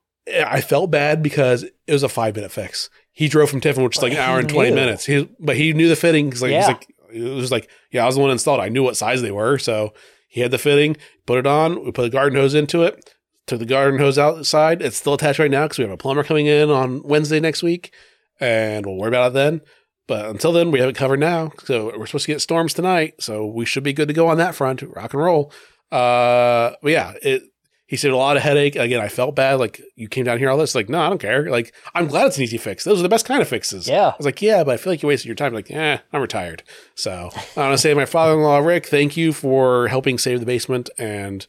I 0.45 0.61
felt 0.61 0.91
bad 0.91 1.23
because 1.23 1.63
it 1.63 1.93
was 1.93 2.03
a 2.03 2.09
five 2.09 2.35
minute 2.35 2.51
fix. 2.51 2.91
He 3.13 3.29
drove 3.29 3.49
from 3.49 3.61
Tiffin, 3.61 3.85
which 3.85 3.97
is 3.97 4.03
like 4.03 4.13
an 4.13 4.19
hour 4.19 4.41
and 4.41 4.49
twenty 4.49 4.71
knew. 4.71 4.75
minutes. 4.77 5.07
He, 5.07 5.29
but 5.39 5.57
he 5.57 5.73
knew 5.73 5.89
the 5.89 5.95
fitting 5.97 6.27
because 6.29 6.43
like, 6.43 6.51
he's 6.51 6.63
Yeah. 6.63 6.67
like 6.67 6.87
it 7.13 7.23
was 7.35 7.53
like 7.53 7.69
yeah, 7.93 8.03
I 8.03 8.07
was 8.07 8.17
the 8.17 8.21
one 8.21 8.31
installed. 8.33 8.61
I 8.61 8.69
knew 8.69 8.83
what 8.83 8.97
size 8.97 9.23
they 9.23 9.31
were, 9.31 9.57
so 9.57 9.95
he 10.29 10.41
had 10.41 10.51
the 10.51 10.59
fitting. 10.59 10.97
Put 11.27 11.39
it 11.39 11.47
on. 11.47 11.85
We 11.85 11.93
put 11.93 12.05
a 12.07 12.11
garden 12.11 12.39
hose 12.39 12.55
into 12.55 12.83
it. 12.83 13.15
Took 13.47 13.61
the 13.61 13.65
garden 13.67 14.01
hose 14.01 14.19
outside. 14.19 14.83
It's 14.83 14.97
still 14.97 15.15
attached 15.15 15.39
right 15.39 15.51
now 15.51 15.65
because 15.65 15.79
we 15.79 15.85
have 15.85 15.93
a 15.93 15.97
plumber 15.97 16.25
coming 16.25 16.47
in 16.47 16.69
on 16.71 17.03
Wednesday 17.05 17.39
next 17.39 17.63
week, 17.63 17.95
and 18.41 18.85
we'll 18.85 18.97
worry 18.97 19.09
about 19.09 19.33
it 19.33 19.35
then. 19.35 19.61
But 20.09 20.27
until 20.27 20.53
then, 20.53 20.71
we 20.71 20.81
have 20.81 20.89
it 20.89 20.97
covered 20.97 21.21
now. 21.21 21.53
So 21.65 21.97
we're 21.97 22.07
supposed 22.07 22.27
to 22.27 22.33
get 22.33 22.41
storms 22.41 22.75
tonight, 22.75 23.15
so 23.21 23.47
we 23.47 23.65
should 23.65 23.83
be 23.85 23.93
good 23.93 24.09
to 24.09 24.15
go 24.15 24.29
on 24.29 24.39
that 24.39 24.55
front. 24.55 24.83
Rock 24.83 25.15
and 25.15 25.23
roll. 25.23 25.53
Uh, 25.93 26.73
but 26.83 26.93
yeah, 26.93 27.15
it. 27.23 27.43
He 27.89 27.97
said 27.97 28.11
a 28.11 28.17
lot 28.17 28.37
of 28.37 28.43
headache. 28.43 28.75
Again, 28.75 29.01
I 29.01 29.07
felt 29.07 29.37
bad. 29.37 29.61
Like 29.61 29.81
you 29.95 30.09
came 30.09 30.25
down 30.25 30.39
here 30.39 30.51
all 30.51 30.59
this. 30.59 30.75
Like 30.75 30.89
no, 30.89 31.01
I 31.01 31.09
don't 31.09 31.21
care. 31.21 31.49
Like 31.49 31.73
I'm 31.95 32.09
glad 32.09 32.27
it's 32.27 32.37
an 32.37 32.43
easy 32.43 32.59
fix. 32.59 32.83
Those 32.83 32.99
are 32.99 33.05
the 33.05 33.09
best 33.09 33.27
kind 33.27 33.41
of 33.41 33.47
fixes. 33.47 33.87
Yeah. 33.87 34.09
I 34.09 34.15
was 34.19 34.27
like, 34.27 34.43
yeah, 34.43 34.65
but 34.65 34.73
I 34.73 34.77
feel 34.77 34.93
like 34.93 35.03
you 35.03 35.09
wasted 35.09 35.27
your 35.27 35.37
time. 35.37 35.55
Like, 35.55 35.71
eh, 35.71 35.99
I'm 36.13 36.21
retired. 36.21 36.65
So 36.97 37.31
I 37.57 37.61
want 37.61 37.75
to 37.75 37.79
say, 37.79 37.95
my 37.95 38.05
father-in-law 38.05 38.59
Rick, 38.59 38.87
thank 38.87 39.17
you 39.17 39.33
for 39.33 39.87
helping 39.87 40.19
save 40.19 40.41
the 40.41 40.47
basement. 40.47 40.91
And 40.99 41.47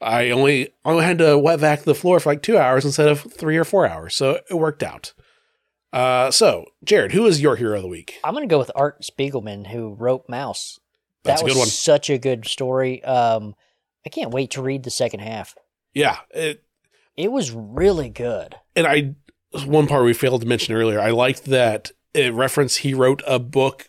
I 0.00 0.30
only 0.30 0.74
only 0.84 1.04
had 1.04 1.18
to 1.18 1.38
wet 1.38 1.60
vac 1.60 1.82
the 1.82 1.94
floor 1.94 2.20
for 2.20 2.30
like 2.30 2.42
two 2.42 2.58
hours 2.58 2.84
instead 2.84 3.08
of 3.08 3.20
three 3.20 3.56
or 3.56 3.64
four 3.64 3.86
hours. 3.86 4.14
So 4.14 4.40
it 4.50 4.54
worked 4.54 4.82
out. 4.82 5.12
Uh, 5.92 6.30
so 6.30 6.66
Jared, 6.84 7.12
who 7.12 7.26
is 7.26 7.40
your 7.40 7.56
hero 7.56 7.76
of 7.76 7.82
the 7.82 7.88
week? 7.88 8.18
I'm 8.24 8.34
gonna 8.34 8.46
go 8.46 8.58
with 8.58 8.70
Art 8.74 9.02
Spiegelman, 9.02 9.68
who 9.68 9.94
wrote 9.94 10.26
Maus. 10.28 10.78
That's 11.22 11.40
that 11.40 11.46
a 11.48 11.52
good 11.52 11.58
one. 11.58 11.68
such 11.68 12.10
a 12.10 12.18
good 12.18 12.46
story. 12.46 13.02
Um, 13.04 13.54
I 14.04 14.10
can't 14.10 14.32
wait 14.32 14.50
to 14.52 14.62
read 14.62 14.82
the 14.82 14.90
second 14.90 15.20
half. 15.20 15.54
Yeah, 15.94 16.18
it, 16.30 16.62
It 17.16 17.30
was 17.32 17.50
really 17.52 18.10
good. 18.10 18.56
and 18.76 18.86
I 18.86 19.14
one 19.64 19.86
part 19.86 20.04
we 20.04 20.12
failed 20.12 20.40
to 20.42 20.48
mention 20.48 20.74
earlier. 20.74 21.00
I 21.00 21.10
liked 21.10 21.44
that 21.44 21.92
it 22.12 22.34
referenced 22.34 22.78
he 22.78 22.92
wrote 22.92 23.22
a 23.26 23.38
book 23.38 23.88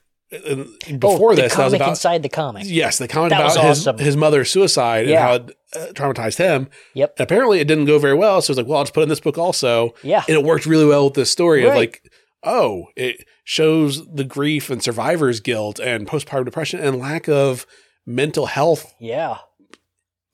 before 1.00 1.32
oh, 1.32 1.36
the 1.36 1.44
this. 1.44 1.52
That 1.54 1.56
comic 1.58 1.72
was 1.72 1.74
about 1.76 1.90
inside 1.90 2.24
the 2.24 2.30
comic. 2.30 2.64
yes, 2.68 2.98
the 2.98 3.08
comic 3.08 3.32
That 3.32 3.42
about 3.42 3.66
his 3.68 3.88
awesome. 3.88 3.98
his 4.00 4.16
mother's 4.18 4.50
suicide 4.52 5.08
Yeah. 5.08 5.34
and 5.36 5.50
how 5.50 5.80
it 5.82 5.90
uh, 5.90 5.94
traumatized 5.94 6.38
him. 6.38 6.70
Yep. 6.94 7.16
And 7.18 7.24
apparently, 7.24 7.60
it 7.60 7.68
didn't 7.68 7.86
go 7.86 8.00
very 8.00 8.14
well. 8.14 8.42
So 8.42 8.50
I 8.50 8.54
was 8.54 8.58
like, 8.58 8.68
well, 8.68 8.78
I'll 8.80 8.84
just 8.84 8.94
put 8.94 9.04
in 9.04 9.10
this 9.10 9.20
book 9.20 9.38
also, 9.38 9.94
Yeah. 10.04 10.24
and 10.28 10.38
it 10.38 10.44
worked 10.44 10.66
really 10.66 10.86
well 10.86 11.06
with 11.06 11.14
this 11.16 11.32
story 11.32 11.66
of 11.66 11.74
like, 11.76 12.02
oh, 12.44 12.88
it 12.96 13.26
shows 13.44 14.06
the 14.12 14.24
grief 14.24 14.70
and 14.70 14.82
survivor's 14.82 15.40
guilt 15.40 15.80
and 15.80 16.08
postpartum 16.08 16.46
depression 16.46 16.80
and 16.80 16.98
lack 17.00 17.28
of 17.30 17.66
mental 18.06 18.46
health 18.48 18.94
Yeah. 19.00 19.38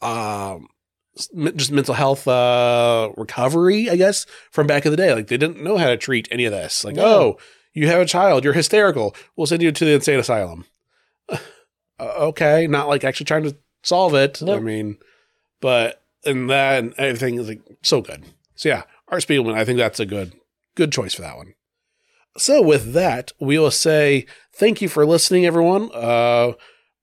um 0.01 0.67
just 1.55 1.71
mental 1.71 1.93
health 1.93 2.27
uh 2.27 3.11
recovery 3.17 3.89
i 3.89 3.95
guess 3.97 4.25
from 4.49 4.65
back 4.65 4.85
in 4.85 4.91
the 4.91 4.97
day 4.97 5.13
like 5.13 5.27
they 5.27 5.37
didn't 5.37 5.61
know 5.61 5.77
how 5.77 5.87
to 5.87 5.97
treat 5.97 6.27
any 6.31 6.45
of 6.45 6.51
this 6.53 6.83
like 6.85 6.97
oh 6.97 7.37
you 7.73 7.87
have 7.87 8.01
a 8.01 8.05
child. 8.05 8.43
You're 8.43 8.53
hysterical. 8.53 9.15
We'll 9.35 9.47
send 9.47 9.61
you 9.61 9.71
to 9.71 9.85
the 9.85 9.93
insane 9.93 10.19
asylum. 10.19 10.65
Uh, 11.99 12.29
okay. 12.29 12.65
Not 12.65 12.87
like 12.87 13.03
actually 13.03 13.25
trying 13.27 13.43
to 13.43 13.55
solve 13.83 14.15
it 14.15 14.41
i 14.41 14.59
mean 14.59 14.97
but 15.59 16.01
and 16.25 16.49
then 16.49 16.95
everything 16.97 17.35
is 17.35 17.47
like 17.47 17.61
so 17.83 18.01
good. 18.01 18.23
So 18.55 18.69
yeah. 18.69 18.83
Art 19.07 19.21
Spiegelman 19.21 19.53
i 19.53 19.63
think 19.63 19.77
that's 19.77 19.99
a 19.99 20.05
good 20.07 20.33
good 20.73 20.91
choice 20.91 21.13
for 21.13 21.21
that 21.21 21.37
one. 21.37 21.53
So 22.37 22.59
with 22.59 22.93
that 22.93 23.33
we 23.39 23.59
will 23.59 23.69
say 23.69 24.25
thank 24.51 24.81
you 24.81 24.89
for 24.89 25.05
listening 25.05 25.45
everyone. 25.45 25.91
Uh 25.93 26.53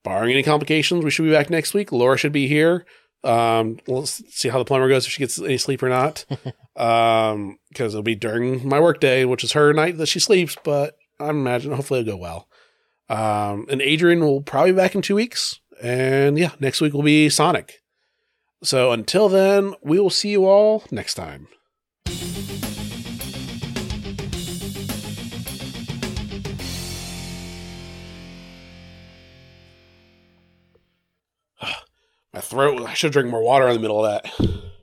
barring 0.02 0.32
any 0.32 0.42
complications, 0.42 1.04
we 1.04 1.12
should 1.12 1.26
be 1.26 1.30
back 1.30 1.48
next 1.48 1.74
week. 1.74 1.92
Laura 1.92 2.18
should 2.18 2.32
be 2.32 2.48
here. 2.48 2.84
Um, 3.24 3.78
we'll 3.86 4.06
see 4.06 4.48
how 4.48 4.58
the 4.58 4.64
plumber 4.64 4.88
goes 4.88 5.06
if 5.06 5.12
she 5.12 5.20
gets 5.20 5.40
any 5.40 5.58
sleep 5.58 5.82
or 5.82 5.88
not. 5.88 6.24
um, 6.76 7.58
because 7.68 7.94
it'll 7.94 8.02
be 8.02 8.14
during 8.14 8.66
my 8.66 8.80
work 8.80 9.00
day, 9.00 9.24
which 9.24 9.44
is 9.44 9.52
her 9.52 9.72
night 9.72 9.98
that 9.98 10.06
she 10.06 10.20
sleeps. 10.20 10.56
But 10.62 10.96
I 11.18 11.30
imagine 11.30 11.72
hopefully 11.72 12.00
it'll 12.00 12.16
go 12.16 12.18
well. 12.18 12.48
Um, 13.08 13.66
and 13.70 13.80
Adrian 13.80 14.20
will 14.20 14.42
probably 14.42 14.72
be 14.72 14.76
back 14.76 14.94
in 14.94 15.02
two 15.02 15.14
weeks. 15.14 15.60
And 15.82 16.38
yeah, 16.38 16.52
next 16.60 16.80
week 16.80 16.92
will 16.92 17.02
be 17.02 17.28
Sonic. 17.28 17.82
So 18.62 18.90
until 18.90 19.28
then, 19.28 19.74
we 19.82 20.00
will 20.00 20.10
see 20.10 20.30
you 20.30 20.46
all 20.46 20.84
next 20.90 21.14
time. 21.14 21.48
My 32.38 32.42
throat, 32.42 32.82
I 32.82 32.94
should 32.94 33.10
drink 33.10 33.28
more 33.30 33.42
water 33.42 33.66
in 33.66 33.74
the 33.74 33.80
middle 33.80 34.04
of 34.04 34.22
that. 34.22 34.77